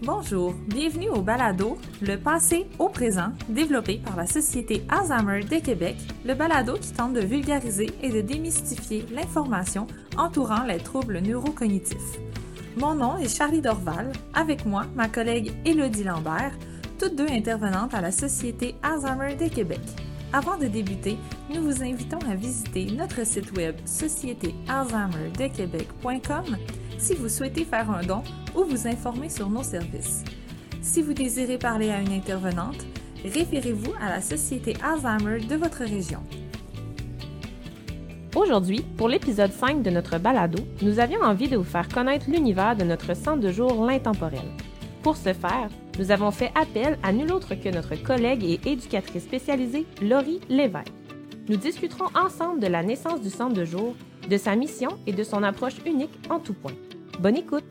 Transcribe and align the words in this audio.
Bonjour, 0.00 0.54
bienvenue 0.68 1.08
au 1.08 1.22
Balado, 1.22 1.76
le 2.02 2.16
passé 2.16 2.68
au 2.78 2.88
présent, 2.88 3.32
développé 3.48 4.00
par 4.04 4.14
la 4.14 4.26
Société 4.26 4.84
Alzheimer 4.88 5.42
de 5.42 5.58
Québec, 5.58 5.96
le 6.24 6.34
balado 6.34 6.74
qui 6.74 6.92
tente 6.92 7.14
de 7.14 7.20
vulgariser 7.20 7.90
et 8.00 8.10
de 8.10 8.20
démystifier 8.20 9.04
l'information 9.10 9.88
entourant 10.16 10.62
les 10.62 10.78
troubles 10.78 11.18
neurocognitifs. 11.18 12.20
Mon 12.76 12.94
nom 12.94 13.18
est 13.18 13.36
Charlie 13.36 13.60
Dorval, 13.60 14.12
avec 14.34 14.64
moi 14.64 14.86
ma 14.94 15.08
collègue 15.08 15.50
Élodie 15.64 16.04
Lambert, 16.04 16.56
toutes 17.00 17.16
deux 17.16 17.28
intervenantes 17.28 17.92
à 17.92 18.00
la 18.00 18.12
Société 18.12 18.76
Alzheimer 18.84 19.34
de 19.34 19.48
Québec. 19.52 19.80
Avant 20.32 20.58
de 20.58 20.66
débuter, 20.66 21.18
nous 21.52 21.62
vous 21.62 21.82
invitons 21.82 22.20
à 22.30 22.36
visiter 22.36 22.86
notre 22.92 23.26
site 23.26 23.50
web 23.56 23.74
sociétéalzheimerdequebec.com 23.84 26.56
si 26.98 27.14
vous 27.14 27.28
souhaitez 27.28 27.64
faire 27.64 27.90
un 27.90 28.02
don 28.02 28.22
ou 28.54 28.64
vous 28.64 28.86
informer 28.86 29.28
sur 29.28 29.48
nos 29.48 29.62
services. 29.62 30.24
Si 30.82 31.02
vous 31.02 31.12
désirez 31.14 31.58
parler 31.58 31.90
à 31.90 32.00
une 32.00 32.12
intervenante, 32.12 32.84
référez-vous 33.24 33.92
à 34.00 34.10
la 34.10 34.20
Société 34.20 34.74
Alzheimer 34.82 35.40
de 35.40 35.56
votre 35.56 35.80
région. 35.84 36.20
Aujourd'hui, 38.34 38.84
pour 38.96 39.08
l'épisode 39.08 39.52
5 39.52 39.82
de 39.82 39.90
notre 39.90 40.18
balado, 40.18 40.62
nous 40.82 41.00
avions 41.00 41.22
envie 41.22 41.48
de 41.48 41.56
vous 41.56 41.64
faire 41.64 41.88
connaître 41.88 42.30
l'univers 42.30 42.76
de 42.76 42.84
notre 42.84 43.16
centre 43.16 43.40
de 43.40 43.50
jour 43.50 43.86
L'Intemporel. 43.86 44.44
Pour 45.02 45.16
ce 45.16 45.32
faire, 45.32 45.70
nous 45.98 46.10
avons 46.10 46.30
fait 46.30 46.52
appel 46.54 46.98
à 47.02 47.12
nul 47.12 47.32
autre 47.32 47.54
que 47.54 47.68
notre 47.68 47.96
collègue 47.96 48.44
et 48.44 48.60
éducatrice 48.66 49.24
spécialisée, 49.24 49.86
Laurie 50.02 50.40
Lévesque. 50.48 50.92
Nous 51.48 51.56
discuterons 51.56 52.10
ensemble 52.14 52.60
de 52.60 52.66
la 52.66 52.82
naissance 52.82 53.22
du 53.22 53.30
centre 53.30 53.54
de 53.54 53.64
jour, 53.64 53.94
de 54.28 54.36
sa 54.36 54.56
mission 54.56 54.98
et 55.06 55.12
de 55.12 55.22
son 55.24 55.42
approche 55.42 55.76
unique 55.86 56.12
en 56.30 56.38
tout 56.38 56.54
point. 56.54 56.72
Bonne 57.20 57.36
écoute! 57.36 57.64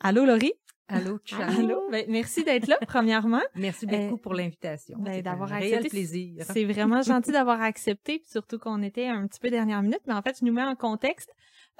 Allô 0.00 0.24
Laurie? 0.24 0.52
Allô, 0.88 1.20
Charlie. 1.24 1.58
Allô? 1.66 1.88
Ben, 1.92 2.04
merci 2.08 2.42
d'être 2.42 2.66
là, 2.66 2.76
premièrement. 2.84 3.42
Merci 3.54 3.86
beaucoup 3.86 4.14
Euh, 4.14 4.16
pour 4.16 4.34
l'invitation. 4.34 4.98
ben, 4.98 5.12
C'est 5.14 5.22
d'avoir 5.22 5.52
un 5.52 5.58
réel 5.58 5.74
accepté. 5.74 5.88
plaisir. 5.90 6.44
C'est 6.52 6.64
vraiment 6.64 7.00
gentil 7.02 7.30
d'avoir 7.30 7.62
accepté, 7.62 8.18
puis 8.18 8.28
surtout 8.28 8.58
qu'on 8.58 8.82
était 8.82 9.06
un 9.06 9.24
petit 9.28 9.38
peu 9.38 9.50
dernière 9.50 9.82
minute, 9.82 10.00
mais 10.08 10.14
en 10.14 10.22
fait, 10.22 10.36
je 10.40 10.44
nous 10.44 10.52
mets 10.52 10.64
en 10.64 10.74
contexte. 10.74 11.30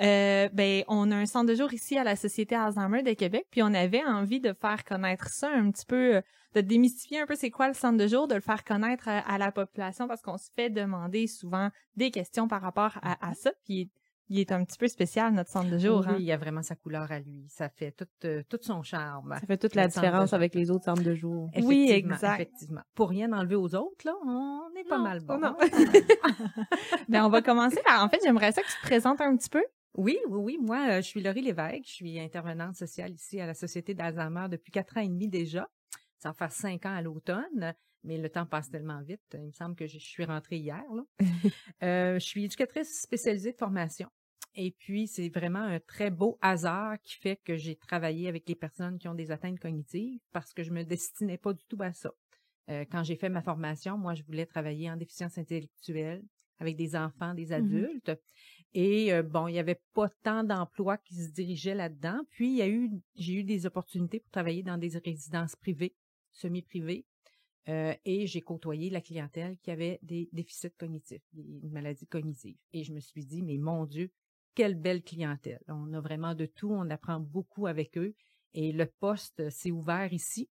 Euh, 0.00 0.48
ben, 0.52 0.83
on 0.88 1.10
a 1.10 1.16
un 1.16 1.27
centre 1.27 1.50
de 1.50 1.55
jour 1.55 1.72
ici 1.72 1.98
à 1.98 2.05
la 2.05 2.16
Société 2.16 2.55
Alzheimer 2.55 3.02
de 3.02 3.12
Québec, 3.12 3.46
puis 3.50 3.62
on 3.62 3.74
avait 3.74 4.05
envie 4.05 4.41
de 4.41 4.52
faire 4.55 4.84
connaître 4.84 5.28
ça 5.28 5.50
un 5.50 5.70
petit 5.70 5.84
peu, 5.84 6.16
euh, 6.16 6.20
de 6.55 6.62
démystifier 6.62 7.20
un 7.20 7.27
peu 7.27 7.34
c'est 7.34 7.50
quoi 7.50 7.69
le 7.69 7.74
centre 7.74 7.98
de 7.98 8.06
jour, 8.06 8.27
de 8.27 8.34
le 8.34 8.41
faire 8.41 8.64
connaître 8.64 9.08
à, 9.08 9.18
à 9.18 9.36
la 9.36 9.52
population 9.52 10.08
parce 10.08 10.22
qu'on 10.22 10.38
se 10.38 10.50
fait 10.56 10.70
demander 10.70 11.27
souvent 11.27 11.68
des 11.96 12.11
questions 12.11 12.48
par 12.48 12.62
rapport 12.62 12.98
à, 13.02 13.28
à 13.28 13.34
ça, 13.34 13.52
puis 13.64 13.91
il 14.33 14.38
est 14.38 14.52
un 14.52 14.64
petit 14.64 14.78
peu 14.78 14.86
spécial 14.86 15.34
notre 15.34 15.50
centre 15.50 15.68
de 15.68 15.77
jour. 15.77 16.05
Oui, 16.06 16.06
hein. 16.08 16.16
il 16.20 16.24
y 16.24 16.30
a 16.33 16.36
vraiment 16.36 16.62
sa 16.62 16.77
couleur 16.77 17.11
à 17.11 17.18
lui. 17.18 17.44
Ça 17.48 17.68
fait 17.68 17.91
tout, 17.91 18.06
euh, 18.24 18.42
tout 18.48 18.61
son 18.62 18.83
charme. 18.84 19.34
Ça 19.41 19.44
fait 19.46 19.58
toute 19.58 19.74
la 19.74 19.88
différence 19.88 20.33
avec 20.33 20.55
les 20.55 20.70
autres 20.70 20.84
centres 20.84 21.02
de 21.02 21.14
jour. 21.14 21.50
Oui, 21.56 21.86
Effectivement, 21.88 22.14
exact. 22.14 22.34
Effectivement. 22.41 22.80
Pour 22.94 23.08
rien 23.08 23.33
enlever 23.33 23.56
aux 23.56 23.74
autres, 23.74 24.06
là, 24.06 24.14
on 24.24 24.68
est 24.78 24.84
pas 24.84 24.98
Non, 24.98 25.02
mal 25.02 25.20
bon. 25.20 25.38
non. 25.38 25.56
Ben, 27.08 27.24
on 27.24 27.28
va 27.28 27.42
commencer 27.42 27.80
par, 27.84 28.05
en 28.05 28.08
fait, 28.08 28.20
j'aimerais 28.22 28.52
ça 28.52 28.62
que 28.62 28.68
tu 28.68 28.77
te 28.80 28.86
présentes 28.86 29.20
un 29.20 29.36
petit 29.36 29.50
peu. 29.50 29.64
Oui, 29.94 30.19
oui, 30.28 30.38
oui. 30.38 30.58
Moi, 30.60 31.00
je 31.00 31.06
suis 31.06 31.20
Laurie 31.20 31.42
Lévesque. 31.42 31.86
Je 31.86 31.92
suis 31.92 32.20
intervenante 32.20 32.77
sociale 32.77 33.12
ici 33.12 33.41
à 33.41 33.46
la 33.46 33.55
Société 33.55 33.94
d'Alzheimer 33.94 34.46
depuis 34.48 34.70
quatre 34.70 34.96
ans 34.96 35.00
et 35.00 35.08
demi 35.08 35.28
déjà. 35.28 35.69
Ça 36.19 36.30
va 36.30 36.34
faire 36.34 36.52
cinq 36.52 36.86
ans 36.86 36.94
à 36.94 37.02
l'automne, 37.02 37.74
mais 38.05 38.18
le 38.18 38.28
temps 38.28 38.46
passe 38.46 38.70
tellement 38.70 39.02
vite. 39.02 39.20
Il 39.34 39.46
me 39.46 39.52
semble 39.52 39.74
que 39.74 39.86
je 39.86 39.98
suis 39.98 40.24
rentrée 40.24 40.58
hier. 40.58 40.84
Là. 40.94 41.02
Euh, 41.83 42.18
je 42.18 42.27
suis 42.27 42.44
éducatrice 42.44 43.00
spécialisée 43.00 43.52
de 43.52 43.56
formation. 43.56 44.11
Et 44.55 44.72
puis, 44.72 45.06
c'est 45.06 45.30
vraiment 45.30 45.62
un 45.62 45.80
très 45.80 46.11
beau 46.11 46.38
hasard 46.42 47.00
qui 47.02 47.16
fait 47.16 47.36
que 47.36 47.56
j'ai 47.56 47.74
travaillé 47.74 48.28
avec 48.28 48.46
les 48.48 48.55
personnes 48.55 48.98
qui 48.98 49.08
ont 49.08 49.14
des 49.14 49.30
atteintes 49.30 49.58
cognitives 49.58 50.20
parce 50.33 50.52
que 50.52 50.62
je 50.62 50.72
me 50.72 50.83
destinais 50.83 51.39
pas 51.39 51.55
du 51.55 51.64
tout 51.67 51.78
à 51.80 51.95
ça. 51.95 52.11
Euh, 52.68 52.84
quand 52.90 53.02
j'ai 53.02 53.17
fait 53.17 53.30
ma 53.30 53.40
formation, 53.40 53.96
moi, 53.96 54.14
je 54.14 54.22
voulais 54.24 54.45
travailler 54.45 54.90
en 54.90 54.96
déficience 54.96 55.39
intellectuelle 55.39 56.22
avec 56.58 56.77
des 56.77 56.95
enfants, 56.95 57.33
des 57.34 57.52
adultes. 57.52 58.12
Et 58.73 59.13
euh, 59.13 59.23
bon, 59.23 59.48
il 59.48 59.55
y 59.55 59.58
avait 59.58 59.81
pas 59.95 60.08
tant 60.23 60.45
d'emplois 60.45 60.97
qui 60.98 61.14
se 61.14 61.31
dirigeaient 61.31 61.75
là-dedans. 61.75 62.20
Puis, 62.31 62.51
il 62.51 62.57
y 62.57 62.63
a 62.63 62.69
eu, 62.69 62.91
j'ai 63.17 63.35
eu 63.35 63.45
des 63.45 63.67
opportunités 63.67 64.20
pour 64.20 64.31
travailler 64.31 64.63
dans 64.63 64.79
des 64.79 64.97
résidences 64.98 65.57
privées, 65.57 65.95
semi-privées. 66.31 67.05
Euh, 67.69 67.95
et 68.05 68.27
j'ai 68.27 68.41
côtoyé 68.41 68.91
la 68.91 69.01
clientèle 69.01 69.57
qui 69.63 69.70
avait 69.70 69.98
des 70.03 70.29
déficits 70.33 70.70
cognitifs, 70.79 71.23
des 71.33 71.69
maladies 71.69 72.07
cognitives. 72.07 72.57
Et 72.73 72.85
je 72.85 72.92
me 72.92 73.01
suis 73.01 73.25
dit, 73.25 73.42
mais 73.42 73.58
mon 73.58 73.85
Dieu, 73.85 74.11
quelle 74.55 74.75
belle 74.75 75.02
clientèle. 75.02 75.61
On 75.69 75.92
a 75.92 76.01
vraiment 76.01 76.35
de 76.35 76.47
tout, 76.47 76.70
on 76.70 76.89
apprend 76.91 77.20
beaucoup 77.20 77.67
avec 77.67 77.98
eux. 77.98 78.14
Et 78.55 78.73
le 78.73 78.87
poste 78.87 79.48
s'est 79.51 79.70
ouvert 79.70 80.13
ici 80.13 80.48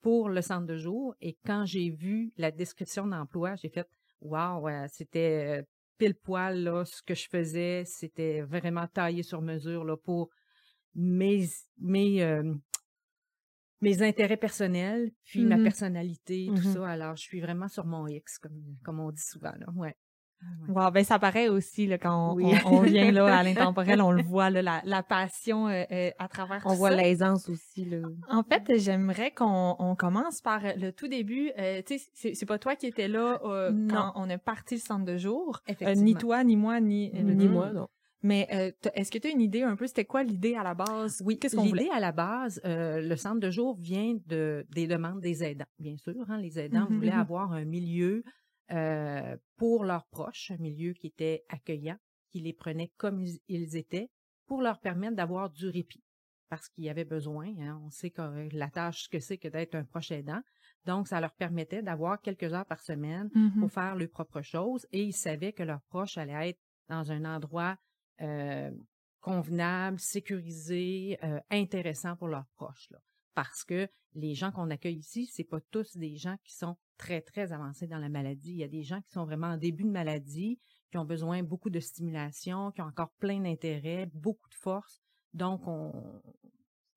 pour 0.00 0.28
le 0.28 0.42
centre 0.42 0.66
de 0.66 0.76
jour. 0.76 1.14
Et 1.20 1.36
quand 1.46 1.64
j'ai 1.64 1.90
vu 1.90 2.32
la 2.36 2.50
description 2.50 3.06
d'emploi, 3.06 3.56
j'ai 3.56 3.68
fait, 3.68 3.88
wow, 4.20 4.66
c'était 4.88 5.60
euh, 5.60 5.62
pile 5.98 6.14
poil 6.14 6.62
là, 6.62 6.84
ce 6.84 7.02
que 7.02 7.14
je 7.14 7.28
faisais. 7.28 7.82
C'était 7.84 8.42
vraiment 8.42 8.86
taillé 8.86 9.22
sur 9.22 9.42
mesure 9.42 9.84
là, 9.84 9.96
pour 9.96 10.30
mes, 10.94 11.46
mes, 11.78 12.22
euh, 12.22 12.54
mes 13.80 14.02
intérêts 14.02 14.36
personnels, 14.36 15.10
puis 15.24 15.44
ma 15.44 15.56
Mhm. 15.56 15.64
personnalité, 15.64 16.46
tout 16.54 16.62
Mhm. 16.62 16.72
ça. 16.74 16.88
Alors, 16.88 17.16
je 17.16 17.22
suis 17.22 17.40
vraiment 17.40 17.68
sur 17.68 17.86
mon 17.86 18.06
X, 18.08 18.38
comme, 18.38 18.76
comme 18.84 19.00
on 19.00 19.10
dit 19.12 19.22
souvent. 19.22 19.52
Là. 19.58 19.66
Ouais. 19.74 19.94
Ouais. 20.40 20.74
Wow, 20.74 20.90
ben 20.92 21.02
ça 21.02 21.18
paraît 21.18 21.48
aussi 21.48 21.86
là, 21.86 21.98
quand 21.98 22.30
on, 22.32 22.34
Oui. 22.36 22.44
on- 22.64 22.76
on 22.76 22.80
vient 22.82 23.10
là 23.10 23.38
à 23.38 23.42
l'intemporel, 23.72 24.00
on 24.00 24.12
le 24.12 24.22
voit 24.22 24.50
là, 24.50 24.62
la, 24.62 24.82
la 24.84 25.02
passion 25.02 25.66
euh, 25.68 25.82
euh, 25.90 26.10
à 26.18 26.28
travers 26.28 26.62
On 26.64 26.70
tout 26.70 26.76
voit 26.76 26.90
l'aisance 26.90 27.48
aussi, 27.48 27.84
là. 27.86 27.98
En 28.28 28.42
fait, 28.44 28.78
j'aimerais 28.78 29.30
qu'on 29.32 29.74
on 29.78 29.96
commence 29.96 30.40
par 30.40 30.60
le 30.76 30.90
tout 30.92 31.08
début. 31.08 31.50
Euh, 31.58 31.82
tu 31.84 31.98
sais, 31.98 32.34
c'est- 32.34 32.46
pas 32.46 32.58
toi 32.58 32.76
qui 32.76 32.86
étais 32.86 33.08
là 33.08 33.40
euh, 33.44 33.72
quand 33.90 34.12
on 34.14 34.30
a 34.30 34.38
parti 34.38 34.74
le 34.76 34.80
centre 34.80 35.04
de 35.04 35.16
jour. 35.16 35.60
Euh, 35.82 35.94
ni 35.94 36.14
toi, 36.14 36.44
ni 36.44 36.56
moi, 36.56 36.80
ni. 36.80 37.10
Ni 37.12 37.48
moi, 37.48 37.72
non. 37.72 37.88
Mais 38.22 38.48
euh, 38.52 38.70
est-ce 38.94 39.10
que 39.12 39.18
tu 39.18 39.28
as 39.28 39.30
une 39.30 39.40
idée 39.40 39.62
un 39.62 39.76
peu, 39.76 39.86
c'était 39.86 40.04
quoi 40.04 40.24
l'idée 40.24 40.54
à 40.56 40.62
la 40.64 40.74
base? 40.74 41.22
Oui, 41.24 41.38
Qu'est-ce 41.38 41.54
qu'on 41.54 41.66
voulait? 41.66 41.82
l'idée 41.84 41.94
à 41.94 42.00
la 42.00 42.10
base, 42.10 42.60
euh, 42.64 43.00
le 43.00 43.14
centre 43.16 43.38
de 43.38 43.48
jour 43.50 43.76
vient 43.78 44.16
de 44.26 44.66
des 44.70 44.86
demandes 44.88 45.20
des 45.20 45.44
aidants, 45.44 45.66
bien 45.78 45.96
sûr. 45.96 46.14
Hein, 46.28 46.38
les 46.38 46.58
aidants 46.58 46.88
Mhm, 46.90 46.96
voulaient 46.96 47.12
mhm. 47.12 47.20
avoir 47.20 47.52
un 47.52 47.64
milieu 47.64 48.24
euh, 48.70 49.36
pour 49.56 49.84
leurs 49.84 50.06
proches, 50.06 50.50
un 50.50 50.58
milieu 50.58 50.92
qui 50.92 51.06
était 51.08 51.44
accueillant, 51.48 51.96
qui 52.30 52.40
les 52.40 52.52
prenait 52.52 52.92
comme 52.96 53.24
ils, 53.48 53.76
étaient, 53.76 54.10
pour 54.46 54.60
leur 54.62 54.80
permettre 54.80 55.16
d'avoir 55.16 55.50
du 55.50 55.68
répit, 55.68 56.02
parce 56.48 56.68
qu'il 56.68 56.84
y 56.84 56.90
avait 56.90 57.04
besoin. 57.04 57.46
hein, 57.60 57.80
on 57.84 57.90
sait 57.90 58.10
que 58.10 58.22
euh, 58.22 58.48
la 58.52 58.70
tâche 58.70 59.04
ce 59.04 59.08
que 59.08 59.20
c'est 59.20 59.38
que 59.38 59.48
d'être 59.48 59.74
un 59.74 59.84
proche 59.84 60.10
aidant, 60.10 60.40
donc 60.84 61.08
ça 61.08 61.20
leur 61.20 61.34
permettait 61.34 61.82
d'avoir 61.82 62.20
quelques 62.20 62.52
heures 62.52 62.66
par 62.66 62.80
semaine 62.80 63.30
Mhm. 63.34 63.60
pour 63.60 63.70
faire 63.72 63.94
leurs 63.96 64.10
propres 64.10 64.42
choses 64.42 64.86
et 64.92 65.02
ils 65.02 65.12
savaient 65.14 65.52
que 65.52 65.62
leurs 65.62 65.82
proches 65.88 66.16
allaient 66.18 66.50
être 66.50 66.60
dans 66.88 67.10
un 67.12 67.24
endroit 67.24 67.76
euh, 68.20 68.70
convenable, 69.20 69.98
sécurisé, 69.98 71.18
euh, 71.22 71.40
intéressant 71.50 72.16
pour 72.16 72.28
leurs 72.28 72.46
proches. 72.54 72.88
Là. 72.90 72.98
Parce 73.34 73.64
que 73.64 73.88
les 74.14 74.34
gens 74.34 74.50
qu'on 74.52 74.70
accueille 74.70 74.98
ici, 74.98 75.26
c'est 75.26 75.44
pas 75.44 75.60
tous 75.70 75.96
des 75.96 76.16
gens 76.16 76.36
qui 76.42 76.54
sont 76.54 76.76
très, 76.98 77.20
très 77.22 77.52
avancés 77.52 77.86
dans 77.86 77.98
la 77.98 78.08
maladie. 78.08 78.50
Il 78.52 78.58
y 78.58 78.64
a 78.64 78.68
des 78.68 78.82
gens 78.82 79.00
qui 79.00 79.10
sont 79.12 79.24
vraiment 79.24 79.46
en 79.48 79.56
début 79.56 79.84
de 79.84 79.90
maladie, 79.90 80.58
qui 80.90 80.98
ont 80.98 81.04
besoin 81.04 81.42
beaucoup 81.42 81.70
de 81.70 81.80
stimulation, 81.80 82.70
qui 82.72 82.80
ont 82.82 82.86
encore 82.86 83.10
plein 83.18 83.40
d'intérêt, 83.40 84.06
beaucoup 84.12 84.48
de 84.50 84.54
force. 84.54 85.00
Donc, 85.32 85.66
on, 85.66 86.22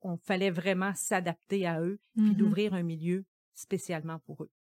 on 0.01 0.17
fallait 0.17 0.51
vraiment 0.51 0.93
s'adapter 0.95 1.67
à 1.67 1.81
eux, 1.81 1.99
puis 2.15 2.31
Mhm. 2.31 2.35
d'ouvrir 2.35 2.73
un 2.73 2.83
milieu 2.83 3.23
spécialement 3.53 4.19
pour 4.19 4.43
eux. 4.43 4.51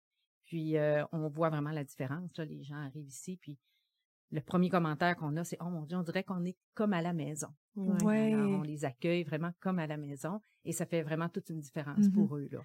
Puis, 0.44 0.76
euh, 0.76 1.04
on 1.12 1.28
voit 1.28 1.48
vraiment 1.48 1.70
la 1.70 1.84
différence. 1.84 2.36
Là, 2.36 2.44
les 2.44 2.62
gens 2.62 2.76
arrivent 2.76 3.06
ici, 3.08 3.36
puis 3.40 3.56
le 4.32 4.40
premier 4.40 4.68
commentaire 4.68 5.16
qu'on 5.16 5.36
a, 5.36 5.44
c'est 5.44 5.56
«Oh 5.60 5.70
mon 5.70 5.84
Dieu, 5.86 5.96
on 5.96 6.02
dirait 6.02 6.24
qu'on 6.24 6.44
est 6.44 6.56
comme 6.74 6.92
à 6.92 7.00
la 7.02 7.12
maison. 7.12 7.48
Ouais. 7.76 8.32
Alors, 8.34 8.60
on 8.60 8.62
les 8.62 8.84
accueille 8.84 9.22
vraiment 9.24 9.52
comme 9.60 9.78
à 9.78 9.86
la 9.86 9.96
maison 9.96 10.40
et 10.64 10.72
ça 10.72 10.86
fait 10.86 11.02
vraiment 11.02 11.28
toute 11.28 11.48
une 11.50 11.60
différence 11.60 12.06
Mhm. 12.06 12.12
pour 12.12 12.36
eux. 12.36 12.48
Là. 12.50 12.60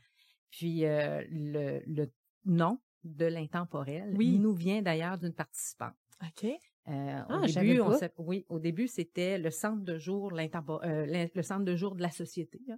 Puis, 0.51 0.85
euh, 0.85 1.23
le, 1.29 1.81
le 1.85 2.11
nom 2.45 2.79
de 3.03 3.25
l'intemporel 3.25 4.13
Oui. 4.17 4.37
nous 4.39 4.53
vient 4.53 4.81
d'ailleurs 4.81 5.17
d'une 5.17 5.33
participante. 5.33 5.93
OK. 6.23 6.45
Euh, 6.87 7.21
Ah, 7.29 7.39
au 7.41 7.45
début, 7.45 7.79
on 7.81 7.97
oui, 8.19 8.45
au 8.49 8.59
début, 8.59 8.87
c'était 8.87 9.37
le 9.37 9.49
centre 9.51 9.83
de 9.83 9.97
jour, 9.97 10.31
euh, 10.33 11.27
le 11.35 11.41
centre 11.41 11.65
de 11.65 11.75
jour 11.75 11.95
de 11.95 12.01
la 12.01 12.11
société. 12.11 12.61
là. 12.67 12.75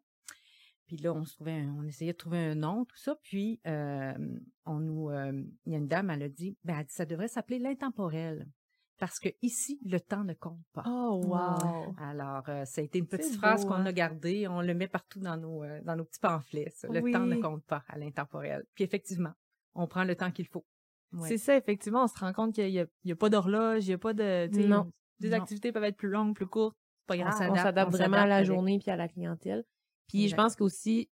Puis 0.86 0.96
là, 0.98 1.14
on 1.14 1.26
se 1.26 1.34
trouvait, 1.36 1.52
un- 1.52 1.76
on 1.78 1.84
essayait 1.84 2.14
de 2.14 2.18
trouver 2.18 2.38
un 2.38 2.56
nom, 2.56 2.86
tout 2.86 2.96
ça. 2.98 3.16
Puis 3.22 3.60
euh, 3.68 4.14
on 4.66 4.80
nous, 4.80 5.10
euh, 5.10 5.34
il 5.66 5.74
y 5.74 5.76
a 5.76 5.80
une 5.80 5.88
dame, 5.88 6.10
elle 6.10 6.24
a 6.24 6.30
dit, 6.30 6.58
ben, 6.64 6.78
elle 6.80 6.86
dit, 6.86 6.94
ça 6.94 7.06
devrait 7.06 7.28
s'appeler 7.28 7.60
l'intemporel, 7.60 8.48
parce 8.98 9.20
que 9.20 9.28
ici, 9.42 9.80
le 9.86 10.00
temps 10.00 10.24
ne 10.24 10.34
compte 10.34 10.64
pas. 10.72 10.84
Oh, 10.88 11.22
wow. 11.26 11.94
Alors, 12.00 12.46
ça 12.66 12.80
a 12.80 12.84
été 12.86 13.00
une 13.00 13.08
petite 13.08 13.36
phrase 13.36 13.66
qu'on 13.66 13.74
hein? 13.74 13.86
a 13.86 13.92
gardée, 13.92 14.48
on 14.48 14.62
le 14.62 14.74
met 14.74 14.88
partout 14.88 15.20
dans 15.20 15.36
nos, 15.36 15.64
dans 15.84 15.96
nos 15.98 16.06
petits 16.06 16.22
pamphlets. 16.22 16.72
ça. 16.74 16.88
Le 16.88 17.02
Oui. 17.02 17.12
temps 17.12 17.26
ne 17.26 17.36
compte 17.42 17.66
pas 17.66 17.84
à 17.90 17.98
l'intemporel. 18.00 18.64
Puis 18.74 18.86
effectivement, 18.86 19.34
on 19.78 19.88
prend 19.88 20.04
le 20.04 20.16
temps 20.16 20.32
qu'il 20.32 20.48
faut. 20.48 20.66
Ouais. 21.14 21.28
C'est 21.30 21.38
ça, 21.38 21.56
effectivement, 21.56 22.04
on 22.04 22.08
se 22.08 22.18
rend 22.20 22.34
compte 22.34 22.54
qu'il 22.54 22.70
y 22.70 22.80
a, 22.80 22.86
il 23.04 23.10
y 23.10 23.12
a 23.14 23.16
pas 23.16 23.30
d'horloge, 23.30 23.86
il 23.88 23.92
y 23.92 23.94
a 23.94 23.98
pas 23.98 24.14
de, 24.14 24.48
Non. 24.68 24.92
des 25.20 25.30
Non. 25.30 25.38
activités 25.38 25.72
peuvent 25.72 25.84
être 25.86 25.96
plus 25.96 26.10
longues, 26.10 26.36
plus 26.36 26.48
courtes, 26.48 26.76
pas 27.06 27.16
On 27.16 27.20
grave. 27.20 27.34
s'adapte. 27.38 27.52
on 27.52 27.64
s'adapte 27.64 27.94
on 27.94 27.98
vraiment 27.98 28.18
à 28.18 28.26
la 28.28 28.36
avec- 28.38 28.48
journée 28.48 28.78
puis 28.80 28.92
à 28.92 28.98
la 28.98 29.08
clientèle. 29.08 29.64
Puis 30.10 30.28
je 30.28 30.36
pense 30.36 30.56
qu'aussi, 30.58 31.10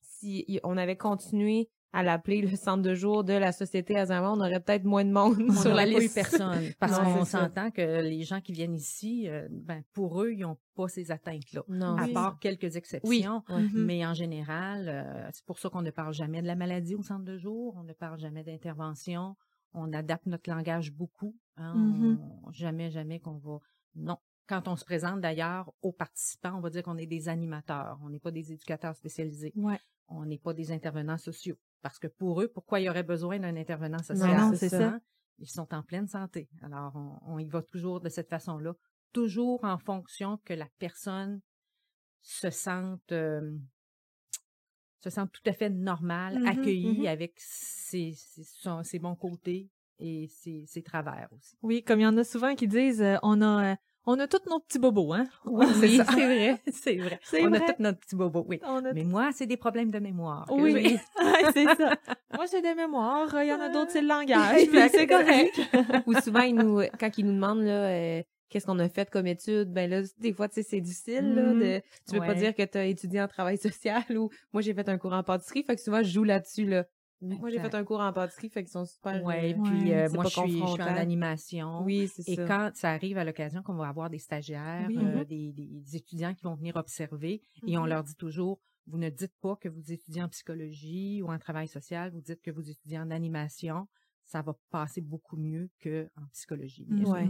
si 0.00 0.60
on 0.64 0.76
avait 0.78 0.96
continué 0.96 1.68
à 1.92 2.02
l'appeler 2.02 2.42
le 2.42 2.54
centre 2.56 2.82
de 2.82 2.94
jour 2.94 3.24
de 3.24 3.32
la 3.32 3.50
société 3.52 3.96
Alzheimer, 3.96 4.26
on 4.26 4.40
aurait 4.40 4.60
peut-être 4.60 4.84
moins 4.84 5.04
de 5.04 5.10
monde 5.10 5.36
On 5.48 5.52
sur 5.52 5.72
la 5.74 5.84
n'aurait 5.84 5.92
pas 5.94 5.98
eu 5.98 6.02
liste. 6.02 6.14
personne. 6.14 6.62
Parce 6.78 6.98
qu'on 6.98 7.24
s'entend 7.24 7.70
que 7.70 8.02
les 8.02 8.22
gens 8.24 8.40
qui 8.42 8.52
viennent 8.52 8.74
ici, 8.74 9.26
euh, 9.28 9.48
ben, 9.50 9.82
pour 9.94 10.22
eux, 10.22 10.32
ils 10.32 10.40
n'ont 10.40 10.58
pas 10.74 10.88
ces 10.88 11.10
atteintes-là. 11.10 11.62
Non. 11.68 11.96
À 11.96 12.04
Oui. 12.04 12.12
part 12.12 12.38
quelques 12.38 12.64
Oui. 12.64 12.76
exceptions. 12.76 13.42
Mhm. 13.48 13.70
Mais 13.86 14.04
en 14.06 14.12
général, 14.14 14.88
euh, 14.88 15.28
c'est 15.32 15.44
pour 15.46 15.58
ça 15.58 15.70
qu'on 15.70 15.82
ne 15.82 15.90
parle 15.90 16.12
jamais 16.12 16.42
de 16.42 16.46
la 16.46 16.56
maladie 16.56 16.94
au 16.94 17.02
centre 17.02 17.24
de 17.24 17.38
jour, 17.38 17.74
on 17.78 17.84
ne 17.84 17.94
parle 17.94 18.18
jamais 18.18 18.44
d'intervention, 18.44 19.34
on 19.72 19.92
adapte 19.92 20.26
notre 20.26 20.50
langage 20.50 20.92
beaucoup. 20.92 21.34
hein, 21.56 21.74
Mhm. 21.74 22.18
on- 22.46 22.52
jamais, 22.52 22.90
jamais 22.90 23.18
qu'on 23.18 23.38
va... 23.38 23.58
Non. 23.96 24.18
Quand 24.46 24.68
on 24.68 24.76
se 24.76 24.84
présente 24.84 25.20
d'ailleurs 25.20 25.72
aux 25.82 25.92
participants, 25.92 26.54
on 26.56 26.60
va 26.60 26.70
dire 26.70 26.82
qu'on 26.82 26.96
est 26.96 27.06
des 27.06 27.28
animateurs, 27.28 27.98
on 28.04 28.08
n'est 28.10 28.20
pas 28.20 28.30
des 28.30 28.52
éducateurs 28.52 28.94
spécialisés, 28.94 29.52
Ouais. 29.56 29.78
On 30.08 30.24
n'est 30.26 30.38
pas 30.38 30.54
des 30.54 30.72
intervenants 30.72 31.18
sociaux. 31.18 31.56
Parce 31.82 31.98
que 31.98 32.06
pour 32.08 32.40
eux, 32.42 32.48
pourquoi 32.48 32.80
il 32.80 32.84
y 32.84 32.88
aurait 32.90 33.02
besoin 33.04 33.38
d'un 33.38 33.56
intervenant 33.56 34.02
social? 34.02 34.38
non, 34.38 34.50
c'est 34.50 34.56
c'est 34.56 34.68
ça. 34.68 34.78
ça. 34.78 35.00
Ils 35.38 35.48
sont 35.48 35.72
en 35.74 35.82
pleine 35.82 36.08
santé. 36.08 36.48
Alors, 36.62 36.96
on, 36.96 37.18
on 37.34 37.38
y 37.38 37.48
va 37.48 37.62
toujours 37.62 38.00
de 38.00 38.08
cette 38.08 38.28
façon-là, 38.28 38.74
toujours 39.12 39.64
en 39.64 39.78
fonction 39.78 40.38
que 40.44 40.54
la 40.54 40.66
personne 40.78 41.40
se 42.22 42.50
sente 42.50 43.12
euh, 43.12 43.58
se 45.00 45.10
sente 45.10 45.32
tout 45.32 45.42
à 45.46 45.52
fait 45.52 45.70
normale, 45.70 46.34
Mhm, 46.34 46.44
accueillie 46.44 47.00
mhm. 47.00 47.06
avec 47.08 47.34
ses, 47.38 48.12
ses, 48.14 48.44
son- 48.44 48.82
ses 48.82 48.98
bons 48.98 49.16
côtés 49.16 49.70
et 49.98 50.28
ses, 50.28 50.66
ses 50.66 50.82
travers 50.82 51.28
aussi. 51.32 51.56
Oui, 51.62 51.82
comme 51.82 52.00
il 52.00 52.04
y 52.04 52.06
en 52.06 52.16
a 52.16 52.24
souvent 52.24 52.54
qui 52.54 52.68
disent, 52.68 53.02
euh, 53.02 53.16
on 53.22 53.40
a, 53.42 53.72
euh, 53.72 53.76
on 54.10 54.18
a 54.20 54.26
tous 54.26 54.48
nos 54.48 54.58
petits 54.58 54.78
bobos, 54.78 55.12
hein? 55.12 55.26
Oui, 55.44 55.66
c'est 55.76 56.02
vrai. 56.02 56.58
C'est 56.72 56.96
vrai. 56.96 57.20
On 57.42 57.48
vrai. 57.50 57.62
a 57.62 57.72
tous 57.72 57.82
notre 57.82 57.98
petit 57.98 58.16
bobo, 58.16 58.44
oui. 58.48 58.58
A 58.62 58.80
Mais 58.94 59.04
moi, 59.04 59.30
c'est 59.34 59.46
des 59.46 59.58
problèmes 59.58 59.90
de 59.90 59.98
mémoire. 59.98 60.46
Oui, 60.50 60.72
j'ai. 60.82 61.00
c'est 61.52 61.64
ça. 61.76 61.94
Moi, 62.34 62.46
j'ai 62.50 62.62
des 62.62 62.74
mémoires, 62.74 63.28
il 63.42 63.48
y 63.48 63.52
en 63.52 63.60
a 63.60 63.68
d'autres, 63.68 63.90
c'est 63.90 64.00
le 64.02 64.08
langage, 64.08 64.66
c'est 64.90 65.06
correct. 65.06 65.60
Ou 66.06 66.14
souvent, 66.20 66.40
ils 66.40 66.54
nous, 66.54 66.80
quand 66.98 67.10
ils 67.18 67.26
nous 67.26 67.34
demandent 67.34 67.64
là, 67.64 67.88
euh, 67.88 68.22
qu'est-ce 68.48 68.64
qu'on 68.66 68.78
a 68.78 68.88
fait 68.88 69.10
comme 69.10 69.26
études, 69.26 69.72
ben 69.72 69.90
là, 69.90 70.00
des 70.18 70.32
fois, 70.32 70.48
tu 70.48 70.54
sais, 70.54 70.62
c'est 70.62 70.80
difficile. 70.80 71.34
Là, 71.34 71.42
Mhm. 71.42 71.60
de, 71.60 71.82
tu 72.08 72.14
veux 72.14 72.26
pas 72.26 72.34
dire 72.34 72.54
que 72.54 72.62
tu 72.62 72.78
as 72.78 72.86
étudié 72.86 73.20
en 73.20 73.28
travail 73.28 73.58
social 73.58 74.04
ou 74.16 74.30
moi, 74.54 74.62
j'ai 74.62 74.72
fait 74.72 74.88
un 74.88 74.96
cours 74.96 75.12
en 75.12 75.22
pâtisserie. 75.22 75.64
Fait 75.64 75.76
que 75.76 75.82
souvent, 75.82 76.02
je 76.02 76.10
joue 76.10 76.24
là-dessus. 76.24 76.64
Là. 76.66 76.84
Moi, 77.20 77.50
j'ai 77.50 77.58
fait 77.58 77.74
un 77.74 77.84
cours 77.84 78.00
en 78.00 78.12
pâtisserie, 78.12 78.48
fait 78.48 78.62
qu'ils 78.62 78.70
sont 78.72 78.84
super... 78.84 79.24
Ouais, 79.24 79.54
euh, 79.54 79.58
puis 79.64 79.92
euh, 79.92 80.08
c'est 80.08 80.14
moi, 80.14 80.24
pas 80.24 80.28
je 80.30 80.34
suis, 80.36 80.60
je 80.60 80.66
suis 80.66 80.82
en 80.82 80.86
animation. 80.86 81.82
Oui, 81.84 82.08
c'est 82.08 82.30
Et 82.30 82.36
ça. 82.36 82.46
quand 82.46 82.70
ça 82.74 82.90
arrive 82.92 83.18
à 83.18 83.24
l'occasion 83.24 83.62
qu'on 83.62 83.74
va 83.74 83.88
avoir 83.88 84.08
des 84.10 84.18
stagiaires, 84.18 84.88
Oui. 84.88 84.98
euh, 84.98 85.18
Mhm. 85.18 85.24
des, 85.24 85.52
des 85.52 85.96
étudiants 85.96 86.34
qui 86.34 86.44
vont 86.44 86.54
venir 86.54 86.76
observer, 86.76 87.42
et 87.66 87.76
on 87.78 87.82
Mhm. 87.82 87.88
leur 87.88 88.04
dit 88.04 88.14
toujours, 88.14 88.60
vous 88.86 88.98
ne 88.98 89.08
dites 89.10 89.34
pas 89.40 89.56
que 89.56 89.68
vous 89.68 89.92
étudiez 89.92 90.22
en 90.22 90.28
psychologie 90.28 91.22
ou 91.22 91.30
en 91.30 91.38
travail 91.38 91.68
social, 91.68 92.10
vous 92.12 92.20
dites 92.20 92.40
que 92.40 92.50
vous 92.50 92.70
étudiez 92.70 92.98
en 92.98 93.10
animation. 93.10 93.88
Ça 94.24 94.42
va 94.42 94.54
passer 94.70 95.00
beaucoup 95.00 95.36
mieux 95.36 95.70
qu'en 95.82 96.26
psychologie. 96.32 96.84
bien 96.84 97.04
sûr. 97.06 97.12
Ouais. 97.14 97.28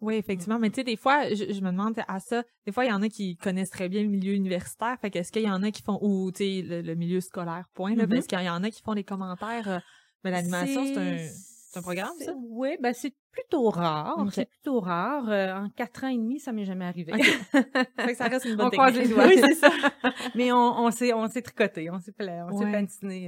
Oui, 0.00 0.14
effectivement. 0.14 0.58
Mais 0.58 0.70
tu 0.70 0.76
sais, 0.76 0.84
des 0.84 0.96
fois, 0.96 1.28
je, 1.30 1.52
je 1.52 1.60
me 1.60 1.70
demande 1.70 2.00
à 2.06 2.20
ça, 2.20 2.44
des 2.66 2.72
fois, 2.72 2.84
il 2.84 2.88
y 2.88 2.92
en 2.92 3.02
a 3.02 3.08
qui 3.08 3.36
connaissent 3.36 3.70
très 3.70 3.88
bien 3.88 4.02
le 4.02 4.08
milieu 4.08 4.32
universitaire. 4.32 4.96
Fait 5.00 5.10
qu'est-ce 5.10 5.32
qu'il 5.32 5.42
y 5.42 5.50
en 5.50 5.62
a 5.62 5.70
qui 5.72 5.82
font, 5.82 5.98
ou 6.02 6.30
tu 6.30 6.44
sais, 6.44 6.62
le, 6.62 6.82
le 6.82 6.94
milieu 6.94 7.20
scolaire, 7.20 7.64
point, 7.74 7.94
là, 7.96 8.04
Mhm. 8.06 8.10
parce 8.14 8.26
qu'il 8.26 8.40
y 8.40 8.48
en 8.48 8.62
a 8.62 8.70
qui 8.70 8.80
font 8.82 8.94
des 8.94 9.04
commentaires. 9.04 9.68
euh, 9.68 9.78
mais 10.24 10.30
l'animation, 10.30 10.84
c'est 10.84 10.96
un, 10.98 11.16
c'est 11.18 11.78
un 11.78 11.82
programme, 11.82 12.12
ça? 12.20 12.32
Oui, 12.36 12.76
ben 12.80 12.92
c'est 12.94 13.14
plutôt 13.40 13.70
rare. 13.70 14.26
C'est 14.32 14.48
plutôt 14.48 14.80
rare. 14.80 15.28
Euh, 15.28 15.54
en 15.54 15.68
quatre 15.70 16.04
ans 16.04 16.08
et 16.08 16.16
demi, 16.16 16.40
ça 16.40 16.52
m'est 16.52 16.64
jamais 16.64 16.84
arrivé. 16.84 17.12
Fait 17.52 18.12
que 18.12 18.14
ça 18.14 18.24
reste 18.28 18.44
une 18.46 18.56
bonne 18.56 18.66
on 18.66 18.70
croise 18.70 18.94
les 18.94 19.08
technique. 19.08 19.16
doigts. 19.16 19.26
Oui, 19.26 19.38
c'est 19.40 19.54
ça. 19.54 19.70
Mais 20.34 20.52
on, 20.52 20.56
on 20.56 20.90
s'est 20.90 21.12
on 21.12 21.28
s'est 21.28 21.42
tricoté, 21.42 21.90
on 21.90 21.98
s'est 22.00 22.12
on 22.18 22.58
s'est 22.58 22.64
Ouais. 22.64 22.70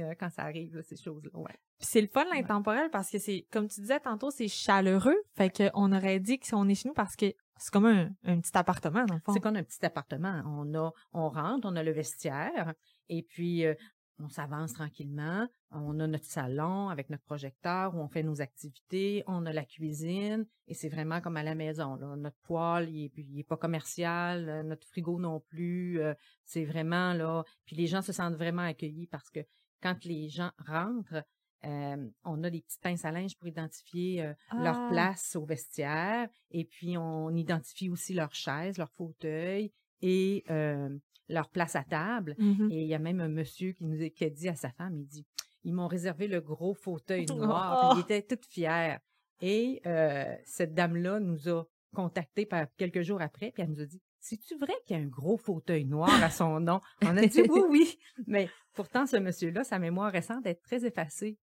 euh, 0.03 0.13
quand 0.19 0.29
ça 0.29 0.43
arrive, 0.43 0.75
là, 0.75 0.81
ces 0.83 0.95
choses-là. 0.97 1.29
Ouais. 1.33 1.55
C'est 1.79 2.01
le 2.01 2.07
fun, 2.07 2.25
l'intemporel, 2.33 2.89
parce 2.91 3.09
que 3.09 3.17
c'est, 3.17 3.45
comme 3.51 3.67
tu 3.67 3.81
disais 3.81 3.99
tantôt, 3.99 4.29
c'est 4.31 4.47
chaleureux. 4.47 5.17
Fait 5.35 5.49
qu'on 5.49 5.91
aurait 5.91 6.19
dit 6.19 6.37
que 6.39 6.45
si 6.45 6.53
on 6.53 6.67
est 6.67 6.75
chez 6.75 6.87
nous 6.89 6.93
parce 6.93 7.15
que 7.15 7.25
c'est 7.57 7.71
comme 7.71 7.85
un, 7.85 8.09
un 8.23 8.39
petit 8.39 8.55
appartement, 8.57 9.05
dans 9.05 9.15
le 9.15 9.21
fond. 9.21 9.33
C'est 9.33 9.39
comme 9.39 9.55
un 9.55 9.63
petit 9.63 9.83
appartement. 9.85 10.41
On 10.45 10.73
a, 10.75 10.91
on 11.13 11.29
rentre, 11.29 11.67
on 11.69 11.75
a 11.75 11.83
le 11.83 11.91
vestiaire, 11.91 12.73
et 13.09 13.23
puis 13.23 13.65
euh, 13.65 13.73
on 14.19 14.29
s'avance 14.29 14.73
tranquillement. 14.73 15.47
On 15.71 15.99
a 15.99 16.07
notre 16.07 16.25
salon 16.25 16.89
avec 16.89 17.09
notre 17.09 17.23
projecteur 17.23 17.95
où 17.95 17.99
on 17.99 18.07
fait 18.07 18.23
nos 18.23 18.41
activités. 18.41 19.23
On 19.27 19.45
a 19.45 19.53
la 19.53 19.65
cuisine, 19.65 20.45
et 20.67 20.73
c'est 20.73 20.89
vraiment 20.89 21.21
comme 21.21 21.37
à 21.37 21.43
la 21.43 21.55
maison. 21.55 21.95
Là. 21.95 22.15
Notre 22.15 22.37
poêle, 22.43 22.89
il 22.89 23.05
est, 23.05 23.11
il 23.17 23.39
est 23.39 23.43
pas 23.43 23.57
commercial. 23.57 24.47
euh, 24.49 24.63
Notre 24.63 24.85
frigo 24.87 25.19
non 25.19 25.39
plus. 25.39 25.99
euh, 26.01 26.13
c'est 26.45 26.65
vraiment 26.65 27.13
là. 27.13 27.43
Puis 27.65 27.75
les 27.75 27.87
gens 27.87 28.01
se 28.01 28.11
sentent 28.13 28.35
vraiment 28.35 28.63
accueillis 28.63 29.07
parce 29.07 29.29
que 29.29 29.39
quand 29.81 30.03
les 30.05 30.29
gens 30.29 30.51
rentrent, 30.67 31.23
euh, 31.63 32.09
on 32.23 32.43
a 32.43 32.49
des 32.49 32.61
petites 32.61 32.81
pinces 32.81 33.05
à 33.05 33.11
linge 33.11 33.35
pour 33.37 33.47
identifier 33.47 34.21
euh, 34.23 34.33
leur 34.53 34.75
Ah. 34.77 34.87
place 34.91 35.35
au 35.35 35.45
vestiaire 35.45 36.27
et 36.49 36.65
puis 36.65 36.97
on 36.97 37.29
identifie 37.35 37.89
aussi 37.89 38.13
leurs 38.13 38.33
chaises, 38.33 38.77
leurs 38.77 38.91
fauteuils 38.91 39.71
et 40.01 40.43
euh, 40.49 40.89
leur 41.31 41.49
place 41.49 41.75
à 41.75 41.83
table. 41.83 42.35
Mhm. 42.37 42.69
Et 42.71 42.81
il 42.81 42.87
y 42.87 42.93
a 42.93 42.99
même 42.99 43.19
un 43.19 43.29
monsieur 43.29 43.71
qui 43.71 43.85
nous 43.85 44.01
a, 44.01 44.09
qui 44.09 44.25
a 44.25 44.29
dit 44.29 44.49
à 44.49 44.55
sa 44.55 44.71
femme, 44.71 44.97
il 44.97 45.05
dit, 45.05 45.25
ils 45.63 45.73
m'ont 45.73 45.87
réservé 45.87 46.27
le 46.27 46.41
gros 46.41 46.73
fauteuil 46.73 47.25
noir. 47.35 47.91
Oh. 47.91 47.97
Il 47.97 48.01
était 48.01 48.21
tout 48.21 48.41
fier. 48.49 48.99
Et 49.41 49.81
euh, 49.85 50.35
cette 50.45 50.73
dame-là 50.73 51.19
nous 51.19 51.49
a 51.49 51.63
contactés 51.95 52.45
par 52.45 52.67
quelques 52.77 53.01
jours 53.01 53.21
après, 53.21 53.51
puis 53.51 53.63
elle 53.63 53.69
nous 53.69 53.81
a 53.81 53.85
dit, 53.85 54.01
c'est-tu 54.19 54.55
vrai 54.55 54.73
qu'il 54.85 54.95
y 54.95 54.99
a 54.99 55.03
un 55.03 55.07
gros 55.07 55.37
fauteuil 55.37 55.85
noir 55.85 56.23
à 56.23 56.29
son 56.29 56.59
nom? 56.59 56.79
On 57.03 57.17
a 57.17 57.25
dit 57.25 57.41
oui, 57.41 57.61
oui. 57.69 57.99
Mais 58.27 58.49
pourtant, 58.73 59.07
ce 59.07 59.17
monsieur-là, 59.17 59.63
sa 59.63 59.79
mémoire 59.79 60.11
récente 60.11 60.45
est 60.45 60.61
très 60.61 60.85
effacée. 60.85 61.37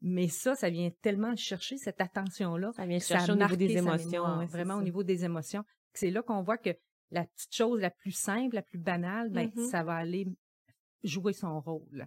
Mais 0.00 0.28
ça, 0.28 0.54
ça 0.54 0.70
vient 0.70 0.90
tellement 1.02 1.36
chercher 1.36 1.76
cette 1.76 2.00
attention-là. 2.00 2.72
Ça 2.74 2.86
vient 2.86 3.00
ça 3.00 3.18
chercher 3.18 3.32
au 3.32 3.36
niveau 3.36 3.56
des 3.56 3.76
émotions. 3.76 4.10
mémoire, 4.10 4.38
ouais, 4.38 4.46
c'est 4.46 4.52
vraiment 4.52 4.76
au 4.76 4.82
niveau 4.82 5.02
des 5.02 5.24
émotions. 5.24 5.62
C'est 5.92 6.10
là 6.10 6.22
qu'on 6.22 6.42
voit 6.42 6.56
que 6.56 6.70
la 7.10 7.24
petite 7.24 7.54
chose 7.54 7.80
la 7.80 7.90
plus 7.90 8.12
simple, 8.12 8.54
la 8.56 8.62
plus 8.62 8.78
banale, 8.78 9.30
ben, 9.30 9.50
Mhm. 9.54 9.64
ça 9.68 9.82
va 9.82 9.94
aller 9.96 10.26
jouer 11.02 11.32
son 11.32 11.60
rôle. 11.60 12.06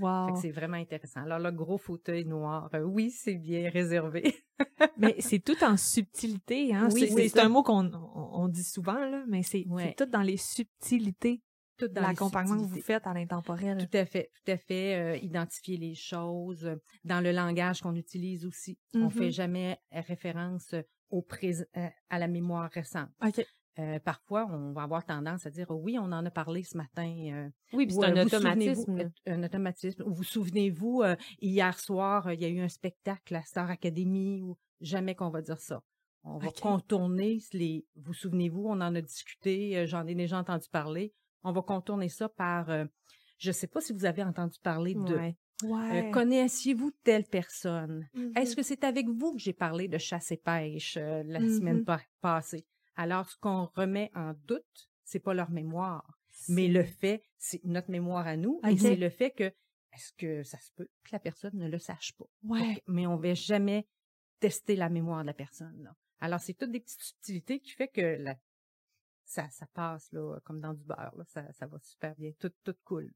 Wow. 0.00 0.36
c'est 0.40 0.50
vraiment 0.50 0.78
intéressant. 0.78 1.20
Alors, 1.24 1.38
le 1.38 1.52
gros 1.52 1.76
fauteuil 1.76 2.24
noir, 2.24 2.70
euh, 2.72 2.80
oui, 2.84 3.10
c'est 3.10 3.34
bien 3.34 3.68
réservé. 3.68 4.34
Mais 4.96 5.16
c'est 5.20 5.40
tout 5.40 5.62
en 5.62 5.76
subtilité, 5.76 6.74
hein. 6.74 6.88
Oui, 6.90 7.06
c'est, 7.14 7.38
un 7.38 7.50
mot 7.50 7.62
qu'on 7.62 7.92
on, 7.92 8.30
on 8.44 8.48
dit 8.48 8.64
souvent, 8.64 8.94
là, 8.98 9.24
mais 9.28 9.42
c'est, 9.42 9.66
Ouais. 9.68 9.92
tout 9.94 10.06
dans 10.06 10.22
les 10.22 10.38
subtilités 10.38 11.42
Tout 11.76 11.88
dans 11.88 12.00
les 12.00 12.06
l'accompagnement 12.08 12.56
que 12.56 12.66
vous 12.66 12.80
faites 12.80 13.06
à 13.06 13.12
l'intemporel. 13.12 13.76
Tout 13.86 13.96
à 13.98 14.06
fait, 14.06 14.30
tout 14.34 14.50
à 14.52 14.56
fait. 14.56 14.94
euh, 14.94 15.16
identifier 15.18 15.76
les 15.76 15.94
choses 15.94 16.64
euh, 16.64 16.76
dans 17.04 17.20
le 17.20 17.32
langage 17.32 17.82
qu'on 17.82 17.94
utilise 17.94 18.46
aussi. 18.46 18.78
On 18.94 19.00
Mhm. 19.00 19.10
fait 19.10 19.30
jamais 19.32 19.78
référence 19.92 20.74
au 21.10 21.22
à 22.08 22.18
la 22.18 22.26
mémoire 22.26 22.70
récente. 22.70 23.10
Euh, 23.78 23.98
parfois, 23.98 24.46
on 24.50 24.72
va 24.72 24.82
avoir 24.82 25.04
tendance 25.04 25.46
à 25.46 25.50
dire 25.50 25.66
oh 25.70 25.74
oui, 25.74 25.98
on 25.98 26.04
en 26.12 26.24
a 26.24 26.30
parlé 26.30 26.62
ce 26.62 26.76
matin. 26.76 27.08
euh, 27.32 27.48
Oui, 27.72 27.86
puis 27.86 27.94
c'est 27.94 28.04
un 28.04 28.16
euh, 28.16 28.22
vous 28.22 28.28
automatisme. 28.34 29.10
Un 29.26 29.42
automatisme. 29.42 30.02
Ou 30.06 30.14
vous 30.14 30.22
souvenez-vous, 30.22 31.02
hier 31.40 31.78
soir, 31.80 32.32
il 32.32 32.40
y 32.40 32.44
a 32.44 32.48
eu 32.48 32.60
un 32.60 32.68
spectacle 32.68 33.34
à 33.34 33.42
Star 33.42 33.68
Academy 33.70 34.42
ou 34.42 34.56
jamais 34.80 35.14
qu'on 35.16 35.30
va 35.30 35.42
dire 35.42 35.58
ça. 35.58 35.82
On 36.22 36.38
va 36.38 36.46
contourner 36.62 37.38
les. 37.52 37.84
Vous 37.96 38.14
souvenez-vous, 38.14 38.64
on 38.66 38.80
en 38.80 38.94
a 38.94 39.00
discuté, 39.00 39.86
j'en 39.86 40.06
ai 40.06 40.14
déjà 40.14 40.38
entendu 40.38 40.68
parler. 40.70 41.12
On 41.42 41.52
va 41.52 41.60
contourner 41.62 42.08
ça 42.08 42.28
par. 42.28 42.70
je 43.38 43.50
sais 43.52 43.66
pas 43.66 43.80
si 43.80 43.92
vous 43.92 44.04
avez 44.04 44.22
entendu 44.22 44.58
parler 44.62 44.94
de. 44.94 45.16
Ouais. 45.64 46.08
euh. 46.08 46.10
Connaissiez-vous 46.12 46.92
telle 47.02 47.24
personne? 47.24 48.08
Est-ce 48.36 48.54
que 48.56 48.62
c'est 48.62 48.84
avec 48.84 49.08
vous 49.08 49.32
que 49.34 49.40
j'ai 49.40 49.52
parlé 49.52 49.88
de 49.88 49.98
chasse 49.98 50.30
et 50.32 50.36
pêche 50.36 50.96
euh, 50.96 51.22
la 51.26 51.40
semaine 51.58 51.84
pa- 51.84 52.00
passée? 52.20 52.64
Alors, 52.96 53.28
ce 53.28 53.36
qu'on 53.36 53.66
remet 53.66 54.10
en 54.14 54.34
doute, 54.44 54.90
c'est 55.04 55.18
pas 55.20 55.34
leur 55.34 55.50
mémoire, 55.50 56.18
mais 56.48 56.68
le 56.68 56.84
fait, 56.84 57.22
c'est 57.38 57.62
notre 57.64 57.90
mémoire 57.90 58.26
à 58.26 58.36
nous, 58.36 58.60
et 58.64 58.76
c'est 58.78 58.96
le 58.96 59.10
fait 59.10 59.30
que, 59.30 59.44
est-ce 59.92 60.12
que 60.14 60.42
ça 60.42 60.58
se 60.58 60.70
peut 60.72 60.88
que 61.04 61.10
la 61.12 61.18
personne 61.20 61.56
ne 61.56 61.68
le 61.68 61.78
sache 61.78 62.12
pas? 62.16 62.24
Ouais. 62.42 62.82
Mais 62.88 63.06
on 63.06 63.16
va 63.16 63.34
jamais 63.34 63.86
tester 64.40 64.76
la 64.76 64.88
mémoire 64.88 65.22
de 65.22 65.26
la 65.28 65.34
personne. 65.34 65.82
Là. 65.82 65.94
Alors, 66.20 66.40
c'est 66.40 66.54
toutes 66.54 66.70
des 66.72 66.80
petites 66.80 67.02
subtilités 67.02 67.60
qui 67.60 67.70
fait 67.70 67.88
que 67.88 68.00
la- 68.20 68.36
ça, 69.24 69.48
ça 69.50 69.66
passe 69.72 70.10
là, 70.12 70.38
comme 70.44 70.60
dans 70.60 70.74
du 70.74 70.84
beurre. 70.84 71.14
Là. 71.16 71.24
Ça, 71.26 71.50
ça 71.52 71.66
va 71.66 71.78
super 71.80 72.14
bien. 72.16 72.32
Tout, 72.38 72.50
tout 72.64 72.74
cool. 72.84 73.10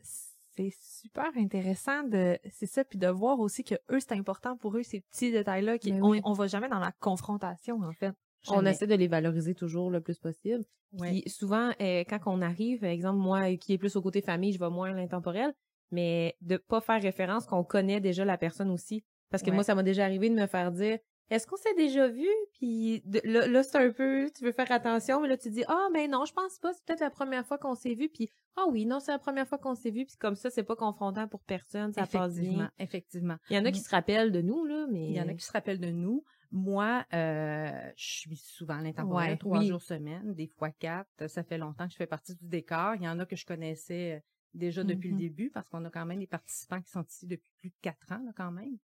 C'est 0.00 0.72
super 0.80 1.30
intéressant 1.36 2.02
de, 2.02 2.38
c'est 2.50 2.66
ça, 2.66 2.84
puis 2.84 2.98
de 2.98 3.08
voir 3.08 3.38
aussi 3.40 3.62
que 3.62 3.74
eux, 3.90 4.00
c'est 4.00 4.12
important 4.12 4.56
pour 4.56 4.76
eux, 4.76 4.82
ces 4.82 5.02
petits 5.02 5.30
détails-là, 5.30 5.78
qui, 5.78 5.92
Ben 5.92 6.02
on, 6.02 6.18
on 6.24 6.32
va 6.32 6.46
jamais 6.46 6.68
dans 6.68 6.78
la 6.78 6.92
confrontation, 6.92 7.80
en 7.82 7.92
fait. 7.92 8.14
On 8.54 8.64
essaie 8.66 8.86
de 8.86 8.94
les 8.94 9.08
valoriser 9.08 9.54
toujours 9.54 9.90
le 9.90 10.00
plus 10.00 10.18
possible. 10.18 10.64
Puis 11.00 11.22
souvent, 11.26 11.70
euh, 11.80 12.04
quand 12.08 12.18
on 12.26 12.40
arrive, 12.42 12.80
par 12.80 12.90
exemple, 12.90 13.18
moi 13.18 13.56
qui 13.56 13.72
est 13.74 13.78
plus 13.78 13.96
au 13.96 14.02
côté 14.02 14.20
famille, 14.22 14.52
je 14.52 14.58
vais 14.58 14.70
moins 14.70 14.90
à 14.90 14.94
l'intemporel. 14.94 15.52
mais 15.92 16.34
de 16.40 16.56
pas 16.56 16.80
faire 16.80 17.00
référence 17.00 17.46
qu'on 17.46 17.62
connaît 17.62 18.00
déjà 18.00 18.24
la 18.24 18.36
personne 18.36 18.70
aussi. 18.72 19.04
Parce 19.30 19.40
que 19.44 19.50
Ouais. 19.50 19.54
moi, 19.54 19.62
ça 19.62 19.76
m'a 19.76 19.84
déjà 19.84 20.04
arrivé 20.04 20.28
de 20.28 20.34
me 20.34 20.46
faire 20.48 20.72
dire 20.72 20.98
Est-ce 21.30 21.46
qu'on 21.46 21.56
s'est 21.56 21.74
déjà 21.76 22.08
vu? 22.08 22.26
Puis 22.54 23.02
de- 23.04 23.20
là, 23.24 23.46
là, 23.46 23.62
c'est 23.62 23.78
un 23.78 23.90
peu, 23.92 24.28
tu 24.36 24.44
veux 24.44 24.50
faire 24.52 24.70
attention, 24.72 25.20
mais 25.20 25.28
là, 25.28 25.36
tu 25.36 25.48
dis 25.50 25.62
Ah, 25.68 25.86
mais 25.92 26.08
non, 26.08 26.24
je 26.24 26.32
pense 26.32 26.58
pas, 26.58 26.72
c'est 26.72 26.84
peut-être 26.84 27.00
la 27.00 27.10
première 27.10 27.46
fois 27.46 27.56
qu'on 27.58 27.74
s'est 27.76 27.94
vu. 27.94 28.08
Puis 28.08 28.28
Ah 28.56 28.64
oui, 28.70 28.84
non, 28.86 28.98
c'est 29.00 29.12
la 29.12 29.18
première 29.20 29.46
fois 29.46 29.58
qu'on 29.58 29.74
s'est 29.76 29.90
vu. 29.90 30.06
Puis 30.06 30.16
comme 30.16 30.34
ça, 30.34 30.50
c'est 30.50 30.62
pas 30.64 30.74
confrontant 30.76 31.28
pour 31.28 31.40
personne, 31.44 31.92
ça 31.92 32.00
passe 32.06 32.32
effectivement, 32.34 32.56
bien. 32.56 32.70
effectivement. 32.80 33.36
Il 33.50 33.56
y 33.56 33.58
en 33.60 33.64
a 33.64 33.70
qui 33.70 33.80
se 33.80 33.90
rappellent 33.90 34.32
de 34.32 34.40
nous, 34.40 34.64
là, 34.64 34.86
mais. 34.90 35.06
Il 35.08 35.14
y 35.16 35.20
en 35.20 35.28
a 35.28 35.34
qui 35.34 35.44
se 35.44 35.52
rappellent 35.52 35.80
de 35.80 35.90
nous. 35.90 36.24
Moi, 36.50 37.04
euh, 37.12 37.90
je 37.96 38.04
suis 38.20 38.36
souvent 38.36 38.78
à 38.78 38.82
l'intemporel, 38.82 39.30
Ouais, 39.32 39.36
trois 39.36 39.58
oui. 39.60 39.68
jours 39.68 39.82
semaine, 39.82 40.34
des 40.34 40.46
fois 40.46 40.70
quatre. 40.70 41.28
Ça 41.28 41.42
fait 41.42 41.58
longtemps 41.58 41.86
que 41.86 41.92
je 41.92 41.96
fais 41.96 42.06
partie 42.06 42.34
du 42.34 42.46
décor. 42.46 42.94
Il 42.96 43.02
y 43.02 43.08
en 43.08 43.18
a 43.18 43.26
que 43.26 43.36
je 43.36 43.44
connaissais 43.46 44.14
euh, 44.16 44.20
déjà 44.54 44.84
depuis 44.84 45.08
Mm-hmm. 45.10 45.12
Mhm. 45.12 45.18
le 45.18 45.28
début 45.28 45.50
parce 45.50 45.68
qu'on 45.68 45.84
a 45.84 45.90
quand 45.90 46.06
même 46.06 46.18
des 46.20 46.26
participants 46.26 46.80
qui 46.80 46.90
sont 46.90 47.04
ici 47.04 47.26
depuis 47.26 47.50
plus 47.58 47.70
de 47.70 47.76
quatre 47.82 48.10
ans, 48.12 48.22
là, 48.24 48.32
quand 48.36 48.50
même. 48.52 48.76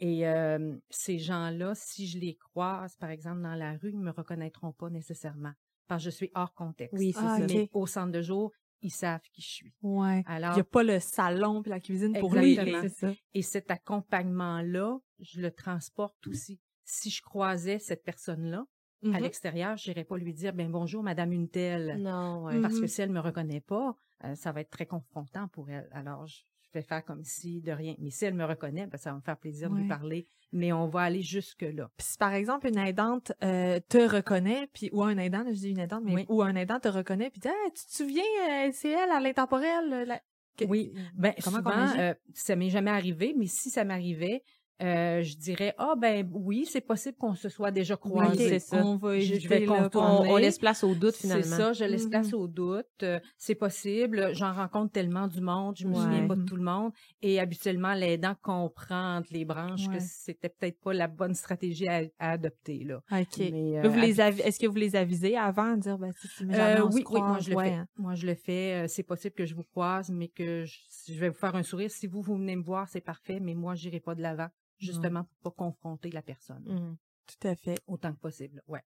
Et 0.00 0.26
euh, 0.28 0.76
ces 0.90 1.18
gens-là, 1.18 1.74
si 1.76 2.06
je 2.08 2.18
les 2.18 2.34
croise, 2.34 2.96
par 2.96 3.10
exemple, 3.10 3.42
dans 3.42 3.54
la 3.54 3.72
rue, 3.76 3.90
ils 3.92 3.98
me 4.00 4.10
reconnaîtront 4.10 4.72
pas 4.72 4.90
nécessairement 4.90 5.52
parce 5.86 6.02
que 6.04 6.10
je 6.10 6.16
suis 6.16 6.30
hors 6.34 6.52
contexte. 6.54 6.98
Oui, 6.98 7.12
c'est 7.12 7.20
Ah, 7.22 7.38
ça. 7.38 7.46
Mais 7.46 7.68
au 7.72 7.86
centre 7.86 8.10
de 8.10 8.20
jour, 8.22 8.50
ils 8.82 8.90
savent 8.90 9.22
qui 9.32 9.40
je 9.40 9.48
suis. 9.48 9.74
Ouais. 9.82 10.22
Alors, 10.26 10.52
Il 10.52 10.56
n'y 10.56 10.60
a 10.60 10.64
pas 10.64 10.82
le 10.82 10.98
salon 10.98 11.62
puis 11.62 11.70
la 11.70 11.78
cuisine 11.80 12.12
pour 12.18 12.36
Exactement. 12.36 12.80
lui. 12.82 12.88
c'est 12.90 12.94
ça. 13.06 13.12
Et 13.34 13.42
cet 13.42 13.70
accompagnement-là, 13.70 14.98
je 15.20 15.40
le 15.40 15.50
transporte 15.50 16.26
aussi. 16.26 16.60
Si 16.84 17.10
je 17.10 17.22
croisais 17.22 17.78
cette 17.78 18.04
personne-là 18.04 18.64
à 19.04 19.08
Mhm. 19.08 19.22
l'extérieur, 19.22 19.76
je 19.76 19.90
n'irais 19.90 20.04
pas 20.04 20.16
lui 20.16 20.32
dire 20.32 20.52
ben 20.54 20.70
bonjour 20.70 21.02
madame 21.02 21.32
une 21.32 21.48
telle 21.48 21.96
Non, 22.00 22.44
ouais. 22.44 22.60
parce 22.60 22.74
que 22.76 22.82
Mhm. 22.82 22.88
si 22.88 23.02
elle 23.02 23.10
me 23.10 23.20
reconnaît 23.20 23.60
pas, 23.60 23.94
euh, 24.24 24.34
ça 24.34 24.52
va 24.52 24.60
être 24.62 24.70
très 24.70 24.86
confrontant 24.86 25.48
pour 25.48 25.68
elle. 25.70 25.88
Alors 25.92 26.26
je 26.26 26.42
vais 26.72 26.82
faire 26.82 27.04
comme 27.04 27.22
si 27.22 27.60
de 27.60 27.70
rien. 27.70 27.94
Mais 27.98 28.10
si 28.10 28.24
elle 28.24 28.34
me 28.34 28.44
reconnaît, 28.44 28.86
ben, 28.86 28.96
ça 28.98 29.10
va 29.10 29.16
me 29.16 29.22
faire 29.22 29.36
plaisir 29.36 29.70
de 29.70 29.76
lui 29.76 29.86
parler. 29.88 30.26
Mais 30.52 30.72
on 30.72 30.88
va 30.88 31.02
aller 31.02 31.20
jusque 31.22 31.62
là. 31.62 31.90
Puis 31.96 32.06
si 32.06 32.18
par 32.18 32.32
exemple 32.32 32.66
une 32.66 32.78
aidante 32.78 33.32
euh, 33.42 33.78
te 33.88 33.98
reconnaît, 33.98 34.68
puis 34.72 34.88
ou 34.92 35.02
un 35.02 35.16
aidant, 35.18 35.44
je 35.46 35.52
dis 35.52 35.70
une 35.70 35.78
aidante, 35.80 36.02
mais 36.04 36.14
Oui. 36.14 36.26
ou 36.28 36.42
un 36.42 36.54
aidant 36.56 36.80
te 36.80 36.88
reconnaît, 36.88 37.30
puis 37.30 37.40
dit 37.40 37.48
Hey, 37.48 37.72
tu 37.74 37.84
te 37.84 37.92
souviens, 37.92 38.22
euh, 38.50 38.70
c'est 38.72 38.90
elle 38.90 39.10
à 39.10 39.20
l'intemporel. 39.20 40.04
la- 40.06 40.20
que- 40.56 40.64
Oui. 40.64 40.92
Ben 41.14 41.34
Comment 41.44 41.58
souvent, 41.58 41.98
euh, 41.98 42.14
ça 42.32 42.56
m'est 42.56 42.70
jamais 42.70 42.90
arrivé, 42.92 43.34
mais 43.36 43.46
si 43.48 43.70
ça 43.70 43.84
m'arrivait, 43.84 44.42
euh, 44.82 45.22
je 45.22 45.36
dirais 45.36 45.74
ah 45.78 45.94
ben 45.96 46.28
oui, 46.32 46.66
c'est 46.68 46.80
possible 46.80 47.16
qu'on 47.16 47.34
se 47.34 47.48
soit 47.48 47.70
déjà 47.70 47.96
Oui, 48.04 48.26
c'est 48.36 48.58
ça. 48.58 48.84
On 48.84 48.96
va 48.96 49.18
Je- 49.20 49.46
vais 49.48 49.60
là, 49.66 49.88
On, 49.94 49.98
on 50.30 50.36
laisse 50.36 50.58
place 50.58 50.82
au 50.84 50.94
doute, 50.94 51.14
finalement. 51.14 51.42
C'est 51.44 51.48
ça, 51.56 51.72
je 51.72 51.84
laisse 51.84 52.06
place 52.06 52.32
au 52.34 52.48
doute. 52.48 52.86
Euh, 53.02 53.20
c'est 53.38 53.54
possible, 53.54 54.34
j'en 54.34 54.52
rencontre 54.52 54.92
tellement 54.92 55.28
du 55.28 55.40
monde, 55.40 55.76
je 55.78 55.86
me 55.86 55.94
Ouais. 55.94 56.02
souviens 56.02 56.26
pas 56.26 56.34
de 56.36 56.44
tout 56.44 56.56
le 56.56 56.64
monde. 56.64 56.92
Et 57.22 57.38
habituellement, 57.40 57.94
l'aidant 57.94 58.34
comprend 58.42 59.16
entre 59.18 59.32
les 59.32 59.44
branches 59.44 59.86
Ouais. 59.88 59.96
que 59.98 60.02
c'était 60.02 60.48
peut-être 60.48 60.80
pas 60.80 60.92
la 60.92 61.06
bonne 61.06 61.34
stratégie 61.34 61.88
à, 61.88 62.02
à 62.18 62.32
adopter. 62.32 62.84
Là. 62.84 63.00
Ok. 63.12 63.38
Vous 63.38 63.42
euh, 63.42 64.00
les 64.00 64.20
Est-ce 64.20 64.58
que 64.58 64.66
vous 64.66 64.76
les 64.76 64.96
avisez 64.96 65.36
avant 65.36 65.76
de 65.76 65.80
dire 65.82 65.98
ben, 65.98 66.10
si, 66.20 66.26
si 66.28 66.38
jamais 66.50 66.80
euh, 66.80 66.84
on 66.86 66.90
se 66.90 66.96
oui, 66.96 67.04
oui, 67.10 67.20
moi 67.20 67.38
je 67.38 67.50
le 67.50 67.58
fais. 67.58 67.78
Moi 67.96 68.14
je 68.14 68.26
le 68.26 68.34
fais. 68.34 68.84
Euh, 68.84 68.86
C'est 68.88 69.02
possible 69.02 69.34
que 69.34 69.44
je 69.46 69.54
vous 69.54 69.62
croise, 69.64 70.10
mais 70.10 70.28
que 70.28 70.64
je, 70.64 70.78
je 71.08 71.18
vais 71.20 71.28
vous 71.28 71.38
faire 71.38 71.54
un 71.54 71.62
sourire. 71.62 71.90
Si 71.90 72.06
vous, 72.06 72.22
vous 72.22 72.36
venez 72.36 72.56
me 72.56 72.62
voir, 72.62 72.88
c'est 72.88 73.00
parfait, 73.00 73.38
mais 73.40 73.54
moi, 73.54 73.74
j'irai 73.74 74.00
pas 74.00 74.14
de 74.14 74.22
l'avant, 74.22 74.48
justement 74.78 75.24
pour 75.24 75.52
pas 75.52 75.64
confronter 75.64 76.10
la 76.10 76.22
personne 76.22 76.64
Mhm. 76.66 76.96
Tout 77.26 77.48
à 77.48 77.54
fait. 77.54 77.78
autant 77.86 78.12
que 78.12 78.18
possible. 78.20 78.62
Ouais. 78.68 78.82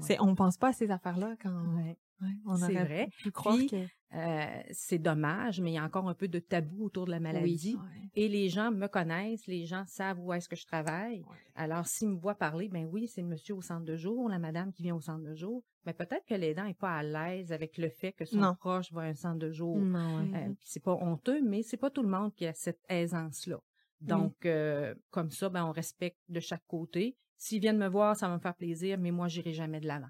C'est, 0.00 0.20
on 0.20 0.34
pense 0.36 0.56
pas 0.56 0.68
à 0.68 0.72
ces 0.72 0.90
affaires-là 0.92 1.34
quand 1.42 1.76
Ouais. 1.76 1.98
ouais, 2.22 2.28
on 2.46 2.54
C'est 2.56 2.64
aurait 2.66 2.84
vrai. 2.84 3.08
pu 3.20 3.32
croire 3.32 3.56
Puis, 3.56 3.66
que. 3.68 3.84
Euh, 4.14 4.62
c'est 4.70 4.98
dommage, 4.98 5.60
mais 5.60 5.72
il 5.72 5.74
y 5.74 5.78
a 5.78 5.84
encore 5.84 6.08
un 6.08 6.14
peu 6.14 6.28
de 6.28 6.38
tabou 6.38 6.84
autour 6.86 7.04
de 7.06 7.10
la 7.10 7.18
maladie. 7.20 7.74
Ouais. 7.74 8.08
Et 8.14 8.28
les 8.28 8.48
gens 8.48 8.70
me 8.70 8.86
connaissent, 8.86 9.46
les 9.48 9.66
gens 9.66 9.84
savent 9.86 10.18
où 10.20 10.32
est-ce 10.32 10.48
que 10.48 10.54
je 10.56 10.64
travaille. 10.66 11.20
Ouais. 11.22 11.36
Alors, 11.56 11.86
s'ils 11.86 12.08
me 12.10 12.16
voient 12.16 12.36
parler, 12.36 12.68
ben 12.68 12.86
oui, 12.86 13.08
c'est 13.08 13.20
le 13.22 13.26
monsieur 13.28 13.54
au 13.56 13.60
centre 13.60 13.84
de 13.84 13.96
jour, 13.96 14.28
la 14.28 14.38
madame 14.38 14.72
qui 14.72 14.82
vient 14.84 14.94
au 14.94 15.00
centre 15.00 15.24
de 15.24 15.34
jour. 15.34 15.62
Mais 15.84 15.92
peut-être 15.92 16.24
que 16.26 16.34
l'aidant 16.34 16.64
n'est 16.64 16.74
pas 16.74 16.96
à 16.96 17.02
l'aise 17.02 17.52
avec 17.52 17.76
le 17.76 17.88
fait 17.90 18.12
que 18.12 18.24
son 18.24 18.38
Non. 18.38 18.54
proche 18.54 18.92
va 18.92 19.02
à 19.02 19.04
un 19.06 19.14
centre 19.14 19.38
de 19.40 19.50
jour. 19.50 19.76
Non, 19.78 20.20
ouais. 20.30 20.46
Euh, 20.48 20.54
c'est 20.62 20.82
pas 20.82 20.94
honteux, 20.94 21.42
mais 21.42 21.62
c'est 21.62 21.76
pas 21.76 21.90
tout 21.90 22.02
le 22.02 22.08
monde 22.08 22.32
qui 22.34 22.46
a 22.46 22.54
cette 22.54 22.80
aisance-là. 22.88 23.58
Donc, 24.00 24.46
euh, 24.46 24.94
comme 25.10 25.30
ça, 25.30 25.48
ben, 25.48 25.64
on 25.64 25.72
respecte 25.72 26.18
de 26.28 26.40
chaque 26.40 26.64
côté. 26.66 27.16
S'ils 27.36 27.60
viennent 27.60 27.78
me 27.78 27.88
voir, 27.88 28.16
ça 28.16 28.28
va 28.28 28.34
me 28.34 28.40
faire 28.40 28.54
plaisir, 28.54 28.98
mais 28.98 29.10
moi, 29.10 29.28
j'irai 29.28 29.52
jamais 29.52 29.80
de 29.80 29.86
l'avant. 29.86 30.08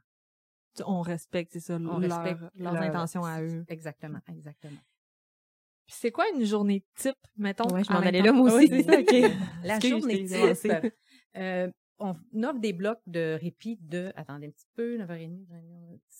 On 0.87 1.01
respecte, 1.01 1.53
c'est 1.53 1.61
ça, 1.61 1.77
On 1.77 1.99
leur- 1.99 2.23
respecte 2.23 2.43
leurs 2.55 2.75
leur- 2.75 2.83
intentions 2.83 3.25
à 3.25 3.43
eux. 3.43 3.65
Exactement, 3.69 4.21
exactement. 4.29 4.79
Puis 5.87 5.97
c'est 5.99 6.13
quoi 6.13 6.27
une 6.35 6.45
journée 6.45 6.85
type, 6.95 7.17
mettons? 7.37 7.71
Ouais, 7.73 7.83
je 7.83 7.93
m'en 7.93 7.99
allais 8.01 8.21
là, 8.23 8.33
moi 8.33 8.55
Oui, 8.55 8.65
aussi. 8.65 8.69
c'est 8.69 8.83
ça, 8.83 9.01
ok. 9.01 9.07
La 9.65 9.81
journée 9.81 10.25
type, 10.27 10.93
euh, 11.37 11.71
on 11.99 12.15
offre 12.43 12.59
des 12.61 12.73
blocs 12.73 13.01
de 13.07 13.39
répit 13.41 13.79
de, 13.81 14.13
attendez 14.17 14.47
un 14.47 14.51
petit 14.51 14.69
peu, 14.77 14.97
9h30, 14.99 15.47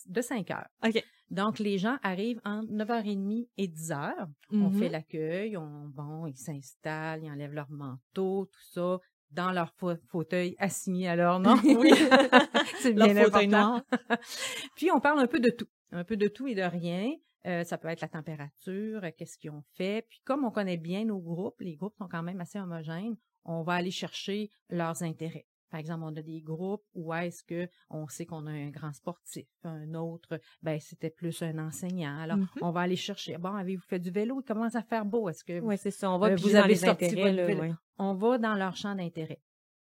de 0.07 0.21
5 0.21 0.51
heures. 0.51 0.69
OK. 0.87 1.03
Donc, 1.31 1.59
les 1.59 1.79
gens 1.79 1.99
arrivent 2.03 2.41
entre 2.45 2.71
9h30 2.73 3.49
et 3.59 3.69
10h. 3.69 4.27
On 4.51 4.71
Mhm. 4.71 4.79
fait 4.79 4.89
l'accueil, 4.89 5.57
on, 5.57 5.89
bon, 5.89 6.27
ils 6.27 6.37
s'installent, 6.37 7.23
ils 7.23 7.31
enlèvent 7.31 7.55
leur 7.55 7.71
manteau, 7.71 8.47
tout 8.47 8.61
ça, 8.73 8.99
dans 9.31 9.53
leur 9.53 9.73
fa- 9.75 9.99
fauteuil 10.09 10.57
assigné 10.59 11.07
à 11.09 11.17
leur 11.17 11.39
nom. 11.39 11.55
Oui. 11.65 11.91
c'est 12.81 12.93
Leur 12.95 13.09
bien 13.13 13.25
fauteuil 13.25 13.49
noir. 13.49 13.83
Puis, 14.77 14.91
on 14.91 15.01
parle 15.01 15.21
un 15.21 15.27
peu 15.27 15.41
de 15.41 15.51
tout. 15.51 15.67
Un 15.93 16.05
peu 16.05 16.17
de 16.17 16.29
tout 16.29 16.47
et 16.47 16.55
de 16.55 16.63
rien. 16.63 17.13
Euh, 17.47 17.63
ça 17.65 17.79
peut 17.79 17.89
être 17.89 18.01
la 18.01 18.09
température, 18.09 19.05
euh, 19.05 19.11
qu'est-ce 19.17 19.39
qu'ils 19.39 19.51
ont 19.51 19.63
fait. 19.75 20.05
Puis, 20.09 20.21
comme 20.25 20.45
on 20.45 20.51
connaît 20.51 20.77
bien 20.77 21.05
nos 21.05 21.19
groupes, 21.21 21.61
les 21.61 21.77
groupes 21.77 21.95
sont 21.97 22.09
quand 22.09 22.23
même 22.23 22.41
assez 22.41 22.59
homogènes, 22.59 23.17
on 23.45 23.63
va 23.63 23.75
aller 23.75 23.91
chercher 23.93 24.51
leurs 24.69 25.03
intérêts. 25.03 25.47
Par 25.71 25.81
exemple, 25.81 26.05
on 26.05 26.17
a 26.17 26.23
des 26.23 26.41
groupes 26.41 26.83
où 26.95 27.13
est-ce 27.15 27.43
que 27.45 27.69
on 27.91 28.09
sait 28.09 28.25
qu'on 28.27 28.47
a 28.47 28.51
un 28.51 28.71
grand 28.71 28.93
sportif, 28.93 29.47
un 29.65 29.93
autre, 29.95 30.41
ben 30.63 30.79
c'était 30.81 31.11
plus 31.11 31.43
un 31.43 31.59
enseignant. 31.59 32.19
Alors, 32.19 32.39
Mhm. 32.39 32.49
on 32.63 32.71
va 32.71 32.81
aller 32.81 32.97
chercher. 32.97 33.37
Bon, 33.39 33.53
avez-vous 33.55 33.83
fait 33.83 33.99
du 33.99 34.11
vélo? 34.11 34.41
Il 34.41 34.45
commence 34.45 34.75
à 34.77 34.83
faire 34.83 35.05
beau. 35.05 35.29
Est-ce 35.29 35.45
que 35.45 35.61
Ouais, 35.61 35.77
c'est 35.77 35.91
ça. 35.91 36.11
On 36.11 36.19
va 36.19 36.29
Euh, 36.31 36.37
vous 36.37 36.55
avez 36.55 36.69
les 36.69 36.75
sorti 36.77 37.05
intérêts, 37.07 37.23
votre 37.23 37.37
là, 37.37 37.47
vélo. 37.47 37.61
ouais. 37.61 37.73
on 37.99 38.15
va 38.15 38.39
dans 38.39 38.55
leur 38.55 38.77
champ 38.77 38.95
d'intérêt 38.95 39.41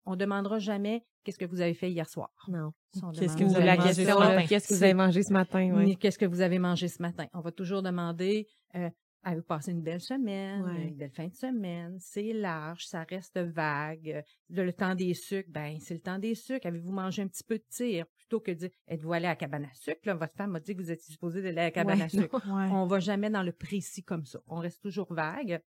On 0.06 0.16
demandera 0.18 0.60
jamais 0.60 1.06
qu'est-ce 1.24 1.38
que 1.40 1.46
vous 1.46 1.62
avez 1.62 1.74
fait 1.74 1.90
hier 1.90 2.10
soir. 2.10 2.30
Non. 2.50 2.72
Qu'est-ce 3.18 3.38
que 3.38 3.44
vous 3.46 3.54
Ou 3.54 3.56
avez 3.58 3.66
mangé 3.78 3.78
question, 3.88 4.04
ce 4.04 4.20
matin? 4.20 4.46
qu'est-ce 4.48 4.68
que 4.68 4.74
vous 4.74 4.84
avez 4.84 4.94
mangé 4.94 5.24
ce 5.24 5.34
matin? 5.34 5.96
Qu'est-ce 6.00 6.18
que 6.20 6.26
vous 6.26 6.42
avez 6.42 6.60
mangé 6.60 6.88
ce 6.90 7.02
matin. 7.02 7.26
On 7.34 7.40
va 7.40 7.52
toujours 7.54 7.82
demander 7.82 8.48
euh, 8.76 8.90
avez-vous 9.24 9.44
passé 9.46 9.72
une 9.72 9.82
belle 9.82 10.02
semaine, 10.02 10.64
Ouais. 10.64 10.88
une 10.90 10.96
belle 10.96 11.12
fin 11.12 11.28
de 11.28 11.34
semaine, 11.34 11.98
c'est 12.00 12.34
large, 12.34 12.86
ça 12.86 13.04
reste 13.04 13.38
vague. 13.40 14.24
Le 14.50 14.72
temps 14.72 14.96
des 14.96 15.14
sucres, 15.14 15.50
ben 15.50 15.78
c'est 15.80 15.94
le 15.94 16.00
temps 16.02 16.20
des 16.20 16.36
sucres. 16.36 16.66
Avez-vous 16.68 16.92
mangé 16.92 17.22
un 17.22 17.28
petit 17.28 17.44
peu 17.44 17.58
de 17.58 17.64
tir? 17.70 18.06
Plutôt 18.18 18.40
que 18.40 18.52
de 18.52 18.56
dire 18.58 18.70
êtes-vous 18.88 19.14
allé 19.14 19.26
à 19.26 19.30
la 19.30 19.36
cabane 19.36 19.66
à 19.66 19.74
sucre? 19.74 20.02
Là, 20.06 20.16
votre 20.16 20.34
femme 20.36 20.52
m'a 20.52 20.60
dit 20.60 20.76
que 20.76 20.82
vous 20.82 20.92
étiez 20.92 21.12
supposé 21.14 21.42
d'aller 21.42 21.60
à 21.60 21.64
la 21.66 21.72
cabane 21.72 21.98
Ouais, 22.00 22.04
à 22.04 22.10
sucre. 22.10 22.36
Ouais. 22.48 22.70
On 22.72 22.86
va 22.86 23.00
jamais 23.00 23.30
dans 23.30 23.44
le 23.44 23.52
précis 23.54 24.04
comme 24.04 24.26
ça. 24.26 24.40
On 24.48 24.58
reste 24.60 24.82
toujours 24.82 25.14
vague. 25.14 25.62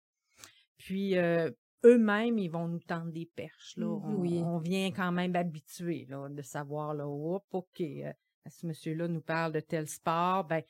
Puis 0.78 1.18
euh, 1.18 1.50
eux-mêmes, 1.86 2.38
ils 2.38 2.50
vont 2.50 2.68
nous 2.68 2.80
tendre 2.80 3.12
des 3.12 3.26
perches. 3.36 3.78
Là. 3.78 3.86
Mhm, 3.86 4.04
On, 4.06 4.20
oui. 4.20 4.42
on 4.44 4.58
vient 4.58 4.92
quand 4.92 5.12
même 5.12 5.36
habitué 5.36 6.08
de 6.10 6.42
savoir 6.42 6.94
là, 6.94 7.08
Oup, 7.08 7.44
OK, 7.52 7.82
euh, 7.82 8.12
ce 8.50 8.66
monsieur-là 8.68 9.08
nous 9.08 9.22
parle 9.22 9.52
de 9.54 9.60
tel 9.60 9.88
sport, 9.88 10.44
ben 10.46 10.62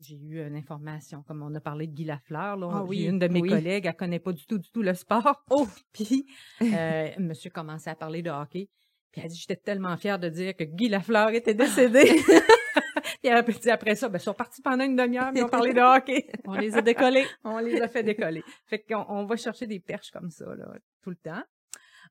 j'ai 0.00 0.16
eu 0.16 0.40
une 0.46 0.56
information, 0.56 1.22
comme 1.22 1.42
on 1.42 1.54
a 1.54 1.60
parlé 1.60 1.86
de 1.86 1.92
Guy 1.92 2.04
Lafleur, 2.04 2.56
là, 2.56 2.68
Ah 2.72 2.84
oui, 2.84 3.04
une 3.04 3.18
de 3.18 3.28
mes 3.28 3.40
oui. 3.42 3.50
collègues, 3.50 3.84
elle 3.86 3.94
connaît 3.96 4.18
pas 4.18 4.32
du 4.32 4.46
tout, 4.46 4.58
du 4.58 4.70
tout 4.70 4.82
le 4.82 4.94
sport. 4.94 5.44
Oh! 5.50 5.66
Puis, 5.92 6.26
euh, 6.62 7.08
monsieur 7.18 7.50
commençait 7.50 7.90
à 7.90 7.94
parler 7.94 8.22
de 8.22 8.30
hockey. 8.30 8.68
Puis 9.12 9.20
elle 9.22 9.28
dit, 9.28 9.36
j'étais 9.38 9.56
tellement 9.56 9.96
fière 9.96 10.18
de 10.18 10.28
dire 10.28 10.54
que 10.56 10.64
Guy 10.64 10.88
Lafleur 10.88 11.30
était 11.30 11.52
décédé. 11.54 12.04
Puis 12.04 13.28
elle 13.28 13.34
a 13.36 13.42
dit 13.42 13.70
après 13.70 13.94
ça, 13.96 14.08
ben, 14.08 14.18
ils 14.18 14.22
sont 14.22 14.32
partis 14.32 14.62
pendant 14.62 14.84
une 14.84 14.96
demi-heure, 14.96 15.32
mais 15.32 15.40
ils 15.40 15.44
ont 15.44 15.48
parlé 15.48 15.74
de 15.74 15.80
hockey. 15.80 16.26
On 16.46 16.54
les 16.54 16.74
a 16.76 16.80
décollés. 16.80 17.26
On 17.44 17.58
les 17.58 17.80
a 17.82 17.88
fait 17.88 18.02
décoller. 18.04 18.42
Fait 18.66 18.78
qu'on 18.80 19.04
on 19.08 19.24
va 19.26 19.36
chercher 19.36 19.66
des 19.66 19.80
perches 19.80 20.10
comme 20.12 20.30
ça, 20.30 20.46
là, 20.54 20.72
tout 21.02 21.10
le 21.10 21.16
temps. 21.16 21.42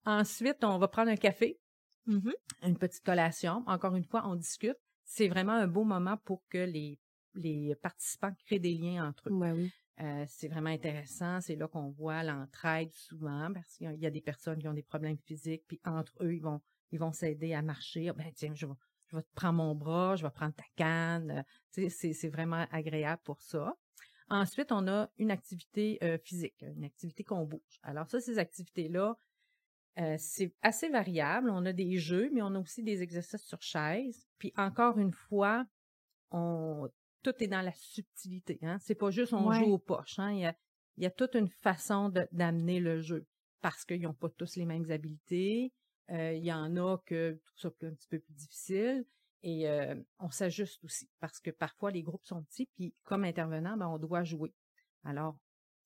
Ensuite, 0.05 0.57
on 0.63 0.77
va 0.77 0.87
prendre 0.87 1.09
un 1.09 1.15
café, 1.15 1.57
Mhm. 2.05 2.33
une 2.63 2.77
petite 2.77 3.03
collation. 3.03 3.63
Encore 3.65 3.95
une 3.95 4.03
fois, 4.03 4.23
on 4.25 4.35
discute. 4.35 4.77
C'est 5.11 5.27
vraiment 5.27 5.53
un 5.53 5.67
beau 5.67 5.83
moment 5.83 6.17
pour 6.17 6.47
que 6.49 6.59
les, 6.59 6.99
les 7.33 7.75
participants 7.75 8.31
créent 8.45 8.59
des 8.59 8.75
liens 8.75 9.07
entre 9.07 9.29
eux. 9.29 9.33
Ouais, 9.33 9.51
oui. 9.51 9.71
Euh, 10.01 10.23
c'est 10.27 10.47
vraiment 10.47 10.69
intéressant. 10.69 11.41
C'est 11.41 11.55
là 11.55 11.67
qu'on 11.67 11.89
voit 11.89 12.23
l'entraide 12.23 12.93
souvent 12.93 13.51
parce 13.51 13.75
qu'il 13.75 13.85
y 13.85 13.89
a- 13.89 13.93
il 13.93 13.99
y 13.99 14.05
a 14.05 14.11
des 14.11 14.21
personnes 14.21 14.59
qui 14.59 14.67
ont 14.67 14.73
des 14.73 14.83
problèmes 14.83 15.17
physiques, 15.17 15.63
puis 15.67 15.81
entre 15.83 16.13
eux, 16.23 16.33
ils 16.35 16.41
vont 16.41 16.61
ils 16.91 16.99
vont 16.99 17.11
s'aider 17.11 17.53
à 17.53 17.61
marcher. 17.61 18.09
Ah, 18.09 18.13
Ben 18.13 18.31
tiens, 18.33 18.53
je 18.55 18.65
vais, 18.65 18.73
je 19.07 19.15
vais 19.17 19.21
te 19.23 19.31
prendre 19.35 19.57
mon 19.57 19.75
bras, 19.75 20.15
je 20.15 20.23
vais 20.23 20.31
prendre 20.31 20.53
ta 20.55 20.63
canne. 20.75 21.31
Euh, 21.31 21.43
tu 21.71 21.83
sais, 21.83 21.89
c'est, 21.89 22.13
c'est 22.13 22.29
vraiment 22.29 22.65
agréable 22.71 23.21
pour 23.23 23.41
ça. 23.41 23.75
Ensuite, 24.29 24.71
on 24.71 24.87
a 24.87 25.09
une 25.17 25.31
activité 25.31 25.97
euh, 26.03 26.17
physique, 26.17 26.55
une 26.61 26.83
activité 26.83 27.23
qu'on 27.23 27.45
bouge. 27.45 27.79
Alors 27.83 28.07
ça, 28.07 28.19
ces 28.21 28.39
activités-là, 28.39 29.17
euh, 29.97 30.15
c'est 30.17 30.53
assez 30.61 30.89
variable. 30.89 31.49
On 31.49 31.65
a 31.65 31.73
des 31.73 31.97
jeux, 31.97 32.29
mais 32.33 32.41
on 32.41 32.55
a 32.55 32.59
aussi 32.59 32.83
des 32.83 33.01
exercices 33.01 33.43
sur 33.45 33.61
chaise. 33.61 34.27
Puis 34.37 34.53
encore 34.55 34.97
une 34.97 35.11
fois, 35.13 35.65
on 36.31 36.89
tout 37.21 37.33
est 37.43 37.47
dans 37.47 37.61
la 37.61 37.73
subtilité. 37.73 38.59
Hein? 38.61 38.77
C'est 38.79 38.95
pas 38.95 39.09
juste 39.11 39.33
on 39.33 39.47
Ouais. 39.49 39.57
joue 39.59 39.73
aux 39.73 39.77
poches. 39.79 40.19
Hein? 40.19 40.31
Il, 40.31 40.39
y 40.39 40.45
a, 40.45 40.55
il 40.97 41.03
y 41.03 41.05
a 41.05 41.11
toute 41.11 41.35
une 41.35 41.49
façon 41.49 42.09
d'amener 42.31 42.79
le 42.79 43.01
jeu 43.01 43.25
parce 43.61 43.83
qu'ils 43.83 44.01
n'ont 44.03 44.13
pas 44.13 44.29
tous 44.29 44.55
les 44.55 44.65
mêmes 44.65 44.89
habiletés. 44.89 45.73
Euh, 46.11 46.33
il 46.33 46.45
y 46.45 46.53
en 46.53 46.77
a 46.77 46.97
que 47.05 47.33
tout 47.33 47.57
ça 47.57 47.67
un 47.67 47.93
petit 47.93 48.07
peu 48.07 48.19
plus 48.19 48.33
difficile. 48.33 49.05
Et 49.43 49.69
euh, 49.69 49.95
on 50.19 50.29
s'ajuste 50.29 50.81
aussi 50.83 51.09
parce 51.19 51.39
que 51.39 51.51
parfois 51.51 51.91
les 51.91 52.03
groupes 52.03 52.25
sont 52.25 52.43
petits, 52.43 52.67
puis 52.75 52.93
comme 53.03 53.23
intervenant, 53.23 53.77
ben, 53.77 53.87
on 53.87 53.97
doit 53.97 54.23
jouer. 54.23 54.53
Alors, 55.03 55.37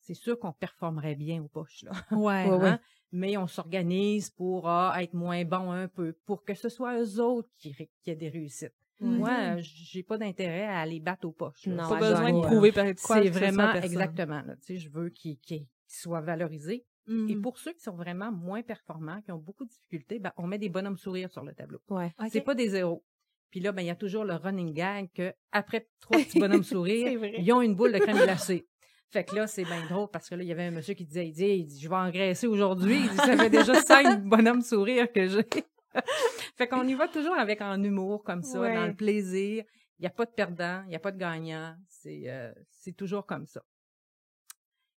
c'est 0.04 0.14
sûr 0.14 0.38
qu'on 0.40 0.52
performerait 0.52 1.16
bien 1.16 1.42
aux 1.42 1.48
poches, 1.48 1.84
là. 1.84 1.92
Ouais, 2.12 2.46
hein? 2.50 2.80
Mais 3.12 3.38
on 3.38 3.48
s'organise 3.48 4.30
pour 4.32 4.68
ah, 4.68 4.96
être 5.02 5.14
moins 5.14 5.46
bon 5.46 5.72
un 5.72 5.88
peu, 5.88 6.14
pour 6.26 6.44
que 6.44 6.56
ce 6.56 6.70
soit 6.70 7.00
eux 7.00 7.20
autres 7.20 7.50
qui, 7.58 7.76
qui 8.02 8.10
aient 8.10 8.16
des 8.16 8.30
réussites. 8.30 8.74
Moi, 9.00 9.58
j'ai 9.60 10.04
pas 10.04 10.18
d'intérêt 10.18 10.66
à 10.66 10.80
aller 10.80 11.00
battre 11.00 11.28
aux 11.28 11.32
poches. 11.32 11.68
Non, 11.68 11.90
pas 11.90 12.00
besoin 12.00 12.32
de 12.32 12.42
prouver 12.42 12.72
par 12.72 12.86
quoi 13.04 13.22
C'est 13.22 13.30
vraiment, 13.30 13.74
exactement. 13.74 14.42
tu 14.44 14.56
sais, 14.62 14.78
je 14.78 14.90
veux 14.90 15.10
qu'ils 15.10 15.68
soient 15.88 16.22
valorisés. 16.22 16.86
Et 17.08 17.36
mmh. 17.36 17.42
pour 17.42 17.58
ceux 17.58 17.74
qui 17.74 17.82
sont 17.82 17.98
vraiment 17.98 18.32
moins 18.32 18.62
performants, 18.62 19.22
qui 19.24 19.32
ont 19.34 19.38
beaucoup 19.38 19.66
de 19.66 19.70
difficultés, 19.70 20.20
ben, 20.20 20.32
on 20.38 20.48
met 20.48 20.58
des 20.58 20.70
bonhommes 20.70 20.98
sourires 20.98 21.30
sur 21.30 21.44
le 21.44 21.54
tableau. 21.54 21.82
Ouais. 21.90 22.14
C'est 22.30 22.40
pas 22.40 22.56
des 22.56 22.70
zéros. 22.70 23.04
Puis 23.50 23.60
là, 23.60 23.74
ben, 23.74 23.82
il 23.82 23.88
y 23.88 23.92
a 23.92 23.96
toujours 23.96 24.24
le 24.24 24.36
running 24.36 24.74
gag 24.74 25.10
que 25.14 25.34
après 25.52 25.90
trois 26.00 26.18
petits 26.24 26.40
bonhommes 26.40 26.64
sourires, 26.64 27.22
ils 27.38 27.52
ont 27.52 27.62
une 27.62 27.76
boule 27.76 27.92
de 27.92 28.00
crème 28.00 28.24
glacée. 28.24 28.66
Fait 29.12 29.24
que 29.24 29.36
là, 29.36 29.48
c'est 29.48 29.64
bien 29.64 29.86
drôle 29.88 30.10
parce 30.12 30.30
que 30.30 30.36
là, 30.36 30.44
il 30.44 30.48
y 30.48 30.52
avait 30.52 30.66
un 30.66 30.72
monsieur 30.72 30.96
qui 30.96 31.06
disait, 31.06 31.28
il 31.28 31.34
dit, 31.34 31.46
il 31.46 31.66
dit 31.66 31.80
je 31.80 31.88
vais 31.88 31.96
engraisser 31.96 32.48
aujourd'hui. 32.48 33.02
Il 33.02 33.10
dit, 33.10 33.18
ça 33.18 33.38
fait 33.38 33.50
déjà 33.50 33.76
cinq 33.82 34.24
bonhommes 34.24 34.62
sourires 34.62 35.12
que 35.12 35.28
j'ai. 35.28 35.46
fait 36.58 36.68
qu'on 36.68 36.88
y 36.88 36.96
va 36.96 37.08
toujours 37.08 37.36
avec 37.36 37.62
un 37.62 37.82
humour 37.84 38.24
comme 38.24 38.42
ça, 38.42 38.60
dans 38.60 38.88
le 38.88 38.96
plaisir. 38.96 39.64
Il 40.00 40.02
n'y 40.02 40.08
a 40.08 40.12
pas 40.12 40.26
de 40.26 40.32
perdant, 40.32 40.82
il 40.86 40.90
n'y 40.90 40.96
a 40.96 41.00
pas 41.00 41.12
de 41.12 41.20
gagnant. 41.20 41.76
C'est 41.88 42.24
euh, 42.28 42.52
c'est 42.72 42.94
toujours 42.94 43.26
comme 43.26 43.46
ça. 43.46 43.62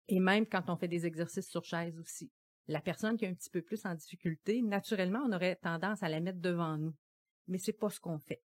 Et 0.08 0.20
même 0.20 0.46
quand 0.46 0.70
on 0.70 0.76
fait 0.76 0.88
des 0.88 1.06
exercices 1.06 1.48
sur 1.48 1.64
chaise 1.64 1.98
aussi. 1.98 2.30
La 2.68 2.80
personne 2.80 3.16
qui 3.16 3.24
est 3.24 3.28
un 3.28 3.34
petit 3.34 3.50
peu 3.50 3.62
plus 3.62 3.84
en 3.86 3.94
difficulté, 3.94 4.60
naturellement, 4.62 5.20
on 5.24 5.32
aurait 5.32 5.56
tendance 5.56 6.02
à 6.02 6.08
la 6.08 6.18
mettre 6.20 6.40
devant 6.40 6.76
nous. 6.76 6.94
Mais 7.46 7.58
c'est 7.58 7.72
pas 7.72 7.90
ce 7.90 8.00
qu'on 8.00 8.18
fait 8.18 8.42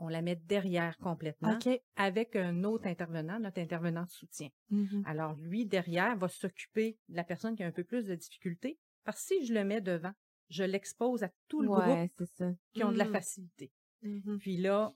on 0.00 0.08
la 0.08 0.22
met 0.22 0.36
derrière 0.36 0.96
complètement 0.98 1.58
avec 1.96 2.34
un 2.34 2.64
autre 2.64 2.86
intervenant, 2.86 3.38
notre 3.38 3.60
intervenant 3.60 4.04
de 4.04 4.10
soutien. 4.10 4.48
Mm-hmm. 4.72 5.04
Alors, 5.04 5.36
lui, 5.36 5.66
derrière, 5.66 6.16
va 6.16 6.28
s'occuper 6.28 6.98
de 7.08 7.16
la 7.16 7.24
personne 7.24 7.54
qui 7.54 7.62
a 7.62 7.66
un 7.66 7.72
peu 7.72 7.84
plus 7.84 8.06
de 8.06 8.14
difficultés, 8.14 8.78
parce 9.04 9.18
que 9.18 9.34
si 9.34 9.46
je 9.46 9.54
le 9.54 9.62
mets 9.62 9.80
devant, 9.80 10.12
je 10.48 10.64
l'expose 10.64 11.22
à 11.22 11.30
tout 11.48 11.60
le 11.60 11.68
groupe 11.68 12.24
qui 12.72 12.82
ont 12.82 12.92
de 12.92 12.98
la 12.98 13.04
mm. 13.04 13.12
facilité. 13.12 13.70
Mm-hmm. 14.02 14.38
Puis 14.38 14.56
là, 14.56 14.92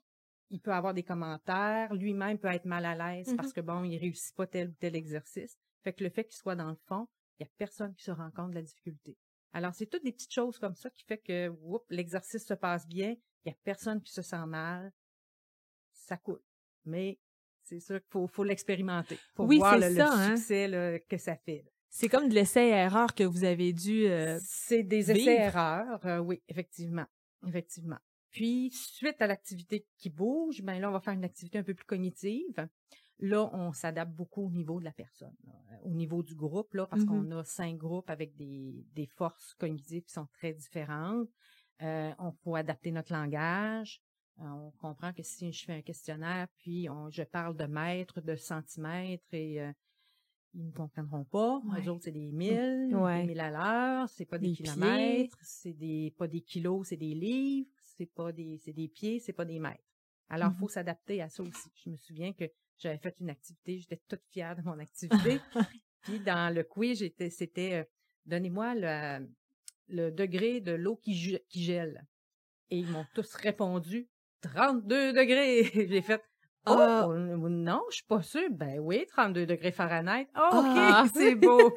il 0.50 0.60
peut 0.60 0.72
avoir 0.72 0.94
des 0.94 1.04
commentaires, 1.04 1.94
lui-même 1.94 2.38
peut 2.38 2.48
être 2.48 2.64
mal 2.64 2.84
à 2.84 2.94
l'aise 2.94 3.34
parce 3.36 3.50
mm-hmm. 3.50 3.54
que 3.54 3.60
bon, 3.60 3.84
il 3.84 3.98
réussit 3.98 4.34
pas 4.34 4.46
tel 4.46 4.70
ou 4.70 4.74
tel 4.80 4.96
exercice. 4.96 5.58
Fait 5.82 5.92
que 5.92 6.02
le 6.02 6.10
fait 6.10 6.24
qu'il 6.24 6.36
soit 6.36 6.56
dans 6.56 6.70
le 6.70 6.78
fond, 6.86 7.06
il 7.38 7.44
y 7.44 7.46
a 7.46 7.50
personne 7.58 7.94
qui 7.94 8.04
se 8.04 8.10
rend 8.10 8.30
compte 8.30 8.50
de 8.50 8.54
la 8.54 8.62
difficulté. 8.62 9.16
Alors, 9.54 9.72
c'est 9.72 9.86
toutes 9.86 10.02
des 10.02 10.12
petites 10.12 10.34
choses 10.34 10.58
comme 10.58 10.74
ça 10.74 10.90
qui 10.90 11.04
fait 11.04 11.18
que, 11.18 11.50
l'exercice 11.88 12.44
se 12.44 12.54
passe 12.54 12.88
bien, 12.88 13.10
il 13.44 13.48
n'y 13.48 13.52
a 13.52 13.56
personne 13.62 14.02
qui 14.02 14.12
se 14.12 14.20
sent 14.20 14.46
mal. 14.46 14.92
Ça 15.92 16.16
coûte. 16.16 16.42
Mais 16.84 17.20
c'est 17.62 17.78
sûr 17.78 18.00
qu'il 18.00 18.10
faut, 18.10 18.26
faut 18.26 18.42
l'expérimenter 18.42 19.16
pour 19.34 19.46
oui, 19.46 19.58
voir 19.58 19.78
le, 19.78 19.98
hein. 20.00 20.36
succès 20.36 21.04
que 21.08 21.16
ça 21.16 21.36
fait. 21.36 21.64
C'est 21.88 22.08
comme 22.08 22.28
de 22.28 22.34
l'essai-erreur 22.34 23.14
que 23.14 23.22
vous 23.22 23.44
avez 23.44 23.72
dû 23.72 24.06
euh, 24.06 24.40
C'est 24.42 24.82
des 24.82 25.12
essais-erreurs, 25.12 26.04
euh, 26.04 26.18
oui, 26.18 26.42
effectivement. 26.48 27.06
Effectivement. 27.46 27.98
Puis, 28.30 28.72
suite 28.72 29.22
à 29.22 29.28
l'activité 29.28 29.86
qui 29.98 30.10
bouge, 30.10 30.62
ben 30.62 30.80
là, 30.80 30.88
on 30.88 30.92
va 30.92 31.00
faire 31.00 31.14
une 31.14 31.24
activité 31.24 31.58
un 31.58 31.62
peu 31.62 31.74
plus 31.74 31.86
cognitive. 31.86 32.68
Là, 33.20 33.48
on 33.52 33.72
s'adapte 33.72 34.12
beaucoup 34.12 34.46
au 34.46 34.50
niveau 34.50 34.80
de 34.80 34.84
la 34.84 34.92
personne, 34.92 35.34
au 35.84 35.94
niveau 35.94 36.22
du 36.22 36.34
groupe, 36.34 36.74
là, 36.74 36.86
parce 36.86 37.02
mm-hmm. 37.02 37.06
qu'on 37.06 37.30
a 37.30 37.44
cinq 37.44 37.76
groupes 37.76 38.10
avec 38.10 38.34
des, 38.34 38.84
des 38.92 39.06
forces 39.06 39.54
cognitives 39.54 40.04
qui 40.04 40.12
sont 40.12 40.26
très 40.32 40.52
différentes. 40.52 41.28
Euh, 41.82 42.12
on 42.18 42.32
peut 42.32 42.54
adapter 42.54 42.90
notre 42.90 43.12
langage. 43.12 44.00
Euh, 44.40 44.44
on 44.44 44.70
comprend 44.72 45.12
que 45.12 45.22
si 45.22 45.52
je 45.52 45.64
fais 45.64 45.74
un 45.74 45.82
questionnaire, 45.82 46.48
puis 46.58 46.88
on, 46.88 47.10
je 47.10 47.22
parle 47.22 47.56
de 47.56 47.66
mètres, 47.66 48.20
de 48.20 48.34
centimètres, 48.34 49.32
et 49.32 49.60
euh, 49.60 49.72
ils 50.54 50.66
ne 50.66 50.72
comprendront 50.72 51.24
pas. 51.24 51.60
Les 51.76 51.88
autres, 51.88 52.04
c'est 52.04 52.12
des 52.12 52.32
milles, 52.32 52.88
des 52.90 53.26
milles 53.26 53.40
à 53.40 53.50
l'heure, 53.50 54.08
c'est 54.08 54.24
pas 54.24 54.38
des, 54.38 54.52
kilomètres, 54.52 55.38
c'est 55.42 55.72
des 55.72 56.12
pas 56.16 56.26
des 56.26 56.40
kilos, 56.40 56.88
c'est 56.88 56.96
des 56.96 57.14
livres, 57.14 57.70
c'est 57.82 58.06
pas 58.06 58.32
des 58.32 58.58
c'est 58.58 58.72
des 58.72 58.88
pieds, 58.88 59.20
c'est 59.20 59.32
pas 59.32 59.44
des 59.44 59.58
mètres. 59.58 59.84
Alors, 60.28 60.52
il 60.52 60.58
faut 60.58 60.66
mm-hmm. 60.66 60.72
s'adapter 60.72 61.22
à 61.22 61.28
ça 61.28 61.42
aussi. 61.42 61.70
Je 61.84 61.90
me 61.90 61.96
souviens 61.96 62.32
que 62.32 62.44
j'avais 62.78 62.98
fait 62.98 63.14
une 63.20 63.30
activité, 63.30 63.78
j'étais 63.78 64.00
toute 64.08 64.24
fière 64.30 64.56
de 64.56 64.62
mon 64.62 64.78
activité. 64.78 65.40
puis 66.02 66.20
dans 66.20 66.54
le 66.54 66.64
quiz, 66.64 66.98
j'étais, 66.98 67.30
c'était 67.30 67.88
donnez-moi 68.26 68.74
le, 68.74 69.28
le 69.88 70.10
degré 70.10 70.60
de 70.60 70.72
l'eau 70.72 70.96
qui, 70.96 71.38
qui 71.48 71.62
gèle. 71.62 72.06
Et 72.70 72.78
ils 72.78 72.88
m'ont 72.88 73.06
tous 73.14 73.34
répondu 73.34 74.08
32 74.42 75.12
degrés. 75.12 75.64
J'ai 75.88 76.02
fait 76.02 76.22
Oh, 76.66 76.76
ah. 76.78 77.06
non, 77.08 77.82
je 77.90 77.96
suis 77.96 78.06
pas 78.06 78.22
sûre. 78.22 78.48
Ben 78.50 78.78
oui, 78.78 79.04
32 79.08 79.44
degrés 79.44 79.70
Fahrenheit. 79.70 80.28
Oh, 80.34 80.48
OK, 80.50 80.64
ah. 80.64 81.04
c'est 81.14 81.34
beau. 81.34 81.74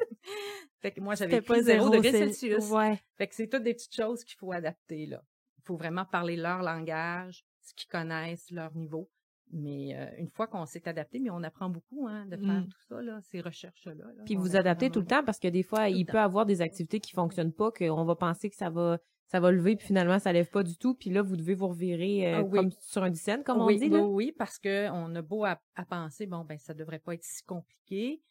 fait 0.80 0.92
que 0.92 1.00
moi, 1.00 1.14
j'avais 1.14 1.42
pas 1.42 1.60
0 1.60 1.90
degrés 1.90 2.10
Celsius. 2.10 2.70
Ouais. 2.70 2.98
Fait 3.18 3.26
que 3.26 3.34
c'est 3.34 3.48
toutes 3.48 3.64
des 3.64 3.74
petites 3.74 3.94
choses 3.94 4.24
qu'il 4.24 4.38
faut 4.38 4.50
adapter, 4.50 5.04
là. 5.04 5.22
Il 5.58 5.64
faut 5.66 5.76
vraiment 5.76 6.06
parler 6.06 6.36
leur 6.36 6.62
langage, 6.62 7.44
ce 7.60 7.74
qu'ils 7.74 7.90
connaissent, 7.90 8.50
leur 8.50 8.74
niveau. 8.74 9.10
Mais 9.50 9.94
euh, 9.94 10.06
une 10.18 10.28
fois 10.28 10.46
qu'on 10.46 10.66
s'est 10.66 10.86
adapté, 10.88 11.18
mais 11.18 11.30
on 11.30 11.42
apprend 11.42 11.70
beaucoup 11.70 12.06
hein, 12.06 12.26
de 12.26 12.36
faire 12.36 12.60
mmh. 12.60 12.68
tout 12.68 12.80
ça, 12.88 13.00
là, 13.00 13.18
ces 13.22 13.40
recherches-là. 13.40 14.04
Puis 14.26 14.34
vous 14.34 14.56
adaptez 14.56 14.90
tout 14.90 15.00
le 15.00 15.06
temps 15.06 15.24
parce 15.24 15.38
que 15.38 15.48
des 15.48 15.62
fois, 15.62 15.88
il 15.88 16.04
peut 16.04 16.18
y 16.18 16.20
avoir 16.20 16.44
des 16.44 16.60
activités 16.60 17.00
qui 17.00 17.12
fonctionnent 17.12 17.52
pas, 17.52 17.70
qu'on 17.70 18.04
va 18.04 18.14
penser 18.14 18.50
que 18.50 18.56
ça 18.56 18.68
va 18.68 18.98
ça 19.28 19.40
va 19.40 19.52
lever, 19.52 19.76
puis 19.76 19.86
finalement, 19.86 20.18
ça 20.18 20.32
lève 20.32 20.48
pas 20.48 20.62
du 20.62 20.76
tout. 20.76 20.94
Puis 20.94 21.10
là, 21.10 21.20
vous 21.20 21.36
devez 21.36 21.54
vous 21.54 21.68
revirer 21.68 22.34
euh, 22.34 22.42
ah 22.42 22.44
comme 22.50 22.70
sur 22.80 23.02
un 23.02 23.10
dizaine, 23.10 23.44
comme 23.44 23.60
on 23.60 23.66
dit. 23.68 23.88
Là. 23.88 24.02
Oui, 24.02 24.32
parce 24.36 24.58
que 24.58 24.90
on 24.90 25.14
a 25.14 25.22
beau 25.22 25.44
à, 25.44 25.60
penser, 25.88 26.26
bon, 26.26 26.44
ben 26.44 26.58
ça 26.58 26.72
devrait 26.74 26.98
pas 26.98 27.14
être 27.14 27.24
si 27.24 27.42
compliqué, 27.44 28.22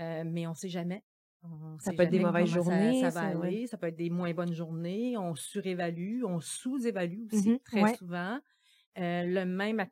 euh, 0.00 0.24
mais 0.26 0.46
on 0.46 0.54
sait 0.54 0.70
jamais. 0.70 1.04
ça 1.78 1.92
peut 1.92 2.04
être 2.04 2.10
des 2.10 2.20
mauvaises 2.20 2.48
journées. 2.48 3.02
Ça, 3.02 3.10
va 3.10 3.26
aller, 3.26 3.66
ça 3.66 3.76
peut 3.76 3.88
être 3.88 3.96
des 3.96 4.08
moins 4.08 4.32
bonnes 4.32 4.54
journées. 4.54 5.16
On 5.18 5.34
surévalue, 5.34 6.24
on 6.24 6.40
sous-évalue 6.40 7.26
aussi 7.30 7.50
mmh 7.50 7.58
très 7.58 7.94
souvent. 7.94 8.40
Euh, 8.98 9.24
le 9.24 9.44
même 9.44 9.84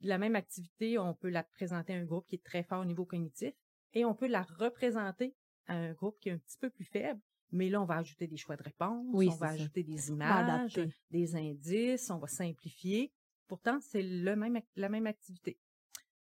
la 0.00 0.18
même 0.18 0.34
activité, 0.34 0.98
on 0.98 1.14
peut 1.14 1.28
la 1.28 1.44
présenter 1.44 1.94
à 1.94 1.98
un 1.98 2.04
groupe 2.04 2.26
qui 2.26 2.34
est 2.34 2.44
très 2.44 2.64
fort 2.64 2.80
au 2.80 2.84
niveau 2.84 3.04
cognitif 3.04 3.54
et 3.92 4.04
on 4.04 4.14
peut 4.14 4.26
la 4.26 4.42
représenter 4.42 5.34
à 5.66 5.74
un 5.74 5.92
groupe 5.92 6.18
qui 6.20 6.28
est 6.28 6.32
un 6.32 6.38
petit 6.38 6.58
peu 6.58 6.70
plus 6.70 6.84
faible. 6.84 7.20
Mais 7.50 7.70
là, 7.70 7.80
on 7.80 7.84
va 7.84 7.96
ajouter 7.96 8.26
des 8.26 8.36
choix 8.36 8.56
de 8.56 8.62
réponse, 8.62 9.06
on 9.14 9.36
va 9.36 9.48
ajouter 9.48 9.82
des 9.82 10.10
images, 10.10 10.78
des 11.10 11.36
indices, 11.36 12.10
on 12.10 12.18
va 12.18 12.26
simplifier. 12.26 13.12
Pourtant, 13.46 13.78
c'est 13.80 14.02
le 14.02 14.36
même, 14.36 14.60
la 14.76 14.88
même 14.88 15.06
activité. 15.06 15.58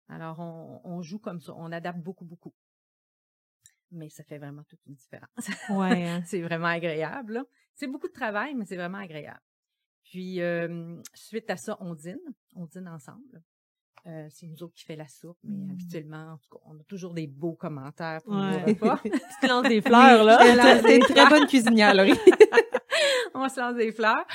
Alors, 0.08 0.40
on, 0.40 0.80
on, 0.86 1.02
joue 1.02 1.20
comme 1.20 1.42
ça, 1.42 1.54
on 1.58 1.72
adapte 1.74 2.00
beaucoup, 2.00 2.24
beaucoup. 2.24 2.54
Mais 3.92 4.10
ça 4.10 4.24
fait 4.24 4.38
vraiment 4.38 4.64
toute 4.64 4.80
une 4.86 4.96
différence. 4.96 5.50
Ouais. 5.70 6.08
Hein. 6.08 6.24
c'est 6.26 6.42
vraiment 6.42 6.68
agréable. 6.68 7.44
C'est 7.74 7.88
beaucoup 7.88 8.08
de 8.08 8.14
travail, 8.14 8.56
mais 8.56 8.66
c'est 8.66 8.78
vraiment 8.78 9.00
agréable. 9.00 9.42
Puis, 10.10 10.42
euh, 10.42 10.96
suite 11.14 11.50
à 11.50 11.58
ça, 11.58 11.78
on 11.80 11.94
dîne. 11.94 12.20
On 12.56 12.66
dîne 12.66 12.88
ensemble. 12.88 13.42
Euh, 14.06 14.28
c'est 14.30 14.48
nous 14.48 14.64
autres 14.64 14.74
qui 14.74 14.86
fait 14.86 14.96
la 14.96 15.08
soupe, 15.08 15.38
mais 15.44 15.66
mmh. 15.66 15.72
habituellement, 15.72 16.32
en 16.34 16.38
tout 16.38 16.50
cas, 16.50 16.64
on 16.66 16.80
a 16.80 16.84
toujours 16.84 17.14
des 17.14 17.28
beaux 17.28 17.56
commentaires 17.56 18.22
pour 18.24 18.36
ouais. 18.36 18.60
nos 18.60 18.66
repas. 18.66 19.00
tu 19.04 19.10
te 19.10 19.48
lances 19.48 19.68
des 19.68 19.82
fleurs, 19.86 20.24
là. 20.24 20.38
T'es 20.82 20.96
une 20.96 21.04
très 21.04 21.28
bonne 21.28 21.46
cuisinière, 21.46 21.94
Laurie. 21.94 22.14
on 23.34 23.50
se 23.50 23.60
lance 23.60 23.76
des 23.76 23.92
fleurs. 23.92 24.26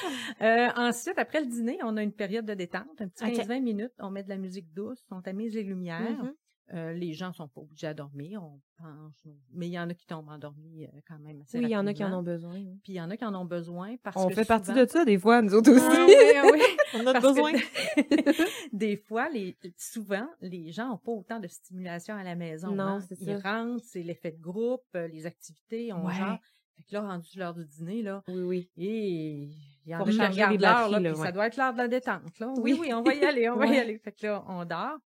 Euh, 0.43 0.69
ensuite, 0.77 1.19
après 1.19 1.41
le 1.41 1.47
dîner, 1.47 1.79
on 1.85 1.97
a 1.97 2.03
une 2.03 2.13
période 2.13 2.45
de 2.45 2.53
détente, 2.53 3.01
un 3.01 3.09
petit 3.09 3.25
15-20 3.25 3.63
minutes. 3.63 3.93
On 3.99 4.11
met 4.11 4.23
de 4.23 4.29
la 4.29 4.37
musique 4.37 4.73
douce, 4.75 5.07
on 5.11 5.23
tamise 5.23 5.55
les 5.55 5.63
lumières. 5.63 6.23
Mmh 6.23 6.33
euh, 6.73 6.93
les 6.93 7.13
gens 7.13 7.33
sont 7.33 7.49
pas 7.49 7.61
obligés 7.61 7.89
à 7.89 7.95
dormir, 7.95 8.43
on 8.43 8.61
penche, 8.79 9.35
mais 9.53 9.69
il 9.69 9.73
y 9.73 9.79
en 9.79 9.91
a 9.91 9.95
qui 9.95 10.07
tombent 10.07 10.29
endormis 10.29 10.85
euh, 10.85 10.89
quand 11.07 11.19
même 11.19 11.43
assez 11.43 11.59
Oui, 11.59 11.65
il 11.65 11.71
y 11.71 11.77
en 11.77 11.87
a 11.87 11.93
qui 11.93 12.03
en 12.03 12.13
ont 12.19 12.23
besoin. 12.23 12.63
Puis 12.83 12.93
il 12.93 12.95
y 12.95 13.01
en 13.01 13.11
a 13.11 13.17
qui 13.17 13.25
en 13.25 13.35
ont 13.35 13.45
besoin 13.45 13.97
parce 14.03 14.17
on 14.17 14.29
que 14.29 14.35
fait 14.35 14.45
partie 14.47 14.73
de 14.73 14.87
ça 14.87 15.05
des 15.05 15.19
fois, 15.19 15.43
nous 15.43 15.55
autres 15.55 15.71
aussi. 15.71 15.85
Oui, 15.85 16.51
oui. 16.53 16.61
on 16.95 17.07
a 17.07 17.21
besoin. 17.21 17.53
des 18.73 18.97
fois, 18.97 19.29
les, 19.29 19.57
souvent, 19.77 20.27
les 20.41 20.71
gens 20.71 20.89
n'ont 20.89 20.99
pas 20.99 21.13
autant 21.13 21.41
de 21.41 21.49
stimulation 21.49 22.15
à 22.15 22.25
la 22.25 22.37
maison. 22.37 22.71
Non, 22.71 22.85
hein. 22.85 23.01
c'est 23.01 23.17
ça. 23.17 23.33
Ils 23.33 23.37
rentrent, 23.37 23.85
c'est 23.85 24.03
l'effet 24.03 24.33
de 24.33 24.41
groupe, 24.41 24.87
les 24.95 25.27
activités, 25.27 25.93
on 25.93 26.09
genre. 26.09 26.39
Fait 26.77 26.85
que 26.85 26.95
là, 26.95 27.03
rendu 27.03 27.39
l'heure 27.39 27.55
du 27.55 27.67
dîner, 27.67 28.03
là. 28.03 28.23
Oui, 28.29 28.43
oui. 28.43 28.71
Et 28.79 29.51
il 29.85 29.91
y 29.91 29.95
en 29.95 30.01
a 30.01 30.05
qui 30.05 30.43
regardent 30.43 30.61
l'heure, 30.61 31.01
là, 31.01 31.15
ça 31.17 31.33
doit 31.33 31.47
être 31.49 31.57
l'heure 31.57 31.73
de 31.75 31.79
la 31.79 31.89
détente, 31.89 32.39
là. 32.39 32.53
Oui, 32.57 32.77
oui, 32.81 32.95
on 32.95 33.03
va 33.03 33.15
y 33.15 33.25
aller, 33.25 33.51
on 33.51 33.57
va 33.57 33.67
y 33.67 33.77
aller. 33.77 33.99
Fait 33.99 34.13
que 34.13 34.27
là, 34.27 34.43
on 34.49 34.65
dort. 34.65 34.99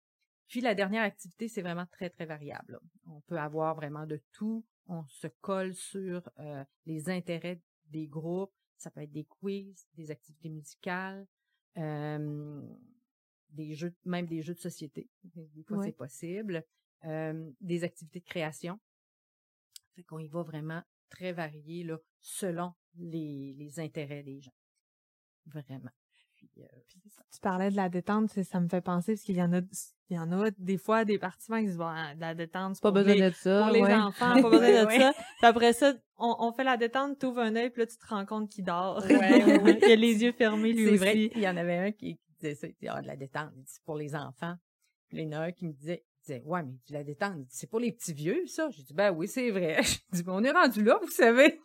Puis 0.48 0.60
la 0.60 0.74
dernière 0.74 1.02
activité, 1.02 1.48
c'est 1.48 1.62
vraiment 1.62 1.86
très, 1.86 2.10
très 2.10 2.26
variable. 2.26 2.78
On 3.06 3.20
peut 3.22 3.38
avoir 3.38 3.74
vraiment 3.74 4.06
de 4.06 4.20
tout. 4.32 4.64
On 4.86 5.06
se 5.06 5.26
colle 5.40 5.74
sur 5.74 6.28
euh, 6.38 6.64
les 6.86 7.08
intérêts 7.08 7.60
des 7.86 8.06
groupes. 8.06 8.52
Ça 8.76 8.90
peut 8.90 9.02
être 9.02 9.12
des 9.12 9.24
quiz, 9.24 9.86
des 9.94 10.10
activités 10.10 10.50
musicales, 10.50 11.26
euh, 11.78 12.62
des 13.50 13.74
jeux, 13.74 13.94
même 14.04 14.26
des 14.26 14.42
jeux 14.42 14.54
de 14.54 14.60
société. 14.60 15.08
Des 15.22 15.62
fois, 15.62 15.82
c'est 15.82 15.92
possible. 15.92 16.64
Euh, 17.04 17.50
des 17.60 17.84
activités 17.84 18.20
de 18.20 18.24
création. 18.24 18.78
Fait 19.94 20.02
qu'on 20.02 20.18
y 20.18 20.28
va 20.28 20.42
vraiment 20.42 20.82
très 21.08 21.32
varié 21.32 21.84
là, 21.84 21.98
selon 22.20 22.72
les, 22.96 23.54
les 23.54 23.80
intérêts 23.80 24.22
des 24.22 24.40
gens. 24.40 24.54
Vraiment. 25.46 25.90
Puis, 26.52 26.62
euh, 26.62 26.66
Tu 27.32 27.40
parlais 27.40 27.70
de 27.70 27.76
la 27.76 27.88
détente, 27.88 28.30
ça 28.30 28.60
me 28.60 28.68
fait 28.68 28.80
penser 28.80 29.14
parce 29.14 29.22
qu'il 29.24 29.36
y 29.36 29.42
en 29.42 29.52
a, 29.52 29.60
il 30.10 30.16
y 30.16 30.18
en 30.18 30.30
a 30.32 30.50
des 30.58 30.78
fois 30.78 31.04
des 31.04 31.18
participants 31.18 31.60
qui 31.62 31.70
ah, 31.80 32.14
de 32.14 32.20
la 32.20 32.34
détente, 32.34 32.76
c'est 32.76 32.82
Pas 32.82 32.90
besoin 32.92 33.14
les- 33.14 33.20
de 33.30 33.34
ça. 33.34 33.62
pour 33.64 33.72
les 33.72 33.80
ouais. 33.82 33.94
enfants, 33.94 34.40
pas 34.42 34.50
besoin 34.50 34.84
de 34.84 34.90
ça. 35.00 35.12
Puis 35.12 35.46
après 35.46 35.72
ça, 35.72 35.94
on, 36.18 36.36
on 36.38 36.52
fait 36.52 36.64
la 36.64 36.76
détente, 36.76 37.18
t'ouvres 37.18 37.40
un 37.40 37.56
œil, 37.56 37.70
puis 37.70 37.80
là 37.82 37.86
tu 37.86 37.96
te 37.96 38.06
rends 38.06 38.24
compte 38.26 38.50
qu'il 38.50 38.64
dort. 38.64 39.02
Ouais, 39.04 39.16
ouais. 39.16 39.78
il 39.82 39.92
a 39.92 39.96
les 39.96 40.22
yeux 40.22 40.32
fermés 40.32 40.72
lui 40.72 40.84
C'est 40.84 40.90
aussi. 40.90 40.98
vrai, 40.98 41.16
il 41.34 41.40
y 41.40 41.48
en 41.48 41.56
avait 41.56 41.78
un 41.78 41.92
qui 41.92 42.18
disait 42.40 42.54
ça, 42.54 42.66
il 42.68 42.74
disait, 42.74 42.88
ah, 42.94 43.02
de 43.02 43.06
la 43.08 43.16
détente, 43.16 43.50
il 43.56 43.62
dit, 43.64 43.72
c'est 43.72 43.84
pour 43.84 43.96
les 43.96 44.14
enfants. 44.14 44.54
Puis 45.08 45.18
il 45.18 45.24
y 45.24 45.28
en 45.28 45.40
a 45.40 45.44
un 45.46 45.52
qui 45.52 45.66
me 45.66 45.72
disait, 45.72 46.04
il 46.04 46.20
disait, 46.34 46.42
ouais, 46.46 46.62
mais 46.62 46.72
de 46.88 46.92
la 46.92 47.02
détente, 47.04 47.46
c'est 47.50 47.68
pour 47.68 47.80
les 47.80 47.90
petits 47.92 48.12
vieux, 48.14 48.46
ça? 48.46 48.68
J'ai 48.70 48.82
dit, 48.82 48.94
ben 48.94 49.10
oui, 49.10 49.26
c'est 49.28 49.50
vrai. 49.50 49.78
J'ai 49.82 49.98
dit, 50.12 50.22
ben, 50.22 50.32
on 50.34 50.44
est 50.44 50.50
rendu 50.52 50.82
là, 50.84 50.98
vous 51.02 51.10
savez. 51.10 51.60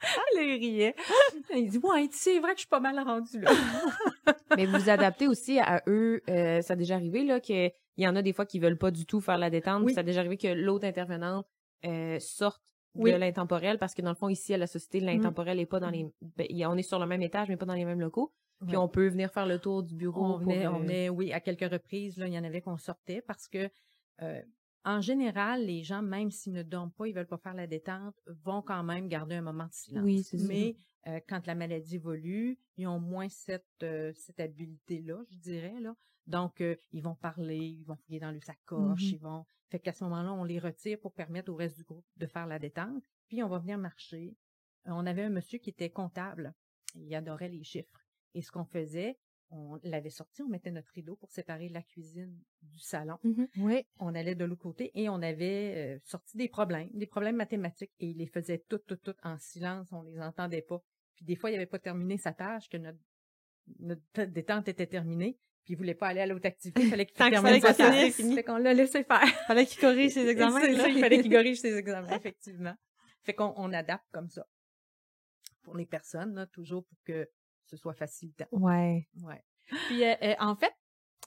Elle 0.38 0.50
riait. 0.58 0.94
Il 1.54 1.70
dit, 1.70 1.78
ouais, 1.78 2.08
c'est 2.12 2.38
vrai 2.38 2.50
que 2.52 2.56
je 2.58 2.60
suis 2.62 2.68
pas 2.68 2.80
mal 2.80 2.98
rendu 3.00 3.40
là. 3.40 3.50
Mais 4.56 4.66
vous 4.66 4.78
vous 4.78 4.90
adaptez 4.90 5.26
aussi 5.28 5.58
à 5.58 5.82
eux. 5.86 6.22
euh, 6.28 6.60
ça 6.62 6.74
a 6.74 6.76
déjà 6.76 6.94
arrivé 6.96 7.24
là 7.24 7.40
qu'il 7.40 7.72
y 7.96 8.06
en 8.06 8.14
a 8.16 8.22
des 8.22 8.32
fois 8.32 8.46
qui 8.46 8.58
veulent 8.58 8.78
pas 8.78 8.90
du 8.90 9.06
tout 9.06 9.20
faire 9.20 9.38
la 9.38 9.50
détente. 9.50 9.82
Oui. 9.84 9.94
Ça 9.94 10.00
a 10.00 10.02
déjà 10.02 10.20
arrivé 10.20 10.36
que 10.36 10.48
l'autre 10.48 10.86
intervenante 10.86 11.46
euh, 11.84 12.18
sorte 12.20 12.62
Oui. 12.94 13.12
de 13.12 13.16
l'intemporel 13.16 13.78
parce 13.78 13.94
que 13.94 14.02
dans 14.02 14.10
le 14.10 14.16
fond 14.16 14.28
ici 14.28 14.54
à 14.54 14.58
la 14.58 14.66
société 14.66 15.00
l'intemporel 15.00 15.58
est 15.60 15.66
pas 15.66 15.80
dans 15.80 15.90
les 15.90 16.06
ben, 16.36 16.46
on 16.68 16.76
est 16.76 16.82
sur 16.82 16.98
le 16.98 17.06
même 17.06 17.22
étage 17.22 17.48
mais 17.48 17.56
pas 17.56 17.66
dans 17.66 17.74
les 17.74 17.84
mêmes 17.84 18.00
locaux. 18.00 18.32
Puis 18.66 18.70
Ouais. 18.70 18.76
on 18.82 18.88
peut 18.88 19.08
venir 19.08 19.30
faire 19.32 19.46
le 19.46 19.58
tour 19.58 19.82
du 19.82 19.94
bureau. 19.94 20.24
On 20.24 20.50
euh, 20.50 20.68
venait, 20.78 21.08
oui, 21.10 21.30
à 21.32 21.40
quelques 21.40 21.70
reprises, 21.70 22.16
là, 22.16 22.26
il 22.26 22.32
y 22.32 22.38
en 22.38 22.44
avait 22.44 22.62
qu'on 22.62 22.78
sortait 22.78 23.20
parce 23.20 23.48
que, 23.48 23.68
euh, 24.22 24.40
en 24.86 25.00
général, 25.00 25.66
les 25.66 25.82
gens, 25.82 26.00
même 26.00 26.30
s'ils 26.30 26.52
ne 26.54 26.62
dorment 26.62 26.92
pas, 26.92 27.06
ils 27.08 27.14
veulent 27.14 27.26
pas 27.26 27.36
faire 27.38 27.54
la 27.54 27.66
détente, 27.66 28.14
vont 28.44 28.62
quand 28.62 28.82
même 28.84 29.08
garder 29.08 29.34
un 29.34 29.42
moment 29.42 29.66
de 29.66 29.72
silence. 29.72 30.04
Oui, 30.04 30.22
c'est 30.22 30.38
ça. 30.38 30.46
Mais 30.46 30.76
euh, 31.08 31.20
quand 31.28 31.46
la 31.46 31.54
maladie 31.54 31.96
évolue, 31.96 32.58
ils 32.76 32.86
ont 32.86 33.00
moins 33.00 33.28
cette, 33.28 33.66
euh, 33.82 34.12
cette 34.14 34.40
habileté-là, 34.40 35.18
je 35.30 35.36
dirais. 35.38 35.80
Là. 35.80 35.94
Donc, 36.26 36.60
euh, 36.60 36.76
ils 36.92 37.02
vont 37.02 37.16
parler, 37.16 37.58
ils 37.58 37.84
vont 37.84 37.96
fouiller 37.96 38.20
dans 38.20 38.30
le 38.30 38.40
sacoche, 38.40 39.02
Mhm. 39.02 39.08
ils 39.10 39.18
vont. 39.18 39.44
Fait 39.70 39.80
qu'à 39.80 39.92
ce 39.92 40.04
moment-là, 40.04 40.32
on 40.32 40.44
les 40.44 40.60
retire 40.60 40.98
pour 41.00 41.12
permettre 41.12 41.50
au 41.52 41.56
reste 41.56 41.76
du 41.76 41.82
groupe 41.84 42.06
de 42.16 42.26
faire 42.26 42.46
la 42.46 42.58
détente. 42.60 43.02
Puis, 43.28 43.42
on 43.42 43.48
va 43.48 43.58
venir 43.58 43.78
marcher. 43.78 44.36
Euh, 44.86 44.92
on 44.92 45.04
avait 45.06 45.24
un 45.24 45.30
monsieur 45.30 45.58
qui 45.58 45.70
était 45.70 45.90
comptable. 45.90 46.54
Il 46.94 47.12
adorait 47.14 47.48
les 47.48 47.64
chiffres. 47.64 48.00
Et 48.34 48.42
ce 48.42 48.52
qu'on 48.52 48.64
faisait, 48.64 49.18
on 49.50 49.78
l'avait 49.82 50.10
sorti, 50.10 50.42
on 50.42 50.48
mettait 50.48 50.70
notre 50.70 50.90
rideau 50.92 51.16
pour 51.16 51.30
séparer 51.30 51.68
la 51.68 51.82
cuisine 51.82 52.36
du 52.62 52.78
salon. 52.78 53.18
Mhm. 53.22 53.48
Oui. 53.58 53.86
On 53.98 54.14
allait 54.14 54.34
de 54.34 54.44
l'autre 54.44 54.62
côté 54.62 54.90
et 54.94 55.08
on 55.08 55.22
avait 55.22 55.74
euh, 55.76 55.98
sorti 56.04 56.36
des 56.36 56.48
problèmes, 56.48 56.88
des 56.92 57.06
problèmes 57.06 57.36
mathématiques 57.36 57.92
et 58.00 58.08
il 58.08 58.18
les 58.18 58.26
faisait 58.26 58.64
toutes, 58.68 58.86
toutes, 58.86 59.02
toutes 59.02 59.20
en 59.22 59.38
silence, 59.38 59.92
on 59.92 60.02
les 60.02 60.20
entendait 60.20 60.62
pas. 60.62 60.82
Puis 61.14 61.24
des 61.24 61.36
fois, 61.36 61.50
il 61.50 61.54
avait 61.54 61.66
pas 61.66 61.78
terminé 61.78 62.18
sa 62.18 62.32
tâche, 62.32 62.68
que 62.68 62.76
notre, 62.76 62.98
notre 63.78 64.24
détente 64.24 64.68
était 64.68 64.86
terminée, 64.86 65.38
puis 65.64 65.74
il 65.74 65.76
voulait 65.76 65.94
pas 65.94 66.08
aller 66.08 66.20
à 66.20 66.26
l'autre 66.26 66.46
activité, 66.46 66.82
il 66.82 66.90
fallait 66.90 67.06
qu'il 67.06 67.16
termine 67.16 67.60
sa 67.60 67.74
tâche. 67.74 68.12
Fait 68.12 68.44
qu'on 68.44 68.58
l'a 68.58 68.74
laissé 68.74 69.02
faire. 69.04 69.26
Fallait 69.46 69.66
qu'il 69.66 69.80
corrige 69.80 70.12
ses 70.12 70.26
examens. 70.28 70.60
Ça, 70.60 70.88
il 70.88 71.00
fallait 71.00 71.20
qu'il 71.20 71.32
corrige 71.32 71.58
ses 71.58 71.76
examens, 71.76 72.16
effectivement. 72.16 72.74
Fait 73.22 73.34
qu'on 73.34 73.52
on 73.56 73.72
adapte 73.72 74.06
comme 74.12 74.28
ça. 74.28 74.46
Pour 75.62 75.76
les 75.76 75.86
personnes, 75.86 76.34
là, 76.34 76.46
toujours 76.46 76.84
pour 76.84 76.98
que 77.04 77.28
ce 77.66 77.76
soit 77.76 77.94
facilitant. 77.94 78.46
Ouais. 78.52 79.08
Ouais. 79.22 79.42
Puis 79.88 80.04
euh, 80.04 80.14
euh, 80.22 80.34
en 80.38 80.54
fait, 80.56 80.72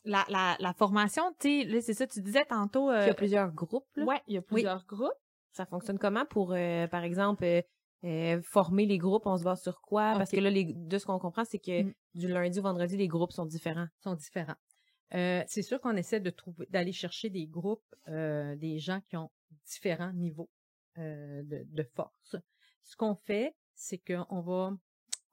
la, 0.06 0.26
la, 0.30 0.56
la 0.60 0.74
formation, 0.74 1.24
tu 1.40 1.62
sais, 1.62 1.66
là, 1.66 1.82
c'est 1.82 1.94
ça, 1.94 2.08
tu 2.08 2.22
disais 2.22 2.46
tantôt. 2.46 2.92
Il 2.92 2.96
euh, 2.96 3.08
y 3.08 3.10
a 3.10 3.14
plusieurs 3.14 3.52
groupes. 3.52 3.88
Là. 3.96 4.06
Ouais, 4.06 4.22
il 4.28 4.36
y 4.36 4.38
a 4.38 4.42
plusieurs 4.42 4.86
groupes. 4.86 5.12
Ça 5.52 5.66
fonctionne 5.66 6.00
comment 6.00 6.26
pour, 6.26 6.54
euh, 6.54 6.88
par 6.88 7.04
exemple, 7.04 7.44
euh, 7.44 7.62
euh, 8.06 8.42
former 8.44 8.86
les 8.86 8.98
groupes? 8.98 9.26
On 9.26 9.38
se 9.38 9.44
base 9.44 9.62
sur 9.62 9.82
quoi? 9.82 10.14
Parce 10.18 10.32
que 10.32 10.40
là, 10.40 10.50
les, 10.50 10.74
de 10.74 10.98
ce 10.98 11.06
qu'on 11.06 11.20
comprend, 11.20 11.44
c'est 11.44 11.60
que 11.60 11.84
Mm. 11.84 11.94
du 12.16 12.28
lundi 12.28 12.60
au 12.60 12.64
vendredi, 12.64 12.96
les 12.98 13.08
groupes 13.08 13.32
sont 13.32 13.46
différents. 13.46 13.88
sont 14.00 14.16
différents. 14.16 14.56
Euh, 15.16 15.44
c'est 15.48 15.64
sûr 15.64 15.82
qu'on 15.82 15.96
essaie 15.98 16.20
de 16.20 16.30
trouver, 16.30 16.68
d'aller 16.70 16.94
chercher 16.94 17.30
des 17.30 17.48
groupes, 17.48 17.84
euh, 18.08 18.56
des 18.56 18.78
gens 18.78 19.02
qui 19.10 19.18
ont 19.18 19.32
différents 19.66 20.14
niveaux 20.14 20.50
euh, 21.00 21.42
de, 21.44 21.66
de 21.66 21.84
force. 21.96 22.36
Ce 22.84 22.96
qu'on 22.96 23.16
fait, 23.16 23.56
c'est 23.74 23.98
qu'on 23.98 24.42
va, 24.42 24.72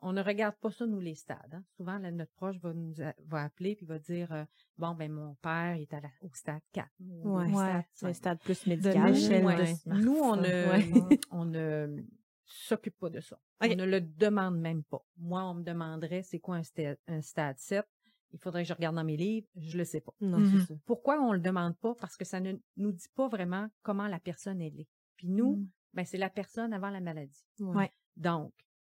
on 0.00 0.12
ne 0.12 0.22
regarde 0.22 0.54
pas 0.56 0.70
ça 0.70 0.86
nous 0.86 1.00
les 1.00 1.14
stades. 1.14 1.52
hein. 1.54 1.64
Souvent, 1.76 1.98
là, 1.98 2.10
notre 2.10 2.32
proche 2.32 2.56
va 2.58 2.72
nous 2.74 3.00
a- 3.00 3.14
va 3.26 3.44
appeler 3.44 3.74
puis 3.76 3.86
va 3.86 3.98
dire, 3.98 4.30
euh, 4.32 4.44
bon 4.78 4.94
ben 4.94 5.10
mon 5.10 5.34
père 5.36 5.76
est 5.76 5.92
à 5.94 6.00
la- 6.00 6.10
au 6.20 6.30
stade 6.34 6.62
4. 6.72 6.88
ou 7.00 7.30
au 7.30 7.40
Ouais. 7.40 7.48
stade 7.52 7.84
C'est 7.92 8.06
un 8.06 8.08
5. 8.12 8.14
stade 8.16 8.40
plus 8.40 8.66
médical. 8.66 9.12
l'échelle 9.12 9.44
Ouais. 9.44 9.56
de 9.86 9.92
Nous, 10.02 10.16
on 10.16 10.36
ne, 10.36 10.42
Ouais. 10.42 11.20
on 11.30 11.44
ne 11.44 12.02
s'occupe 12.44 12.98
pas 12.98 13.10
de 13.10 13.20
ça. 13.20 13.38
On 13.60 13.66
ne 13.68 13.84
le 13.84 14.00
demande 14.00 14.58
même 14.60 14.84
pas. 14.84 15.04
Moi, 15.16 15.42
on 15.44 15.54
me 15.54 15.62
demanderait 15.62 16.22
c'est 16.22 16.38
quoi 16.38 16.56
un 16.56 16.62
stade, 16.62 16.98
un 17.08 17.20
stade 17.22 17.58
7. 17.58 17.86
Il 18.32 18.38
faudrait 18.38 18.64
que 18.64 18.68
je 18.68 18.74
regarde 18.74 18.96
dans 18.96 19.04
mes 19.04 19.16
livres. 19.16 19.46
Je 19.56 19.78
le 19.78 19.84
sais 19.84 20.00
pas. 20.00 20.12
Non, 20.20 20.38
Mhm. 20.38 20.60
ça. 20.66 20.74
Pourquoi 20.84 21.20
on 21.22 21.32
le 21.32 21.40
demande 21.40 21.76
pas? 21.78 21.94
Parce 21.94 22.16
que 22.16 22.24
ça 22.24 22.38
ne 22.40 22.54
nous 22.76 22.92
dit 22.92 23.08
pas 23.14 23.28
vraiment 23.28 23.68
comment 23.82 24.08
la 24.08 24.18
personne 24.20 24.60
elle 24.60 24.78
est. 24.78 24.88
Puis 25.16 25.28
nous, 25.28 25.56
Mm. 25.56 25.68
ben, 25.94 26.04
c'est 26.04 26.18
la 26.18 26.28
personne 26.28 26.72
avant 26.74 26.90
la 26.90 27.00
maladie. 27.00 27.46
Ouais. 27.60 27.90
Donc, 28.16 28.52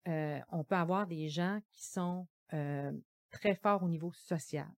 euh, 0.08 0.40
on 0.50 0.64
peut 0.64 0.76
avoir 0.76 1.06
des 1.06 1.28
gens 1.28 1.60
qui 1.72 1.86
sont 1.86 2.28
euh, 2.54 2.92
très 3.30 3.56
forts 3.56 3.84
au 3.84 3.90
niveau 3.90 4.12
social, 4.14 4.70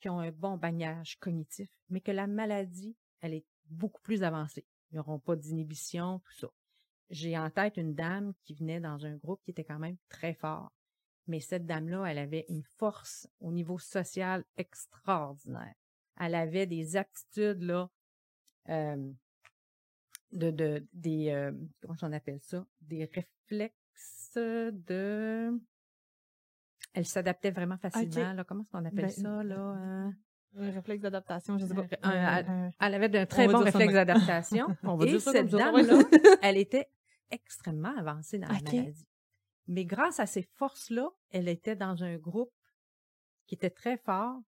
qui 0.00 0.08
ont 0.08 0.18
un 0.18 0.30
bon 0.30 0.56
bagnage 0.56 1.18
cognitif, 1.18 1.68
mais 1.90 2.00
que 2.00 2.10
la 2.10 2.26
maladie, 2.26 2.96
elle 3.20 3.34
est 3.34 3.44
beaucoup 3.66 4.00
plus 4.00 4.22
avancée. 4.22 4.64
Ils 4.90 4.96
n'auront 4.96 5.18
pas 5.18 5.36
d'inhibition, 5.36 6.20
tout 6.20 6.32
ça. 6.32 6.48
J'ai 7.10 7.36
en 7.36 7.50
tête 7.50 7.76
une 7.76 7.94
dame 7.94 8.32
qui 8.44 8.54
venait 8.54 8.80
dans 8.80 9.04
un 9.04 9.16
groupe 9.16 9.42
qui 9.44 9.50
était 9.50 9.64
quand 9.64 9.78
même 9.78 9.96
très 10.08 10.34
fort. 10.34 10.72
Mais 11.26 11.40
cette 11.40 11.66
dame-là, 11.66 12.06
elle 12.06 12.18
avait 12.18 12.46
une 12.48 12.62
force 12.62 13.28
au 13.40 13.52
niveau 13.52 13.78
social 13.78 14.44
extraordinaire. 14.56 15.74
Elle 16.18 16.34
avait 16.34 16.66
des 16.66 16.96
aptitudes, 16.96 17.62
là, 17.62 17.90
euh, 18.68 19.12
de, 20.32 20.50
de, 20.50 20.86
des, 20.92 21.50
comment 21.82 22.14
appelle 22.14 22.40
ça? 22.40 22.64
Des 22.80 23.04
réflexes 23.04 23.79
de, 24.38 25.58
elle 26.92 27.06
s'adaptait 27.06 27.50
vraiment 27.50 27.76
facilement, 27.78 28.32
là. 28.32 28.44
Comment 28.44 28.62
est-ce 28.62 28.70
qu'on 28.70 28.84
appelle 28.84 29.06
Ben, 29.06 29.08
ça, 29.10 29.42
là? 29.42 29.56
euh? 29.76 30.10
Un 30.56 30.70
réflexe 30.72 31.00
d'adaptation, 31.02 31.58
je 31.58 31.66
sais 31.66 31.74
pas. 31.74 31.82
Un- 32.02 32.10
un- 32.10 32.26
Un- 32.48 32.66
un- 32.66 32.70
Elle 32.80 32.94
avait 32.94 33.08
d'un 33.08 33.24
très 33.26 33.46
bon 33.46 33.58
réflexe 33.60 33.92
d'adaptation. 33.92 34.66
On 34.82 34.96
va 34.96 35.06
Et 35.06 35.10
dire 35.10 35.20
ça 35.20 35.30
cette 35.32 35.46
dame-là, 35.48 35.98
elle 36.42 36.56
était 36.56 36.88
extrêmement 37.30 37.96
avancée 37.96 38.38
dans 38.38 38.48
la 38.48 38.54
maladie. 38.54 39.06
Mais 39.68 39.84
grâce 39.84 40.18
à 40.18 40.26
ces 40.26 40.42
forces-là, 40.42 41.08
elle 41.30 41.46
était 41.48 41.76
dans 41.76 42.02
un 42.02 42.16
groupe 42.16 42.50
qui 43.46 43.54
était 43.54 43.70
très 43.70 43.96
fort. 43.98 44.40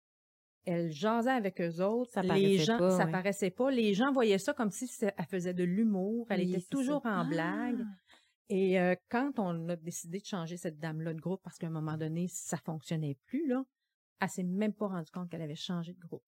Elle 0.66 0.92
jasait 0.92 1.30
avec 1.32 1.62
eux 1.62 1.82
autres. 1.84 2.12
Ça 2.12 2.22
les 2.24 2.58
gens, 2.58 2.80
pas, 2.80 2.98
ça 2.98 3.06
ouais. 3.06 3.12
paraissait 3.12 3.50
pas. 3.52 3.70
Les 3.70 3.94
gens 3.94 4.12
voyaient 4.12 4.38
ça 4.40 4.54
comme 4.54 4.72
si 4.72 4.90
elle 5.02 5.26
faisait 5.26 5.54
de 5.54 5.64
l'humour. 5.64 6.26
Elle 6.32 6.42
Oui, 6.42 6.54
était 6.56 6.66
toujours 6.68 7.04
ça. 7.04 7.10
en 7.20 7.26
blague. 7.28 7.86
Et 8.50 8.80
euh, 8.80 8.96
quand 9.10 9.40
on 9.40 9.70
a 9.70 9.76
décidé 9.76 10.20
de 10.20 10.26
changer 10.26 10.58
cette 10.58 10.78
dame-là 10.80 11.14
de 11.14 11.20
groupe 11.22 11.42
parce 11.44 11.58
qu'à 11.58 11.68
un 11.68 11.72
moment 11.72 11.98
donné, 11.98 12.28
ça 12.28 12.58
fonctionnait 12.58 13.18
plus, 13.26 13.48
là, 13.48 13.64
elle 14.20 14.30
s'est 14.30 14.44
même 14.44 14.74
pas 14.74 14.88
rendue 14.88 15.10
compte 15.12 15.30
qu'elle 15.30 15.42
avait 15.42 15.56
changé 15.56 15.94
de 15.94 16.00
groupe. 16.00 16.24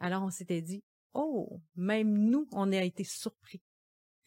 Alors 0.00 0.22
on 0.22 0.30
s'était 0.30 0.60
dit, 0.62 0.82
oh, 1.14 1.60
même 1.76 2.12
nous, 2.18 2.48
on 2.52 2.72
a 2.72 2.82
été 2.82 3.04
surpris 3.04 3.62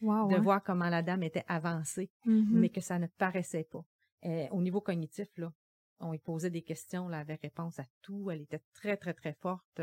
Wow, 0.00 0.28
de 0.28 0.34
ouais. 0.36 0.40
voir 0.40 0.62
comment 0.64 0.88
la 0.88 1.02
dame 1.02 1.22
était 1.22 1.44
avancée, 1.46 2.10
Mhm. 2.24 2.58
mais 2.58 2.70
que 2.70 2.80
ça 2.80 2.98
ne 2.98 3.06
paraissait 3.06 3.64
pas. 3.70 3.84
Euh, 4.24 4.48
au 4.50 4.62
niveau 4.62 4.80
cognitif, 4.80 5.28
là, 5.36 5.52
on 5.98 6.12
lui 6.12 6.18
posait 6.18 6.48
des 6.50 6.62
questions, 6.62 7.06
là, 7.08 7.18
elle 7.18 7.22
avait 7.22 7.38
réponse 7.42 7.78
à 7.78 7.84
tout. 8.00 8.30
Elle 8.30 8.40
était 8.40 8.62
très, 8.72 8.96
très, 8.96 9.12
très 9.12 9.34
forte. 9.34 9.82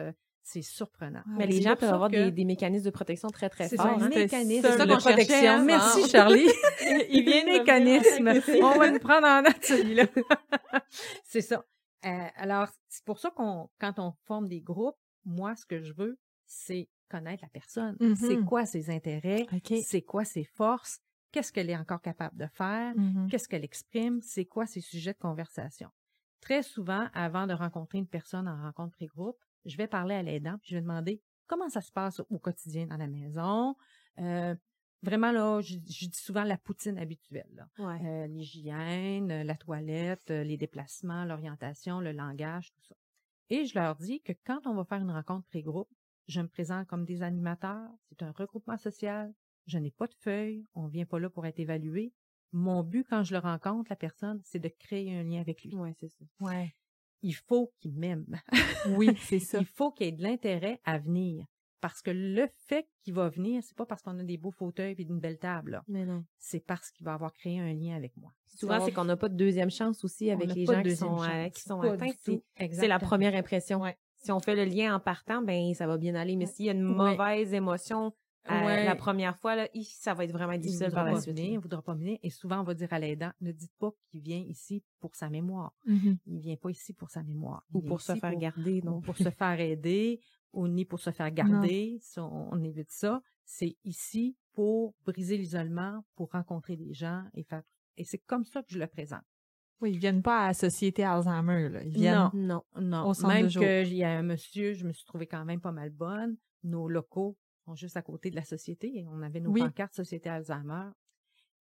C'est 0.49 0.61
surprenant. 0.61 1.23
Ah, 1.25 1.29
Mais 1.37 1.45
les 1.45 1.57
C'est 1.57 1.61
gens 1.63 1.75
peuvent 1.75 1.93
avoir 1.93 2.09
que 2.09 2.15
des, 2.15 2.31
des 2.31 2.45
mécanismes 2.45 2.85
de 2.85 2.89
protection 2.89 3.27
très, 3.27 3.49
très 3.49 3.67
C'est 3.67 3.75
forts. 3.75 3.99
ça, 3.99 4.05
hein. 4.05 4.07
mécanisme 4.07 4.65
ça 4.65 4.85
de 4.85 4.93
qu'on 4.93 4.99
cherchait, 4.99 5.23
protection. 5.25 5.49
hein, 5.51 5.63
Merci. 5.65 6.09
Charlie. 6.09 6.47
Il 7.09 7.25
vient 7.25 7.43
de 7.43 7.59
mécanisme. 7.59 8.27
On 8.63 8.77
va 8.79 8.89
le 8.89 8.97
prendre 8.99 9.27
en 9.27 9.41
note, 9.41 9.61
celui-là. 9.61 10.05
c'est 11.25 11.41
ça. 11.41 11.65
Euh, 12.05 12.27
alors, 12.37 12.69
c'est 12.87 13.03
pour 13.03 13.19
ça 13.19 13.29
qu'on, 13.31 13.69
quand 13.79 13.99
on 13.99 14.13
forme 14.25 14.47
des 14.47 14.61
groupes, 14.61 14.95
moi, 15.25 15.53
ce 15.57 15.65
que 15.65 15.81
je 15.81 15.91
veux, 15.93 16.17
c'est 16.45 16.87
connaître 17.09 17.43
la 17.43 17.49
personne. 17.49 17.97
Mhm. 17.99 18.15
C'est 18.15 18.37
quoi 18.45 18.65
ses 18.65 18.89
intérêts? 18.89 19.45
C'est 19.83 20.01
quoi 20.01 20.23
ses 20.23 20.45
forces? 20.45 20.99
Qu'est-ce 21.33 21.51
qu'elle 21.51 21.69
est 21.69 21.75
encore 21.77 22.01
capable 22.01 22.37
de 22.37 22.47
faire? 22.53 22.93
Mhm. 22.95 23.27
Qu'est-ce 23.29 23.49
qu'elle 23.49 23.65
exprime? 23.65 24.21
C'est 24.21 24.45
quoi 24.45 24.65
ses 24.65 24.79
sujets 24.79 25.11
de 25.11 25.17
conversation? 25.19 25.89
Très 26.39 26.63
souvent, 26.63 27.07
avant 27.13 27.47
de 27.47 27.53
rencontrer 27.53 27.97
une 27.97 28.07
personne 28.07 28.47
en 28.47 28.61
rencontre 28.61 28.91
pré-groupe, 28.95 29.37
je 29.67 29.77
vais 29.77 29.87
parler 29.87 30.15
à 30.15 30.23
l'aidant 30.23 30.57
puis 30.59 30.71
je 30.71 30.75
vais 30.75 30.81
demander 30.81 31.21
comment 31.45 31.69
ça 31.69 31.81
se 31.81 31.91
passe 31.91 32.21
au 32.29 32.39
quotidien 32.39 32.87
dans 32.87 32.97
la 32.97 33.07
maison. 33.07 33.75
Euh, 34.19 34.55
vraiment, 35.03 35.31
là, 35.31 35.61
je, 35.61 35.75
je 35.75 36.07
dis 36.07 36.19
souvent 36.19 36.43
la 36.43 36.57
poutine 36.57 36.97
habituelle. 36.97 37.67
Ouais. 37.79 37.99
Euh, 38.03 38.27
L'hygiène, 38.27 39.43
la 39.43 39.55
toilette, 39.55 40.31
euh, 40.31 40.43
les 40.43 40.57
déplacements, 40.57 41.25
l'orientation, 41.25 41.99
le 41.99 42.11
langage, 42.11 42.71
tout 42.73 42.81
ça. 42.81 42.95
Et 43.49 43.65
je 43.65 43.79
leur 43.79 43.95
dis 43.95 44.21
que 44.21 44.33
quand 44.45 44.65
on 44.65 44.73
va 44.73 44.83
faire 44.83 45.01
une 45.01 45.11
rencontre 45.11 45.45
pré-groupe, 45.47 45.89
je 46.27 46.41
me 46.41 46.47
présente 46.47 46.87
comme 46.87 47.05
des 47.05 47.21
animateurs, 47.21 47.89
c'est 48.09 48.21
un 48.21 48.31
regroupement 48.31 48.77
social, 48.77 49.33
je 49.67 49.77
n'ai 49.77 49.91
pas 49.91 50.07
de 50.07 50.15
feuille, 50.15 50.65
on 50.75 50.87
vient 50.87 51.05
pas 51.05 51.19
là 51.19 51.29
pour 51.29 51.45
être 51.45 51.59
évalué. 51.59 52.11
Mon 52.51 52.83
but 52.83 53.05
quand 53.09 53.23
je 53.23 53.33
le 53.33 53.39
rencontre, 53.39 53.89
la 53.89 53.95
personne, 53.95 54.41
c'est 54.43 54.59
de 54.59 54.67
créer 54.67 55.17
un 55.17 55.23
lien 55.23 55.39
avec 55.39 55.63
lui. 55.63 55.75
Ouais, 55.75 55.93
c'est 55.97 56.09
ça. 56.09 56.25
Ouais. 56.41 56.73
Il 57.27 57.35
faut 57.35 57.73
qu'il 57.81 57.93
m'aime. 57.93 58.25
Oui, 58.91 59.09
c'est 59.21 59.39
ça. 59.39 59.59
Il 59.59 59.65
faut 59.65 59.91
qu'il 59.91 60.05
y 60.05 60.09
ait 60.09 60.13
de 60.13 60.23
l'intérêt 60.23 60.79
à 60.85 60.97
venir. 60.97 61.45
Parce 61.81 62.01
que 62.01 62.09
le 62.09 62.47
fait 62.67 62.87
qu'il 63.03 63.13
va 63.15 63.27
venir, 63.27 63.61
c'est 63.65 63.75
pas 63.75 63.85
parce 63.85 64.01
qu'on 64.01 64.17
a 64.17 64.23
des 64.23 64.37
beaux 64.37 64.51
fauteuils 64.51 64.95
et 64.97 65.01
une 65.03 65.19
belle 65.19 65.37
table. 65.37 65.81
Mais 65.89 66.05
non. 66.05 66.23
C'est 66.39 66.61
parce 66.65 66.89
qu'il 66.89 67.05
va 67.05 67.13
avoir 67.15 67.33
créé 67.33 67.59
un 67.59 67.73
lien 67.73 67.97
avec 67.97 68.15
moi. 68.15 68.31
Souvent, 68.47 68.79
c'est 68.83 68.93
qu'on 68.93 69.03
n'a 69.03 69.17
pas 69.17 69.27
de 69.27 69.35
deuxième 69.35 69.69
chance 69.69 70.05
aussi 70.05 70.31
avec 70.31 70.53
les 70.55 70.65
gens 70.65 70.81
de 70.81 70.89
qui 70.89 70.95
sont, 70.95 71.21
euh, 71.21 71.49
qui 71.49 71.61
sont 71.61 71.81
atteints. 71.81 72.13
C'est 72.71 72.87
la 72.87 72.97
première 72.99 73.35
impression. 73.35 73.81
Ouais. 73.81 73.97
Si 74.15 74.31
on 74.31 74.39
fait 74.39 74.55
le 74.55 74.63
lien 74.63 74.95
en 74.95 74.99
partant, 75.01 75.41
ben 75.41 75.73
ça 75.73 75.85
va 75.85 75.97
bien 75.97 76.15
aller. 76.15 76.37
Mais 76.37 76.45
s'il 76.47 76.65
y 76.65 76.69
a 76.69 76.73
une 76.73 76.87
Ouais. 76.97 77.11
mauvaise 77.11 77.53
émotion 77.53 78.13
Ouais. 78.49 78.85
la 78.85 78.95
première 78.95 79.37
fois, 79.37 79.55
là, 79.55 79.67
ça 79.83 80.13
va 80.13 80.23
être 80.23 80.31
vraiment 80.31 80.53
Il 80.53 80.59
difficile 80.61 80.91
par 80.91 81.05
la 81.05 81.19
suite. 81.19 81.35
venir, 81.35 81.51
il 81.53 81.59
voudra 81.59 81.81
pas 81.81 81.93
venir. 81.95 82.17
Et 82.23 82.29
souvent, 82.29 82.59
on 82.59 82.63
va 82.63 82.73
dire 82.73 82.91
à 82.93 82.99
l'aidant, 82.99 83.31
ne 83.41 83.51
dites 83.51 83.73
pas 83.79 83.91
qu'il 84.09 84.21
vient 84.21 84.37
ici 84.39 84.83
pour 84.99 85.15
sa 85.15 85.29
mémoire. 85.29 85.73
Mhm. 85.85 86.17
Il 86.25 86.39
vient 86.39 86.55
pas 86.55 86.69
ici 86.69 86.93
pour 86.93 87.09
sa 87.09 87.23
mémoire. 87.23 87.63
Il 87.71 87.77
Ou 87.77 87.81
pour 87.81 88.01
se 88.01 88.15
faire 88.15 88.35
garder, 88.35 88.81
non? 88.81 89.01
pour 89.01 89.17
se 89.17 89.29
faire 89.29 89.59
aider, 89.59 90.19
ou 90.53 90.67
ni 90.67 90.85
pour 90.85 90.99
se 90.99 91.11
faire 91.11 91.31
garder. 91.31 91.99
On, 92.17 92.49
on 92.51 92.63
évite 92.63 92.91
ça. 92.91 93.21
C'est 93.45 93.77
ici 93.83 94.35
pour 94.53 94.93
briser 95.05 95.37
l'isolement, 95.37 96.03
pour 96.15 96.31
rencontrer 96.31 96.75
des 96.75 96.93
gens 96.93 97.23
et 97.33 97.43
faire. 97.43 97.63
Et 97.95 98.03
c'est 98.03 98.17
comme 98.19 98.43
ça 98.45 98.61
que 98.61 98.69
je 98.73 98.79
le 98.79 98.87
présente. 98.87 99.21
Oui, 99.79 99.91
ils 99.91 99.99
viennent 99.99 100.23
pas 100.23 100.39
à 100.45 100.47
la 100.47 100.53
Société 100.55 101.03
Alzheimer, 101.03 101.69
là. 101.69 101.83
Ils 101.83 101.91
viennent. 101.93 102.29
Non. 102.33 102.63
Non, 102.79 103.07
Au 103.07 103.13
centre 103.13 103.27
même 103.33 103.47
qu'il 103.47 103.93
y 103.93 104.03
a 104.03 104.09
un 104.17 104.23
monsieur, 104.23 104.73
je 104.73 104.85
me 104.87 104.91
suis 104.91 105.05
trouvée 105.05 105.27
quand 105.27 105.45
même 105.45 105.61
pas 105.61 105.71
mal 105.71 105.91
bonne. 105.91 106.35
Nos 106.63 106.87
locaux 106.89 107.37
juste 107.75 107.97
à 107.97 108.01
côté 108.01 108.29
de 108.29 108.35
la 108.35 108.43
société. 108.43 109.05
On 109.09 109.21
avait 109.21 109.39
nos 109.39 109.51
Oui. 109.51 109.61
pancartes 109.61 109.93
Société 109.95 110.29
Alzheimer. 110.29 110.89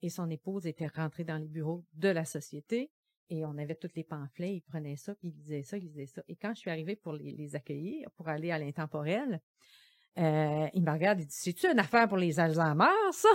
Et 0.03 0.11
son 0.11 0.29
épouse 0.31 0.67
était 0.67 0.87
rentrée 0.89 1.25
dans 1.25 1.39
les 1.39 1.49
bureaux 1.49 1.85
de 1.95 2.09
la 2.09 2.25
société. 2.25 2.91
Et 3.29 3.45
on 3.45 3.57
avait 3.59 3.75
tous 3.75 3.91
les 3.97 4.05
pamphlets. 4.05 4.57
Il 4.57 4.61
prenait 4.63 4.97
ça, 4.97 5.15
puis 5.17 5.29
il 5.29 5.35
lisait 5.35 5.63
ça, 5.63 5.79
il 5.79 5.85
lisait 5.85 6.07
ça. 6.07 6.23
Et 6.29 6.37
quand 6.37 6.55
je 6.55 6.61
suis 6.61 6.71
arrivée 6.71 6.97
pour 6.97 7.13
les, 7.15 7.33
les 7.33 7.57
accueillir, 7.57 8.11
pour 8.13 8.29
aller 8.29 8.51
à 8.51 8.59
l'intemporel, 8.59 9.41
euh, 10.19 10.69
il 10.73 10.83
me 10.83 10.91
regarde, 10.91 11.21
il 11.21 11.27
dit, 11.27 11.35
c'est-tu 11.35 11.67
une 11.67 11.79
affaire 11.79 12.09
pour 12.09 12.17
les 12.19 12.39
Alzheimer, 12.41 12.85
ça? 13.13 13.29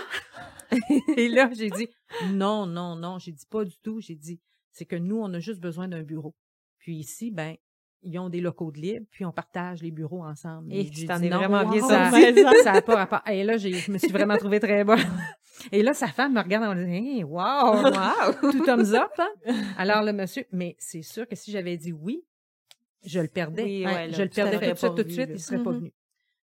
et 1.18 1.28
là, 1.30 1.50
j'ai 1.54 1.70
dit, 1.70 1.88
non, 2.30 2.66
non, 2.66 2.96
non. 2.96 3.20
J'ai 3.20 3.32
dit, 3.32 3.46
pas 3.50 3.66
du 3.66 3.78
tout. 3.80 4.00
J'ai 4.00 4.16
dit, 4.16 4.40
c'est 4.72 4.86
que 4.86 4.96
nous, 4.96 5.18
on 5.18 5.34
a 5.34 5.40
juste 5.40 5.60
besoin 5.60 5.88
d'un 5.88 6.04
bureau. 6.04 6.36
Puis 6.78 6.96
ici, 6.96 7.30
ben, 7.32 7.56
ils 8.04 8.18
ont 8.20 8.30
des 8.30 8.42
locaux 8.42 8.72
de 8.72 8.80
libre, 8.80 9.06
puis 9.12 9.26
on 9.26 9.32
partage 9.32 9.82
les 9.82 9.92
bureaux 9.92 10.24
ensemble. 10.24 10.74
Et 10.74 10.90
tu 10.90 11.06
t'en 11.06 11.20
dit 11.20 11.28
es 11.28 11.30
vraiment 11.30 11.70
bien 11.70 11.82
ça, 11.82 12.10
ça 12.64 12.74
a 12.74 12.82
pas 12.82 12.96
rapport. 12.96 13.22
Et 13.28 13.44
là, 13.44 13.58
je 13.58 13.92
me 13.92 13.98
suis 13.98 14.12
vraiment 14.12 14.38
trouvée 14.38 14.60
très 14.60 14.84
bonne. 14.84 15.00
Et 15.72 15.84
là, 15.84 15.94
sa 15.94 16.08
femme 16.08 16.34
me 16.34 16.42
regarde 16.42 16.64
en 16.66 16.76
me 16.76 16.84
disant, 16.86 16.92
hey, 16.92 17.24
wow, 17.24 17.92
Wow! 17.92 18.52
tout 18.52 18.66
thumbs 18.66 18.94
up. 18.94 19.12
hein? 19.20 19.30
Alors 19.78 20.02
le 20.04 20.14
monsieur, 20.14 20.46
mais 20.52 20.76
c'est 20.80 21.04
sûr 21.04 21.28
que 21.28 21.36
si 21.36 21.52
j'avais 21.52 21.78
dit 21.78 21.92
oui, 21.92 22.24
je 23.06 23.20
le 23.20 23.28
perdais. 23.28 23.64
Oui, 23.64 23.86
Hein, 23.86 23.94
ouais, 23.94 24.08
là, 24.08 24.18
je 24.18 24.24
le 24.24 24.30
perdais 24.30 24.58
tout 24.60 24.66
de 24.66 24.70
pas 24.72 24.76
suite, 24.76 24.96
tout 24.96 25.04
de 25.04 25.10
suite, 25.12 25.30
il 25.34 25.40
serait 25.40 25.62
pas 25.64 25.72
Mhm. 25.72 25.78
venu. 25.80 25.94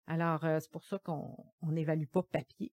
Alors, 0.08 0.44
euh, 0.46 0.60
c'est 0.60 0.72
pour 0.72 0.84
ça 0.84 1.00
qu'on 1.00 1.36
on 1.62 1.72
n'évalue 1.72 2.06
pas 2.06 2.24
papier. 2.24 2.72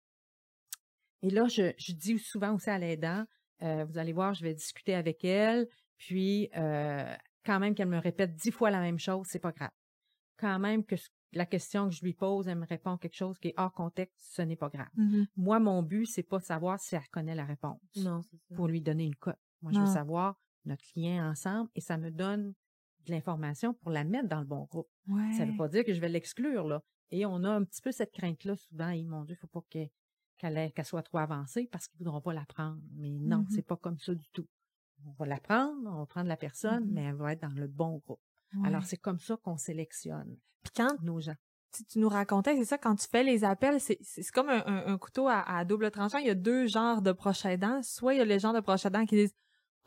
Et 1.23 1.31
là, 1.31 1.47
je, 1.49 1.73
je 1.79 1.93
dis 1.93 2.19
souvent 2.19 2.55
aussi 2.55 2.71
à 2.71 2.79
l'aidant, 2.79 3.25
euh, 3.63 3.85
vous 3.89 3.99
allez 3.99 4.13
voir, 4.13 4.35
je 4.35 4.43
vais 4.45 4.55
discuter 4.55 4.95
avec 4.95 5.25
elle, 5.25 5.67
puis 5.97 6.51
euh, 6.57 7.15
quand 7.47 7.61
même 7.61 7.75
qu'elle 7.75 7.89
me 7.89 7.99
répète 7.99 8.35
dix 8.35 8.51
fois 8.51 8.71
la 8.71 8.81
même 8.81 8.99
chose, 8.99 9.27
c'est 9.29 9.39
pas 9.39 9.53
grave. 9.53 9.71
Quand 10.39 10.59
même 10.59 10.85
que 10.85 10.97
la 11.33 11.47
question 11.47 11.89
que 11.89 11.95
je 11.95 12.03
lui 12.05 12.13
pose, 12.15 12.49
elle 12.49 12.59
me 12.59 12.67
répond 12.67 12.97
quelque 12.99 13.15
chose 13.17 13.39
qui 13.39 13.49
est 13.49 13.55
hors 13.57 13.73
contexte, 13.73 14.17
ce 14.35 14.43
n'est 14.43 14.57
pas 14.57 14.69
grave. 14.69 14.89
Mhm. 14.97 15.27
Moi, 15.37 15.59
mon 15.61 15.83
but, 15.83 16.07
c'est 16.07 16.23
pas 16.23 16.39
de 16.39 16.45
savoir 16.45 16.79
si 16.81 16.95
elle 16.97 17.09
connaît 17.11 17.35
la 17.35 17.45
réponse 17.45 17.81
Non, 17.97 18.23
ça. 18.23 18.37
pour 18.55 18.69
lui 18.69 18.81
donner 18.81 19.05
une 19.05 19.15
cote. 19.17 19.39
Moi, 19.63 19.73
je 19.73 19.79
veux 19.79 19.85
Non. 19.87 19.93
savoir 19.93 20.37
notre 20.65 20.85
lien 20.97 21.31
ensemble 21.31 21.71
et 21.75 21.81
ça 21.81 21.97
me 21.97 22.11
donne 22.11 22.53
de 23.07 23.13
l'information 23.13 23.73
pour 23.75 23.91
la 23.91 24.05
mettre 24.05 24.29
dans 24.29 24.41
le 24.41 24.47
bon 24.47 24.65
groupe. 24.65 24.89
Ouais. 25.09 25.33
Ça 25.33 25.45
veut 25.47 25.57
pas 25.57 25.69
dire 25.69 25.85
que 25.85 25.95
je 25.95 26.01
vais 26.01 26.09
l'exclure, 26.09 26.67
là. 26.67 26.83
Et 27.11 27.25
on 27.25 27.45
a 27.45 27.51
un 27.51 27.63
petit 27.65 27.81
peu 27.81 27.93
cette 27.93 28.13
crainte-là 28.13 28.57
souvent. 28.57 28.89
Et 28.91 29.05
mon 29.05 29.25
Dieu, 29.25 29.37
faut 29.37 29.47
pas 29.47 29.63
que- 29.71 29.87
qu'elle 30.39 30.73
soit 30.85 31.03
trop 31.03 31.19
avancée 31.19 31.69
parce 31.71 31.87
qu'ils 31.87 31.99
voudront 31.99 32.21
pas 32.21 32.35
la 32.35 32.45
prendre. 32.45 32.81
Mais 32.95 33.11
non, 33.11 33.39
Mhm. 33.39 33.47
c'est 33.51 33.63
pas 33.67 33.77
comme 33.77 33.99
ça 33.99 34.15
du 34.15 34.29
tout. 34.33 34.47
On 35.07 35.13
va 35.19 35.27
la 35.27 35.39
prendre, 35.39 35.79
on 35.87 35.99
va 35.99 36.07
prendre 36.07 36.29
la 36.29 36.37
personne, 36.37 36.85
Mhm. 36.85 36.93
mais 36.93 37.05
elle 37.05 37.15
va 37.15 37.33
être 37.33 37.43
dans 37.43 37.55
le 37.55 37.67
bon 37.69 37.99
groupe. 38.05 38.21
Ouais. 38.55 38.67
Alors, 38.69 38.85
c'est 38.85 38.97
comme 38.97 39.19
ça 39.21 39.37
qu'on 39.37 39.57
sélectionne 39.57 40.37
Puis 40.63 40.73
quand 40.77 40.97
nos 41.03 41.21
gens. 41.21 41.35
tu, 41.73 41.85
tu 41.85 41.99
nous 41.99 42.09
racontais, 42.09 42.57
c'est 42.57 42.65
ça, 42.65 42.79
quand 42.79 42.97
tu 42.97 43.07
fais 43.07 43.23
les 43.23 43.45
appels, 43.45 43.81
c'est 43.81 43.99
comme 44.33 44.49
un, 44.49 44.63
un- 44.67 44.87
un 44.87 44.99
couteau 44.99 45.29
à, 45.29 45.41
à 45.43 45.65
double 45.65 45.91
tranchant. 45.91 46.19
Il 46.19 46.27
y 46.27 46.31
a 46.31 46.35
deux 46.35 46.67
genres 46.67 47.03
de 47.03 47.13
proches 47.13 47.45
aidants. 47.45 47.83
Soit 47.83 48.15
il 48.15 48.19
y 48.19 48.21
a 48.21 48.25
les 48.25 48.39
gens 48.39 48.53
de 48.53 48.61
proches 48.61 48.87
aidants 48.87 49.05
qui 49.07 49.17
disent 49.17 49.35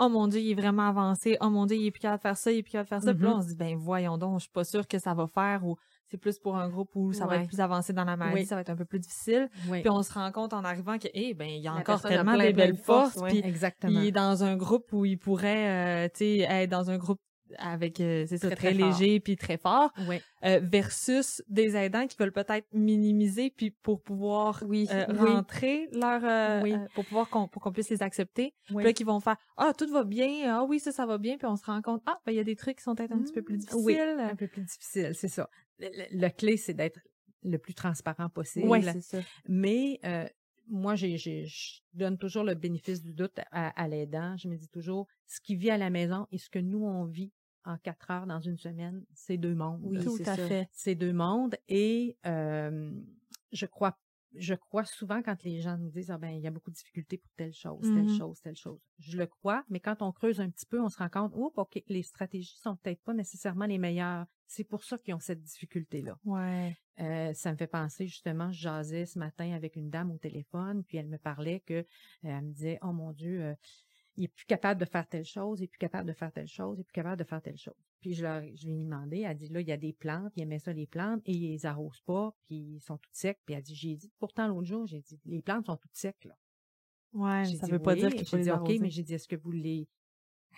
Oh 0.01 0.08
mon 0.08 0.27
Dieu, 0.27 0.39
il 0.39 0.51
est 0.51 0.55
vraiment 0.62 0.88
avancé. 0.88 1.36
Oh 1.41 1.49
mon 1.49 1.65
Dieu, 1.65 1.75
il 1.75 1.86
est 1.88 1.91
plus 1.91 1.99
capable 1.99 2.19
de 2.19 2.21
faire 2.21 2.38
ça, 2.38 2.51
il 2.53 2.60
est 2.60 2.63
plus 2.63 2.71
capable 2.71 2.86
de 2.86 2.89
faire 2.89 3.03
ça. 3.03 3.13
Puis 3.13 3.23
là, 3.23 3.32
Mhm. 3.32 3.38
on 3.39 3.41
se 3.41 3.47
dit, 3.49 3.55
ben 3.55 3.75
voyons 3.75 4.17
donc, 4.17 4.36
je 4.39 4.43
suis 4.43 4.51
pas 4.51 4.63
sûre 4.63 4.88
que 4.88 4.97
ça 4.99 5.13
va 5.13 5.27
faire 5.27 5.65
ou 5.65 5.75
c'est 6.10 6.17
plus 6.17 6.39
pour 6.39 6.58
un 6.58 6.69
groupe 6.69 6.89
où 6.95 7.13
ça 7.13 7.26
va 7.28 7.38
être 7.38 7.48
plus 7.48 7.60
avancé 7.60 7.93
dans 7.93 8.04
la 8.06 8.17
maladie, 8.17 8.41
Oui. 8.41 8.45
ça 8.45 8.56
va 8.56 8.62
être 8.62 8.69
un 8.69 8.76
peu 8.76 8.86
plus 8.86 9.00
difficile. 9.00 9.50
Oui, 9.69 9.82
Puis 9.82 9.89
on 9.89 10.02
se 10.04 10.12
rend 10.13 10.32
compte 10.32 10.54
en 10.54 10.63
arrivant 10.63 10.98
que, 10.98 11.08
eh 11.13 11.34
ben, 11.34 11.48
il 11.48 11.62
y 11.62 11.67
a 11.67 11.72
La 11.74 11.80
encore 11.80 12.02
personne 12.02 12.12
a 12.13 12.15
tellement 12.17 12.34
plein, 12.34 12.48
de 12.48 12.52
plein 12.54 12.65
de 12.65 12.72
belles 12.72 12.78
forces. 12.82 13.22
puis 13.28 13.39
exactement. 13.43 14.00
il 14.00 14.08
est 14.08 14.12
dans 14.12 14.43
un 14.43 14.56
groupe 14.58 14.91
où 14.91 15.06
il 15.06 15.17
pourrait, 15.17 16.06
euh, 16.06 16.10
tu 16.10 16.17
sais, 16.19 16.38
être 16.39 16.69
dans 16.69 16.89
un 16.89 16.98
groupe 16.98 17.19
avec, 17.57 17.99
euh, 17.99 18.25
c'est 18.27 18.38
ça, 18.38 18.47
Très, 18.47 18.55
très, 18.55 18.73
léger 18.73 19.19
puis 19.19 19.35
très 19.38 19.57
fort, 19.57 19.91
Oui, 20.07 20.21
euh, 20.45 20.59
versus 20.63 21.41
des 21.47 21.75
aidants 21.75 22.07
qui 22.07 22.15
veulent 22.17 22.31
peut-être 22.31 22.67
minimiser 22.73 23.49
puis 23.49 23.71
pour 23.71 24.01
pouvoir 24.01 24.63
Oui. 24.67 24.88
euh, 24.91 25.05
Oui. 25.09 25.17
rentrer 25.17 25.88
leur, 25.93 26.23
euh, 26.23 26.62
Oui. 26.63 26.73
euh, 26.73 26.85
pour 26.93 27.05
pouvoir 27.05 27.29
qu'on, 27.29 27.47
pour 27.47 27.62
qu'on 27.62 27.71
puisse 27.71 27.89
les 27.89 28.03
accepter. 28.03 28.53
oui. 28.69 28.77
Puis 28.77 28.85
là, 28.85 28.93
qui 28.93 29.03
vont 29.03 29.19
faire, 29.19 29.38
ah, 29.57 29.73
tout 29.77 29.88
va 29.91 30.03
bien, 30.03 30.55
ah 30.59 30.63
oui, 30.63 30.79
ça, 30.79 30.91
ça 30.91 31.05
va 31.05 31.17
bien, 31.17 31.38
puis 31.38 31.47
on 31.47 31.55
se 31.55 31.65
rend 31.65 31.81
compte, 31.81 32.01
ah, 32.05 32.19
ben, 32.25 32.31
il 32.31 32.35
y 32.35 32.39
a 32.39 32.43
des 32.43 32.55
trucs 32.55 32.77
qui 32.77 32.83
sont 32.83 32.95
peut-être 32.95 33.12
un 33.13 33.19
petit 33.21 33.33
peu 33.33 33.41
plus 33.41 33.57
difficiles. 33.57 33.83
Oui, 33.83 33.97
un 33.99 34.35
peu 34.35 34.47
plus 34.47 34.63
difficile, 34.63 35.12
c'est 35.15 35.27
ça. 35.27 35.49
Le, 35.79 35.88
le- 35.88 36.21
le 36.21 36.29
clé, 36.29 36.57
c'est 36.57 36.73
d'être 36.73 36.99
le 37.43 37.57
plus 37.57 37.73
transparent 37.73 38.29
possible. 38.29 38.67
Oui, 38.67 38.83
c'est 38.83 39.01
ça. 39.01 39.19
Mais 39.47 39.99
euh, 40.05 40.27
moi, 40.67 40.95
j'ai, 40.95 41.17
j'ai- 41.17 41.45
je 41.45 41.79
donne 41.93 42.17
toujours 42.17 42.43
le 42.43 42.53
bénéfice 42.53 43.01
du 43.01 43.13
doute 43.13 43.39
à, 43.51 43.69
à 43.81 43.88
l'aidant. 43.88 44.35
Je 44.38 44.47
me 44.49 44.57
dis 44.57 44.67
toujours, 44.67 45.07
ce 45.25 45.39
qui 45.39 45.55
vit 45.55 45.69
à 45.71 45.77
la 45.77 45.89
maison 45.89 46.27
et 46.31 46.38
ce 46.38 46.49
que 46.49 46.59
nous, 46.59 46.83
on 46.85 47.05
vit 47.05 47.31
en 47.65 47.78
quatre 47.78 48.10
heures 48.12 48.26
dans 48.28 48.39
une 48.39 48.58
semaine, 48.58 49.06
c'est 49.13 49.38
deux 49.38 49.56
mondes. 49.56 49.82
Oui, 49.84 50.04
tout 50.04 50.17
à 50.22 50.36
ça. 50.36 50.48
fait. 50.48 50.69
C'est 50.72 50.95
deux 50.95 51.13
mondes. 51.13 51.56
Et 51.67 52.17
euh, 52.26 52.91
je 53.52 53.65
crois 53.65 53.98
je 54.36 54.54
crois 54.54 54.86
souvent 54.86 55.24
quand 55.24 55.41
les 55.43 55.60
gens 55.60 55.76
nous 55.80 55.89
disent 55.89 56.12
ah 56.12 56.19
ben 56.19 56.30
il 56.30 56.39
y 56.41 56.45
a 56.45 56.52
beaucoup 56.52 56.69
de 56.69 56.76
difficultés 56.76 57.17
pour 57.17 57.32
telle 57.36 57.52
chose, 57.52 57.82
telle 57.82 58.04
Mhm. 58.04 58.15
chose, 58.15 58.39
telle 58.41 58.56
chose. 58.56 58.80
Je 59.00 59.17
le 59.17 59.26
crois, 59.26 59.63
mais 59.69 59.80
quand 59.80 60.04
on 60.04 60.12
creuse 60.12 60.39
un 60.39 60.52
petit 60.52 60.67
peu, 60.67 60.80
on 60.80 60.88
se 60.89 61.00
rend 61.00 61.10
compte 61.10 61.32
oups, 61.36 61.58
ok, 61.58 61.82
les 61.88 62.04
stratégies 62.04 62.56
sont 62.62 62.76
peut-être 62.76 63.02
pas 63.02 63.15
nécessairement 63.15 63.65
les 63.65 63.80
meilleures. 63.80 64.28
C'est 64.45 64.63
pour 64.65 64.84
ça 64.84 65.00
qu'ils 65.00 65.15
ont 65.15 65.19
cette 65.19 65.41
difficulté 65.41 66.04
là. 66.04 66.15
Ouais. 66.26 66.78
Euh, 67.00 67.34
ça 67.34 67.52
me 67.52 67.58
fait 67.58 67.65
penser 67.65 68.06
justement, 68.06 68.52
je 68.52 68.62
jasais 68.62 69.08
ce 69.08 69.17
matin 69.17 69.52
avec 69.54 69.76
une 69.76 69.89
dame 69.89 70.12
au 70.12 70.19
téléphone, 70.19 70.84
puis 70.84 70.98
elle 70.98 71.08
me 71.08 71.17
parlait 71.17 71.62
que 71.62 71.74
euh, 71.74 71.84
elle 72.22 72.43
me 72.43 72.52
disait 72.52 72.78
oh 72.84 72.91
mon 72.93 73.12
Dieu, 73.13 73.56
il 74.19 74.25
est 74.25 74.27
plus 74.27 74.45
capable 74.45 74.79
de 74.79 74.86
faire 74.86 75.08
telle 75.08 75.23
chose, 75.23 75.62
il 75.62 75.63
est 75.63 75.67
plus 75.67 75.77
capable 75.79 76.08
de 76.08 76.13
faire 76.13 76.32
telle 76.32 76.47
chose, 76.47 76.77
il 76.77 76.82
est 76.82 76.84
plus 76.84 76.91
capable 76.93 77.17
de 77.17 77.23
faire 77.23 77.41
telle 77.41 77.58
chose. 77.58 77.73
Puis 78.01 78.13
je 78.13 78.23
leur, 78.23 78.41
je 78.55 78.67
lui 78.67 78.73
ai 78.75 78.84
demandé, 78.84 79.19
elle 79.21 79.38
dit 79.38 79.47
là 79.47 79.62
il 79.62 79.67
y 79.67 79.71
a 79.71 79.77
des 79.77 79.93
plantes, 79.93 80.34
il 80.36 80.43
aimait 80.43 80.60
ça 80.60 80.73
les 80.73 80.88
plantes 80.88 81.21
et 81.25 81.32
ils 81.32 81.51
les 81.51 81.65
arrosent 81.65 82.01
pas, 82.01 82.36
puis 82.45 82.58
ils 82.75 82.82
sont 82.82 82.97
toutes 82.97 83.15
secs. 83.15 83.39
Puis 83.45 83.55
elle 83.55 83.63
dit 83.63 83.75
j'ai 83.75 83.95
dit 83.95 84.12
pourtant 84.19 84.47
l'autre 84.47 84.67
jour 84.67 84.86
j'ai 84.86 84.99
dit 85.01 85.19
les 85.25 85.41
plantes 85.41 85.65
sont 85.67 85.77
toutes 85.77 85.95
secs 85.95 86.25
là. 86.25 86.36
Ouais, 87.13 87.45
ça 87.45 87.65
dit, 87.65 87.71
veut 87.71 87.79
pas 87.82 87.93
oui. 87.93 88.01
dire 88.01 88.13
qu'il 88.13 88.27
faut 88.27 88.38
les 88.38 88.43
dit, 88.43 88.51
OK, 88.51 88.58
arroser. 88.58 88.79
mais 88.79 88.89
j'ai 88.91 89.01
dit, 89.01 89.15
est-ce 89.15 89.27
que 89.27 89.36
vous 89.36 89.49
les... 89.49 89.88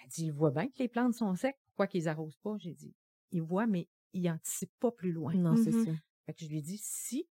Elle 0.04 0.10
dit, 0.10 0.26
il 0.26 0.34
voit 0.34 0.52
bien 0.52 0.68
que 0.68 0.80
les 0.80 0.90
plantes 0.90 1.14
sont 1.14 1.34
secs. 1.36 1.56
Pourquoi 1.68 1.88
qu'ils 1.88 2.10
arrosent 2.10 2.36
pas? 2.44 2.58
J'ai 2.58 2.74
dit, 2.74 2.94
il 3.32 3.42
voit, 3.42 3.68
mais 3.68 3.88
il 4.12 4.30
anticipe 4.30 4.72
pas 4.80 4.92
plus 4.92 5.14
loin. 5.14 5.34
Non, 5.34 5.56
c'est 5.56 5.72
Mhm. 5.72 5.86
ça. 5.86 5.92
Fait 6.26 6.34
que 6.34 6.44
je 6.44 6.50
lui 6.50 6.58
ai 6.58 6.62
dit, 6.62 6.78
si 6.82 7.26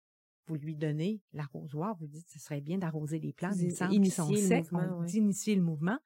vous 0.46 0.54
lui 0.54 0.76
donnez 0.76 1.20
l'arrosoir, 1.32 1.96
vous 1.96 2.04
lui 2.06 2.12
dites, 2.12 2.30
ce 2.30 2.38
serait 2.38 2.60
bien 2.60 2.78
d'arroser 2.78 3.18
les 3.18 3.32
plantes, 3.32 3.56
il 3.56 3.66
me 3.70 3.74
semble 3.74 3.90
qu'ils 3.92 4.12
sont 4.12 4.32
secs, 4.36 4.70
mouvement, 4.70 4.96
on 4.98 5.00
ouais. 5.00 5.06
dit 5.06 5.16
initier 5.18 5.56
le 5.56 5.62
mouvement. 5.62 5.98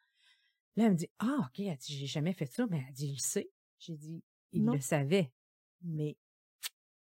Là, 0.76 0.84
elle 0.86 0.92
me 0.92 0.96
dit, 0.96 1.08
ah, 1.18 1.36
OK, 1.40 1.60
elle 1.60 1.76
dit, 1.76 1.96
j'ai 1.98 2.06
jamais 2.06 2.32
fait 2.32 2.46
ça, 2.46 2.66
mais 2.70 2.82
elle 2.86 2.94
dit, 2.94 3.06
il 3.08 3.12
le 3.12 3.18
sait. 3.18 3.50
J'ai 3.78 3.96
dit, 3.96 4.22
il 4.52 4.64
Non. 4.64 4.72
le 4.74 4.80
savait, 4.80 5.32
mais 5.82 6.16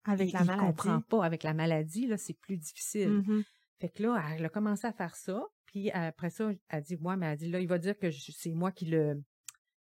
Avec 0.06 0.30
il, 0.30 0.34
la 0.34 0.41
il 0.41 0.45
maladie. 0.47 0.67
comprend 0.67 1.02
pas. 1.02 1.26
Avec 1.26 1.43
la 1.43 1.54
maladie, 1.54 2.08
là, 2.08 2.17
c'est 2.17 2.34
plus 2.34 2.58
difficile. 2.58 3.10
Mhm. 3.10 3.43
Fait 3.80 3.89
que 3.89 4.04
là, 4.04 4.21
elle 4.32 4.45
a 4.45 4.49
commencé 4.49 4.86
à 4.88 4.93
faire 4.93 5.15
ça. 5.15 5.45
Puis 5.65 5.91
après 5.91 6.30
ça, 6.30 6.52
elle 6.69 6.84
dit, 6.84 6.95
ouais, 6.95 7.15
mais 7.17 7.28
elle 7.28 7.38
dit, 7.38 7.49
là, 7.49 7.60
il 7.60 7.67
va 7.67 7.78
dire 7.80 7.97
que 7.97 8.12
c'est 8.12 8.52
moi 8.52 8.71
qui 8.71 8.86
le, 8.86 9.21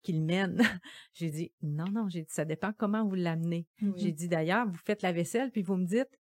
mène. 0.09 0.59
j'ai 1.15 1.31
dit, 1.31 1.53
non, 1.63 1.87
non, 1.91 2.09
j'ai 2.09 2.23
dit, 2.23 2.31
ça 2.33 2.45
dépend 2.45 2.73
comment 2.73 3.07
vous 3.07 3.15
l'amenez. 3.15 3.67
J'ai 3.97 4.13
dit, 4.13 4.29
d'ailleurs, 4.29 4.67
vous 4.67 4.79
faites 4.85 5.03
la 5.03 5.13
vaisselle, 5.13 5.51
puis 5.51 5.63
vous 5.63 5.77
me 5.77 5.87
dites, 5.87 6.19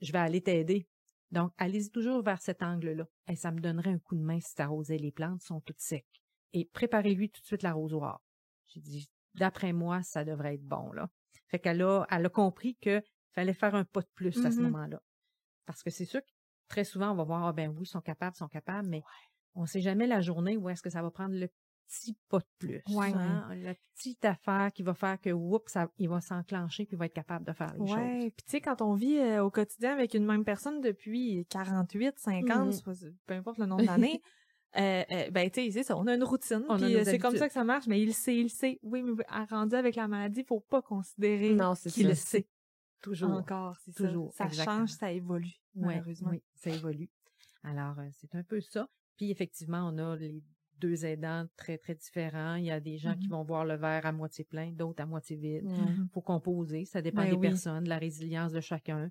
je 0.00 0.10
vais 0.12 0.18
aller 0.18 0.40
t'aider. 0.42 0.88
Donc, 1.30 1.52
allez-y 1.58 1.90
toujours 1.90 2.22
vers 2.22 2.40
cet 2.40 2.62
angle-là. 2.62 3.06
Et 3.28 3.36
ça 3.36 3.50
me 3.50 3.60
donnerait 3.60 3.90
un 3.90 3.98
coup 3.98 4.14
de 4.16 4.22
main 4.22 4.38
si 4.40 4.54
t'arrosais 4.54 4.98
les 4.98 5.10
plantes, 5.12 5.42
sont 5.42 5.60
toutes 5.60 5.80
secs. 5.80 6.04
Et 6.54 6.64
préparez-lui 6.72 7.28
tout 7.30 7.40
de 7.42 7.46
suite 7.46 7.62
l'arrosoir. 7.62 8.20
J'ai 8.68 8.80
dit, 8.80 9.10
d'après 9.34 9.72
moi, 9.72 10.02
ça 10.02 10.24
devrait 10.24 10.54
être 10.54 10.64
bon, 10.64 10.92
là. 10.92 11.08
Fait 11.48 11.58
qu'elle 11.58 11.82
a, 11.82 12.06
elle 12.10 12.24
a 12.24 12.28
compris 12.30 12.76
que 12.80 13.02
fallait 13.32 13.52
faire 13.54 13.74
un 13.74 13.84
pas 13.84 14.00
de 14.00 14.08
plus 14.14 14.44
à 14.46 14.50
ce 14.50 14.56
Mhm. 14.58 14.62
moment-là. 14.70 15.00
Parce 15.66 15.82
que 15.82 15.90
c'est 15.90 16.04
sûr 16.04 16.20
que 16.22 16.30
très 16.68 16.84
souvent, 16.84 17.10
on 17.10 17.16
va 17.16 17.24
voir, 17.24 17.44
ah 17.46 17.52
ben 17.52 17.68
oui, 17.70 17.82
ils 17.82 17.86
sont 17.86 18.00
capables, 18.00 18.34
ils 18.36 18.38
sont 18.38 18.48
capables, 18.48 18.88
mais 18.88 19.02
on 19.54 19.62
ne 19.62 19.66
sait 19.66 19.80
jamais 19.80 20.06
la 20.06 20.20
journée 20.20 20.56
où 20.56 20.68
est-ce 20.70 20.82
que 20.82 20.90
ça 20.90 21.02
va 21.02 21.10
prendre 21.10 21.34
le 21.34 21.48
petit 21.88 22.16
pas 22.28 22.38
de 22.38 22.46
plus. 22.58 22.82
Ouais. 22.88 23.12
hein, 23.12 23.54
La 23.56 23.74
petite 23.94 24.24
affaire 24.24 24.72
qui 24.72 24.82
va 24.82 24.94
faire 24.94 25.20
que, 25.20 25.30
oups, 25.30 25.70
ça, 25.70 25.88
il 25.98 26.08
va 26.08 26.20
s'enclencher 26.20 26.86
puis 26.86 26.94
il 26.96 26.98
va 26.98 27.06
être 27.06 27.14
capable 27.14 27.44
de 27.44 27.52
faire 27.52 27.74
les 27.74 27.80
Ouais, 27.80 27.88
choses. 27.88 28.32
puis 28.36 28.44
tu 28.46 28.50
sais, 28.52 28.60
quand 28.60 28.80
on 28.80 28.94
vit 28.94 29.18
euh, 29.18 29.44
au 29.44 29.50
quotidien 29.50 29.92
avec 29.92 30.14
une 30.14 30.24
même 30.24 30.44
personne 30.44 30.80
depuis 30.80 31.44
48, 31.50 32.18
50, 32.18 32.66
Mhm. 32.66 32.72
soit- 32.72 33.08
peu 33.26 33.34
importe 33.34 33.58
le 33.58 33.66
nombre 33.66 33.84
d'années, 33.84 34.20
euh, 34.76 35.02
euh, 35.10 35.30
ben 35.30 35.50
tu 35.50 35.60
sais, 35.66 35.70
c'est 35.70 35.82
ça, 35.84 35.96
on 35.96 36.06
a 36.06 36.14
une 36.14 36.24
routine, 36.24 36.64
puis 36.76 36.96
euh, 36.96 37.04
c'est 37.04 37.18
comme 37.18 37.36
ça 37.36 37.46
que 37.48 37.52
ça 37.54 37.64
marche, 37.64 37.86
mais 37.86 38.00
il 38.00 38.06
le 38.06 38.12
sait, 38.12 38.36
il 38.36 38.44
le 38.44 38.48
sait. 38.48 38.78
Oui, 38.82 39.02
mais 39.02 39.12
à- 39.28 39.44
rendu 39.44 39.74
avec 39.74 39.96
la 39.96 40.08
maladie, 40.08 40.44
faut 40.44 40.60
pas 40.60 40.82
considérer 40.82 41.56
qu'il 41.92 42.02
ça. 42.04 42.08
le 42.08 42.14
sait 42.14 42.46
Toujours. 43.00 43.30
encore, 43.32 43.76
c'est 43.84 43.92
ça. 43.92 44.06
Toujours, 44.06 44.32
Ça 44.32 44.46
exactement. 44.46 44.78
change, 44.80 44.90
ça 44.90 45.12
évolue, 45.12 45.52
Ouais, 45.74 45.96
malheureusement. 45.96 46.30
Oui, 46.30 46.42
ça 46.54 46.70
évolue. 46.70 47.08
Alors, 47.62 47.98
euh, 47.98 48.08
c'est 48.12 48.34
un 48.34 48.42
peu 48.42 48.60
ça. 48.60 48.88
Puis, 49.16 49.30
effectivement, 49.30 49.88
on 49.92 49.98
a 49.98 50.16
les 50.16 50.42
deux 50.80 51.04
aidants 51.06 51.46
très, 51.56 51.78
très 51.78 51.94
différents. 51.94 52.56
Il 52.56 52.64
y 52.64 52.70
a 52.70 52.80
des 52.80 52.98
gens 52.98 53.14
qui 53.14 53.26
Mhm. 53.26 53.30
vont 53.32 53.44
voir 53.44 53.64
le 53.64 53.76
verre 53.76 54.04
à 54.06 54.12
moitié 54.12 54.44
plein, 54.44 54.70
d'autres 54.72 55.02
à 55.02 55.06
moitié 55.06 55.36
vide. 55.36 55.64
Ouais. 55.64 55.78
Mhm. 55.78 56.08
faut 56.12 56.20
composer. 56.20 56.84
Ça 56.84 57.00
dépend 57.00 57.22
Ben 57.22 57.30
des 57.30 57.36
oui. 57.36 57.48
personnes, 57.48 57.84
de 57.84 57.88
la 57.88 57.98
résilience 57.98 58.52
de 58.52 58.60
chacun. 58.60 59.10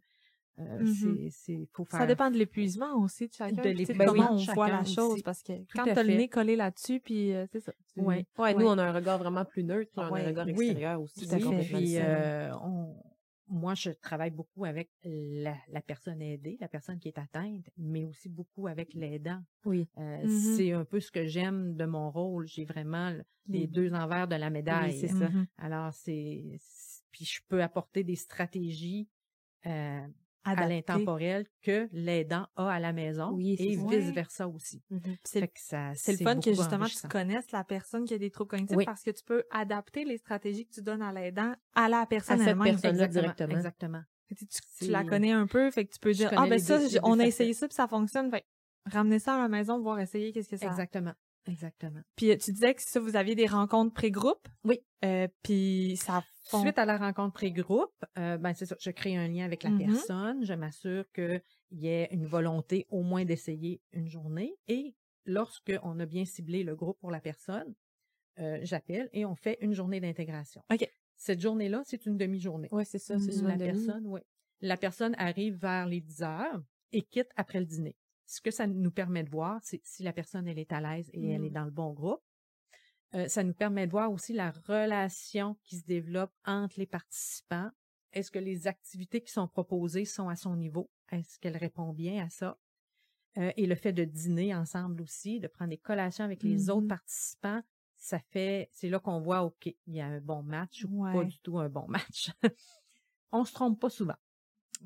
Euh, 0.60 0.86
c'est, 0.86 1.30
c'est, 1.32 1.68
faut 1.74 1.84
faire. 1.86 2.00
Ça 2.02 2.06
dépend 2.06 2.30
de 2.30 2.38
l'épuisement 2.38 2.96
aussi 3.02 3.28
de 3.28 3.34
chacun. 3.34 3.62
De 3.62 3.70
l'épuisement 3.70 4.06
comment 4.06 4.32
on 4.34 4.54
voit 4.54 4.70
la 4.70 4.84
chose, 4.84 5.14
aussi. 5.14 5.24
parce 5.24 5.42
que 5.42 5.54
Tout 5.64 5.78
quand 5.78 5.84
t'as 5.86 6.04
le 6.04 6.14
nez 6.16 6.28
collé 6.30 6.56
là-dessus, 6.56 7.00
puis 7.00 7.34
euh, 7.34 7.46
c'est 7.52 7.60
ça. 7.60 7.74
tu- 7.94 8.02
Ouais. 8.02 8.26
Ouais, 8.38 8.54
nous, 8.54 8.68
on 8.68 8.78
a 8.78 8.84
un 8.84 8.92
regard 8.94 9.18
vraiment 9.18 9.46
plus 9.46 9.64
neutre, 9.64 9.90
puis 9.92 10.00
on 10.00 10.04
a 10.04 10.12
Ouais, 10.12 10.24
un 10.24 10.28
regard 10.28 10.46
oui, 10.46 10.52
extérieur 10.68 11.02
aussi. 11.02 11.28
tout 11.28 11.36
Puis, 11.36 11.80
différent. 11.86 12.08
euh, 12.08 12.52
on, 12.64 12.96
moi, 13.48 13.74
je 13.74 13.90
travaille 13.92 14.30
beaucoup 14.32 14.64
avec 14.66 14.90
la, 15.04 15.56
la 15.70 15.82
personne 15.82 16.22
aidée, 16.22 16.58
la 16.62 16.68
personne 16.68 17.00
qui 17.00 17.08
est 17.08 17.18
atteinte, 17.18 17.66
mais 17.78 18.06
aussi 18.06 18.30
beaucoup 18.30 18.68
avec 18.68 18.94
l'aidant. 18.94 19.42
Oui. 19.66 19.88
Euh, 19.98 20.24
Mhm. 20.24 20.56
C'est 20.56 20.72
un 20.72 20.86
peu 20.86 21.00
ce 21.00 21.12
que 21.12 21.26
j'aime 21.26 21.76
de 21.76 21.86
mon 21.86 22.12
rôle. 22.12 22.46
J'ai 22.48 22.66
vraiment 22.66 23.10
le- 23.10 23.24
les 23.48 23.66
deux 23.68 23.92
envers 23.94 24.28
de 24.28 24.36
la 24.36 24.50
médaille. 24.52 24.98
c'est 25.00 25.08
ça. 25.08 25.30
Mhm. 25.30 25.48
Alors, 25.58 25.92
c'est, 25.94 26.44
c'est- 26.60 27.04
puis 27.12 27.26
je 27.26 27.42
peux 27.48 27.62
apporter 27.64 28.04
des 28.04 28.16
stratégies 28.16 29.08
euh, 29.66 30.02
à 30.46 30.68
l'intemporel 30.68 31.46
que 31.62 31.88
l'aidant 31.92 32.48
a 32.56 32.70
à 32.70 32.80
la 32.80 32.94
maison 32.94 33.32
Oui, 33.34 33.56
c'est 33.58 33.66
et 33.66 33.76
ça. 33.78 33.88
vice-versa 33.90 34.48
aussi. 34.48 34.84
Que 34.90 35.40
ça- 35.56 35.92
C'est 35.96 36.12
le 36.14 36.18
fun 36.18 36.40
que 36.40 36.54
justement 36.54 36.86
tu 36.86 37.08
connaisses 37.08 37.52
la 37.52 37.64
personne 37.64 38.06
qui 38.06 38.14
a 38.14 38.18
des 38.18 38.30
troubles 38.32 38.50
cognitifs 38.52 38.78
Oui. 38.78 38.86
parce 38.86 39.04
que 39.04 39.12
tu 39.12 39.24
peux 39.24 39.44
adapter 39.52 40.04
les 40.06 40.18
stratégies 40.18 40.66
que 40.66 40.74
tu 40.74 40.82
donnes 40.82 41.02
à 41.02 41.12
l'aidant 41.12 41.54
à 41.76 41.90
la 41.90 42.06
personne 42.06 42.40
cette 42.40 42.48
elle-même. 42.50 42.64
personne-là 42.80 43.06
Exactement, 43.06 43.22
directement. 43.22 43.58
Exactement. 43.58 44.02
Tu, 44.30 44.36
tu- 44.36 44.46
tu 44.48 44.62
C'est- 44.86 44.88
la 44.88 45.04
connais 45.04 45.32
un 45.32 45.48
peu, 45.48 45.70
fait 45.72 45.86
que 45.86 45.94
tu 45.94 46.00
peux 46.00 46.12
dire 46.14 46.32
ah 46.36 46.48
ben 46.48 46.58
ça 46.60 46.80
on 47.04 47.20
a 47.20 47.26
essayé 47.26 47.54
ça 47.54 47.68
puis 47.68 47.76
ça 47.76 47.88
fonctionne, 47.88 48.30
fait 48.32 48.46
ramener 48.92 49.20
ça 49.20 49.36
à 49.36 49.38
la 49.42 49.48
maison, 49.48 49.80
voir 49.82 50.00
essayer 50.00 50.32
qu'est-ce 50.32 50.50
que 50.50 50.58
ça. 50.58 50.66
Exactement. 50.68 51.14
Exactement. 51.46 52.00
Puis 52.16 52.32
euh, 52.32 52.38
tu 52.38 52.52
disais 52.54 52.74
que 52.74 52.82
ça 52.82 53.00
vous 53.02 53.16
aviez 53.18 53.36
des 53.36 53.46
rencontres 53.48 53.94
pré-groupe. 53.94 54.48
Oui. 54.64 54.80
Euh, 55.04 55.28
puis 55.44 55.98
ça 56.02 56.24
Suite 56.46 56.78
à 56.78 56.86
la 56.86 56.98
rencontre 56.98 57.34
pré-groupe, 57.34 57.94
euh, 58.18 58.38
ben 58.38 58.54
c'est 58.54 58.66
ça, 58.66 58.76
je 58.80 58.92
crée 58.92 59.16
un 59.16 59.28
lien 59.28 59.46
avec 59.46 59.64
la 59.64 59.72
Mhm. 59.72 59.78
personne, 59.78 60.44
je 60.46 60.54
m'assure 60.54 61.06
qu'il 61.14 61.42
y 61.72 61.88
ait 61.88 62.10
une 62.12 62.26
volonté 62.26 62.86
au 62.90 63.02
moins 63.02 63.24
d'essayer 63.26 63.82
une 63.94 64.08
journée 64.10 64.58
et 64.68 64.94
lorsque 65.26 65.72
on 65.84 66.00
a 66.00 66.06
bien 66.06 66.26
ciblé 66.26 66.64
le 66.64 66.76
groupe 66.76 67.00
pour 67.00 67.12
la 67.12 67.22
personne, 67.22 67.74
euh, 68.40 68.60
j'appelle 68.64 69.10
et 69.14 69.26
on 69.26 69.36
fait 69.36 69.58
une 69.62 69.74
journée 69.74 70.02
d'intégration. 70.02 70.64
OK. 70.72 70.88
Cette 71.18 71.42
journée-là, 71.42 71.84
c'est 71.86 72.06
une 72.06 72.18
demi-journée. 72.18 72.70
Ouais, 72.72 72.86
c'est 72.86 73.00
ça, 73.00 73.20
c'est 73.20 73.32
Mhm. 73.32 73.32
souvent 73.32 73.50
La 73.50 73.58
personne, 73.60 74.06
oui. 74.08 74.22
La 74.62 74.78
personne 74.78 75.16
arrive 75.18 75.56
vers 75.56 75.86
les 75.88 76.02
10 76.02 76.24
heures 76.24 76.64
et 76.92 77.04
quitte 77.04 77.30
après 77.36 77.60
le 77.60 77.66
dîner. 77.66 77.96
Ce 78.26 78.42
que 78.42 78.52
ça 78.52 78.68
nous 78.68 78.92
permet 78.92 79.24
de 79.24 79.30
voir, 79.30 79.60
c'est 79.64 79.82
si 79.84 80.04
la 80.04 80.14
personne 80.14 80.48
elle 80.48 80.60
est 80.60 80.72
à 80.72 80.82
l'aise 80.82 81.10
et 81.14 81.30
elle 81.30 81.44
est 81.44 81.50
dans 81.52 81.66
le 81.66 81.72
bon 81.72 81.92
groupe. 81.94 82.22
Euh, 83.16 83.28
ça 83.28 83.44
nous 83.44 83.54
permet 83.54 83.86
de 83.86 83.92
voir 83.92 84.12
aussi 84.12 84.34
la 84.34 84.52
relation 84.52 85.56
qui 85.64 85.78
se 85.78 85.86
développe 85.86 86.34
entre 86.46 86.80
les 86.80 86.88
participants. 86.88 87.70
Est-ce 88.12 88.32
que 88.32 88.40
les 88.40 88.68
activités 88.68 89.22
qui 89.22 89.32
sont 89.32 89.48
proposées 89.48 90.06
sont 90.06 90.30
à 90.30 90.36
son 90.36 90.56
niveau? 90.56 90.90
Est-ce 91.12 91.40
qu'elle 91.40 91.58
répond 91.58 91.94
bien 91.94 92.26
à 92.26 92.30
ça? 92.30 92.58
Euh, 93.38 93.52
et 93.58 93.66
le 93.66 93.76
fait 93.76 93.94
de 93.94 94.04
dîner 94.04 94.54
ensemble 94.54 95.02
aussi, 95.02 95.40
de 95.40 95.48
prendre 95.48 95.72
des 95.72 95.78
collations 95.78 96.24
avec 96.26 96.44
les 96.44 96.70
autres 96.70 96.88
participants, 96.88 97.62
ça 97.96 98.20
fait, 98.20 98.70
c'est 98.72 98.90
là 98.90 99.00
qu'on 99.00 99.22
voit, 99.22 99.44
OK, 99.44 99.66
il 99.66 99.96
y 99.96 100.02
a 100.02 100.06
un 100.06 100.20
bon 100.20 100.44
match 100.44 100.86
ou 100.86 101.04
pas 101.04 101.24
du 101.24 101.40
tout 101.40 101.58
un 101.58 101.70
bon 101.70 101.86
match. 101.88 102.32
on 103.32 103.46
se 103.46 103.54
trompe 103.54 103.80
pas 103.80 103.90
souvent. 103.90 104.18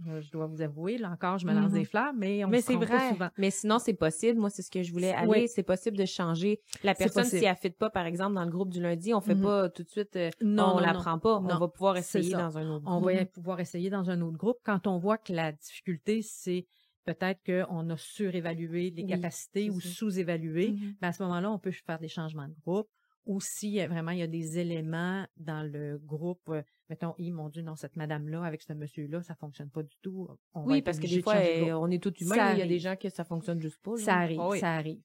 Je 0.05 0.31
dois 0.31 0.45
vous 0.47 0.61
avouer, 0.61 0.97
là 0.97 1.09
encore, 1.11 1.37
je 1.39 1.45
me 1.47 1.53
lance 1.53 1.71
Mhm. 1.71 1.79
des 1.79 1.85
fleurs, 1.85 2.13
mais 2.13 2.45
on 2.45 2.49
Mais 2.49 2.61
se 2.61 2.67
c'est 2.67 2.73
pas 2.77 2.85
vrai. 2.85 3.09
souvent. 3.09 3.29
Mais 3.37 3.49
sinon, 3.51 3.79
c'est 3.79 3.93
possible. 3.93 4.39
Moi, 4.39 4.49
c'est 4.49 4.61
ce 4.61 4.69
que 4.71 4.83
je 4.83 4.91
voulais 4.91 5.11
aller. 5.13 5.29
oui. 5.29 5.47
C'est 5.47 5.63
possible 5.63 5.97
de 5.97 6.05
changer. 6.05 6.59
La 6.83 6.93
personne, 6.95 7.25
si 7.25 7.43
elle 7.43 7.55
fit 7.55 7.69
pas, 7.71 7.89
par 7.89 8.05
exemple, 8.05 8.35
dans 8.35 8.43
le 8.45 8.51
groupe 8.51 8.69
du 8.69 8.81
lundi, 8.81 9.13
on 9.13 9.21
fait 9.21 9.35
Mhm. 9.35 9.41
pas 9.41 9.69
tout 9.69 9.83
de 9.83 9.89
suite, 9.89 10.15
euh, 10.15 10.29
Non, 10.41 10.75
on 10.75 10.79
la 10.79 10.93
prend 10.93 11.17
pas. 11.19 11.37
On 11.37 11.57
va 11.57 11.67
pouvoir 11.67 11.97
essayer 11.97 12.31
dans 12.31 12.57
un 12.57 12.69
autre 12.69 12.83
On 12.85 12.99
groupe. 13.01 13.11
va 13.11 13.25
pouvoir 13.25 13.59
essayer 13.59 13.89
dans 13.89 14.09
un 14.09 14.21
autre 14.21 14.37
groupe. 14.37 14.57
Quand 14.63 14.85
on 14.87 14.97
voit 14.97 15.17
que 15.17 15.33
la 15.33 15.51
difficulté, 15.51 16.21
c'est 16.21 16.65
peut-être 17.05 17.39
qu'on 17.45 17.89
a 17.89 17.97
surévalué 17.97 18.91
les 18.91 19.03
Oui, 19.03 19.07
capacités 19.09 19.69
ou 19.69 19.79
sous-évalué, 19.79 20.71
Mhm. 20.71 20.95
ben 21.01 21.07
à 21.07 21.13
ce 21.13 21.23
moment-là, 21.23 21.51
on 21.51 21.57
peut 21.59 21.71
faire 21.71 21.99
des 21.99 22.07
changements 22.09 22.47
de 22.47 22.55
groupe. 22.65 22.89
Ou 23.27 23.39
si 23.41 23.85
vraiment 23.87 24.11
il 24.11 24.19
y 24.19 24.23
a 24.23 24.27
des 24.27 24.57
éléments 24.57 25.25
dans 25.35 25.61
le 25.69 25.97
groupe, 25.97 26.47
euh, 26.49 26.61
mettons, 26.89 27.13
Hi, 27.17 27.31
mon 27.31 27.49
Dieu, 27.49 27.61
non, 27.61 27.75
cette 27.75 27.95
madame-là 27.97 28.41
avec 28.43 28.61
ce 28.61 28.71
monsieur-là, 28.73 29.21
ça 29.21 29.35
fonctionne 29.35 29.69
pas 29.69 29.83
du 29.83 29.95
tout. 30.01 30.27
On 30.53 30.63
Oui, 30.65 30.81
parce 30.81 30.97
que 30.97 31.07
des 31.07 31.17
de 31.17 31.21
fois, 31.21 31.35
de 31.35 31.59
groupe. 31.65 31.73
on 31.83 31.91
est 31.91 32.01
tout 32.01 32.13
humain. 32.19 32.35
Ça 32.35 32.53
Il 32.53 32.59
y 32.59 32.61
a 32.61 32.65
des 32.65 32.71
arrive. 32.71 32.79
gens 32.79 32.95
que 32.95 33.09
ça 33.09 33.25
fonctionne 33.25 33.59
juste 33.59 33.79
pas. 33.81 33.91
là. 33.91 33.97
Ça 33.97 34.15
arrive, 34.15 34.39
Ah 34.41 34.47
oui. 34.49 34.59
ça 34.59 34.73
arrive. 34.73 35.01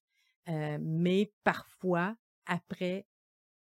Euh, 0.49 0.79
mais 0.81 1.33
parfois, 1.45 2.17
après 2.47 3.07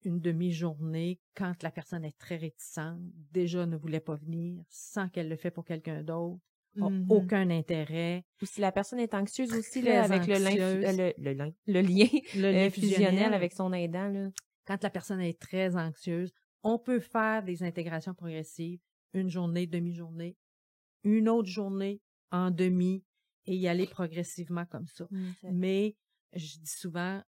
une 0.04 0.19
demi-journée, 0.19 1.19
quand 1.36 1.62
la 1.63 1.71
personne 1.71 2.06
est 2.06 2.17
très 2.17 2.38
réticente, 2.38 3.00
déjà 3.32 3.65
ne 3.65 3.78
voulait 3.78 4.00
pas 4.00 4.15
venir, 4.15 4.63
sans 4.69 5.10
qu'elle 5.10 5.30
le 5.30 5.36
fait 5.38 5.52
pour 5.52 5.65
quelqu'un 5.65 6.04
d'autre, 6.04 6.39
a 6.82 6.89
Mhm. 6.89 7.06
aucun 7.10 7.50
intérêt. 7.50 8.24
Ou 8.41 8.45
si 8.45 8.62
la 8.62 8.71
personne 8.71 9.00
est 9.00 9.13
anxieuse 9.13 9.54
aussi, 9.54 9.82
là, 9.82 10.04
avec 10.04 10.26
le, 10.26 10.36
euh, 10.36 11.13
le, 11.17 11.54
le 11.67 11.82
lien 11.82 12.08
Le 12.36 12.52
lien 12.52 12.69
fusionnel 12.69 13.34
avec 13.34 13.54
son 13.54 13.74
aidant. 13.74 14.08
Là. 14.08 14.30
Quand 14.71 14.84
la 14.84 14.89
personne 14.89 15.19
est 15.19 15.38
très 15.39 15.75
anxieuse, 15.75 16.31
on 16.63 16.79
peut 16.79 17.01
faire 17.01 17.43
des 17.43 17.62
intégrations 17.62 18.13
progressives, 18.13 18.79
une 19.13 19.27
journée, 19.29 19.67
demi-journée, 19.67 20.38
une 21.03 21.27
autre 21.27 21.49
journée 21.49 21.99
en 22.31 22.51
demi 22.51 23.03
et 23.45 23.55
y 23.57 23.67
aller 23.67 23.86
progressivement 23.86 24.65
comme 24.65 24.88
ça. 24.88 25.07
Mais 25.51 25.97
je 26.34 26.57
dis 26.60 26.67
souvent, 26.69 27.21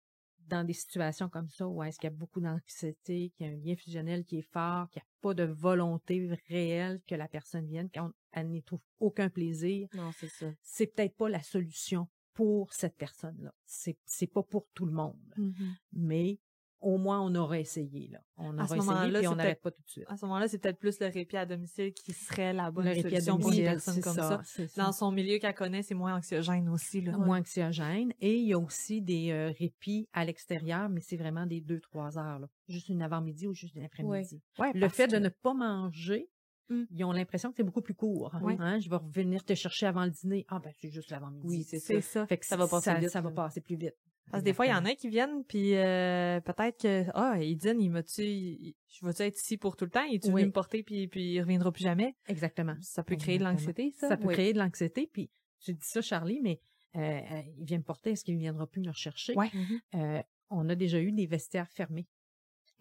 dans 0.49 0.65
des 0.65 0.75
situations 0.75 1.31
comme 1.31 1.49
ça, 1.49 1.67
où 1.67 1.83
est-ce 1.83 1.99
qu'il 1.99 2.11
y 2.11 2.13
a 2.13 2.17
beaucoup 2.17 2.41
d'anxiété, 2.41 3.31
qu'il 3.31 3.47
y 3.47 3.49
a 3.49 3.53
un 3.53 3.57
lien 3.57 3.75
fusionnel 3.77 4.25
qui 4.27 4.39
est 4.39 4.53
fort, 4.53 4.91
qu'il 4.91 5.01
n'y 5.01 5.05
a 5.05 5.11
pas 5.23 5.33
de 5.35 5.45
volonté 5.45 6.29
réelle 6.49 7.01
que 7.07 7.15
la 7.15 7.29
personne 7.29 7.67
vienne, 7.67 7.89
qu'elle 7.89 8.49
n'y 8.51 8.63
trouve 8.63 8.81
aucun 8.99 9.31
plaisir, 9.31 9.89
Non, 9.95 10.11
c'est 10.13 10.29
ça. 10.29 10.53
c'est 10.61 10.89
peut-être 10.89 11.17
pas 11.17 11.31
la 11.31 11.43
solution 11.43 12.07
pour 12.35 12.75
cette 12.75 12.97
personne-là. 12.97 13.55
C'est, 13.65 13.97
c'est 14.05 14.27
pas 14.27 14.43
pour 14.43 14.67
tout 14.75 14.85
le 14.85 14.93
monde. 14.93 15.33
Mhm. 15.39 15.77
Mais 15.93 16.39
au 16.81 16.97
moins, 16.99 17.21
on 17.21 17.35
aura 17.35 17.59
essayé, 17.59 18.09
là. 18.09 18.21
On 18.37 18.53
À 18.59 18.65
aura 18.65 18.67
ce 18.69 18.75
essayé, 18.77 19.21
c'est 19.21 19.27
on 19.29 19.35
n'arrête 19.37 19.61
pas 19.61 19.71
tout 19.71 19.83
de 19.83 19.89
suite. 19.91 20.05
À 20.09 20.17
ce 20.17 20.25
moment-là, 20.27 20.49
c'est 20.49 20.59
peut-être 20.59 20.79
plus 20.79 20.99
le 21.01 21.07
répit 21.09 21.37
à 21.37 21.45
domicile 21.47 21.93
qui 21.93 22.13
serait 22.13 22.53
la 22.53 22.71
bonne 22.71 22.87
Le 22.89 22.95
solution 23.01 23.39
pour 23.39 23.53
une 23.53 23.63
personne 23.65 24.01
comme 24.01 24.15
ça, 24.15 24.41
ça. 24.45 24.67
ça. 24.67 24.83
Dans 24.85 24.93
son 24.93 25.11
milieu 25.13 25.39
qu'elle 25.39 25.55
connaît, 25.55 25.83
c'est 25.83 25.95
moins 25.95 26.17
anxiogène 26.17 26.69
aussi. 26.69 27.01
Là. 27.03 27.17
moins 27.19 27.41
anxiogène. 27.41 28.13
Et 28.21 28.37
il 28.37 28.47
y 28.49 28.53
a 28.55 28.59
aussi 28.59 29.03
des 29.03 29.31
euh, 29.31 29.53
répits 29.59 30.09
à 30.13 30.25
l'extérieur, 30.25 30.89
mais 30.89 31.01
c'est 31.01 31.17
vraiment 31.17 31.47
des 31.47 31.61
deux, 31.61 31.81
trois 31.81 32.19
heures. 32.19 32.39
Là. 32.39 32.49
Juste 32.69 32.89
une 32.89 33.03
avant-midi 33.03 33.47
ou 33.47 33.53
juste 33.55 33.75
une 33.75 33.85
après-midi. 33.85 34.41
Ouais, 34.59 34.73
Le 34.75 34.89
fait 34.89 35.09
de 35.09 35.19
ne 35.19 35.29
pas 35.29 35.55
manger, 35.55 36.29
Mm. 36.71 36.85
ils 36.93 37.03
ont 37.05 37.11
l'impression 37.11 37.51
que 37.51 37.57
c'est 37.57 37.65
beaucoup 37.65 37.83
plus 37.83 37.95
court. 37.95 38.33
Oui. 38.43 38.55
Hein? 38.61 38.79
Je 38.79 38.89
vais 38.89 38.95
revenir 38.95 39.45
te 39.45 39.55
chercher 39.55 39.87
avant 39.87 40.05
le 40.05 40.11
dîner. 40.13 40.47
Ah 40.49 40.61
ben 40.63 40.71
c'est 40.81 40.89
juste 40.89 41.11
l'avant-midi. 41.11 41.45
Oui, 41.45 41.65
c'est 41.65 41.81
C'est 41.81 42.01
ça. 42.01 42.25
Fait 42.29 42.39
que 42.39 42.47
Ça 42.47 42.57
va 42.57 42.69
passer 42.69 42.85
ça, 42.91 42.95
vite, 42.95 43.11
ça 43.11 43.21
va 43.21 43.33
passer 43.33 43.61
plus 43.61 43.75
vite. 43.75 43.97
Parce 44.31 44.43
que 44.43 44.45
des 44.45 44.53
fois, 44.55 44.67
il 44.67 44.71
y 44.71 44.75
en 44.75 44.85
a 44.85 44.95
qui 44.95 45.09
viennent, 45.09 45.45
puis 45.45 45.75
euh, 45.77 46.41
peut-être 46.41 46.81
que, 46.83 47.05
ah, 47.15 47.37
il 47.43 47.57
dit, 47.57 47.69
il 47.69 47.91
m'a-tu, 47.91 48.23
il- 48.23 48.75
je 48.89 49.05
vais-tu 49.05 49.23
être 49.23 49.37
ici 49.39 49.57
pour 49.57 49.77
tout 49.77 49.85
le 49.85 49.91
temps? 49.91 50.05
Il 50.05 50.17
est-tu 50.17 50.29
Oui. 50.29 50.43
venu 50.43 50.47
me 50.47 50.53
porter, 50.53 50.83
puis, 50.83 51.09
puis 51.09 51.33
il 51.35 51.41
reviendra 51.41 51.73
plus 51.73 51.83
jamais? 51.83 52.15
Exactement. 52.29 52.77
Ça 52.81 53.03
peut 53.03 53.17
créer 53.17 53.39
de 53.39 53.45
l'anxiété, 53.45 53.91
ça? 53.93 54.09
Ça 54.09 54.17
peut 54.17 54.29
Oui. 54.29 54.35
créer 54.35 54.53
de 54.53 54.59
l'anxiété. 54.59 55.09
Puis 55.13 55.31
tu 55.61 55.73
dis 55.75 55.87
ça, 55.87 56.01
Charlie, 56.01 56.41
mais 56.41 56.61
euh, 56.97 57.01
euh, 57.01 57.43
il 57.59 57.65
vient 57.65 57.79
me 57.79 57.83
porter. 57.85 58.11
Est-ce 58.11 58.25
qu'il 58.25 58.35
ne 58.35 58.41
viendra 58.41 58.67
plus 58.67 58.81
me 58.81 58.89
rechercher? 58.89 59.35
Ouais. 59.35 59.51
Euh, 59.95 60.23
on 60.51 60.69
a 60.69 60.75
déjà 60.75 61.01
eu 61.01 61.13
des 61.13 61.27
vestiaires 61.27 61.71
fermés. 61.71 62.07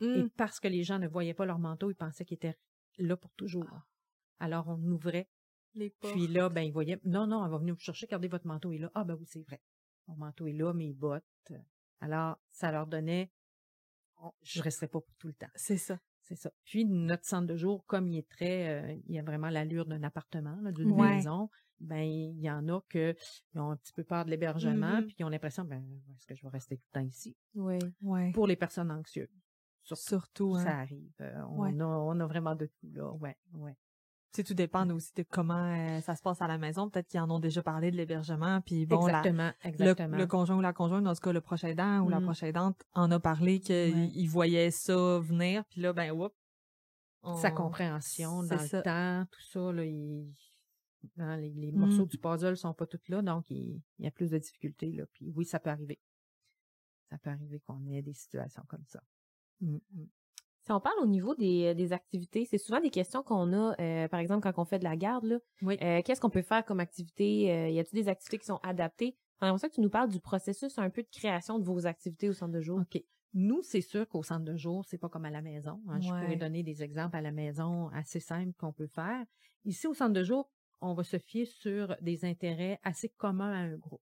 Mm. 0.02 0.06
Et 0.06 0.30
parce 0.38 0.60
que 0.60 0.68
les 0.68 0.84
gens 0.84 1.00
ne 1.00 1.08
voyaient 1.08 1.34
pas 1.34 1.46
leur 1.46 1.60
manteau, 1.60 1.90
ils 1.92 1.96
pensaient 1.96 2.26
qu'ils 2.26 2.36
étaient 2.36 2.56
là 2.98 3.18
pour 3.18 3.32
toujours. 3.34 3.68
Alors, 4.40 4.68
on 4.68 4.82
ouvrait. 4.92 5.28
Les. 5.76 5.92
Puis 6.02 6.28
là, 6.28 6.50
ben, 6.50 6.62
ils 6.62 6.72
voyaient, 6.72 7.00
non, 7.06 7.28
non, 7.28 7.44
elle 7.46 7.52
va 7.52 7.58
venir 7.60 7.76
vous 7.76 7.80
chercher, 7.82 8.06
regardez 8.08 8.28
votre 8.28 8.48
manteau 8.48 8.72
est 8.72 8.78
là. 8.80 8.90
Ah, 8.96 9.04
ben 9.04 9.16
oui, 9.20 9.26
c'est 9.28 9.42
vrai. 9.46 9.62
Mon 10.10 10.16
manteau 10.16 10.48
est 10.48 10.54
là, 10.54 10.74
mes 10.74 10.92
bottes. 10.94 11.24
Alors, 12.02 12.38
ça 12.50 12.72
leur 12.72 12.88
donnait, 12.88 13.32
on- 14.22 14.32
je 14.42 14.62
resterai 14.62 14.88
pas 14.88 15.00
pour 15.02 15.16
tout 15.18 15.28
le 15.28 15.34
temps. 15.34 15.50
C'est 15.56 15.78
ça. 15.78 16.00
c'est 16.22 16.36
ça. 16.36 16.52
Puis 16.64 16.86
notre 16.86 17.26
centre 17.26 17.48
de 17.48 17.56
jour, 17.56 17.84
comme 17.88 18.08
il 18.08 18.18
est 18.20 18.30
très, 18.30 18.68
euh, 18.70 19.00
il 19.08 19.16
y 19.16 19.18
a 19.20 19.24
vraiment 19.24 19.50
l'allure 19.50 19.88
d'un 19.88 20.04
appartement, 20.04 20.58
d'une 20.72 20.92
Ouais. 20.92 21.16
maison, 21.16 21.50
ben 21.80 22.04
il 22.04 22.40
y 22.40 22.52
en 22.52 22.68
a 22.70 22.82
que 22.88 23.16
ils 23.56 23.60
ont 23.60 23.72
un 23.72 23.78
petit 23.78 23.94
peu 23.94 24.04
peur 24.04 24.26
de 24.26 24.30
l'hébergement, 24.30 24.98
Mhm. 25.02 25.06
puis 25.08 25.16
ils 25.18 25.24
ont 25.26 25.30
l'impression, 25.30 25.64
ben 25.66 25.84
est-ce 26.16 26.28
que 26.28 26.36
je 26.36 26.44
vais 26.44 26.50
rester 26.50 26.78
tout 26.78 26.86
le 26.94 27.00
temps 27.02 27.06
ici? 27.08 27.36
Oui. 27.56 27.80
Ouais. 28.04 28.32
Pour 28.34 28.46
les 28.46 28.56
personnes 28.56 28.92
anxieuses, 28.92 29.28
surtout, 29.82 30.04
Surtout, 30.04 30.56
hein. 30.56 30.64
ça 30.66 30.78
arrive. 30.78 31.12
Euh, 31.22 31.42
on 31.50 31.62
Ouais. 31.62 31.82
a, 31.82 31.88
on 31.88 32.20
a 32.20 32.28
vraiment 32.28 32.54
de 32.56 32.68
tout 32.68 32.92
là, 32.94 33.12
ouais, 33.14 33.36
ouais. 33.54 33.76
Sais, 34.32 34.44
tout 34.44 34.54
dépend 34.54 34.88
aussi 34.92 35.12
de 35.16 35.24
comment 35.24 35.74
euh, 35.74 36.02
ça 36.02 36.16
se 36.16 36.22
passe 36.22 36.40
à 36.42 36.48
la 36.48 36.60
maison. 36.60 36.88
Peut-être 36.90 37.08
qu'ils 37.08 37.20
en 37.20 37.32
ont 37.32 37.40
déjà 37.40 37.64
parlé 37.64 37.90
de 37.90 37.96
l'hébergement, 37.98 38.62
puis 38.62 38.86
bon, 38.86 39.06
la- 39.08 39.18
exactement, 39.20 39.52
le, 39.64 39.70
exactement. 39.70 40.18
le 40.18 40.28
conjoint 40.28 40.58
ou 40.58 40.62
la 40.62 40.72
conjointe, 40.74 41.04
dans 41.04 41.16
ce 41.16 41.22
cas, 41.22 41.34
le 41.34 41.42
proche 41.42 41.64
aidant 41.64 42.02
ou 42.02 42.10
la 42.10 42.20
Mm. 42.20 42.24
proche 42.26 42.44
aidante, 42.44 42.84
en 42.94 43.10
a 43.10 43.20
parlé 43.20 43.60
qu'il 43.60 43.76
Ouais. 43.96 44.26
voyait 44.28 44.70
ça 44.70 45.18
venir, 45.20 45.66
puis 45.66 45.82
là, 45.82 45.94
ben, 45.94 46.12
on- 47.24 47.36
Sa 47.38 47.50
compréhension 47.52 48.44
C'est 48.44 48.56
dans 48.56 48.58
ça. 48.60 48.78
le 48.78 48.84
temps, 48.84 49.26
tout 49.32 49.42
ça, 49.42 49.72
là, 49.74 49.84
il- 49.84 50.32
hein, 51.18 51.36
les, 51.38 51.50
les 51.50 51.72
Mm. 51.72 51.80
morceaux 51.80 52.06
du 52.06 52.18
puzzle 52.20 52.56
sont 52.56 52.74
pas 52.76 52.86
tous 52.86 53.02
là, 53.10 53.22
donc 53.24 53.50
il, 53.50 53.82
il 53.98 54.06
y 54.06 54.08
a 54.08 54.12
plus 54.12 54.30
de 54.30 54.38
difficultés. 54.38 54.92
Là. 54.92 55.06
Puis 55.12 55.32
oui, 55.36 55.44
ça 55.44 55.60
peut 55.60 55.72
arriver. 55.72 56.00
Ça 57.10 57.18
peut 57.18 57.32
arriver 57.32 57.60
qu'on 57.62 57.84
ait 57.88 58.04
des 58.04 58.14
situations 58.14 58.64
comme 58.68 58.86
ça. 58.86 59.02
Mm, 59.62 59.78
mm. 59.92 60.06
Si 60.70 60.74
on 60.74 60.80
parle 60.80 61.00
au 61.02 61.08
niveau 61.08 61.34
des, 61.34 61.74
des 61.74 61.94
activités, 61.94 62.46
c'est 62.46 62.60
souvent 62.60 62.80
des 62.80 62.92
questions 62.92 63.24
qu'on 63.24 63.54
a, 63.54 63.74
euh, 63.82 64.08
par 64.08 64.20
exemple, 64.20 64.44
quand 64.44 64.62
on 64.62 64.66
fait 64.66 64.78
de 64.78 64.84
la 64.84 64.96
garde. 64.96 65.26
Là, 65.26 65.40
Oui. 65.64 65.80
Euh, 65.82 66.04
Qu'est-ce 66.06 66.22
qu'on 66.22 66.30
peut 66.30 66.44
faire 66.44 66.64
comme 66.64 66.80
activité? 66.80 67.52
Euh, 67.52 67.70
y 67.70 67.80
a-t-il 67.80 67.96
des 68.04 68.08
activités 68.08 68.38
qui 68.38 68.46
sont 68.46 68.60
adaptées? 68.62 69.18
J'aimerais 69.42 69.58
ça 69.58 69.68
que 69.68 69.74
tu 69.74 69.82
nous 69.82 69.90
parles 69.90 70.10
du 70.12 70.20
processus 70.20 70.78
un 70.78 70.92
peu 70.92 71.02
de 71.02 71.08
création 71.12 71.58
de 71.58 71.66
vos 71.66 71.88
activités 71.88 72.30
au 72.30 72.34
centre 72.34 72.52
de 72.54 72.62
jour. 72.62 72.82
OK. 72.82 73.02
Nous, 73.34 73.64
c'est 73.64 73.82
sûr 73.82 74.08
qu'au 74.08 74.22
centre 74.22 74.46
de 74.46 74.56
jour, 74.58 74.86
c'est 74.86 75.00
pas 75.00 75.10
comme 75.10 75.26
à 75.26 75.32
la 75.32 75.42
maison. 75.42 75.82
hein. 75.88 76.00
Je 76.02 76.08
pourrais 76.08 76.36
donner 76.36 76.62
des 76.62 76.84
exemples 76.84 77.16
à 77.18 77.22
la 77.22 77.32
maison 77.32 77.88
assez 77.96 78.20
simples 78.20 78.54
qu'on 78.60 78.72
peut 78.72 78.86
faire. 78.86 79.26
Ici, 79.66 79.88
au 79.88 79.96
centre 79.96 80.14
de 80.14 80.24
jour, 80.24 80.52
on 80.82 80.94
va 80.94 81.04
se 81.04 81.18
fier 81.18 81.46
sur 81.46 81.96
des 82.02 82.26
intérêts 82.26 82.80
assez 82.84 83.10
communs 83.10 83.54
à 83.54 83.58
un 83.58 83.76
groupe. 83.76 84.04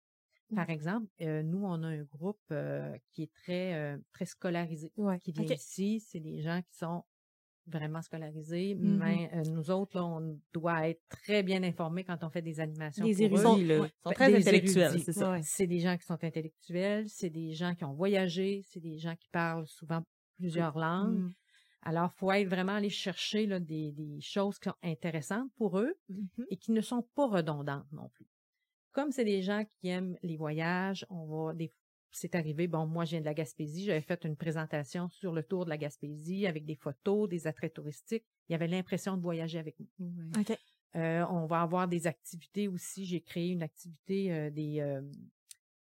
Par 0.54 0.70
exemple, 0.70 1.06
euh, 1.22 1.42
nous, 1.42 1.64
on 1.64 1.82
a 1.82 1.88
un 1.88 2.02
groupe 2.04 2.38
euh, 2.52 2.96
qui 3.12 3.24
est 3.24 3.32
très, 3.32 3.74
euh, 3.74 3.98
très 4.12 4.26
scolarisé. 4.26 4.92
Ouais. 4.96 5.18
Qui 5.20 5.32
vient 5.32 5.44
ici, 5.54 6.00
c'est 6.00 6.20
des 6.20 6.40
gens 6.40 6.60
qui 6.62 6.76
sont 6.76 7.04
vraiment 7.66 8.00
scolarisés, 8.00 8.76
Mhm. 8.76 8.96
mais 8.98 9.42
nous 9.50 9.70
autres, 9.72 9.96
là, 9.96 10.04
on 10.04 10.38
doit 10.54 10.88
être 10.88 11.02
très 11.08 11.42
bien 11.42 11.64
informés 11.64 12.04
quand 12.04 12.22
on 12.22 12.30
fait 12.30 12.42
des 12.42 12.60
animations. 12.60 13.02
Pour 13.04 13.10
eux. 13.12 13.20
érudits, 13.22 13.64
là. 13.66 13.80
Ouais, 13.80 13.88
ils 13.88 14.02
sont 14.04 14.10
Ben, 14.10 14.14
très 14.14 14.28
des 14.32 14.36
intellectuels, 14.38 15.00
c'est 15.00 15.12
ça. 15.12 15.32
Ouais. 15.32 15.40
C'est 15.42 15.66
des 15.66 15.80
gens 15.80 15.96
qui 15.96 16.04
sont 16.06 16.22
intellectuels, 16.22 17.08
c'est 17.08 17.30
des 17.30 17.54
gens 17.54 17.74
qui 17.74 17.82
ont 17.84 17.92
voyagé, 17.94 18.62
c'est 18.68 18.78
des 18.78 18.98
gens 18.98 19.16
qui 19.16 19.28
parlent 19.30 19.66
souvent 19.66 20.00
plusieurs 20.36 20.78
langues. 20.78 21.18
Mm. 21.18 21.34
Alors, 21.82 22.12
faut 22.14 22.30
être 22.30 22.48
vraiment 22.48 22.72
aller 22.74 22.88
chercher 22.90 23.46
là, 23.46 23.58
des, 23.58 23.90
des 23.90 24.20
choses 24.20 24.58
qui 24.60 24.68
sont 24.68 24.74
intéressantes 24.84 25.50
pour 25.56 25.78
eux 25.80 25.94
Mhm. 26.08 26.46
et 26.50 26.56
qui 26.56 26.70
ne 26.70 26.80
sont 26.80 27.02
pas 27.16 27.26
redondantes 27.26 27.90
non 27.90 28.08
plus. 28.10 28.26
Comme 28.96 29.12
c'est 29.12 29.26
des 29.26 29.42
gens 29.42 29.62
qui 29.66 29.88
aiment 29.88 30.16
les 30.22 30.38
voyages, 30.38 31.04
on 31.10 31.26
va 31.26 31.52
des 31.52 31.70
c'est 32.12 32.34
arrivé, 32.34 32.66
bon, 32.66 32.86
moi, 32.86 33.04
je 33.04 33.10
viens 33.10 33.20
de 33.20 33.26
la 33.26 33.34
Gaspésie, 33.34 33.84
j'avais 33.84 34.00
fait 34.00 34.24
une 34.24 34.36
présentation 34.36 35.10
sur 35.10 35.32
le 35.34 35.42
tour 35.42 35.66
de 35.66 35.70
la 35.70 35.76
Gaspésie 35.76 36.46
avec 36.46 36.64
des 36.64 36.76
photos, 36.76 37.28
des 37.28 37.46
attraits 37.46 37.74
touristiques. 37.74 38.24
Il 38.48 38.52
y 38.52 38.54
avait 38.54 38.68
l'impression 38.68 39.18
de 39.18 39.22
voyager 39.22 39.58
avec 39.58 39.76
nous. 39.98 40.14
Euh, 40.94 41.26
on 41.28 41.44
va 41.44 41.60
avoir 41.60 41.88
des 41.88 42.06
activités 42.06 42.68
aussi. 42.68 43.04
J'ai 43.04 43.20
créé 43.20 43.50
une 43.50 43.62
activité 43.62 44.32
euh, 44.32 44.48
des, 44.48 44.80
euh, 44.80 45.02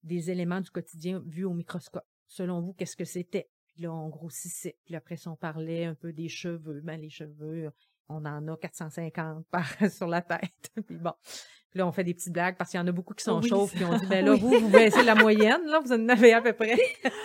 des 0.03 0.31
éléments 0.31 0.63
du 0.63 0.71
quotidien 0.71 1.23
vus 1.27 1.45
au 1.45 1.53
microscope. 1.53 2.07
Selon 2.27 2.63
vous, 2.63 2.73
qu'est-ce 2.73 2.97
que 2.97 3.05
c'était? 3.05 3.51
Puis 3.67 3.83
là, 3.83 3.93
on 3.93 4.09
grossissait. 4.09 4.79
Puis 4.87 4.97
après, 4.97 5.19
si 5.19 5.29
on 5.29 5.37
parlait 5.37 5.85
un 5.85 5.95
peu 5.95 6.15
des 6.15 6.31
cheveux, 6.31 6.81
ben 6.81 6.99
les 6.99 7.11
cheveux, 7.11 7.71
on 8.09 8.25
en 8.25 8.49
a 8.49 8.57
450 8.57 9.47
par 9.49 9.67
sur 9.91 10.07
la 10.07 10.23
tête. 10.23 10.71
puis 10.87 10.97
bon. 10.97 11.13
Puis 11.75 11.81
là, 11.81 11.89
on 11.89 11.93
fait 11.93 12.05
des 12.05 12.15
petites 12.15 12.33
blagues 12.33 12.57
parce 12.57 12.71
qu'il 12.71 12.79
y 12.79 12.81
en 12.81 12.87
a 12.87 12.93
beaucoup 12.93 13.15
qui 13.15 13.25
sont 13.25 13.41
Oui, 13.41 13.49
chauves. 13.49 13.73
Puis 13.75 13.85
on 13.85 13.99
dit, 13.99 14.07
ben 14.09 14.25
là, 14.25 14.37
vous, 14.37 14.49
vous 14.61 14.69
baissez 14.69 15.03
la 15.03 15.17
moyenne, 15.17 15.61
là, 15.67 15.81
vous 15.81 15.91
en 15.93 16.09
avez 16.09 16.33
à 16.33 16.41
peu 16.41 16.53
près. 16.53 16.77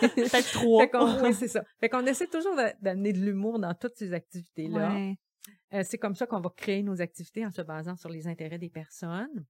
Peut-être 0.02 0.52
trois. 0.54 0.82
Fait 0.82 0.90
qu'on, 0.90 1.22
oui, 1.24 1.36
c'est 1.36 1.48
ça. 1.48 1.64
Fait 1.80 1.88
qu'on 1.88 2.04
essaie 2.08 2.26
toujours 2.26 2.56
d'a- 2.56 2.74
d'amener 2.82 3.14
de 3.14 3.20
l'humour 3.20 3.60
dans 3.60 3.76
toutes 3.76 3.96
ces 3.96 4.12
activités-là. 4.12 4.92
Ouais. 4.92 5.16
Euh, 5.76 5.84
c'est 5.86 6.00
comme 6.00 6.16
ça 6.16 6.26
qu'on 6.26 6.42
va 6.42 6.50
créer 6.50 6.82
nos 6.82 7.00
activités 7.00 7.46
en 7.46 7.52
se 7.52 7.62
basant 7.62 7.96
sur 7.96 8.10
les 8.10 8.26
intérêts 8.28 8.58
des 8.58 8.72
personnes. 8.72 9.46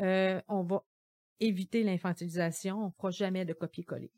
Euh, 0.00 0.40
on 0.48 0.64
va 0.64 0.82
éviter 1.38 1.84
l'infantilisation. 1.84 2.78
On 2.82 2.86
ne 2.86 2.92
fera 2.96 3.10
jamais 3.10 3.44
de 3.44 3.52
copier-coller. 3.52 4.10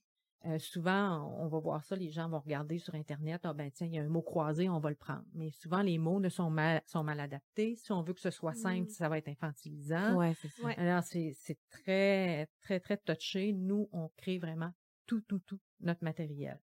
Euh, 0.46 0.58
souvent, 0.58 1.34
on 1.38 1.48
va 1.48 1.58
voir 1.58 1.82
ça, 1.84 1.96
les 1.96 2.10
gens 2.10 2.28
vont 2.28 2.38
regarder 2.40 2.78
sur 2.78 2.94
Internet, 2.94 3.40
ah 3.44 3.54
ben 3.54 3.70
tiens, 3.70 3.86
il 3.86 3.94
y 3.94 3.98
a 3.98 4.02
un 4.02 4.08
mot 4.08 4.20
croisé, 4.20 4.68
on 4.68 4.78
va 4.78 4.90
le 4.90 4.96
prendre. 4.96 5.24
Mais 5.32 5.50
souvent, 5.50 5.80
les 5.80 5.96
mots 5.96 6.20
ne 6.20 6.28
sont 6.28 6.50
mal, 6.50 6.82
sont 6.84 7.02
mal 7.02 7.18
adaptés. 7.20 7.76
Si 7.76 7.92
on 7.92 8.02
veut 8.02 8.12
que 8.12 8.20
ce 8.20 8.30
soit 8.30 8.52
simple, 8.54 8.88
Mm. 8.88 8.90
ça 8.90 9.08
va 9.08 9.16
être 9.18 9.28
infantilisant. 9.28 10.16
Ouais, 10.16 10.34
c'est 10.40 10.48
ça. 10.48 10.62
Ouais. 10.62 10.76
Alors, 10.76 11.02
c'est 11.02 11.32
c'est 11.34 11.58
très, 11.70 12.46
très, 12.60 12.78
très 12.78 12.98
touché. 12.98 13.52
Nous, 13.54 13.88
on 13.92 14.10
crée 14.18 14.36
vraiment 14.38 14.70
tout, 15.06 15.22
tout, 15.22 15.38
tout 15.40 15.60
notre 15.80 16.04
matériel. 16.04 16.60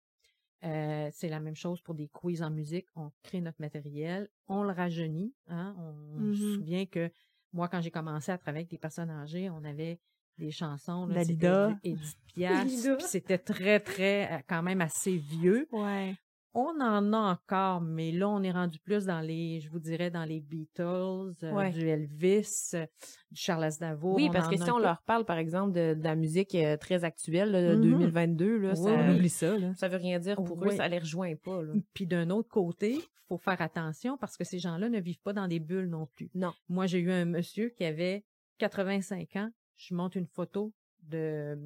Euh, 0.65 1.11
c'est 1.13 1.29
la 1.29 1.39
même 1.41 1.55
chose 1.55 1.83
pour 1.83 1.95
des 1.95 2.09
quiz 2.09 2.43
en 2.43 2.51
musique. 2.51 2.87
On 2.97 3.13
crée 3.23 3.43
notre 3.43 3.61
matériel, 3.61 4.29
on 4.49 4.63
le 4.63 4.73
rajeunit. 4.73 5.35
Hein? 5.49 5.77
On 5.79 6.33
se 6.35 6.55
souvient 6.55 6.87
que 6.87 7.11
moi, 7.53 7.69
quand 7.69 7.83
j'ai 7.83 7.91
commencé 7.91 8.33
à 8.33 8.39
travailler 8.39 8.63
avec 8.63 8.71
des 8.71 8.79
personnes 8.79 9.11
âgées, 9.11 9.51
on 9.51 9.63
avait 9.65 10.01
des 10.39 10.51
chansons. 10.51 11.07
là, 11.07 11.15
Dalida. 11.17 11.77
Edith 11.85 12.17
Piaf, 12.35 12.69
c'était 13.01 13.39
très, 13.39 13.81
très, 13.81 14.31
euh, 14.33 14.39
quand 14.49 14.63
même 14.63 14.81
assez 14.81 15.17
vieux. 15.17 15.67
Ouais. 15.73 16.15
On 16.59 16.81
en 16.81 17.13
a 17.13 17.19
encore, 17.33 17.83
mais 17.83 18.13
là, 18.13 18.31
on 18.31 18.43
est 18.43 18.51
rendu 18.51 18.79
plus 18.79 19.05
dans 19.05 19.21
les, 19.21 19.61
je 19.61 19.69
vous 19.69 19.79
dirais, 19.79 20.11
dans 20.11 20.25
les 20.25 20.41
Beatles, 20.41 21.35
euh, 21.43 21.71
du 21.71 21.87
Elvis, 21.87 22.71
euh, 22.73 22.87
du 23.31 23.39
Charles 23.41 23.65
Aznavour. 23.65 24.15
Oui, 24.15 24.31
parce 24.33 24.49
que 24.49 24.57
si 24.57 24.71
on 24.71 24.77
peu. 24.77 24.83
leur 24.85 25.03
parle, 25.03 25.27
par 25.27 25.37
exemple, 25.37 25.73
de, 25.73 25.93
de 25.93 26.03
la 26.03 26.15
musique 26.15 26.55
euh, 26.55 26.79
très 26.79 27.05
actuelle, 27.05 27.51
là, 27.51 27.61
de 27.63 27.77
Mhm. 27.77 27.83
2022, 27.99 28.57
là, 28.59 28.71
Oui, 28.71 28.77
ça, 28.77 28.91
on 28.91 29.15
oublie 29.15 29.29
ça, 29.29 29.59
là. 29.59 29.75
ça 29.75 29.89
veut 29.89 29.99
rien 29.99 30.19
dire 30.19 30.37
pour 30.43 30.63
eux, 30.65 30.69
Oui. 30.71 30.77
ça 30.79 30.89
les 30.89 30.99
rejoint 30.99 31.35
pas. 31.37 31.63
Là. 31.63 31.75
Puis 31.93 32.07
d'un 32.07 32.31
autre 32.31 32.49
côté, 32.49 33.03
faut 33.29 33.37
faire 33.37 33.61
attention 33.61 34.17
parce 34.17 34.39
que 34.39 34.45
ces 34.45 34.59
gens-là 34.59 34.89
ne 34.89 34.99
vivent 35.01 35.21
pas 35.21 35.35
dans 35.35 35.49
des 35.49 35.61
bulles 35.61 35.91
non 35.91 36.07
plus. 36.07 36.31
Non. 36.35 36.55
Moi, 36.71 36.87
j'ai 36.87 37.01
eu 37.01 37.11
un 37.11 37.27
monsieur 37.27 37.69
qui 37.69 37.85
avait 37.85 38.25
85 38.57 39.37
ans. 39.37 39.51
Je 39.77 39.95
monte 39.95 40.15
une 40.17 40.27
photo 40.27 40.73
de, 41.03 41.59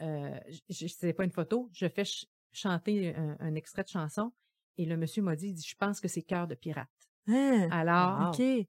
euh, 0.00 0.38
c'est 0.70 1.12
pas 1.12 1.24
une 1.24 1.30
photo, 1.30 1.70
je 1.72 1.86
fais 1.88 2.04
ch- 2.04 2.26
chanter 2.52 3.14
un, 3.14 3.36
un 3.40 3.54
extrait 3.54 3.82
de 3.82 3.88
chanson 3.88 4.32
et 4.76 4.84
le 4.84 4.96
monsieur 4.96 5.22
m'a 5.22 5.36
dit, 5.36 5.48
il 5.48 5.54
dit, 5.54 5.66
je 5.66 5.76
pense 5.76 6.00
que 6.00 6.08
c'est 6.08 6.22
cœur 6.22 6.46
de 6.46 6.54
pirate. 6.54 6.88
Hein? 7.28 7.68
Alors, 7.70 8.20
Wow. 8.20 8.28
OK. 8.30 8.66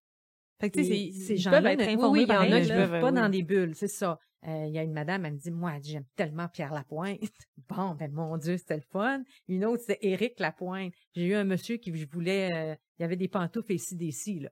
Fait 0.62 0.70
que, 0.70 0.80
tu 0.80 0.86
sais, 0.86 1.12
c'est- 1.12 1.26
ces 1.26 1.38
gens-là 1.38 1.62
peuvent 1.62 1.72
être 1.82 1.88
oui, 1.88 1.94
informés 1.96 2.20
oui, 2.20 2.26
il 2.30 2.34
y 2.34 2.38
en 2.38 2.42
a 2.52 2.62
qui 2.62 2.72
vivent 2.72 2.90
pas 3.02 3.10
Oui. 3.10 3.14
dans 3.14 3.30
des 3.30 3.44
bulles, 3.44 3.76
c'est 3.76 3.88
ça. 3.90 4.18
Euh, 4.48 4.66
Il 4.68 4.74
y 4.74 4.78
a 4.78 4.84
une 4.84 4.94
madame, 4.94 5.26
elle 5.26 5.34
me 5.34 5.38
dit, 5.40 5.52
moi, 5.52 5.74
j'aime 5.82 6.06
tellement 6.16 6.48
Pierre 6.48 6.72
Lapointe. 6.74 7.20
Bon, 7.68 7.96
ben 7.96 8.12
mon 8.12 8.38
Dieu, 8.38 8.58
c'était 8.58 8.76
le 8.76 8.84
fun. 8.84 9.24
Une 9.48 9.66
autre, 9.66 9.82
c'était 9.88 9.98
Éric 10.08 10.40
Lapointe. 10.40 10.94
J'ai 11.16 11.26
eu 11.26 11.34
un 11.34 11.44
monsieur 11.44 11.78
qui 11.78 11.90
voulait, 12.06 12.54
euh, 12.54 12.76
il 13.00 13.02
y 13.02 13.06
avait 13.06 13.16
des 13.16 13.28
pantoufles 13.28 13.74
et 13.74 13.78
ci, 13.80 13.96
des 13.98 14.12
là. 14.40 14.52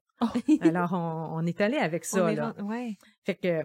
Alors, 0.62 0.94
on, 0.94 1.38
on 1.38 1.46
est 1.46 1.62
allé 1.62 1.78
avec 1.78 2.04
On 2.14 2.18
ça, 2.18 2.32
est 2.34 2.36
là. 2.36 2.56
Ouais. 2.64 2.98
Fait 3.24 3.36
que, 3.36 3.64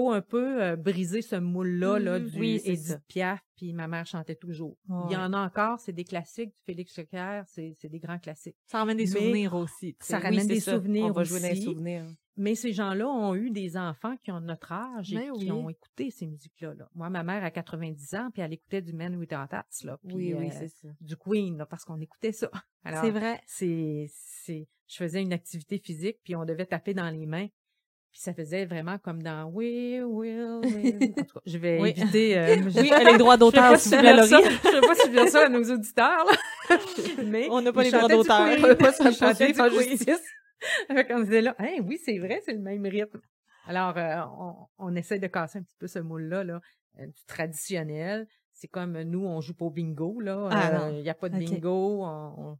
faut 0.00 0.10
un 0.10 0.20
peu 0.20 0.62
euh, 0.62 0.76
briser 0.76 1.22
ce 1.22 1.36
moule-là, 1.36 1.98
là, 1.98 2.18
Mhm. 2.18 2.28
du 2.28 2.38
Oui, 2.40 2.60
c'est 2.62 2.72
Edith. 2.72 2.98
Piaf, 3.08 3.40
puis 3.56 3.72
ma 3.72 3.88
mère 3.88 4.06
chantait 4.06 4.34
toujours. 4.36 4.76
Il 4.88 5.12
y 5.12 5.16
en 5.16 5.32
a 5.32 5.38
encore, 5.38 5.80
c'est 5.80 5.92
des 5.92 6.04
classiques 6.04 6.50
du 6.50 6.62
Félix 6.66 6.98
Leclerc, 6.98 7.44
c'est 7.46 7.72
c'est 7.78 7.88
des 7.88 7.98
grands 7.98 8.18
classiques. 8.18 8.56
Ça 8.66 8.78
ramène 8.78 8.98
des 8.98 9.04
Mais 9.04 9.10
souvenirs 9.10 9.54
aussi. 9.54 9.96
ça 10.00 10.18
ramène 10.18 10.40
Oui, 10.40 10.46
des 10.46 10.60
ça. 10.60 10.74
souvenirs 10.74 11.06
On 11.06 11.12
va 11.12 11.24
jouer 11.24 11.50
aussi. 11.50 11.62
souvenirs. 11.62 12.04
Mais 12.38 12.54
ces 12.54 12.72
gens-là 12.72 13.08
ont 13.08 13.34
eu 13.34 13.50
des 13.50 13.78
enfants 13.78 14.14
qui 14.22 14.30
ont 14.30 14.40
notre 14.40 14.70
âge 14.70 15.10
et 15.10 15.16
qui 15.16 15.30
oui. 15.44 15.50
ont 15.50 15.70
écouté 15.70 16.10
ces 16.10 16.26
musiques-là. 16.26 16.74
là. 16.74 16.86
Moi, 16.94 17.08
ma 17.08 17.22
mère 17.22 17.42
a 17.42 17.50
90 17.50 18.14
ans, 18.14 18.28
puis 18.30 18.42
elle 18.42 18.52
écoutait 18.52 18.82
du 18.82 18.92
Man 18.92 19.16
Without 19.16 19.48
Hats, 19.52 19.64
là, 19.84 19.98
puis, 20.06 20.14
Oui, 20.14 20.34
oui, 20.34 20.48
euh, 20.48 20.52
c'est 20.52 20.68
ça. 20.68 20.88
du 21.00 21.16
Queen, 21.16 21.56
là, 21.56 21.64
parce 21.64 21.84
qu'on 21.86 21.98
écoutait 21.98 22.32
ça. 22.32 22.50
Alors, 22.84 23.02
C'est 23.02 23.10
vrai. 23.10 23.40
c'est, 23.46 24.06
c'est, 24.10 24.68
je 24.86 24.96
faisais 24.96 25.22
une 25.22 25.32
activité 25.32 25.78
physique, 25.78 26.18
puis 26.22 26.36
on 26.36 26.44
devait 26.44 26.66
taper 26.66 26.92
dans 26.92 27.08
les 27.08 27.24
mains. 27.24 27.46
Puis 28.16 28.22
ça 28.22 28.32
faisait 28.32 28.64
vraiment 28.64 28.96
comme 28.96 29.22
dans 29.22 29.44
We 29.52 30.00
Will, 30.02 30.44
Will. 30.64 31.12
En 31.18 31.22
tout 31.22 31.34
cas, 31.34 31.40
je 31.44 31.58
vais 31.58 31.78
Oui. 31.82 31.90
éviter. 31.90 32.38
euh, 32.38 32.56
je- 32.70 32.80
Oui, 32.80 32.90
les 33.12 33.18
droits 33.18 33.36
d'auteur, 33.42 33.72
pas 33.72 33.78
s'il 33.78 33.90
si 33.90 33.94
vous 33.96 34.00
plaît, 34.00 34.22
ça, 34.26 34.38
Laurie. 34.40 34.54
je 34.64 34.68
sais 34.70 34.80
pas 34.80 34.94
si 35.26 35.30
ça 35.30 35.44
à 35.44 35.48
nos 35.50 35.70
auditeurs, 35.70 36.24
là. 36.24 36.78
Mais 37.26 37.46
On 37.50 37.60
n'a 37.60 37.74
pas 37.74 37.82
les 37.82 37.90
droits 37.90 38.08
d'auteur. 38.08 38.40
On 38.58 38.62
peut 38.62 38.74
pas 38.74 38.92
du 38.92 39.06
en 39.06 39.68
Queen. 39.68 39.90
justice. 39.90 40.22
Fait 40.88 41.04
qu'on 41.06 41.20
disait 41.20 41.42
là, 41.42 41.54
Hein, 41.58 41.76
oui, 41.86 41.98
c'est 42.02 42.16
vrai, 42.18 42.40
c'est 42.46 42.54
le 42.54 42.60
même 42.60 42.86
rythme. 42.86 43.20
Alors, 43.66 43.98
euh, 43.98 44.16
on, 44.40 44.54
on 44.78 44.96
essaie 44.96 45.18
de 45.18 45.26
casser 45.26 45.58
un 45.58 45.62
petit 45.62 45.76
peu 45.78 45.86
ce 45.86 45.98
moule-là, 45.98 46.42
là, 46.42 46.60
euh, 46.98 47.06
du 47.06 47.24
traditionnel. 47.26 48.26
C'est 48.54 48.68
comme 48.68 48.98
nous, 49.02 49.26
on 49.26 49.42
joue 49.42 49.52
pas 49.52 49.66
au 49.66 49.70
bingo, 49.70 50.20
là. 50.20 50.48
Ah, 50.50 50.84
Euh. 50.86 50.92
Il 50.94 51.02
n'y 51.02 51.10
a 51.10 51.14
pas 51.14 51.28
de 51.28 51.36
bingo. 51.36 52.02
On, 52.02 52.34
on, 52.38 52.58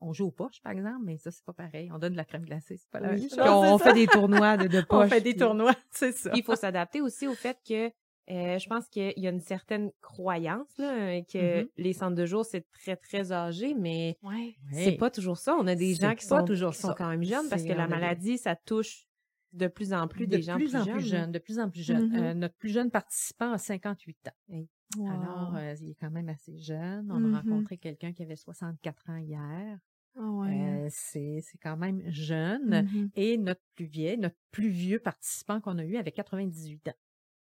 on 0.00 0.12
joue 0.12 0.26
aux 0.26 0.30
poches, 0.30 0.60
par 0.62 0.72
exemple, 0.72 1.00
mais 1.04 1.18
ça, 1.18 1.30
c'est 1.30 1.44
pas 1.44 1.52
pareil. 1.52 1.90
On 1.92 1.98
donne 1.98 2.12
de 2.12 2.16
la 2.16 2.24
crème 2.24 2.44
glacée, 2.44 2.76
c'est 2.76 2.90
pas 2.90 3.00
la 3.00 3.10
Oui, 3.12 3.20
même 3.20 3.30
chose. 3.30 3.38
on 3.40 3.78
fait 3.78 3.84
ça. 3.84 3.92
des 3.92 4.06
tournois 4.06 4.56
de, 4.56 4.66
de 4.68 4.78
On 4.90 5.00
poches. 5.00 5.08
fait 5.10 5.20
des 5.20 5.30
puis- 5.32 5.40
tournois. 5.40 5.74
C'est 5.90 6.12
ça. 6.12 6.30
Puis 6.30 6.40
il 6.40 6.44
faut 6.44 6.56
s'adapter 6.56 7.00
aussi 7.00 7.26
au 7.26 7.34
fait 7.34 7.58
que 7.66 7.90
Euh, 8.30 8.58
je 8.58 8.68
pense 8.68 8.86
qu'il 8.90 9.14
y 9.16 9.26
a 9.26 9.30
une 9.30 9.40
certaine 9.40 9.90
croyance 10.02 10.68
là, 10.76 11.22
que 11.22 11.62
Mhm. 11.62 11.68
les 11.78 11.94
centres 11.94 12.14
de 12.14 12.26
jour, 12.26 12.44
c'est 12.44 12.70
très, 12.72 12.94
très 12.94 13.32
âgé, 13.32 13.72
mais 13.72 14.18
Ouais. 14.22 14.54
c'est 14.74 14.98
pas 14.98 15.10
toujours 15.10 15.38
ça. 15.38 15.54
On 15.58 15.66
a 15.66 15.74
des 15.74 15.94
gens 15.94 16.14
qui 16.14 16.26
sont, 16.26 16.44
toujours 16.44 16.72
qui 16.72 16.78
sont 16.80 16.92
quand 16.92 17.08
même 17.08 17.22
jeunes 17.24 17.48
parce 17.48 17.62
que 17.62 17.72
la 17.72 17.88
maladie, 17.88 18.36
ça 18.36 18.54
touche 18.54 19.06
de 19.54 19.66
plus 19.66 19.94
en 19.94 20.08
plus 20.08 20.26
de 20.26 20.36
des 20.36 20.42
gens 20.42 20.56
plus 20.56 20.76
en 20.76 20.84
jeunes. 20.84 20.92
plus 20.98 21.06
jeunes, 21.08 21.32
de 21.32 21.38
plus 21.38 21.58
en 21.58 21.70
plus 21.70 21.80
jeunes. 21.82 22.08
Mhm. 22.10 22.22
Euh, 22.22 22.34
notre 22.34 22.54
plus 22.56 22.68
jeune 22.68 22.90
participant 22.90 23.52
a 23.52 23.56
58 23.56 24.18
ans. 24.28 24.58
Wow. 24.96 25.06
Alors, 25.08 25.56
euh, 25.56 25.74
il 25.80 25.90
est 25.90 25.94
quand 25.94 26.10
même 26.10 26.28
assez 26.28 26.56
jeune. 26.58 27.10
On 27.10 27.34
a 27.34 27.40
rencontré 27.40 27.76
quelqu'un 27.76 28.12
qui 28.12 28.22
avait 28.22 28.36
64 28.36 29.10
ans 29.10 29.16
hier. 29.16 29.78
Ouais. 30.16 30.86
Euh, 30.86 30.88
c'est 30.90 31.42
quand 31.62 31.76
même 31.76 32.02
jeune. 32.10 32.82
Mhm. 32.82 33.10
Et 33.14 33.36
notre 33.38 33.60
plus 33.74 33.86
vieil, 33.86 34.18
notre 34.18 34.36
plus 34.50 34.68
vieux 34.68 34.98
participant 34.98 35.60
qu'on 35.60 35.78
a 35.78 35.84
eu 35.84 35.96
avait 35.96 36.12
98 36.12 36.88
ans. 36.88 36.96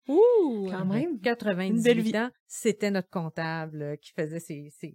Ouh, 0.09 0.69
Quand 0.71 0.85
même. 0.85 1.11
même. 1.13 1.21
98 1.21 1.77
Une 1.77 1.83
belle 1.83 2.01
vie. 2.01 2.17
ans, 2.17 2.31
c'était 2.47 2.91
notre 2.91 3.11
comptable 3.11 3.83
euh, 3.83 3.97
qui 3.97 4.13
faisait 4.13 4.39
ses, 4.41 4.69
ses... 4.71 4.95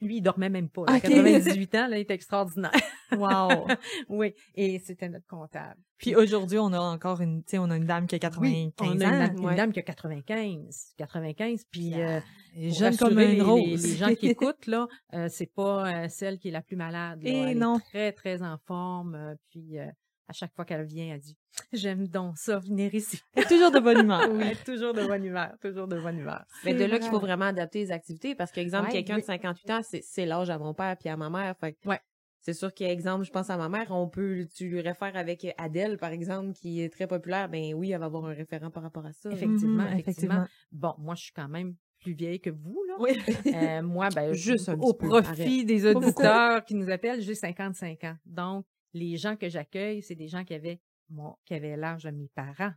Lui, 0.00 0.16
il 0.18 0.20
dormait 0.22 0.48
même 0.50 0.68
pas. 0.68 0.84
là. 0.86 0.96
Ok. 0.96 1.02
98 1.02 1.74
ans, 1.74 1.88
là, 1.88 1.98
il 1.98 2.02
était 2.02 2.14
extraordinaire. 2.14 2.70
Wow. 3.12 3.68
oui, 4.08 4.32
et 4.56 4.80
c'était 4.80 5.08
notre 5.08 5.26
comptable. 5.28 5.80
Puis 5.98 6.16
aujourd'hui, 6.16 6.58
on 6.58 6.72
a 6.72 6.80
encore 6.80 7.20
une, 7.20 7.44
tu 7.44 7.50
sais, 7.52 7.58
on 7.58 7.70
a 7.70 7.76
une 7.76 7.84
dame 7.84 8.08
qui 8.08 8.16
a 8.16 8.18
95 8.18 8.40
Oui, 8.40 8.72
on 8.80 8.84
a 8.88 8.94
une, 8.94 9.04
ans. 9.04 9.36
une 9.38 9.44
ouais. 9.46 9.54
dame 9.54 9.72
qui 9.72 9.78
a 9.78 9.82
95. 9.82 10.94
95, 10.96 11.64
puis... 11.70 11.92
Euh, 11.94 12.18
jeune 12.56 12.96
comme 12.96 13.18
une 13.20 13.30
les, 13.30 13.40
rose. 13.40 13.82
Les, 13.84 13.90
les 13.90 13.96
gens 13.96 14.14
qui 14.16 14.26
écoutent, 14.30 14.66
là, 14.66 14.88
euh, 15.12 15.28
c'est 15.30 15.46
pas 15.54 15.86
euh, 16.04 16.08
celle 16.08 16.38
qui 16.38 16.48
est 16.48 16.52
la 16.52 16.62
plus 16.62 16.74
malade. 16.76 17.22
Là. 17.22 17.30
Eh 17.32 17.36
elle 17.50 17.58
non. 17.58 17.76
est 17.78 17.82
très, 17.82 18.12
très 18.12 18.42
en 18.42 18.56
forme. 18.66 19.14
euh, 19.14 19.34
puis 19.50 19.78
euh, 19.78 19.86
à 20.28 20.32
chaque 20.32 20.54
fois 20.54 20.64
qu'elle 20.64 20.84
vient, 20.84 21.14
elle 21.14 21.20
dit 21.20 21.36
«J'aime 21.72 22.08
donc 22.08 22.36
ça, 22.38 22.58
venir 22.58 22.94
ici. 22.94 23.20
Elle 23.34 23.44
est 23.44 23.46
toujours 23.48 23.70
de 23.70 23.78
bonne 23.80 23.98
humeur.» 24.00 24.28
Oui, 24.32 24.52
toujours 24.64 24.92
de 24.92 25.06
bonne 25.06 25.24
humeur, 25.24 25.52
toujours 25.60 25.86
de 25.88 26.00
bonne 26.00 26.18
humeur. 26.18 26.44
Mais 26.64 26.72
de 26.74 26.78
C'est 26.78 26.88
là 26.88 26.98
qu'il 26.98 27.08
faut 27.10 27.18
vrai. 27.18 27.26
vraiment 27.28 27.46
adapter 27.46 27.80
les 27.80 27.92
activités 27.92 28.34
parce 28.34 28.50
qu'exemple, 28.52 28.86
Ouais, 28.86 28.92
quelqu'un 28.92 29.16
oui. 29.16 29.20
de 29.20 29.26
58 29.26 29.70
ans, 29.70 29.80
c'est 29.82 30.26
l'âge 30.26 30.50
à 30.50 30.58
mon 30.58 30.74
père 30.74 30.96
puis 30.98 31.08
à 31.08 31.16
ma 31.16 31.30
mère. 31.30 31.54
Fait 31.58 31.72
que 31.74 31.88
Ouais. 31.88 32.00
C'est 32.40 32.52
sûr 32.52 32.74
qu'exemple, 32.74 33.24
je 33.24 33.30
pense 33.30 33.48
à 33.48 33.56
ma 33.56 33.70
mère, 33.70 33.86
on 33.90 34.06
peut, 34.06 34.46
tu 34.54 34.68
lui 34.68 34.82
réfères 34.82 35.16
avec 35.16 35.46
Adèle, 35.56 35.96
par 35.96 36.10
exemple, 36.10 36.52
qui 36.52 36.82
est 36.82 36.90
très 36.92 37.06
populaire, 37.06 37.48
ben 37.48 37.72
oui, 37.72 37.90
elle 37.92 38.00
va 38.00 38.04
avoir 38.06 38.26
un 38.26 38.34
référent 38.34 38.70
par 38.70 38.82
rapport 38.82 39.06
à 39.06 39.14
ça. 39.14 39.30
Effectivement, 39.30 39.84
Mhm, 39.90 39.98
effectivement. 39.98 40.44
Bon, 40.70 40.92
moi, 40.98 41.14
je 41.14 41.22
suis 41.22 41.32
quand 41.32 41.48
même 41.48 41.74
plus 42.02 42.12
vieille 42.12 42.40
que 42.40 42.50
vous, 42.50 42.82
là. 42.86 42.96
Oui. 42.98 43.18
Euh, 43.46 43.80
moi, 43.82 44.10
ben, 44.14 44.32
Juste 44.34 44.68
un 44.68 44.74
au 44.78 44.92
petit 44.92 45.06
peu, 45.08 45.22
profit 45.22 45.64
des 45.64 45.86
auditeurs 45.86 46.62
qui 46.66 46.74
nous 46.74 46.90
appellent, 46.90 47.22
j'ai 47.22 47.34
55 47.34 48.04
ans. 48.04 48.16
Donc, 48.26 48.66
les 48.94 49.16
gens 49.16 49.36
que 49.36 49.48
j'accueille, 49.48 50.02
c'est 50.02 50.14
des 50.14 50.28
gens 50.28 50.44
qui 50.44 50.54
avaient, 50.54 50.80
moi, 51.10 51.38
qui 51.44 51.52
avaient 51.54 51.76
l'âge 51.76 52.04
de 52.04 52.10
mes 52.10 52.28
parents. 52.34 52.72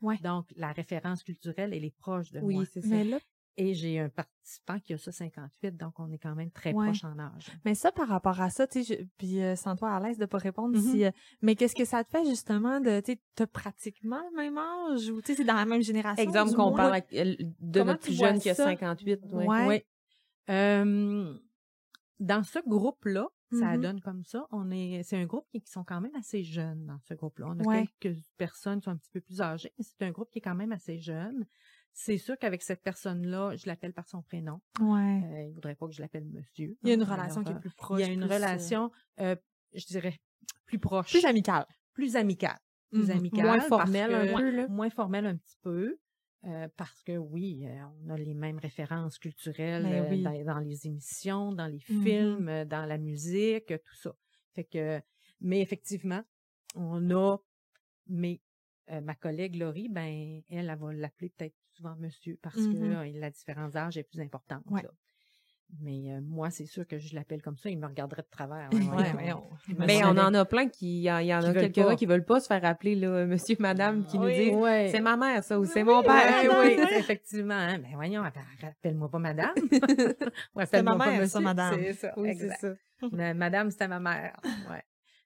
Ouais. 0.00 0.18
Donc, 0.18 0.46
la 0.56 0.70
référence 0.72 1.22
culturelle, 1.24 1.72
elle 1.72 1.84
est 1.84 1.96
proche 1.96 2.30
de 2.30 2.40
Oui, 2.40 2.54
moi. 2.54 2.64
c'est 2.66 2.82
ça. 2.82 2.88
Mais 2.88 3.04
là, 3.04 3.18
Et 3.56 3.72
j'ai 3.72 4.00
un 4.00 4.08
participant 4.08 4.80
qui 4.80 4.94
a 4.94 4.98
ça 4.98 5.12
58, 5.12 5.76
donc 5.76 6.00
on 6.00 6.10
est 6.10 6.18
quand 6.18 6.34
même 6.34 6.50
très 6.50 6.72
Ouais. 6.72 6.86
proche 6.86 7.04
en 7.04 7.16
âge. 7.20 7.52
mais 7.64 7.76
ça, 7.76 7.92
par 7.92 8.08
rapport 8.08 8.40
à 8.40 8.50
ça, 8.50 8.66
tu 8.66 8.82
sais, 8.82 8.96
je- 8.98 9.04
puis 9.16 9.40
euh, 9.40 9.54
sens-toi 9.54 9.90
à 9.94 10.00
l'aise 10.00 10.18
de 10.18 10.26
pas 10.26 10.38
répondre 10.38 10.76
Mhm. 10.76 10.82
si, 10.90 11.04
euh, 11.04 11.10
mais 11.40 11.54
qu'est-ce 11.54 11.76
que 11.76 11.84
ça 11.84 12.02
te 12.02 12.10
fait 12.10 12.24
justement 12.24 12.80
de, 12.80 12.98
tu 12.98 13.12
sais, 13.12 13.20
t'as 13.36 13.46
pratiquement 13.46 14.20
le 14.32 14.36
même 14.36 14.58
âge 14.58 15.08
ou, 15.08 15.20
tu 15.22 15.28
sais, 15.28 15.34
c'est 15.36 15.44
dans 15.44 15.54
la 15.54 15.66
même 15.66 15.82
génération? 15.82 16.20
Exemple 16.24 16.50
du 16.50 16.56
qu'on 16.56 16.70
moins? 16.70 16.76
parle 16.76 16.92
avec- 16.94 17.12
euh, 17.12 17.36
de 17.60 17.78
Comment 17.78 17.92
notre 17.92 18.02
plus 18.02 18.14
jeune 18.18 18.40
qui 18.40 18.50
a 18.50 18.54
ça? 18.56 18.64
58. 18.64 19.20
ouais. 19.30 19.46
Ouais. 19.46 19.66
Oui. 19.68 19.82
Euh, 20.50 21.38
dans 22.18 22.42
ce 22.42 22.58
groupe-là, 22.66 23.28
ça 23.52 23.76
Mhm. 23.76 23.80
donne 23.82 24.00
comme 24.00 24.24
ça. 24.24 24.46
On 24.50 24.70
est, 24.70 25.02
c'est 25.04 25.16
un 25.16 25.26
groupe 25.26 25.46
qui, 25.50 25.60
qui 25.60 25.70
sont 25.70 25.84
quand 25.84 26.00
même 26.00 26.14
assez 26.16 26.42
jeunes 26.42 26.86
dans 26.86 26.98
ce 27.00 27.14
groupe-là. 27.14 27.46
On 27.48 27.58
a 27.60 27.62
Ouais. 27.64 27.86
quelques 28.00 28.18
personnes 28.36 28.80
qui 28.80 28.84
sont 28.84 28.90
un 28.92 28.96
petit 28.96 29.10
peu 29.10 29.20
plus 29.20 29.40
âgées, 29.40 29.72
mais 29.78 29.84
c'est 29.84 30.02
un 30.04 30.10
groupe 30.10 30.30
qui 30.30 30.38
est 30.38 30.42
quand 30.42 30.54
même 30.54 30.72
assez 30.72 30.98
jeune. 30.98 31.46
C'est 31.92 32.18
sûr 32.18 32.36
qu'avec 32.38 32.62
cette 32.62 32.82
personne-là, 32.82 33.54
je 33.56 33.66
l'appelle 33.66 33.92
par 33.92 34.08
son 34.08 34.22
prénom. 34.22 34.60
Ouais. 34.80 35.22
Euh, 35.24 35.42
il 35.48 35.52
voudrait 35.54 35.76
pas 35.76 35.86
que 35.86 35.92
je 35.92 36.02
l'appelle 36.02 36.24
monsieur. 36.24 36.76
Il 36.82 36.88
y 36.88 36.90
a 36.90 36.94
une 36.94 37.02
Alors, 37.02 37.16
relation 37.16 37.44
qui 37.44 37.52
est 37.52 37.60
plus 37.60 37.70
proche. 37.74 38.00
Il 38.00 38.06
y 38.06 38.10
a 38.10 38.12
une 38.12 38.24
euh, 38.24 38.34
relation, 38.34 38.90
euh, 39.20 39.36
je 39.72 39.86
dirais, 39.86 40.18
plus 40.66 40.78
proche, 40.80 41.10
plus 41.10 41.24
amicale. 41.24 41.66
plus 41.92 42.16
amicale, 42.16 42.58
plus 42.90 43.04
Mhm. 43.10 43.16
amicale, 43.16 43.44
Moins 43.46 43.60
formelle 43.60 44.14
un 44.14 44.36
peu, 44.36 44.50
là. 44.50 44.68
moins 44.68 44.90
formelle 44.90 45.26
un 45.26 45.36
petit 45.36 45.56
peu. 45.62 45.96
Euh, 46.46 46.68
parce 46.76 47.02
que 47.02 47.16
oui, 47.16 47.66
euh, 47.66 47.82
on 48.04 48.10
a 48.10 48.16
les 48.16 48.34
mêmes 48.34 48.58
références 48.58 49.18
culturelles 49.18 49.92
Ben 49.92 49.92
euh, 49.92 50.16
dans, 50.18 50.44
dans 50.44 50.58
les 50.58 50.86
émissions, 50.86 51.52
dans 51.52 51.66
les 51.66 51.80
Mhm. 51.88 52.14
films, 52.20 52.64
dans 52.64 52.86
la 52.86 52.98
musique, 52.98 53.68
tout 53.68 53.94
ça. 53.96 54.14
Fait 54.54 54.64
que, 54.64 55.00
mais 55.40 55.60
effectivement, 55.60 56.22
on 56.74 57.10
a, 57.10 57.38
mais 58.06 58.40
ma 58.88 59.14
collègue 59.14 59.56
Laurie, 59.56 59.88
ben 59.88 60.42
elle, 60.48 60.70
elle 60.70 60.78
va 60.78 60.92
l'appeler 60.92 61.30
peut-être 61.30 61.56
souvent 61.72 61.96
monsieur 61.96 62.38
parce 62.42 62.66
que 62.66 62.76
Mhm. 62.76 62.96
euh, 63.06 63.12
la 63.14 63.30
différence 63.30 63.72
d'âge 63.72 63.96
est 63.98 64.04
plus 64.04 64.20
importante. 64.20 64.64
Ouais. 64.66 64.86
Mais 65.80 66.12
euh, 66.12 66.20
moi, 66.22 66.50
c'est 66.50 66.66
sûr 66.66 66.86
que 66.86 66.98
je 66.98 67.14
l'appelle 67.14 67.42
comme 67.42 67.56
ça, 67.58 67.68
il 67.68 67.78
me 67.78 67.86
regarderait 67.86 68.22
de 68.22 68.28
travers. 68.30 68.68
Ouais, 68.72 68.80
voyons. 68.80 69.12
voyons. 69.12 69.44
Me 69.80 69.86
Mais 69.86 70.04
on 70.04 70.10
en 70.16 70.32
a 70.32 70.44
plein 70.44 70.68
qui, 70.68 70.98
il 70.98 71.02
y, 71.02 71.10
en- 71.10 71.42
a 71.42 71.52
quelques-uns 71.52 71.96
qui 71.96 72.06
veulent 72.06 72.24
pas 72.24 72.38
se 72.40 72.46
faire 72.46 72.64
appeler, 72.64 72.94
là, 72.94 73.26
monsieur, 73.26 73.56
madame, 73.58 74.04
qui 74.06 74.18
nous 74.18 74.28
disent, 74.30 74.54
Ouais. 74.54 74.88
c'est 74.92 75.00
ma 75.00 75.16
mère, 75.16 75.42
ça, 75.42 75.58
ou 75.58 75.64
c'est 75.64 75.82
mon 75.82 76.02
père. 76.02 76.44
Oui, 76.62 76.76
effectivement. 76.98 77.54
hein. 77.54 77.78
Ben 77.78 77.90
voyons, 77.94 78.22
appelle- 78.22 78.42
rappelle-moi 78.62 79.10
pas 79.10 79.18
madame. 79.18 79.54
Ou 80.54 80.60
appelle-moi 80.60 80.94
ma 80.96 81.04
pas 81.04 81.10
mère, 81.10 81.16
ça, 81.18 81.22
monsieur. 81.22 81.40
madame. 81.40 81.74
C'est 81.80 81.92
ça, 81.94 82.12
Oui, 82.16 82.36
c'est 82.38 82.50
ça. 82.50 82.74
Mais 83.12 83.34
madame, 83.34 83.70
c'était 83.70 83.88
ma 83.88 84.00
mère. 84.00 84.36
Ouais. 84.70 84.82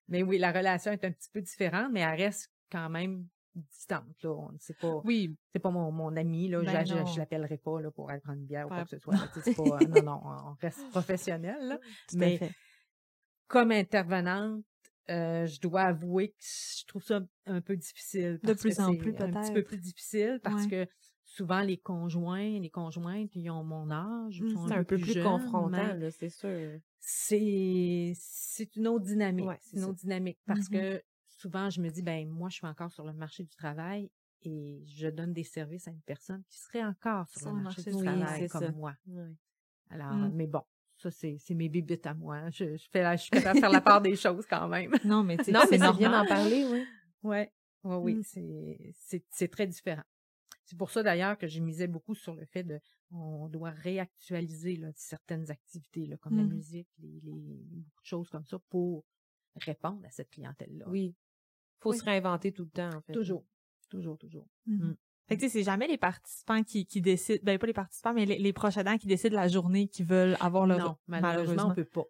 Mais 0.09 0.23
oui, 0.23 0.39
la 0.39 0.51
relation 0.53 0.91
est 0.93 1.05
un 1.05 1.11
petit 1.13 1.29
peu 1.33 1.41
différente, 1.43 1.89
mais 1.93 2.01
elle 2.01 2.19
reste 2.19 2.51
quand 2.73 2.89
même 2.89 3.27
distante. 3.71 4.23
Là. 4.23 4.31
On- 4.31 4.51
C'est 4.59 4.77
pas, 4.79 5.01
Oui. 5.05 5.37
c'est 5.53 5.59
pas 5.59 5.71
mon, 5.71 5.91
mon 5.93 6.15
ami. 6.17 6.49
Là. 6.49 6.63
Ben 6.63 6.85
je, 6.85 6.95
je, 6.95 7.13
je 7.13 7.19
l'appellerai 7.19 7.59
pas 7.59 7.81
là, 7.81 7.91
pour 7.91 8.11
aller 8.11 8.21
prendre 8.21 8.39
une 8.39 8.47
bière 8.47 8.67
ou 8.67 8.69
quoi 8.69 8.85
que 8.85 8.91
ce 8.91 8.99
soit. 8.99 9.15
là. 9.15 9.29
Pas, 9.57 10.03
non, 10.03 10.03
non, 10.03 10.21
on 10.25 10.55
reste 10.61 10.81
professionnel. 10.91 11.59
Là. 11.69 11.79
Tout 12.09 12.17
à 12.17 12.19
Mais 12.19 12.39
fait. 12.39 12.53
comme 13.47 13.71
intervenante, 13.73 14.65
euh, 15.11 15.47
je 15.47 15.61
dois 15.61 15.83
avouer 15.83 16.29
que 16.31 16.37
je 16.41 16.85
trouve 16.87 17.03
ça 17.03 17.21
un 17.47 17.61
peu 17.61 17.77
difficile. 17.77 18.39
parce 18.43 18.61
plus 18.61 18.79
en 18.81 18.95
plus, 18.95 19.15
Un 19.19 19.31
petit 19.31 19.53
peu 19.53 19.55
peut-être. 19.55 19.67
plus 19.69 19.79
difficile 19.79 20.41
parce 20.43 20.65
Ouais. 20.65 20.87
que 20.87 20.93
souvent 21.25 21.61
les 21.61 21.79
conjoints, 21.79 22.59
les 22.59 22.71
conjointes, 22.71 23.35
ils 23.35 23.49
ont 23.51 23.65
mon 23.65 23.91
âge, 23.91 24.41
Mm, 24.43 24.55
sont 24.55 24.69
C'est 24.69 24.75
un 24.75 24.85
peu 24.85 24.97
plus 24.99 25.13
jeunes, 25.15 25.25
confrontant, 25.25 25.99
c'est 26.11 26.29
sûr. 26.31 26.79
C'est 27.01 28.13
c'est 28.17 28.77
une 28.77 28.87
autre 28.89 29.05
dynamique. 29.07 29.47
Ouais, 29.47 29.59
c'est 29.61 29.77
une 29.79 29.85
autre 29.85 29.99
dynamique 30.01 30.39
parce 30.47 30.69
Mhm. 30.71 30.79
que 30.79 31.03
souvent 31.39 31.70
je 31.70 31.80
me 31.80 31.89
dis 31.91 32.03
ben 32.03 32.28
moi 32.28 32.49
je 32.51 32.57
suis 32.57 32.66
encore 32.66 32.91
sur 32.93 33.05
le 33.05 33.12
marché 33.12 33.45
du 33.45 33.55
travail 33.57 34.11
et 34.43 34.82
je 34.86 35.09
donne 35.09 35.32
des 35.32 35.45
services 35.45 35.89
à 35.89 35.91
une 35.91 36.03
personne 36.03 36.43
qui 36.49 36.59
serait 36.59 36.84
encore 36.84 37.28
sur, 37.28 37.49
le 37.53 37.62
marché 37.62 37.82
marché 37.82 37.91
du 37.93 37.97
travail 38.05 38.49
comme 38.49 38.61
c'est 38.61 38.66
ça. 38.66 38.72
moi. 38.72 38.95
Alors 39.91 40.12
Mm. 40.12 40.30
mais 40.34 40.47
bon, 40.47 40.62
ça 40.97 41.11
c'est 41.11 41.36
c'est 41.39 41.55
mes 41.55 41.68
bibites 41.68 42.07
à 42.07 42.14
moi. 42.14 42.51
Je, 42.51 42.76
je 42.76 42.89
fais 42.91 43.03
la, 43.03 43.16
je 43.16 43.22
suis 43.22 43.30
capable 43.30 43.55
de 43.57 43.61
faire 43.61 43.70
la 43.70 43.80
part 43.80 44.01
des 44.03 44.16
choses 44.16 44.47
quand 44.47 44.68
même. 44.68 44.93
Non, 45.05 45.22
mais 45.24 45.36
tu 45.39 45.45
sais, 45.45 45.53
Non, 45.53 45.61
c'est 45.64 45.78
mais 45.78 45.78
c'est 45.78 45.97
bien 45.97 46.11
d'en 46.11 46.26
parler, 46.26 46.64
oui. 46.66 46.84
Ouais, 47.22 47.53
ouais, 47.84 47.97
oui, 47.97 48.14
Mm. 48.16 48.22
c'est, 48.24 48.93
c'est, 48.97 49.24
c'est 49.30 49.49
très 49.49 49.66
différent. 49.66 50.03
C'est 50.64 50.76
pour 50.76 50.91
ça 50.91 51.03
d'ailleurs 51.03 51.39
que 51.39 51.47
je 51.47 51.61
misais 51.61 51.86
beaucoup 51.89 52.14
sur 52.14 52.34
le 52.34 52.45
fait 52.45 52.62
de, 52.62 52.78
on 53.11 53.49
doit 53.49 53.70
réactualiser 53.70 54.76
là, 54.76 54.89
certaines 54.95 55.51
activités 55.51 56.07
là, 56.07 56.16
comme 56.18 56.36
la 56.36 56.45
Mm. 56.45 56.53
musique, 56.53 56.89
les, 56.99 57.20
les, 57.22 57.64
beaucoup 57.70 58.03
de 58.03 58.07
choses 58.07 58.28
comme 58.28 58.45
ça 58.45 58.59
pour 58.68 59.05
répondre 59.57 60.05
à 60.07 60.11
cette 60.11 60.30
clientèle-là. 60.30 60.84
Oui. 60.89 61.14
Faut 61.81 61.91
Oui. 61.91 61.99
se 61.99 62.05
réinventer 62.05 62.53
tout 62.53 62.64
le 62.64 62.70
temps, 62.70 62.91
en 62.95 63.01
fait. 63.03 63.12
Toujours, 63.12 63.45
toujours, 63.89 64.18
toujours. 64.18 64.47
Mhm. 64.66 64.89
Mm. 64.91 64.97
Fait 65.29 65.37
que 65.37 65.41
tu 65.43 65.49
sais, 65.49 65.59
c'est 65.59 65.62
jamais 65.64 65.87
les 65.87 65.99
participants 65.99 66.62
qui, 66.62 66.87
qui 66.87 67.03
décident, 67.03 67.41
ben 67.43 67.59
pas 67.59 67.66
les 67.66 67.74
participants, 67.74 68.14
mais 68.14 68.24
les, 68.24 68.39
les 68.39 68.53
proches 68.55 68.79
aidants 68.79 68.97
qui 68.97 69.07
décident 69.07 69.37
la 69.37 69.47
journée 69.49 69.87
qu'ils 69.89 70.07
veulent 70.07 70.37
avoir 70.41 70.66
leur 70.66 70.79
non, 70.79 70.97
malheureusement, 71.07 71.68
on 71.70 71.74
peut 71.74 71.85
pas. 71.85 72.05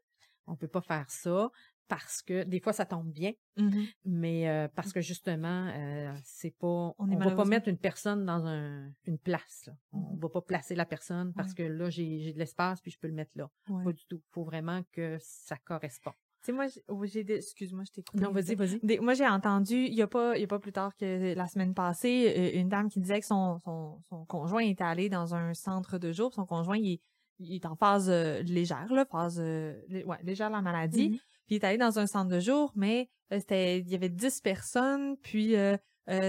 On 0.46 0.54
peut 0.56 0.68
pas 0.68 0.80
faire 0.80 1.10
ça 1.10 1.50
parce 1.88 2.20
que 2.22 2.44
des 2.44 2.60
fois 2.60 2.72
ça 2.74 2.84
tombe 2.86 3.10
bien, 3.10 3.32
Mhm. 3.56 3.86
mais 4.04 4.48
euh, 4.48 4.68
parce 4.74 4.92
que 4.92 5.00
justement 5.00 5.68
euh, 5.74 6.14
c'est 6.22 6.50
pas 6.52 6.66
On 6.98 7.06
est 7.08 7.12
va 7.14 7.16
pas 7.16 7.24
malheureusement- 7.24 7.44
mettre 7.46 7.68
une 7.68 7.78
personne 7.78 8.24
dans 8.26 8.46
un 8.46 8.90
une 9.06 9.18
place 9.18 9.64
là. 9.66 9.72
on 9.92 9.98
Mhm. 10.14 10.18
va 10.20 10.28
pas 10.28 10.42
placer 10.42 10.74
la 10.74 10.84
personne 10.86 11.32
parce 11.34 11.48
Ouais. 11.50 11.54
que 11.56 11.62
là 11.64 11.88
j'ai 11.90 12.20
j'ai 12.20 12.32
de 12.34 12.38
l'espace 12.38 12.80
puis 12.82 12.90
je 12.90 12.98
peux 12.98 13.08
le 13.08 13.14
mettre 13.14 13.32
là 13.36 13.50
Ouais. 13.70 13.84
pas 13.84 13.92
du 13.92 14.04
tout 14.06 14.22
faut 14.30 14.44
vraiment 14.44 14.82
que 14.92 15.16
ça 15.20 15.56
correspond 15.64 16.12
Tu 16.40 16.46
sais, 16.46 16.52
moi, 16.52 16.66
j'ai- 16.68 16.82
oh, 16.88 17.04
des, 17.04 17.34
excuse-moi, 17.36 17.82
je 17.84 17.90
t'ai 17.92 18.02
coupé. 18.02 18.22
non 18.22 18.30
vas-y 18.30 18.54
vas-y 18.54 18.78
Des- 18.82 19.00
moi, 19.00 19.14
j'ai 19.14 19.26
entendu, 19.26 19.74
il 19.74 19.94
y 19.94 20.02
a 20.02 20.06
pas, 20.06 20.36
il 20.36 20.40
y 20.40 20.44
a 20.44 20.46
pas 20.46 20.58
plus 20.60 20.72
tard 20.72 20.94
que 20.96 21.34
la 21.34 21.46
semaine 21.48 21.74
passée, 21.74 22.32
euh, 22.36 22.60
une 22.60 22.68
dame 22.68 22.88
qui 22.88 23.00
disait 23.00 23.18
que 23.20 23.26
son, 23.26 23.58
son, 23.64 24.00
son 24.08 24.24
conjoint 24.24 24.62
était 24.62 24.84
allé 24.84 25.08
dans 25.08 25.34
un 25.34 25.52
centre 25.54 25.98
de 25.98 26.12
jour. 26.12 26.32
Son 26.32 26.46
conjoint, 26.46 26.76
il, 26.78 26.92
est- 26.94 27.00
il 27.40 27.54
est 27.56 27.66
en 27.66 27.74
phase 27.76 28.08
euh, 28.08 28.40
légère, 28.42 28.92
là, 28.92 29.04
phase, 29.04 29.38
euh, 29.40 29.80
lé- 29.88 30.04
ouais, 30.04 30.18
légère 30.22 30.50
la 30.50 30.62
maladie. 30.62 31.10
Mhm. 31.10 31.16
Puis 31.46 31.56
il 31.56 31.56
est 31.56 31.64
allé 31.64 31.78
dans 31.78 31.98
un 31.98 32.06
centre 32.06 32.28
de 32.30 32.40
jour, 32.40 32.72
mais 32.76 33.08
euh, 33.32 33.38
c'était, 33.40 33.80
il 33.80 33.88
y 33.88 33.94
avait 33.94 34.08
10 34.08 34.40
personnes, 34.40 35.16
puis 35.18 35.54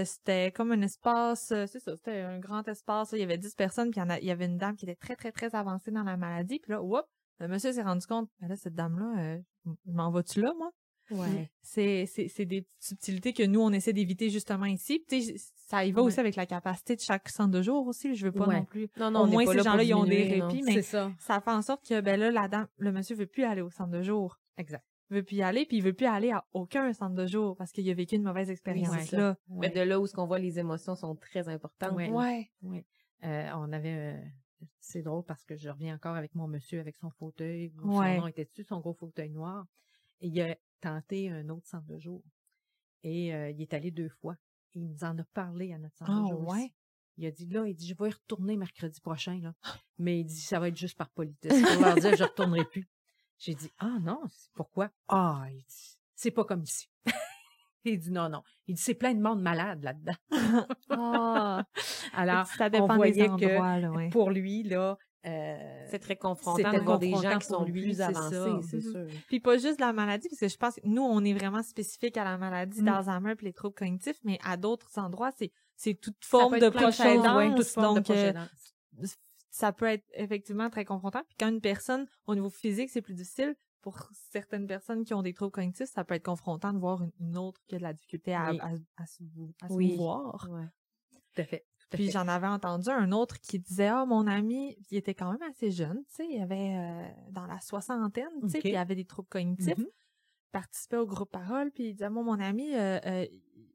c'était 0.04 0.52
comme 0.52 0.72
un 0.72 0.82
espace, 0.82 1.46
c'est 1.48 1.78
ça, 1.78 1.96
c'était 1.96 2.20
un 2.20 2.38
grand 2.38 2.66
espace. 2.68 3.12
là, 3.12 3.18
il 3.18 3.20
y 3.22 3.24
avait 3.24 3.38
10 3.38 3.54
personnes, 3.54 3.90
puis 3.90 4.00
il 4.00 4.02
y, 4.02 4.06
en 4.06 4.10
a- 4.10 4.18
il 4.18 4.26
y 4.26 4.30
avait 4.30 4.44
une 4.46 4.58
dame 4.58 4.76
qui 4.76 4.84
était 4.84 4.94
très, 4.96 5.16
très, 5.16 5.32
très 5.32 5.54
avancée 5.54 5.90
dans 5.90 6.02
la 6.02 6.16
maladie. 6.16 6.58
Puis 6.58 6.72
là, 6.72 6.82
whoop, 6.82 7.04
le 7.40 7.48
monsieur 7.48 7.72
s'est 7.72 7.82
rendu 7.82 8.06
compte, 8.06 8.28
ben 8.40 8.48
là, 8.48 8.56
cette 8.56 8.74
dame-là, 8.74 9.14
euh, 9.18 9.38
m'en 9.86 10.10
vas-tu 10.10 10.40
là, 10.42 10.52
moi? 10.56 10.70
Ouais. 11.10 11.50
C'est, 11.62 12.06
c'est, 12.06 12.28
c'est 12.28 12.44
des 12.44 12.64
subtilités 12.78 13.32
que 13.32 13.42
nous, 13.42 13.60
on 13.60 13.72
essaie 13.72 13.92
d'éviter 13.92 14.30
justement 14.30 14.66
ici. 14.66 15.04
Puis, 15.08 15.34
ça 15.56 15.84
y 15.84 15.90
va 15.90 16.02
Ouais. 16.02 16.06
aussi 16.06 16.20
avec 16.20 16.36
la 16.36 16.46
capacité 16.46 16.94
de 16.94 17.00
chaque 17.00 17.28
centre 17.28 17.50
de 17.50 17.62
jour 17.62 17.84
aussi. 17.88 18.14
Je 18.14 18.26
veux 18.26 18.32
pas 18.32 18.46
Ouais. 18.46 18.58
non 18.60 18.64
plus. 18.64 18.88
Non, 18.96 19.12
Au 19.16 19.18
on 19.22 19.26
n'est 19.26 19.32
moins, 19.32 19.46
ces 19.46 19.58
gens-là, 19.58 19.82
ils 19.82 19.92
ont 19.94 20.04
des 20.04 20.10
diminuer, 20.18 20.38
non. 20.38 20.48
répits, 20.48 20.62
mais 20.62 20.72
C'est 20.74 20.82
ça. 20.82 21.12
ça 21.18 21.40
fait 21.40 21.50
en 21.50 21.62
sorte 21.62 21.84
que, 21.88 22.00
ben 22.00 22.18
là, 22.20 22.30
la 22.30 22.46
dame, 22.46 22.68
le 22.78 22.92
monsieur 22.92 23.16
veut 23.16 23.26
plus 23.26 23.42
aller 23.42 23.60
au 23.60 23.70
centre 23.70 23.90
de 23.90 24.02
jour. 24.02 24.38
Exact. 24.56 24.84
Il 25.10 25.16
veut 25.16 25.22
plus 25.24 25.36
y 25.38 25.42
aller, 25.42 25.66
puis 25.66 25.78
il 25.78 25.82
veut 25.82 25.94
plus 25.94 26.06
aller 26.06 26.30
à 26.30 26.44
aucun 26.52 26.92
centre 26.92 27.16
de 27.16 27.26
jour 27.26 27.56
parce 27.56 27.72
qu'il 27.72 27.90
a 27.90 27.94
vécu 27.94 28.14
une 28.14 28.22
mauvaise 28.22 28.48
expérience 28.48 29.10
là. 29.10 29.36
Mais 29.48 29.68
de 29.70 29.80
là 29.80 29.98
où 29.98 30.06
ce 30.06 30.14
qu'on 30.14 30.26
voit 30.26 30.38
les 30.38 30.60
émotions 30.60 30.94
sont 30.94 31.16
très 31.16 31.48
importantes. 31.48 31.96
Ouais. 31.96 32.48
Euh, 33.24 33.50
on 33.56 33.72
avait. 33.72 34.22
C'est 34.80 35.02
drôle 35.02 35.24
parce 35.24 35.44
que 35.44 35.56
je 35.56 35.68
reviens 35.68 35.94
encore 35.94 36.16
avec 36.16 36.34
mon 36.34 36.46
monsieur 36.48 36.80
avec 36.80 36.96
son 36.96 37.10
fauteuil. 37.10 37.72
Ouais. 37.82 38.16
Son 38.16 38.20
nom 38.22 38.26
était 38.26 38.44
dessus, 38.44 38.64
son 38.64 38.80
gros 38.80 38.94
fauteuil 38.94 39.30
noir. 39.30 39.66
Et 40.20 40.28
il 40.28 40.40
a 40.40 40.56
tenté 40.80 41.30
un 41.30 41.48
autre 41.48 41.66
centre 41.66 41.86
de 41.86 41.98
jour. 41.98 42.22
Et 43.02 43.34
euh, 43.34 43.50
il 43.50 43.60
est 43.62 43.72
allé 43.74 43.90
deux 43.90 44.08
fois. 44.08 44.36
Et 44.74 44.80
il 44.80 44.86
nous 44.88 45.04
en 45.04 45.18
a 45.18 45.24
parlé 45.34 45.72
à 45.72 45.78
notre 45.78 45.96
centre 45.96 46.12
Ah, 46.14 46.22
de 46.22 46.28
jour. 46.28 46.48
ouais? 46.48 46.72
Il 47.16 47.26
a 47.26 47.30
dit 47.30 47.46
là, 47.46 47.66
il 47.66 47.74
dit 47.74 47.86
je 47.88 47.94
vais 47.94 48.08
y 48.08 48.12
retourner 48.12 48.56
mercredi 48.56 49.00
prochain 49.00 49.38
là. 49.40 49.54
Mais 49.98 50.20
il 50.20 50.24
dit 50.24 50.40
ça 50.40 50.58
va 50.60 50.68
être 50.68 50.76
juste 50.76 50.96
par 50.96 51.10
politesse 51.10 51.60
pour 51.62 51.82
leur 51.82 51.94
dire 51.96 52.16
je 52.16 52.24
retournerai 52.24 52.64
plus. 52.64 52.88
J'ai 53.38 53.54
dit 53.54 53.70
ah 53.78 53.98
non, 54.00 54.22
pourquoi? 54.54 54.90
Ah, 55.08 55.46
il 55.50 55.62
dit 55.64 55.98
c'est 56.14 56.30
pas 56.30 56.44
comme 56.44 56.62
ici. 56.62 56.88
Il 57.84 57.98
dit 57.98 58.10
non 58.10 58.28
non. 58.28 58.42
Il 58.66 58.74
dit 58.74 58.80
c'est 58.82 58.94
plein 58.94 59.14
de 59.14 59.20
monde 59.20 59.40
malade 59.42 59.82
là-dedans. 59.84 60.14
Ah, 60.90 61.64
Alors 62.14 62.46
ça 62.46 62.66
on 62.66 62.70
dépend 62.70 62.88
des 62.88 62.94
voyait 62.96 63.28
que 63.28 63.44
là, 63.46 63.90
ouais. 63.92 64.08
pour 64.10 64.30
lui 64.30 64.62
là 64.64 64.98
euh, 65.26 65.86
C'est 65.90 65.98
très 65.98 66.16
confrontant 66.16 66.56
C'était 66.56 66.78
de 66.78 66.84
voir 66.84 66.98
des 66.98 67.14
gens 67.14 67.38
qui 67.38 67.46
sont 67.46 67.64
lui, 67.64 67.82
plus 67.82 68.00
avancés, 68.00 68.34
ça. 68.36 68.58
c'est 68.70 68.80
sûr. 68.80 69.06
Puis 69.28 69.38
pas 69.40 69.58
juste 69.58 69.78
la 69.80 69.92
maladie, 69.92 70.28
parce 70.28 70.40
que 70.40 70.48
je 70.48 70.56
pense 70.56 70.76
que 70.76 70.80
nous, 70.84 71.02
on 71.02 71.22
est 71.24 71.34
vraiment 71.34 71.62
spécifique 71.62 72.16
à 72.16 72.24
la 72.24 72.38
maladie 72.38 72.80
Mm. 72.82 72.84
d'Alzheimer 72.86 73.32
et 73.40 73.44
les 73.44 73.52
troubles 73.52 73.74
cognitifs, 73.74 74.18
mais 74.24 74.38
à 74.44 74.56
d'autres 74.56 74.98
endroits, 74.98 75.30
c'est 75.36 75.52
c'est 75.76 75.94
toute 75.94 76.22
forme 76.24 76.58
de 76.58 76.66
de 76.66 76.68
proche 76.70 77.00
aidance. 77.00 77.36
ouais, 77.36 77.54
toute 77.54 77.66
forme 77.66 78.00
de 78.00 78.00
donc, 78.00 78.10
euh, 78.10 78.32
proche 78.32 78.48
aidance. 78.98 79.16
ça 79.50 79.72
peut 79.72 79.86
être 79.86 80.04
effectivement 80.14 80.68
très 80.70 80.84
confrontant. 80.84 81.22
Puis 81.28 81.36
quand 81.38 81.48
une 81.48 81.60
personne, 81.60 82.06
au 82.26 82.34
niveau 82.34 82.50
physique, 82.50 82.90
c'est 82.90 83.00
plus 83.02 83.14
difficile, 83.14 83.54
pour 83.82 84.08
certaines 84.12 84.66
personnes 84.66 85.04
qui 85.04 85.14
ont 85.14 85.22
des 85.22 85.32
troubles 85.34 85.52
cognitifs, 85.52 85.88
ça 85.90 86.04
peut 86.04 86.14
être 86.14 86.24
confrontant 86.24 86.72
de 86.72 86.78
voir 86.78 87.02
une, 87.02 87.12
une 87.20 87.36
autre 87.38 87.60
qui 87.66 87.74
a 87.76 87.78
de 87.78 87.82
la 87.82 87.92
difficulté 87.92 88.34
à, 88.34 88.50
Oui. 88.50 88.58
à, 88.60 88.70
à 89.02 89.06
se, 89.06 89.22
à 89.62 89.68
se 89.68 89.72
Oui. 89.74 89.96
Ouais. 89.98 90.66
Tout 91.34 91.40
à 91.40 91.44
fait. 91.44 91.64
tout 91.78 91.86
à 91.92 91.96
Puis 91.96 92.10
j'en 92.10 92.26
avais 92.28 92.46
entendu 92.48 92.88
un 92.90 93.12
autre 93.12 93.38
qui 93.40 93.58
disait 93.58 93.86
ah 93.86 94.04
mon 94.04 94.26
ami 94.26 94.76
il 94.90 94.96
était 94.98 95.14
quand 95.14 95.30
même 95.32 95.42
assez 95.48 95.70
jeune 95.70 95.98
tu 96.08 96.14
sais 96.16 96.26
il 96.28 96.40
avait 96.42 96.74
euh, 96.76 97.08
dans 97.30 97.46
la 97.46 97.60
soixantaine 97.60 98.28
tu 98.42 98.48
sais 98.48 98.58
puis 98.58 98.70
il 98.70 98.76
avait 98.76 98.96
des 98.96 99.04
troubles 99.04 99.28
cognitifs 99.28 99.78
Mhm. 99.78 99.86
participait 100.52 100.96
au 100.96 101.06
groupe 101.06 101.30
parole 101.30 101.70
puis 101.70 101.88
il 101.90 101.92
disait 101.94 102.10
moi 102.10 102.22
mon 102.24 102.40
ami 102.40 102.74
euh, 102.74 102.98
euh, 103.06 103.26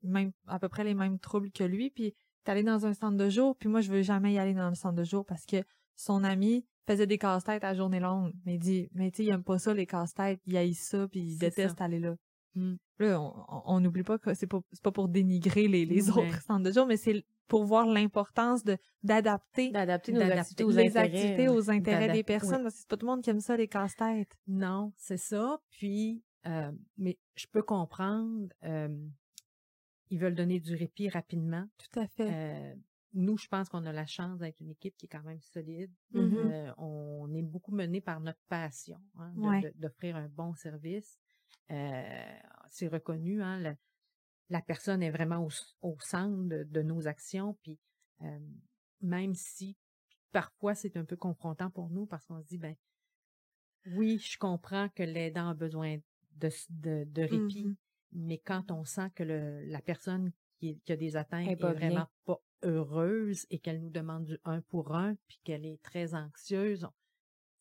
même 0.04 0.32
à 0.48 0.60
peu 0.60 0.68
près 0.70 0.84
les 0.84 0.94
mêmes 0.94 1.18
troubles 1.20 1.50
que 1.52 1.64
lui 1.64 1.90
puis 1.90 2.14
t'es 2.44 2.52
allé 2.52 2.64
dans 2.64 2.86
un 2.86 2.94
centre 2.94 3.16
de 3.18 3.30
jour 3.30 3.56
puis 3.56 3.70
moi 3.70 3.80
je 3.82 3.90
veux 3.92 4.02
jamais 4.02 4.34
y 4.34 4.38
aller 4.38 4.54
dans 4.54 4.70
le 4.70 4.76
centre 4.76 4.96
de 4.96 5.04
jour 5.06 5.26
parce 5.26 5.46
que 5.46 5.64
son 5.96 6.24
ami 6.26 6.66
faisait 6.88 7.08
des 7.08 7.18
casse-têtes 7.18 7.64
à 7.64 7.74
journée 7.74 8.00
longue 8.00 8.32
mais 8.46 8.56
il 8.56 8.60
dit 8.60 8.90
mais 8.94 9.12
tu 9.12 9.18
sais 9.18 9.24
il 9.26 9.30
aime 9.30 9.44
pas 9.44 9.58
ça 9.60 9.74
les 9.74 9.86
casse-têtes 9.86 10.40
il 10.46 10.56
haït 10.58 10.74
ça 10.76 11.08
puis 11.08 11.20
il 11.22 11.38
déteste 11.38 11.78
ça. 11.80 11.86
aller 11.86 12.00
là 12.00 12.16
Mm. 12.58 12.76
Là, 13.00 13.20
on- 13.66 13.82
n'oublie 13.82 14.04
pas 14.04 14.18
que 14.18 14.34
c'est 14.34 14.48
pas, 14.48 14.62
c'est 14.72 14.82
pas 14.82 14.94
pour 14.94 15.10
dénigrer 15.10 15.68
les, 15.68 15.86
les 15.86 16.10
Ouais. 16.10 16.26
autres 16.30 16.42
centres 16.42 16.64
de 16.64 16.72
jour, 16.72 16.86
mais 16.86 16.96
c'est 16.96 17.26
pour 17.50 17.66
voir 17.66 17.86
l'importance 17.86 18.64
de 18.64 18.78
d'adapter 19.04 19.72
D'adapter 19.72 20.14
nos 20.14 20.22
activités 20.22 20.64
aux 20.64 20.70
les 20.70 20.88
intérêts. 20.88 21.06
activités 21.18 21.50
aux 21.50 21.70
intérêts 21.70 22.14
des 22.14 22.24
personnes, 22.24 22.64
que 22.64 22.70
c'est 22.70 22.88
pas 22.88 22.96
tout 22.96 23.06
le 23.06 23.12
monde 23.12 23.22
qui 23.22 23.30
aime 23.30 23.42
ça, 23.42 23.58
les 23.58 23.68
casse-têtes. 23.68 24.38
Non, 24.48 24.94
c'est 24.96 25.18
ça. 25.18 25.60
Puis, 25.70 26.24
euh, 26.48 26.72
mais 26.98 27.18
je 27.36 27.46
peux 27.52 27.62
comprendre. 27.62 28.48
euh, 28.64 28.88
ils 30.10 30.18
veulent 30.18 30.36
donner 30.36 30.62
du 30.62 30.76
répit 30.76 31.10
rapidement. 31.10 31.66
Tout 31.78 32.00
à 32.00 32.08
fait. 32.08 32.30
Euh, 32.32 32.74
nous, 33.16 33.38
je 33.38 33.48
pense 33.48 33.70
qu'on 33.70 33.86
a 33.86 33.94
la 33.94 34.06
chance 34.06 34.40
d'être 34.40 34.60
une 34.62 34.72
équipe 34.72 34.96
qui 34.98 35.08
est 35.08 35.10
quand 35.10 35.24
même 35.24 35.42
solide. 35.42 35.94
Mhm. 36.12 36.52
Euh, 36.52 36.74
on 36.78 37.34
est 37.34 37.42
beaucoup 37.42 37.72
mené 37.74 38.02
par 38.02 38.20
notre 38.20 38.42
passion 38.50 39.02
hein, 39.18 39.34
Ouais. 39.38 39.72
d'offrir 39.76 40.16
un 40.18 40.28
bon 40.30 40.54
service. 40.56 41.20
Euh, 41.72 42.38
c'est 42.70 42.88
reconnu, 42.88 43.42
hein, 43.42 43.60
la, 43.60 43.76
la 44.50 44.62
personne 44.62 45.04
est 45.04 45.12
vraiment 45.12 45.46
au, 45.46 45.50
au 45.82 45.98
centre 46.02 46.48
de, 46.50 46.64
de 46.64 46.82
nos 46.84 47.08
actions. 47.08 47.56
Puis 47.64 47.80
euh, 48.22 48.40
même 49.02 49.36
si 49.36 49.78
parfois 50.32 50.76
c'est 50.76 50.98
un 50.98 51.06
peu 51.06 51.18
confrontant 51.18 51.72
pour 51.72 51.90
nous 51.90 52.06
parce 52.08 52.26
qu'on 52.26 52.42
se 52.42 52.48
dit 52.48 52.58
ben 52.60 52.76
oui, 53.86 54.18
je 54.20 54.38
comprends 54.38 54.90
que 54.90 55.04
l'aidant 55.04 55.50
a 55.50 55.54
besoin 55.54 55.98
de, 56.32 56.50
de, 56.70 57.04
de 57.06 57.22
répit, 57.22 57.64
Mhm. 57.64 57.76
mais 58.12 58.40
quand 58.40 58.72
on 58.72 58.84
sent 58.84 59.10
que 59.16 59.24
le, 59.24 59.64
la 59.66 59.82
personne 59.82 60.32
qui, 60.60 60.82
a 60.90 60.96
des 60.96 61.16
atteintes 61.18 61.48
est 61.48 61.56
est 61.60 61.74
bien. 61.74 61.74
vraiment 61.74 62.08
pas 62.26 62.42
heureuse 62.66 63.46
et 63.50 63.60
qu'elle 63.60 63.82
nous 63.82 63.90
demande 63.90 64.26
du 64.26 64.38
un 64.44 64.62
pour 64.62 64.96
un, 64.96 65.16
puis 65.28 65.40
qu'elle 65.44 65.66
est 65.66 65.82
très 65.82 66.14
anxieuse, 66.16 66.88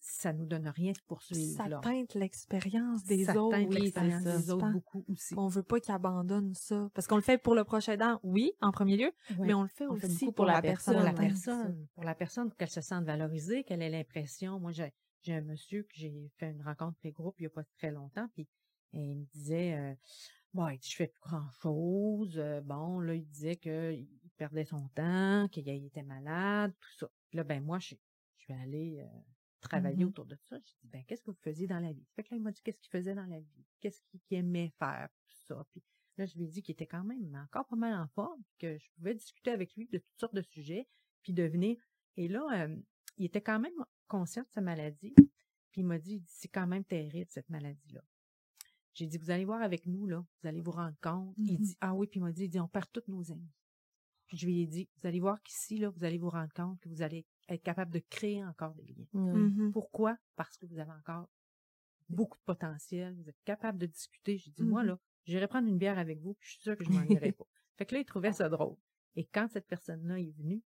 ça 0.01 0.33
nous 0.35 0.45
donne 0.45 0.69
rien 0.69 0.93
de 0.93 0.99
poursuivre. 1.07 1.57
Ça 1.57 1.67
là. 1.67 1.81
teinte 1.83 2.15
l'expérience 2.15 3.05
des 3.05 3.25
Ça 3.25 3.43
autres. 3.43 3.57
teinte 3.57 3.69
oui, 3.71 3.81
l'expérience 3.81 4.23
des 4.23 4.51
autres 4.51 4.71
beaucoup 4.71 5.05
aussi. 5.09 5.35
On 5.37 5.49
veut 5.49 5.63
pas 5.63 5.81
qu'ils 5.81 5.95
abandonnent 5.95 6.55
ça. 6.55 6.91
Parce 6.93 7.07
qu'on 7.07 7.17
le 7.17 7.23
fait 7.23 7.39
pour 7.39 7.55
le 7.55 7.65
prochain 7.65 7.93
aidant, 7.93 8.21
oui, 8.23 8.53
en 8.61 8.71
premier 8.71 8.97
lieu, 8.99 9.13
mais 9.39 9.55
on 9.55 9.63
le 9.63 9.69
fait 9.69 9.87
On 9.87 9.93
aussi 9.95 10.27
pour, 10.27 10.35
pour 10.35 10.45
la 10.47 10.61
personne. 10.61 10.97
pour 10.97 11.05
la 11.05 11.13
personne, 11.15 11.87
pour 11.95 12.05
la 12.05 12.15
personne, 12.15 12.49
pour 12.49 12.57
qu'elle 12.57 12.69
se 12.71 12.83
sente 12.83 13.05
valorisée, 13.05 13.65
qu'elle 13.65 13.81
ait 13.83 13.91
l'impression. 13.91 14.61
Moi, 14.61 14.73
j'ai, 14.73 14.93
j'ai 15.23 15.35
un 15.35 15.41
monsieur 15.43 15.85
que 15.85 15.95
j'ai 15.95 16.31
fait 16.37 16.51
une 16.51 16.63
rencontre 16.63 16.99
pré-groupe 16.99 17.37
il 17.39 17.45
y 17.45 17.47
a 17.47 17.51
pas 17.51 17.65
très 17.79 17.91
longtemps, 17.91 18.29
puis 18.35 18.47
et 18.97 19.01
il 19.11 19.19
me 19.19 19.25
disait, 19.25 19.75
euh, 19.75 19.95
bon, 20.53 20.69
il 20.69 20.79
dit, 20.79 20.89
je 20.89 20.97
fais 20.97 21.09
plus 21.09 21.21
grand 21.23 21.51
chose. 21.63 22.41
bon, 22.65 23.01
là, 23.01 23.15
il 23.15 23.27
disait 23.27 23.57
qu'il 23.57 24.07
perdait 24.35 24.65
son 24.65 24.89
temps, 24.89 25.49
qu'il 25.51 25.69
était 25.69 26.03
malade, 26.03 26.73
tout 26.81 26.93
ça. 26.99 27.11
Puis 27.29 27.37
là, 27.37 27.45
ben 27.45 27.63
moi, 27.63 27.79
je, 27.79 27.95
je 28.39 28.47
vais 28.49 28.59
aller 28.61 29.01
euh, 29.01 29.21
travailler 29.61 30.05
Mhm. 30.05 30.09
autour 30.11 30.27
de 30.27 30.37
ça. 30.37 30.57
J'ai 30.59 30.75
dit, 30.83 30.89
ben 30.89 31.05
qu'est-ce 31.05 31.23
que 31.23 31.31
vous 31.31 31.37
faisiez 31.43 31.67
dans 31.67 31.81
la 31.81 31.93
vie? 31.93 32.07
Fait 32.15 32.23
que 32.23 32.31
là, 32.31 32.37
il 32.37 32.43
m'a 32.43 32.53
dit 32.53 32.61
qu'est-ce 32.63 32.79
qu'il 32.81 32.91
faisait 32.91 33.15
dans 33.15 33.27
la 33.27 33.41
vie, 33.41 33.65
qu'est-ce 33.81 34.01
qu'il, 34.09 34.21
aimait 34.31 34.73
faire, 34.79 35.09
tout 35.27 35.37
ça? 35.47 35.67
Puis 35.73 35.83
là, 36.19 36.27
je 36.27 36.37
lui 36.37 36.45
ai 36.45 36.49
dit 36.49 36.63
qu'il 36.63 36.73
était 36.73 36.87
quand 36.87 37.05
même 37.05 37.35
encore 37.35 37.67
pas 37.67 37.77
mal 37.77 37.95
en 37.95 38.07
forme, 38.09 38.43
que 38.59 38.77
je 38.79 38.89
pouvais 38.97 39.15
discuter 39.15 39.51
avec 39.51 39.75
lui 39.77 39.87
de 39.89 39.99
toutes 39.99 40.19
sortes 40.19 40.35
de 40.35 40.43
sujets, 40.43 40.87
puis 41.23 41.33
de 41.33 41.43
venir. 41.45 41.77
Et 42.17 42.29
là, 42.29 42.47
euh, 42.67 42.77
il 43.19 43.25
était 43.27 43.41
quand 43.43 43.59
même 43.61 43.73
conscient 44.09 44.43
de 44.43 44.51
sa 44.51 44.61
maladie. 44.61 45.15
Puis 45.73 45.81
il 45.81 45.85
m'a 45.87 45.99
dit, 45.99 46.23
c'est 46.29 46.49
quand 46.49 46.67
même 46.69 46.85
terrible, 46.85 47.27
cette 47.31 47.49
maladie-là. 47.51 48.03
J'ai 48.93 49.07
dit, 49.07 49.19
vous 49.19 49.31
allez 49.31 49.45
voir 49.45 49.61
avec 49.61 49.87
nous, 49.87 50.07
là, 50.07 50.19
vous 50.41 50.49
allez 50.49 50.61
vous 50.61 50.71
rendre 50.71 50.97
compte. 51.01 51.35
Il 51.39 51.55
Mhm. 51.55 51.61
dit, 51.61 51.77
ah 51.81 51.95
oui, 51.95 52.07
puis 52.07 52.21
il 52.21 52.23
m'a 52.23 52.31
dit, 52.31 52.45
il 52.45 52.49
dit, 52.49 52.61
on 52.61 52.69
perd 52.69 52.87
tous 52.93 53.03
nos 53.09 53.33
amis. 53.33 53.51
Puis 54.35 54.41
je 54.41 54.47
lui 54.47 54.63
ai 54.63 54.67
dit, 54.67 54.89
vous 55.01 55.07
allez 55.07 55.21
voir 55.21 55.41
qu'ici, 55.45 55.79
là, 55.79 55.91
vous 55.91 56.03
allez 56.03 56.19
vous 56.19 56.29
rendre 56.29 56.53
compte 56.53 56.81
que 56.81 56.89
vous 56.89 57.03
allez 57.03 57.25
être 57.49 57.63
capable 57.63 57.93
de 57.93 58.01
créer 58.01 58.45
encore 58.45 58.75
des 58.75 58.83
liens. 58.83 59.07
Mhm. 59.13 59.71
Pourquoi? 59.73 60.19
Parce 60.35 60.57
que 60.57 60.67
vous 60.67 60.81
avez 60.81 60.91
encore 60.91 61.29
beaucoup 62.09 62.37
de 62.37 62.43
potentiel, 62.43 63.15
vous 63.15 63.29
êtes 63.29 63.41
capable 63.45 63.79
de 63.79 63.87
discuter. 63.87 64.37
J'ai 64.39 64.51
dit, 64.51 64.65
moi, 64.65 64.83
Mhm. 64.83 64.89
là, 64.89 64.99
j'irai 65.25 65.47
prendre 65.47 65.69
une 65.69 65.79
bière 65.79 65.99
avec 66.01 66.19
vous, 66.21 66.35
puis 66.35 66.49
je 66.49 66.53
suis 66.55 66.63
sûre 66.63 66.77
que 66.77 66.83
je 66.83 66.91
m'en 66.91 67.05
irai 67.05 67.31
pas. 67.31 67.45
Fait 67.77 67.87
que 67.87 67.95
là, 67.95 68.01
il 68.01 68.05
trouvait 68.05 68.33
ça 68.33 68.49
drôle. 68.49 68.77
Et 69.15 69.25
quand 69.25 69.47
cette 69.49 69.69
personne-là 69.69 70.19
est 70.19 70.33
venue, 70.37 70.63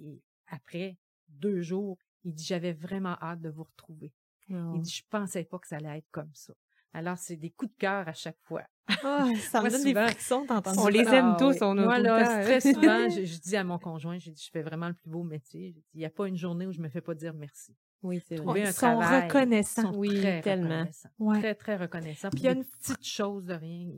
et 0.00 0.20
après 0.48 0.98
deux 1.28 1.60
jours, 1.60 1.98
il 2.24 2.34
dit, 2.34 2.44
j'avais 2.44 2.72
vraiment 2.72 3.16
hâte 3.22 3.40
de 3.40 3.50
vous 3.50 3.62
retrouver. 3.64 4.12
Oh. 4.50 4.72
Il 4.74 4.80
dit, 4.80 4.90
je 4.90 5.04
pensais 5.08 5.44
pas 5.44 5.60
que 5.60 5.68
ça 5.68 5.76
allait 5.76 5.98
être 5.98 6.10
comme 6.10 6.34
ça. 6.34 6.54
Alors, 6.94 7.16
c'est 7.18 7.36
des 7.36 7.50
coups 7.50 7.72
de 7.72 7.76
cœur 7.78 8.06
à 8.08 8.12
chaque 8.12 8.38
fois. 8.42 8.62
Ah, 9.02 9.26
ça 9.50 9.62
me 9.62 9.70
donne 9.70 9.80
souvent, 9.80 10.04
des 10.06 10.12
frissons 10.12 10.44
d'entendre 10.44 10.82
On 10.84 10.88
les 10.88 11.00
aime 11.08 11.36
tous, 11.38 11.56
on 11.62 11.78
a 11.78 11.82
Moi, 11.84 11.96
tout 11.96 12.02
le 12.02 12.08
là, 12.08 12.24
temps, 12.24 12.42
très 12.42 12.60
souvent, 12.60 13.08
je, 13.10 13.24
je 13.24 13.38
dis 13.40 13.56
à 13.56 13.64
mon 13.64 13.78
conjoint, 13.78 14.18
je 14.18 14.30
dis, 14.30 14.42
je 14.44 14.50
fais 14.50 14.62
vraiment 14.62 14.88
le 14.88 14.94
plus 14.94 15.08
beau 15.10 15.22
métier. 15.22 15.68
Je 15.70 15.78
dis, 15.78 15.84
Il 15.94 15.98
n'y 16.00 16.04
a 16.06 16.10
pas 16.10 16.28
une 16.28 16.36
journée 16.36 16.66
où 16.66 16.72
je 16.72 16.80
me 16.80 16.88
fais 16.88 17.00
pas 17.00 17.14
dire 17.14 17.32
merci. 17.34 17.74
Oui, 18.02 18.20
c'est 18.26 18.34
Trouver 18.36 18.50
vrai. 18.50 18.60
Ils 18.62 18.66
un 18.66 18.72
sont 18.72 18.78
travail, 18.98 19.22
reconnaissants. 19.28 19.94
Oui, 19.94 20.20
très 20.20 20.40
tellement. 20.42 20.68
reconnaissants. 20.80 21.08
Ouais. 21.18 21.38
Très, 21.38 21.54
très 21.54 21.76
reconnaissants. 21.76 22.30
Puis 22.30 22.40
Puis 22.40 22.42
il 22.42 22.46
y 22.46 22.48
a 22.48 22.52
une 22.52 22.58
une- 22.58 22.64
petite 22.64 23.06
chose 23.06 23.44
de 23.46 23.54
rien. 23.54 23.90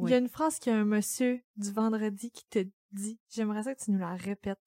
Il 0.00 0.08
y 0.10 0.14
a 0.14 0.18
une 0.18 0.28
phrase 0.28 0.58
qu'il 0.58 0.72
y 0.72 0.76
a 0.76 0.78
un 0.78 0.84
monsieur 0.84 1.40
du 1.56 1.70
vendredi 1.72 2.30
qui 2.30 2.44
te 2.48 2.60
dit, 2.92 3.18
j'aimerais 3.30 3.64
ça 3.64 3.74
que 3.74 3.82
tu 3.84 3.90
nous 3.90 3.98
la 3.98 4.14
répètes. 4.14 4.58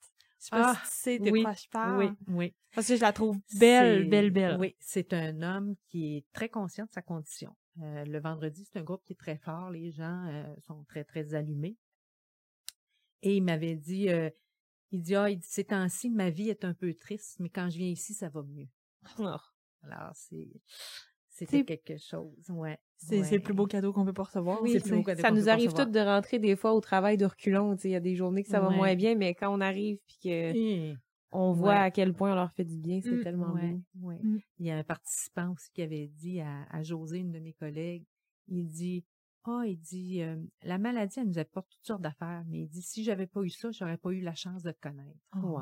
Je 0.41 0.45
sais 0.45 0.49
pas 0.49 0.73
Ah, 0.75 0.81
si 0.85 0.89
tu 0.89 0.97
sais 0.97 1.19
de 1.19 1.31
oui, 1.31 1.43
quoi 1.43 1.53
je 1.53 1.67
parle. 1.69 2.03
Oui, 2.03 2.09
oui. 2.27 2.53
Parce 2.73 2.87
que 2.87 2.95
je 2.95 3.01
la 3.01 3.13
trouve 3.13 3.37
belle, 3.59 4.09
belle, 4.09 4.31
belle. 4.31 4.57
Oui, 4.59 4.75
c'est 4.79 5.13
un 5.13 5.41
homme 5.43 5.75
qui 5.87 6.17
est 6.17 6.25
très 6.33 6.49
conscient 6.49 6.85
de 6.85 6.91
sa 6.91 7.03
condition. 7.03 7.55
Euh, 7.79 8.03
le 8.05 8.19
vendredi, 8.19 8.65
c'est 8.65 8.79
un 8.79 8.83
groupe 8.83 9.03
qui 9.05 9.13
est 9.13 9.19
très 9.19 9.37
fort. 9.37 9.69
Les 9.69 9.91
gens 9.91 10.25
euh, 10.29 10.43
sont 10.65 10.83
très, 10.85 11.03
très 11.03 11.35
allumés. 11.35 11.77
Et 13.21 13.37
il 13.37 13.43
m'avait 13.43 13.75
dit, 13.75 14.09
euh, 14.09 14.31
il 14.89 15.03
dit, 15.03 15.15
ah, 15.15 15.29
il 15.29 15.37
dit, 15.37 15.47
ces 15.47 15.65
temps-ci, 15.65 16.09
ma 16.09 16.31
vie 16.31 16.49
est 16.49 16.65
un 16.65 16.73
peu 16.73 16.91
triste, 16.95 17.39
mais 17.39 17.49
quand 17.49 17.69
je 17.69 17.77
viens 17.77 17.89
ici, 17.89 18.15
ça 18.15 18.29
va 18.29 18.41
mieux. 18.41 18.67
Oh. 19.19 19.35
Alors, 19.83 20.11
c'est, 20.15 20.49
c'était 21.45 21.57
C'est- 21.59 21.65
quelque 21.77 21.97
chose, 21.97 22.49
ouais. 22.49 22.77
C'est 22.97 23.23
c'est 23.23 23.37
le 23.37 23.41
plus 23.41 23.53
beau 23.55 23.65
cadeau 23.65 23.91
qu'on 23.93 24.05
peut 24.05 24.13
pas 24.13 24.23
recevoir. 24.23 24.61
Oui, 24.61 24.71
c'est 24.71 24.77
le 24.77 24.83
plus 24.83 24.95
beau 24.97 25.03
cadeau 25.03 25.21
Ça 25.21 25.31
nous 25.31 25.49
arrive 25.49 25.73
toutes 25.73 25.91
de 25.91 25.99
rentrer 25.99 26.37
des 26.39 26.55
fois 26.55 26.73
au 26.73 26.81
travail 26.81 27.17
de 27.17 27.25
reculons. 27.25 27.75
Il 27.83 27.89
y 27.91 27.95
a 27.95 27.99
des 27.99 28.15
journées 28.15 28.43
que 28.43 28.49
ça 28.49 28.59
va 28.59 28.69
Ouais. 28.69 28.75
moins 28.75 28.95
bien, 28.95 29.15
mais 29.15 29.33
quand 29.33 29.51
on 29.55 29.59
arrive 29.61 29.97
puis 30.07 30.17
que 30.23 30.29
Et- 30.55 30.95
on 31.31 31.51
voit 31.53 31.69
Ouais. 31.71 31.75
à 31.79 31.91
quel 31.91 32.13
point 32.13 32.31
on 32.33 32.35
leur 32.35 32.51
fait 32.51 32.65
du 32.65 32.77
bien, 32.77 32.99
c'est 33.01 33.09
Mm, 33.11 33.23
tellement 33.23 33.53
ouais, 33.53 33.79
beau. 33.95 34.07
ouais. 34.09 34.19
Mm. 34.21 34.39
Il 34.59 34.65
y 34.67 34.71
a 34.71 34.77
un 34.77 34.83
participant 34.83 35.51
aussi 35.53 35.71
qui 35.71 35.81
avait 35.81 36.07
dit 36.07 36.41
à, 36.41 36.63
à 36.69 36.83
José, 36.83 37.19
une 37.19 37.31
de 37.31 37.39
mes 37.39 37.53
collègues, 37.53 38.05
il 38.47 38.67
dit, 38.67 39.03
ah, 39.45 39.63
il 39.65 39.79
dit, 39.79 40.21
euh, 40.21 40.35
la 40.63 40.77
maladie, 40.77 41.19
elle 41.21 41.27
nous 41.27 41.39
apporte 41.39 41.67
toutes 41.71 41.85
sortes 41.87 42.01
d'affaires, 42.03 42.43
mais 42.47 42.59
il 42.59 42.67
dit, 42.67 42.81
si 42.83 43.03
j'avais 43.03 43.25
pas 43.25 43.41
eu 43.41 43.49
ça, 43.49 43.71
j'aurais 43.71 43.97
pas 43.97 44.11
eu 44.11 44.21
la 44.21 44.35
chance 44.35 44.61
de 44.61 44.71
te 44.71 44.79
connaître. 44.79 45.17
Wow. 45.41 45.61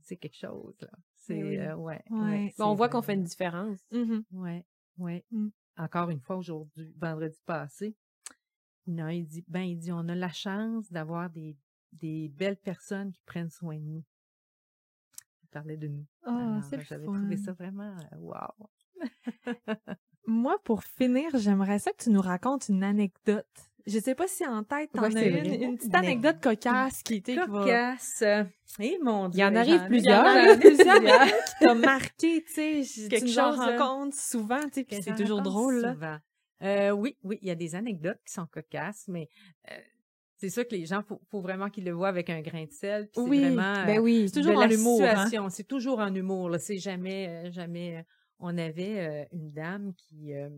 C'est 0.00 0.16
quelque 0.16 0.36
chose, 0.36 0.74
là. 0.80 0.88
C'est, 1.14 1.40
oui. 1.40 1.56
euh, 1.58 1.76
ouais, 1.76 2.02
Ouais. 2.10 2.18
ouais, 2.20 2.54
on 2.58 2.70
c'est 2.72 2.76
voit 2.76 2.88
qu'on 2.88 3.02
fait 3.02 3.14
une 3.14 3.22
différence. 3.22 3.78
Mhm. 3.92 4.24
Ouais, 4.32 4.64
ouais. 4.98 5.24
Mm. 5.30 5.48
Encore 5.78 6.10
une 6.10 6.20
fois, 6.20 6.36
aujourd'hui, 6.36 6.92
vendredi 6.98 7.40
passé, 7.46 7.96
non, 8.86 9.08
il 9.08 9.26
dit, 9.26 9.44
ben, 9.48 9.62
il 9.62 9.78
dit, 9.78 9.92
on 9.92 10.08
a 10.08 10.14
la 10.14 10.32
chance 10.32 10.90
d'avoir 10.90 11.30
des, 11.30 11.56
des 11.92 12.28
belles 12.28 12.56
personnes 12.56 13.12
qui 13.12 13.22
prennent 13.24 13.50
soin 13.50 13.76
de 13.76 13.84
nous. 13.84 14.04
Il 15.42 15.48
parlait 15.48 15.76
de 15.76 15.88
nous. 15.88 16.06
Alors, 16.24 16.62
c'est 16.64 16.76
le 16.76 16.82
J'avais 16.82 17.04
trouvé 17.04 17.36
ça 17.36 17.52
vraiment, 17.52 17.96
euh, 18.12 18.16
wow. 18.16 18.70
Moi, 20.26 20.56
pour 20.64 20.84
finir, 20.84 21.30
j'aimerais 21.34 21.78
ça 21.78 21.92
que 21.92 22.02
tu 22.04 22.10
nous 22.10 22.20
racontes 22.20 22.68
une 22.68 22.84
anecdote. 22.84 23.71
Je 23.86 23.98
sais 23.98 24.14
pas 24.14 24.28
si 24.28 24.46
en 24.46 24.62
tête 24.62 24.90
t'en 24.92 25.02
Ouais, 25.02 25.16
as 25.16 25.26
une, 25.26 25.62
une 25.62 25.76
petite 25.76 25.94
anecdote 25.94 26.36
cocasse 26.40 27.02
qui 27.02 27.16
était 27.16 27.36
Cocasse. 27.36 28.22
Eh, 28.78 28.98
mon 29.02 29.28
Dieu. 29.28 29.38
Il 29.38 29.42
y 29.42 29.44
en 29.44 29.54
arrive 29.54 29.84
plusieurs. 29.86 30.24
il 30.24 30.28
y 30.28 30.30
en 30.30 30.34
a 30.34 30.50
arrive 30.50 30.58
plusieurs 30.60 31.00
qui 31.46 31.52
t'a 31.60 31.74
marqué, 31.74 32.44
tu 32.44 32.84
sais, 32.84 33.08
Quelque 33.08 33.26
tu 33.26 33.32
chose, 33.32 33.58
euh, 33.58 33.76
rencontres 33.78 34.16
souvent, 34.18 34.60
tu 34.64 34.70
sais, 34.74 34.84
puis 34.84 35.02
c'est 35.02 35.14
toujours 35.16 35.42
drôle, 35.42 35.80
là. 35.80 35.92
souvent. 35.94 36.16
Euh, 36.62 36.90
oui, 36.90 37.16
oui, 37.24 37.38
il 37.42 37.48
y 37.48 37.50
a 37.50 37.54
des 37.56 37.74
anecdotes 37.74 38.20
qui 38.24 38.32
sont 38.32 38.46
cocasses, 38.46 39.04
mais 39.08 39.28
euh, 39.70 39.74
c'est 40.36 40.48
ça 40.48 40.64
que 40.64 40.74
les 40.74 40.86
gens, 40.86 41.02
faut, 41.02 41.20
faut 41.30 41.40
vraiment 41.40 41.68
qu'ils 41.68 41.84
le 41.84 41.90
voient 41.92 42.08
avec 42.08 42.30
un 42.30 42.40
grain 42.40 42.64
de 42.64 42.72
sel. 42.72 43.08
puis 43.12 43.22
Oui, 43.22 43.40
vraiment, 43.40 43.84
Ben 43.84 43.98
euh, 43.98 44.00
oui. 44.00 44.28
C'est 44.28 44.40
toujours 44.40 44.58
en 44.58 44.68
humour, 44.70 45.02
hein. 45.02 45.48
C'est 45.50 45.66
toujours 45.66 45.98
en 45.98 46.14
humour. 46.14 46.54
C'est 46.60 46.78
jamais, 46.78 47.28
euh, 47.28 47.50
jamais. 47.50 47.96
euh, 47.98 48.02
on 48.38 48.56
avait 48.58 48.98
euh, 48.98 49.24
une 49.32 49.52
dame 49.52 49.92
qui, 49.94 50.32
euh, 50.34 50.48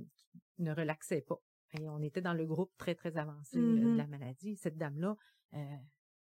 qui 0.56 0.62
ne 0.62 0.74
relaxait 0.74 1.20
pas. 1.22 1.38
Et 1.78 1.88
on 1.88 2.00
était 2.02 2.20
dans 2.20 2.34
le 2.34 2.44
groupe 2.46 2.72
très, 2.78 2.94
très 2.94 3.16
avancé 3.16 3.58
euh, 3.58 3.60
Mhm. 3.60 3.92
de 3.92 3.98
la 3.98 4.06
maladie. 4.06 4.56
Cette 4.56 4.76
dame-là, 4.76 5.16
euh, 5.54 5.58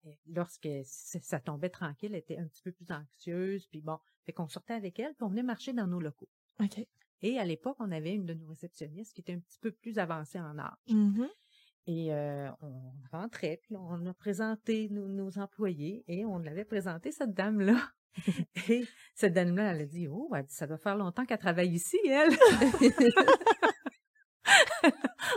euh, 0.07 0.11
lorsque 0.27 0.69
ça 0.85 1.41
tombait 1.41 1.69
tranquille, 1.71 2.11
elle 2.13 2.19
était 2.21 2.39
un 2.39 2.47
petit 2.47 2.63
peu 2.63 2.73
plus 2.73 2.91
anxieuse. 2.91 3.67
Puis 3.69 3.81
bon, 3.81 3.99
fait 4.25 4.33
qu'on 4.33 4.49
sortait 4.49 4.75
avec 4.75 4.99
elle, 4.99 5.15
puis 5.15 5.25
on 5.25 5.29
venait 5.29 5.43
marcher 5.43 5.73
dans 5.73 5.87
nos 5.87 6.01
locaux. 6.01 6.29
Et 7.23 7.39
à 7.39 7.45
l'époque, 7.45 7.77
on 7.81 7.91
avait 7.93 8.13
une 8.15 8.27
de 8.27 8.35
nos 8.35 8.47
réceptionnistes 8.47 9.15
qui 9.15 9.21
était 9.23 9.33
un 9.35 9.41
petit 9.41 9.59
peu 9.59 9.71
plus 9.73 9.99
avancée 9.99 10.39
en 10.41 10.59
âge. 10.59 10.77
Mhm. 10.89 11.29
Et 11.89 12.13
euh, 12.13 12.51
on 12.63 12.93
rentrait, 13.13 13.61
puis 13.63 13.77
on 13.77 14.05
a 14.07 14.15
présenté 14.15 14.89
nos, 14.91 15.07
nos 15.07 15.39
employés 15.39 16.05
et 16.09 16.25
on 16.25 16.39
l'avait 16.39 16.65
présenté, 16.65 17.13
cette 17.13 17.33
dame-là. 17.33 17.77
et 18.71 18.85
cette 19.15 19.35
dame-là, 19.35 19.73
elle 19.73 19.83
a 19.83 19.87
dit, 19.87 20.09
oh, 20.09 20.31
elle 20.35 20.45
dit, 20.47 20.55
ça 20.55 20.67
doit 20.67 20.79
faire 20.79 20.97
longtemps 20.97 21.25
qu'elle 21.25 21.39
travaille 21.39 21.73
ici, 21.73 21.99
elle. 22.07 22.31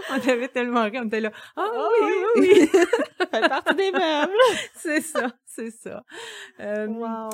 on 0.25 0.29
avait 0.29 0.47
tellement 0.49 0.83
ri, 0.85 0.97
on 0.99 1.05
était 1.07 1.19
là, 1.21 1.31
ah 1.55 1.69
Ah 1.73 1.87
oui, 2.01 2.07
oui, 2.35 2.47
oui, 2.61 2.67
fait 3.31 3.49
partie 3.49 3.75
des 3.75 3.91
meubles. 3.91 4.31
c'est 4.75 5.01
ça, 5.01 5.31
c'est 5.45 5.71
ça. 5.71 6.03
Euh, 6.59 6.87
Wow. 6.87 7.29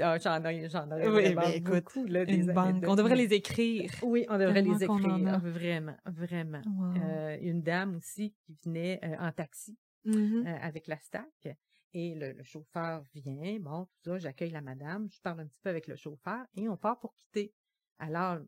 ah, 0.00 0.18
j'en 0.18 0.44
ai, 0.44 0.68
j'en 0.68 0.86
aurais 0.90 1.08
Oui, 1.08 1.22
vraiment 1.32 1.42
écoute, 1.48 1.84
beaucoup, 1.94 2.06
là, 2.06 2.24
des 2.24 2.48
anecdotes. 2.48 2.90
On 2.90 2.96
devrait 2.96 3.16
les 3.16 3.32
écrire. 3.34 3.90
Oui, 4.02 4.26
on 4.28 4.38
devrait 4.38 4.62
les 4.62 4.82
écrire, 4.84 5.40
vraiment, 5.40 5.96
vraiment. 6.06 6.62
Wow. 6.66 7.02
Euh, 7.02 7.36
une 7.40 7.62
dame 7.62 7.96
aussi 7.96 8.34
qui 8.44 8.56
venait 8.64 9.00
euh, 9.04 9.16
en 9.18 9.32
taxi 9.32 9.76
Mhm. 10.04 10.44
euh, 10.46 10.56
avec 10.62 10.86
la 10.86 10.96
stack. 10.98 11.48
Et 11.92 12.14
le, 12.14 12.32
le 12.32 12.42
chauffeur 12.42 13.02
vient, 13.14 13.58
bon, 13.60 13.86
tout 14.04 14.10
ça, 14.12 14.18
j'accueille 14.18 14.50
la 14.50 14.60
madame, 14.60 15.08
je 15.10 15.20
parle 15.20 15.40
un 15.40 15.46
petit 15.46 15.58
peu 15.62 15.70
avec 15.70 15.86
le 15.86 15.96
chauffeur 15.96 16.44
et 16.54 16.68
on 16.68 16.76
part 16.76 16.98
pour 17.00 17.14
quitter. 17.14 17.52
Alors, 17.98 18.38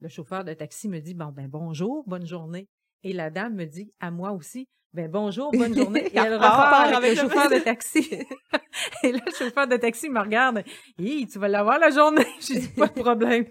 le 0.00 0.08
chauffeur 0.08 0.44
de 0.44 0.52
taxi 0.52 0.88
me 0.88 1.00
dit, 1.00 1.14
bon, 1.14 1.32
ben 1.32 1.48
bonjour, 1.48 2.04
bonne 2.06 2.26
journée. 2.26 2.68
Et 3.04 3.12
la 3.12 3.30
dame 3.30 3.54
me 3.54 3.64
dit 3.64 3.92
à 4.00 4.10
moi 4.10 4.32
aussi, 4.32 4.68
ben 4.92 5.10
bonjour, 5.10 5.50
bonne 5.52 5.74
journée. 5.78 6.06
Et 6.06 6.16
elle 6.18 6.34
repart 6.34 6.86
avec, 6.86 6.96
avec 6.96 7.10
le 7.16 7.22
chauffeur 7.22 7.50
de 7.50 7.58
taxi. 7.58 8.10
et 9.02 9.12
le 9.12 9.20
chauffeur 9.38 9.66
de 9.68 9.76
taxi 9.76 10.08
me 10.08 10.20
regarde, 10.20 10.62
Hi, 10.98 11.26
tu 11.26 11.38
vas 11.38 11.48
l'avoir 11.48 11.78
la 11.78 11.90
journée. 11.90 12.26
J'ai 12.40 12.58
dit, 12.60 12.68
pas 12.68 12.88
de 12.88 13.00
problème. 13.00 13.44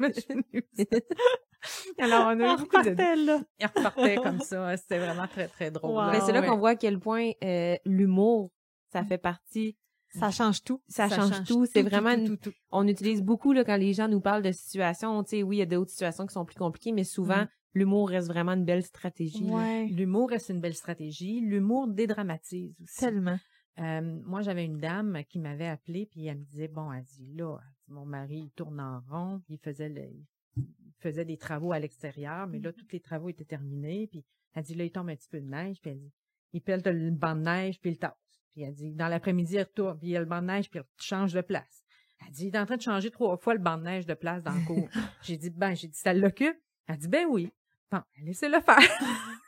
Alors, 2.00 2.28
on 2.28 2.40
a 2.40 2.54
eu 2.54 2.58
beaucoup 2.58 2.82
de... 2.82 2.90
repartait, 2.90 3.16
là. 3.16 3.42
Il 3.60 3.66
repartait 3.66 4.16
comme 4.18 4.40
ça. 4.42 4.78
C'était 4.78 5.00
vraiment 5.00 5.28
très, 5.28 5.48
très 5.48 5.72
drôle. 5.72 5.92
Wow. 5.92 6.02
là. 6.02 6.12
Ben, 6.14 6.22
c'est 6.26 6.32
là 6.32 6.42
Ouais. 6.42 6.48
qu'on 6.48 6.58
voit 6.58 6.72
à 6.72 6.76
quel 6.76 7.00
point 7.00 7.32
euh, 7.44 7.76
l'humour, 7.86 8.52
ça 8.92 9.04
fait 9.04 9.18
partie, 9.18 9.76
Ça 10.10 10.32
change 10.32 10.64
tout. 10.64 10.82
ça, 10.88 11.10
change, 11.10 11.44
tout. 11.46 11.66
C'est 11.66 11.82
vraiment, 11.84 12.14
tout, 12.14 12.20
une- 12.22 12.38
tout, 12.38 12.52
tout. 12.52 12.56
on 12.72 12.88
utilise 12.88 13.22
beaucoup 13.24 13.52
là, 13.54 13.64
quand 13.64 13.76
les 13.78 13.94
gens 13.94 14.08
nous 14.08 14.22
parlent 14.22 14.44
de 14.44 14.52
situations. 14.52 15.24
Tu 15.24 15.30
sais, 15.38 15.44
oui, 15.44 15.58
il 15.58 15.60
y 15.60 15.64
a 15.64 15.66
d'autres 15.66 15.92
situations 15.92 16.26
qui 16.26 16.34
sont 16.34 16.46
plus 16.46 16.56
compliquées, 16.58 16.92
mais 16.94 17.04
souvent, 17.04 17.44
Mm. 17.44 17.48
L'humour 17.78 18.10
reste 18.10 18.28
vraiment 18.28 18.54
une 18.54 18.66
belle 18.66 18.84
stratégie. 18.84 19.44
Ouais. 19.50 19.88
L'humour 19.88 20.30
reste 20.30 20.50
une 20.50 20.60
belle 20.62 20.74
stratégie. 20.76 21.40
L'humour 21.42 21.88
dédramatise 21.88 22.76
aussi. 22.82 22.98
Tellement. 23.00 23.38
Euh, 23.80 24.20
moi, 24.26 24.42
j'avais 24.42 24.66
une 24.66 24.80
dame 24.80 25.22
qui 25.30 25.38
m'avait 25.40 25.68
appelée, 25.68 26.08
puis 26.10 26.26
elle 26.26 26.40
me 26.40 26.44
disait, 26.46 26.68
bon, 26.68 26.92
elle 26.92 27.04
dit, 27.04 27.34
là, 27.36 27.58
elle 27.62 27.74
dit, 27.86 27.92
mon 27.94 28.06
mari, 28.06 28.40
il 28.46 28.52
tourne 28.52 28.80
en 28.80 29.02
rond, 29.10 29.40
puis 29.46 29.54
il 29.56 29.60
faisait, 29.60 29.90
le- 29.90 30.10
il 30.58 30.66
faisait 31.00 31.26
des 31.26 31.38
travaux 31.38 31.72
à 31.72 31.80
l'extérieur, 31.80 32.48
mais 32.48 32.58
là, 32.60 32.74
tous 32.74 32.88
les 32.92 33.00
travaux 33.00 33.30
étaient 33.30 33.46
terminés, 33.46 34.08
puis 34.08 34.26
elle 34.56 34.64
dit, 34.64 34.74
là, 34.74 34.84
il 34.84 34.92
tombe 34.92 35.10
un 35.10 35.16
petit 35.16 35.30
peu 35.30 35.40
de 35.40 35.46
neige, 35.48 35.78
puis 35.80 35.92
elle 35.92 36.00
dit, 36.00 36.12
il 36.54 36.62
pèle 36.62 36.82
le 36.86 37.12
banc 37.12 37.36
de 37.36 37.42
neige, 37.42 37.80
puis 37.80 37.92
il 37.92 37.98
tasse. 38.00 38.18
Puis 38.54 38.64
elle 38.64 38.74
dit, 38.74 38.94
dans 38.94 39.08
l'après-midi, 39.10 39.54
il 39.54 39.60
retourne, 39.60 40.00
puis 40.00 40.08
il 40.08 40.12
y 40.12 40.18
a 40.18 40.22
le 40.22 40.26
banc 40.26 40.42
de 40.42 40.48
neige, 40.48 40.72
puis 40.72 40.80
il 40.80 41.04
change 41.04 41.34
de 41.34 41.42
place. 41.42 41.84
Elle 42.26 42.34
dit, 42.34 42.48
il 42.48 42.56
est 42.56 42.58
en 42.58 42.66
train 42.66 42.78
de 42.78 42.82
changer 42.82 43.12
trois 43.12 43.38
fois 43.38 43.54
le 43.54 43.60
banc 43.60 43.78
de 43.78 43.84
neige 43.84 44.08
de 44.08 44.16
place 44.16 44.42
dans 44.42 44.54
le 44.56 44.66
cours. 44.66 44.90
j'ai 45.22 45.38
dit, 45.38 45.52
ben, 45.52 45.76
j'ai 45.76 45.88
dit, 45.88 46.00
ça 46.00 46.16
l'occupe? 46.16 46.58
Elle 46.88 46.98
dit, 46.98 47.08
ben 47.10 47.28
oui. 47.30 47.52
Bon, 47.92 48.02
laissez-le 48.24 48.60
faire. 48.62 48.78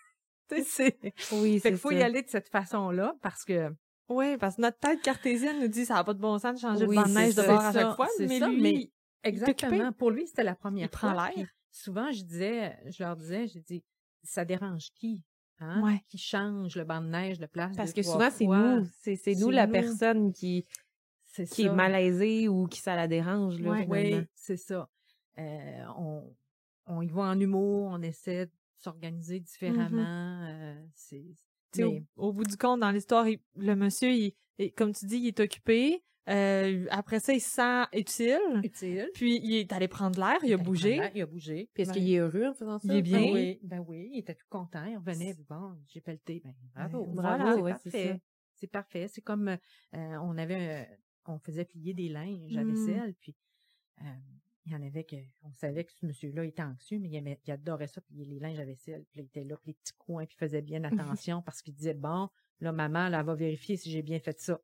Tu 0.49 0.63
sais, 0.63 0.97
c'est- 0.99 1.35
Oui, 1.35 1.53
fait 1.55 1.59
c'est 1.59 1.69
qu'il 1.69 1.77
faut 1.77 1.91
y 1.91 2.01
aller 2.01 2.23
de 2.23 2.27
cette 2.29 2.49
façon-là, 2.49 3.13
parce 3.21 3.45
que 3.45 3.69
Oui, 4.07 4.35
parce 4.37 4.55
que 4.55 4.61
notre 4.63 4.79
tête 4.79 4.99
cartésienne 5.03 5.59
nous 5.59 5.67
dit 5.67 5.85
ça 5.85 5.93
n'a 5.95 6.03
pas 6.03 6.15
de 6.15 6.19
bon 6.19 6.39
sens 6.39 6.55
de 6.55 6.59
changer 6.59 6.85
Oui, 6.87 6.97
de 6.97 7.03
de 7.03 7.09
neige 7.09 7.35
de 7.35 7.43
bord 7.43 7.59
à 7.59 7.71
chaque 7.71 7.95
fois. 7.95 8.07
c'est 8.17 8.25
Mais 8.27 8.39
ça, 8.39 8.47
lui, 8.47 8.59
mais 8.61 8.91
Exactement. 9.23 9.91
Pour 9.91 10.09
lui, 10.09 10.25
c'était 10.25 10.43
la 10.43 10.55
première 10.55 10.85
Il 10.87 10.89
prend 10.89 11.13
fois. 11.13 11.29
l'air. 11.35 11.47
Souvent, 11.71 12.11
je 12.11 12.23
disais, 12.23 12.75
je 12.87 13.03
leur 13.03 13.15
disais, 13.15 13.45
j'ai 13.47 13.59
dit, 13.61 13.83
ça 14.23 14.43
dérange 14.43 14.87
qui? 14.95 15.23
Hein? 15.59 15.83
Ouais. 15.83 16.01
Qui 16.07 16.17
change 16.17 16.75
le 16.75 16.83
banc 16.83 17.01
de 17.01 17.09
neige 17.09 17.37
de 17.37 17.45
place 17.45 17.75
Parce 17.77 17.93
que 17.93 18.01
souvent, 18.01 18.31
c'est 18.31 18.45
nous. 18.47 18.87
C'est 19.01 19.17
c'est 19.17 19.35
nous 19.35 19.51
la 19.51 19.67
personne 19.67 20.33
qui, 20.33 20.65
C'est 21.25 21.45
qui 21.47 21.65
est 21.65 21.69
malaisée 21.71 22.47
ou 22.47 22.65
qui 22.65 22.79
ça 22.79 22.95
la 22.95 23.07
dérange. 23.07 23.59
Là, 23.59 23.69
Ouais. 23.71 23.85
Oui, 23.87 24.25
c'est 24.33 24.57
ça. 24.57 24.89
Euh, 25.37 25.83
on, 25.95 26.23
on 26.89 27.01
y 27.01 27.07
va 27.07 27.21
en 27.23 27.39
humour, 27.39 27.87
on 27.91 28.01
essaie 28.01 28.47
de 28.47 28.51
s'organiser 28.77 29.39
différemment. 29.39 30.43
euh, 30.47 30.85
c'est 30.93 31.23
mais- 31.77 31.83
au, 31.83 31.99
au 32.29 32.33
bout 32.33 32.43
du 32.43 32.57
compte, 32.57 32.79
dans 32.81 32.91
l'histoire, 32.91 33.25
le 33.55 33.75
monsieur, 33.75 34.09
il, 34.11 34.33
il- 34.57 34.73
comme 34.73 34.93
tu 34.93 35.05
dis, 35.05 35.17
il 35.17 35.27
est 35.27 35.39
occupé. 35.39 36.03
Euh, 36.27 36.85
après 36.91 37.19
ça, 37.19 37.33
il 37.33 37.41
se 37.41 37.49
sent 37.49 37.83
utile. 37.93 38.61
utile. 38.63 39.09
Puis 39.15 39.39
il 39.43 39.55
est 39.55 39.71
allé 39.73 39.87
prendre 39.87 40.19
l'air, 40.19 40.37
il 40.43 40.53
a 40.53 40.57
bougé. 40.57 40.99
Il 41.15 41.21
a 41.21 41.25
bougé. 41.25 41.69
Puis 41.73 41.83
est-ce 41.83 41.91
Ben, 41.91 41.97
qu'il 41.97 42.11
est 42.13 42.17
heureux 42.19 42.45
en 42.45 42.53
faisant 42.53 42.77
ça? 42.77 42.87
Il 42.93 42.97
est 42.97 43.01
bien. 43.01 43.19
Ben 43.21 43.33
oui, 43.33 43.59
ben 43.63 43.83
oui, 43.87 44.09
il 44.13 44.19
était 44.19 44.35
tout 44.35 44.45
content. 44.49 44.85
Il 44.85 44.97
revenait, 44.97 45.35
bon, 45.49 45.75
j'ai 45.87 46.01
pelleté. 46.01 46.41
Ben, 46.43 46.53
bravo. 46.75 47.05
Ben, 47.07 47.13
bravo, 47.15 47.59
Voilà, 47.61 47.77
c'est 47.83 47.89
parfait. 47.91 48.21
C'est 48.55 48.67
parfait. 48.67 49.07
C'est 49.07 49.21
comme, 49.21 49.47
euh, 49.47 49.57
on 49.93 50.37
avait, 50.37 50.85
euh, 50.87 50.95
on 51.25 51.39
faisait 51.39 51.65
plier 51.65 51.93
des 51.95 52.09
linges 52.09 52.55
à 52.57 52.63
Mm. 52.63 52.69
vaisselle, 52.75 53.15
puis 53.21 53.35
euh, 54.01 54.05
il 54.69 54.73
y 54.73 54.75
en 54.75 54.87
avait 54.87 55.03
que, 55.03 55.15
on 55.43 55.51
savait 55.53 55.83
que 55.83 55.91
ce 55.91 56.05
monsieur-là 56.05 56.45
était 56.45 56.61
anxieux, 56.63 56.99
mais 56.99 57.09
il, 57.09 57.15
aimait, 57.15 57.39
il 57.45 57.51
adorait 57.51 57.87
ça, 57.87 58.01
plier 58.01 58.25
les 58.25 58.39
linges 58.39 58.59
à 58.59 58.65
vaisselle. 58.65 59.03
Puis 59.11 59.21
il 59.21 59.25
était 59.25 59.43
là, 59.43 59.55
puis 59.57 59.71
les 59.71 59.73
petits 59.73 59.93
coins, 59.97 60.25
puis 60.25 60.35
il 60.35 60.39
faisait 60.39 60.61
bien 60.61 60.83
attention 61.17 61.41
parce 61.41 61.61
qu'il 61.61 61.73
disait, 61.73 61.93
bon, 61.93 62.29
là, 62.59 62.71
maman, 62.71 63.09
là, 63.09 63.19
elle 63.19 63.25
va 63.25 63.35
vérifier 63.35 63.77
si 63.77 63.89
j'ai 63.91 64.01
bien 64.01 64.19
fait 64.19 64.39
ça. 64.39 64.59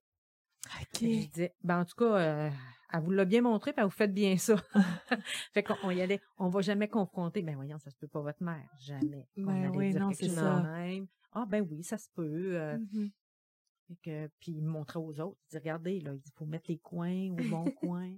Je 0.93 1.27
disais, 1.27 1.53
ben, 1.63 1.81
en 1.81 1.85
tout 1.85 1.95
cas, 1.95 2.15
euh, 2.17 2.49
elle 2.93 2.99
vous 3.01 3.11
l'a 3.11 3.25
bien 3.25 3.41
montré, 3.41 3.73
puis 3.73 3.83
vous 3.83 3.89
faites 3.89 4.13
bien 4.13 4.37
ça. 4.37 4.55
fait 5.53 5.63
qu'on 5.63 5.75
on 5.83 5.91
y 5.91 6.01
allait, 6.01 6.21
on 6.37 6.49
va 6.49 6.61
jamais 6.61 6.87
confronter. 6.87 7.41
Ben 7.41 7.55
voyons, 7.55 7.77
ça 7.79 7.89
se 7.91 7.95
peut 7.97 8.07
pas 8.07 8.21
votre 8.21 8.41
mère, 8.43 8.67
jamais. 8.79 9.27
On 9.37 9.43
Ben 9.45 9.65
allait 9.65 9.77
oui, 9.77 9.91
dire 9.91 10.01
non, 10.01 10.09
quelque 10.09 10.19
c'est 10.19 10.27
chose 10.27 10.35
ça. 10.35 10.59
de 10.61 10.67
même. 10.67 11.07
Ah 11.33 11.45
ben 11.47 11.61
oui, 11.69 11.83
ça 11.83 11.97
se 11.97 12.09
peut. 12.15 12.55
euh, 12.57 12.77
Mhm. 12.77 13.11
fait 13.87 13.95
que, 14.01 14.27
puis 14.39 14.53
il 14.53 14.63
montrait 14.63 14.99
aux 14.99 15.19
autres, 15.19 15.37
il 15.45 15.51
dit 15.51 15.57
regardez 15.57 15.99
là, 15.99 16.13
il 16.13 16.19
dit 16.21 16.31
faut 16.35 16.45
mettre 16.45 16.65
les 16.69 16.79
coins 16.79 17.29
au 17.31 17.43
bon 17.49 17.65
coin. 17.79 18.15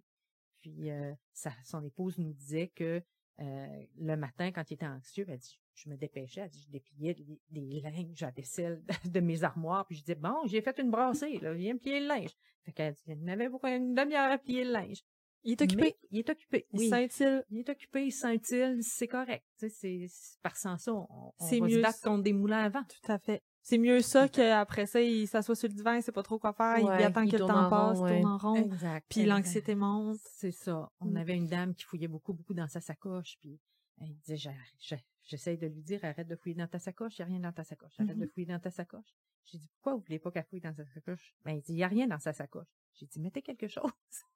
Puis 0.76 0.90
euh, 0.90 1.14
sa, 1.34 1.52
son 1.64 1.84
épouse 1.84 2.18
nous 2.18 2.34
disait 2.34 2.68
que 2.68 3.02
euh, 3.40 3.84
le 4.00 4.16
matin 4.18 4.52
quand 4.52 4.70
il 4.70 4.74
était 4.74 4.88
anxieux, 4.88 5.26
elle 5.28 5.38
dit 5.38 5.60
je 5.76 5.90
me 5.90 5.96
dépêchais, 5.96 6.42
elle 6.42 6.50
dit 6.50 6.64
je 6.64 6.72
dépliais 6.72 7.16
les 7.52 7.82
linges 7.82 8.24
à 8.24 8.32
vaisselle 8.32 8.84
de 9.06 9.20
mes 9.20 9.44
armoires, 9.44 9.86
puis 9.86 9.96
je 9.96 10.02
disais 10.02 10.16
bon 10.16 10.46
j'ai 10.46 10.62
fait 10.62 10.78
une 10.80 10.90
brassée 10.90 11.38
là, 11.40 11.54
viens 11.54 11.78
plier 11.78 12.00
le 12.00 12.08
linge. 12.08 12.36
Fait 12.64 12.72
qu'elle 12.72 12.94
dit 12.94 13.04
il 13.08 13.24
n'avait 13.24 13.50
pour 13.50 13.64
une 13.66 13.94
demi-heure 13.94 14.32
à 14.32 14.38
plier 14.38 14.64
le 14.64 14.72
linge. 14.72 15.04
Il 15.44 15.52
est 15.52 15.62
occupé. 15.62 15.82
Mais 15.82 15.98
il 16.12 16.20
est 16.20 16.30
occupé. 16.30 16.68
Il 16.74 16.80
oui. 16.80 17.06
utile. 17.06 17.46
Il 17.50 17.60
est 17.60 17.70
occupé, 17.70 18.08
il 18.08 18.34
utile, 18.34 18.80
c'est 18.82 19.08
correct. 19.08 19.46
Tu 19.60 19.70
sais, 19.70 20.08
c'est, 20.10 20.38
par 20.42 20.58
sans 20.58 20.78
ça, 20.78 20.94
on, 20.94 21.08
on 21.40 21.46
va 21.46 21.60
mieux. 21.60 21.78
se 21.78 21.82
battre 21.82 22.02
contre 22.02 22.24
des 22.24 22.34
moulins 22.34 22.64
à 22.64 22.70
vent. 22.70 22.84
Tout 22.84 23.12
à 23.12 23.18
fait. 23.20 23.42
C'est 23.70 23.78
mieux 23.78 24.00
ça 24.02 24.30
qu'après 24.30 24.86
ça, 24.86 25.02
il 25.02 25.28
s'assoit 25.28 25.54
sur 25.54 25.68
le 25.68 25.74
divan, 25.74 25.92
il 25.96 26.02
sait 26.02 26.14
pas 26.14 26.24
trop 26.24 26.40
quoi 26.40 26.54
faire, 26.54 26.82
Ouais, 26.86 27.02
il 27.02 27.04
attend 27.04 27.24
il 27.24 27.30
que 27.32 27.36
le 27.36 27.46
temps 27.46 27.70
passe, 27.70 27.98
rond, 27.98 28.08
il 28.08 28.14
tourne 28.14 28.26
ouais. 28.26 28.26
en 28.26 28.38
rond, 28.38 28.56
Exact. 28.56 29.06
puis 29.10 29.26
l'anxiété 29.26 29.76
monte. 29.76 30.16
C'est 30.24 30.52
ça. 30.52 30.90
On 31.02 31.08
Mm. 31.08 31.18
avait 31.18 31.36
une 31.36 31.48
dame 31.48 31.76
qui 31.76 31.84
fouillait 31.84 32.08
beaucoup, 32.08 32.32
beaucoup 32.32 32.54
dans 32.54 32.70
sa 32.70 32.80
sacoche, 32.80 33.36
puis 33.42 33.60
Il 34.02 34.16
disait, 34.18 34.38
J'ai- 34.38 34.52
j'ai- 34.80 35.04
j'essaye 35.24 35.58
de 35.58 35.68
lui 35.68 35.82
dire, 35.82 36.04
arrête 36.06 36.28
de 36.28 36.36
fouiller 36.36 36.56
dans 36.56 36.68
ta 36.68 36.80
sacoche, 36.80 37.18
il 37.18 37.22
n'y 37.22 37.24
a 37.24 37.28
rien 37.28 37.40
dans 37.40 37.52
ta 37.54 37.64
sacoche. 37.64 38.00
Arrête 38.00 38.18
de 38.18 38.26
Mhm. 38.26 38.30
fouiller 38.32 38.48
dans 38.48 38.60
ta 38.60 38.70
sacoche. 38.72 39.16
J'ai 39.46 39.58
dit, 39.58 39.68
pourquoi 39.76 39.96
vous 39.96 40.02
voulez 40.06 40.20
pas 40.20 40.30
qu'elle 40.32 40.44
fouille 40.44 40.60
dans 40.62 40.74
sa 40.74 40.86
sacoche? 40.86 41.34
Ben, 41.46 41.54
il 41.54 41.62
dit, 41.62 41.72
il 41.72 41.76
n'y 41.76 41.84
a 41.84 41.88
rien 41.88 42.06
dans 42.08 42.20
sa 42.20 42.34
sacoche. 42.34 42.68
J'ai 42.94 43.06
dit, 43.06 43.20
mettez 43.20 43.42
quelque 43.42 43.68
chose. 43.68 43.92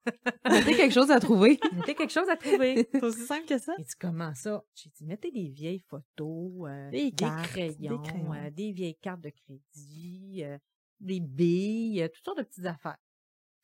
Mettez 0.45 0.75
quelque 0.75 0.93
chose 0.93 1.11
à 1.11 1.19
trouver. 1.19 1.59
mettez 1.73 1.95
quelque 1.95 2.11
chose 2.13 2.29
à 2.29 2.37
trouver. 2.37 2.87
C'est 2.91 3.03
aussi 3.03 3.25
simple 3.25 3.45
que 3.47 3.57
ça. 3.57 3.73
Il 3.77 3.85
dit, 3.85 3.93
comment 3.99 4.33
ça? 4.35 4.63
J'ai 4.75 4.89
dit, 4.89 5.05
mettez 5.05 5.31
des 5.31 5.49
vieilles 5.49 5.79
photos, 5.79 6.69
euh, 6.69 6.89
Des 6.91 7.09
des, 7.09 7.15
cartes, 7.15 7.47
crayons, 7.49 8.01
des 8.01 8.07
crayons. 8.09 8.33
euh, 8.33 8.49
des 8.51 8.71
vieilles 8.71 8.95
cartes 8.95 9.21
de 9.21 9.29
crédit, 9.31 10.43
euh, 10.43 10.57
des 10.99 11.19
billes, 11.19 12.01
euh, 12.03 12.07
toutes 12.07 12.23
sortes 12.25 12.37
de 12.37 12.43
petites 12.43 12.65
affaires. 12.65 12.97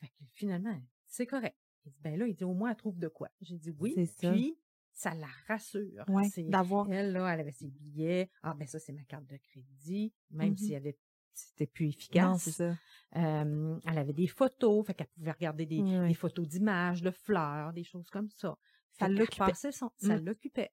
Fait 0.01 0.07
que 0.07 0.23
finalement, 0.33 0.79
c'est 1.07 1.25
correct. 1.27 1.57
Il 1.85 1.91
dit, 1.91 1.99
ben 2.01 2.17
là, 2.19 2.27
il 2.27 2.35
dit, 2.35 2.43
au 2.43 2.53
moins, 2.53 2.71
elle 2.71 2.75
trouve 2.77 2.97
de 2.99 3.07
quoi. 3.07 3.29
J'ai 3.41 3.57
dit, 3.57 3.71
oui. 3.79 3.93
Puis, 4.19 4.57
ça 4.97 5.13
la 5.13 5.27
rassure. 5.47 6.03
Ouais, 6.07 6.27
d'avoir. 6.49 6.91
elle, 6.91 7.11
là, 7.11 7.31
elle 7.31 7.41
avait 7.41 7.51
ses 7.51 7.69
billets. 7.69 8.31
Ah, 8.41 8.55
ben 8.55 8.67
ça, 8.67 8.79
c'est 8.79 8.93
ma 8.93 9.03
carte 9.03 9.27
de 9.27 9.37
crédit. 9.37 10.11
Même 10.31 10.55
y 10.57 10.75
avait, 10.75 10.97
c'était 11.33 11.67
plus 11.67 11.89
efficace. 11.89 12.41
c'est 12.41 12.51
ça. 12.51 12.75
Euh, 13.15 13.79
elle 13.85 13.97
avait 13.99 14.13
des 14.13 14.25
photos, 14.25 14.87
fait 14.87 14.95
qu'elle 14.95 15.07
pouvait 15.07 15.31
regarder 15.31 15.67
des, 15.67 16.13
photos 16.15 16.47
d'images, 16.47 17.03
de 17.03 17.11
fleurs, 17.11 17.73
des 17.73 17.83
choses 17.83 18.09
comme 18.09 18.29
ça. 18.31 18.57
Ça 18.93 19.07
l'occupait. 19.07 19.53
ça 19.53 19.91
Mm. 20.01 20.25
l'occupait. 20.25 20.71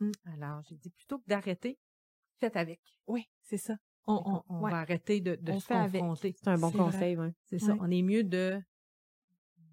Mm. 0.00 0.10
Alors, 0.34 0.62
j'ai 0.68 0.76
dit, 0.76 0.90
plutôt 0.90 1.18
que 1.18 1.26
d'arrêter, 1.26 1.78
faites 2.38 2.56
avec. 2.56 2.82
Oui, 3.06 3.26
c'est 3.42 3.56
ça. 3.56 3.78
On, 4.06 4.20
on, 4.26 4.54
on 4.54 4.60
ouais. 4.60 4.70
va 4.70 4.80
arrêter 4.80 5.22
de, 5.22 5.36
de 5.36 5.52
On 5.52 5.60
se 5.60 5.66
fait 5.66 5.74
confronter. 5.98 6.34
C'est 6.36 6.48
un 6.48 6.58
bon 6.58 6.72
conseil, 6.72 7.16
ouais. 7.16 7.32
C'est 7.46 7.58
ça. 7.58 7.74
On 7.80 7.90
est 7.90 8.02
mieux 8.02 8.24
de, 8.24 8.60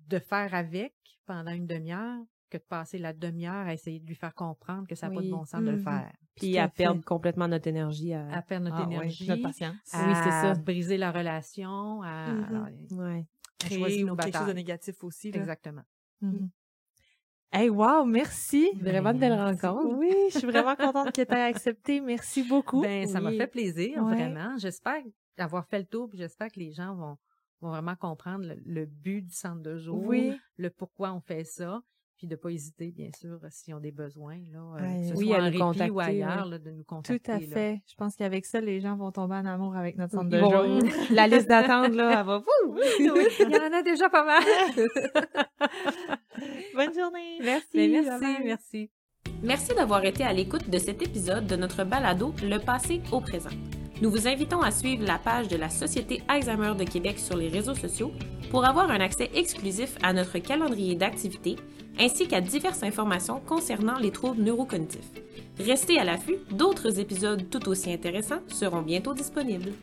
de 0.07 0.19
faire 0.19 0.53
avec 0.53 0.95
pendant 1.25 1.51
une 1.51 1.67
demi-heure 1.67 2.23
que 2.49 2.57
de 2.57 2.63
passer 2.63 2.97
la 2.97 3.13
demi-heure 3.13 3.67
à 3.67 3.73
essayer 3.73 3.99
de 3.99 4.05
lui 4.07 4.15
faire 4.15 4.33
comprendre 4.33 4.87
que 4.87 4.95
ça 4.95 5.07
n'a 5.09 5.15
pas 5.15 5.21
de 5.21 5.29
bon 5.29 5.45
sens 5.45 5.61
de 5.61 5.69
le 5.69 5.77
Mhm. 5.77 5.83
faire. 5.83 6.11
Puis 6.35 6.57
à 6.57 6.63
à 6.63 6.67
perdre 6.69 6.99
fait. 6.99 7.05
complètement 7.05 7.47
notre 7.47 7.67
énergie 7.67 8.13
à... 8.13 8.27
À 8.31 8.41
perdre 8.41 8.65
notre 8.65 8.77
Ah 8.77 8.87
ouais, 8.87 8.93
énergie, 8.95 9.27
notre 9.27 9.41
patience. 9.43 9.75
à 9.93 10.07
Oui, 10.07 10.13
c'est 10.23 10.29
ça. 10.31 10.53
briser 10.55 10.97
la 10.97 11.11
relation, 11.11 12.01
à, 12.01 12.31
Mhm. 12.33 12.43
alors, 12.45 12.67
Ouais. 12.91 13.25
On 13.61 13.65
créer 13.67 13.77
choisit 13.79 14.05
nos 14.05 14.15
quelque 14.15 14.37
chose 14.37 14.47
de 14.47 14.53
négatif 14.53 15.03
aussi. 15.03 15.31
Là. 15.31 15.39
Exactement. 15.39 15.81
Mhm. 16.21 16.49
Hey, 17.51 17.69
wow, 17.69 18.05
merci. 18.05 18.69
Vraiment 18.79 19.11
de 19.13 19.19
belles 19.19 19.33
Merci. 19.35 19.65
rencontres. 19.65 19.97
Oui, 19.97 20.13
je 20.31 20.37
suis 20.37 20.47
vraiment 20.47 20.75
contente 20.75 21.11
que 21.11 21.21
tu 21.23 21.33
aies 21.33 21.41
accepté. 21.41 21.99
Merci 21.99 22.43
beaucoup. 22.47 22.81
Ben, 22.81 23.07
ça 23.07 23.19
m'a 23.19 23.31
fait 23.31 23.47
plaisir, 23.47 24.03
Ouais. 24.03 24.15
vraiment. 24.15 24.55
J'espère 24.57 25.01
avoir 25.37 25.65
fait 25.65 25.79
le 25.79 25.85
tour, 25.85 26.07
puis 26.09 26.17
j'espère 26.19 26.49
que 26.51 26.59
les 26.59 26.71
gens 26.71 26.93
vont, 26.95 27.17
vont 27.61 27.69
vraiment 27.69 27.95
comprendre 27.95 28.45
le, 28.45 28.55
le 28.65 28.85
but 28.85 29.21
du 29.23 29.33
centre 29.33 29.61
de 29.61 29.77
jour, 29.77 30.05
Oui. 30.05 30.37
le 30.57 30.69
pourquoi 30.69 31.11
on 31.13 31.21
fait 31.21 31.43
ça, 31.43 31.81
puis 32.19 32.27
de 32.27 32.35
pas 32.35 32.49
hésiter, 32.49 32.91
bien 32.91 33.09
sûr, 33.17 33.39
s'ils 33.49 33.73
ont 33.73 33.79
des 33.79 33.91
besoins, 33.93 34.37
là, 34.51 34.59
euh, 34.59 34.81
Ouais. 34.81 35.01
que 35.01 35.07
ce 35.07 35.13
Oui, 35.19 35.27
soit 35.27 35.35
à 35.35 35.39
en 35.39 35.41
nous 35.41 35.45
répit 35.47 35.57
contacter, 35.59 35.89
ou 35.91 35.99
ailleurs, 36.01 36.43
ouais. 36.43 36.49
là, 36.51 36.57
de 36.59 36.69
nous 36.71 36.77
Tout 36.83 36.95
contacter. 36.95 37.31
à 37.31 37.39
là. 37.39 37.47
fait. 37.47 37.81
Je 37.89 37.95
pense 37.95 38.15
qu'avec 38.17 38.45
ça, 38.45 38.59
les 38.59 38.81
gens 38.81 38.95
vont 38.97 39.11
tomber 39.11 39.35
en 39.35 39.45
amour 39.45 39.75
avec 39.77 39.97
notre 39.97 40.11
centre 40.13 40.29
de 40.29 40.37
jour. 40.37 40.51
La 41.11 41.27
liste 41.27 41.47
d'attente, 41.47 41.93
là, 41.95 42.19
elle 42.19 42.25
va... 42.25 42.43
Oui, 42.67 42.81
il 42.99 43.05
y 43.49 43.57
en 43.57 43.73
a 43.73 43.81
déjà 43.81 44.09
pas 44.09 44.25
mal. 44.25 44.43
Bonne 46.75 46.93
journée. 46.93 47.39
Merci. 47.41 47.67
Ben, 47.73 47.91
merci, 47.91 48.25
merci. 48.43 48.89
Merci 49.41 49.73
d'avoir 49.73 50.03
été 50.03 50.23
à 50.23 50.33
l'écoute 50.33 50.69
de 50.69 50.77
cet 50.77 51.01
épisode 51.01 51.47
de 51.47 51.55
notre 51.55 51.83
balado 51.85 52.33
Le 52.43 52.57
passé 52.57 53.01
au 53.11 53.21
présent. 53.21 53.49
Nous 54.01 54.09
vous 54.11 54.27
invitons 54.27 54.61
à 54.61 54.71
suivre 54.71 55.05
la 55.05 55.17
page 55.17 55.47
de 55.49 55.57
la 55.57 55.69
Société 55.69 56.21
Alzheimer 56.27 56.73
de 56.77 56.83
Québec 56.85 57.19
sur 57.19 57.35
les 57.35 57.49
réseaux 57.49 57.75
sociaux 57.75 58.11
pour 58.49 58.65
avoir 58.65 58.89
un 58.89 58.99
accès 59.01 59.29
exclusif 59.33 59.97
à 60.03 60.13
notre 60.13 60.39
calendrier 60.39 60.95
d'activités 60.95 61.57
ainsi 61.99 62.27
qu'à 62.27 62.41
diverses 62.41 62.83
informations 62.83 63.41
concernant 63.45 63.99
les 63.99 64.11
troubles 64.11 64.41
neurocognitifs. 64.41 65.11
Restez 65.59 65.99
à 65.99 66.05
l'affût, 66.05 66.37
d'autres 66.51 66.99
épisodes 66.99 67.49
tout 67.49 67.67
aussi 67.67 67.91
intéressants 67.91 68.41
seront 68.47 68.81
bientôt 68.81 69.13
disponibles. 69.13 69.73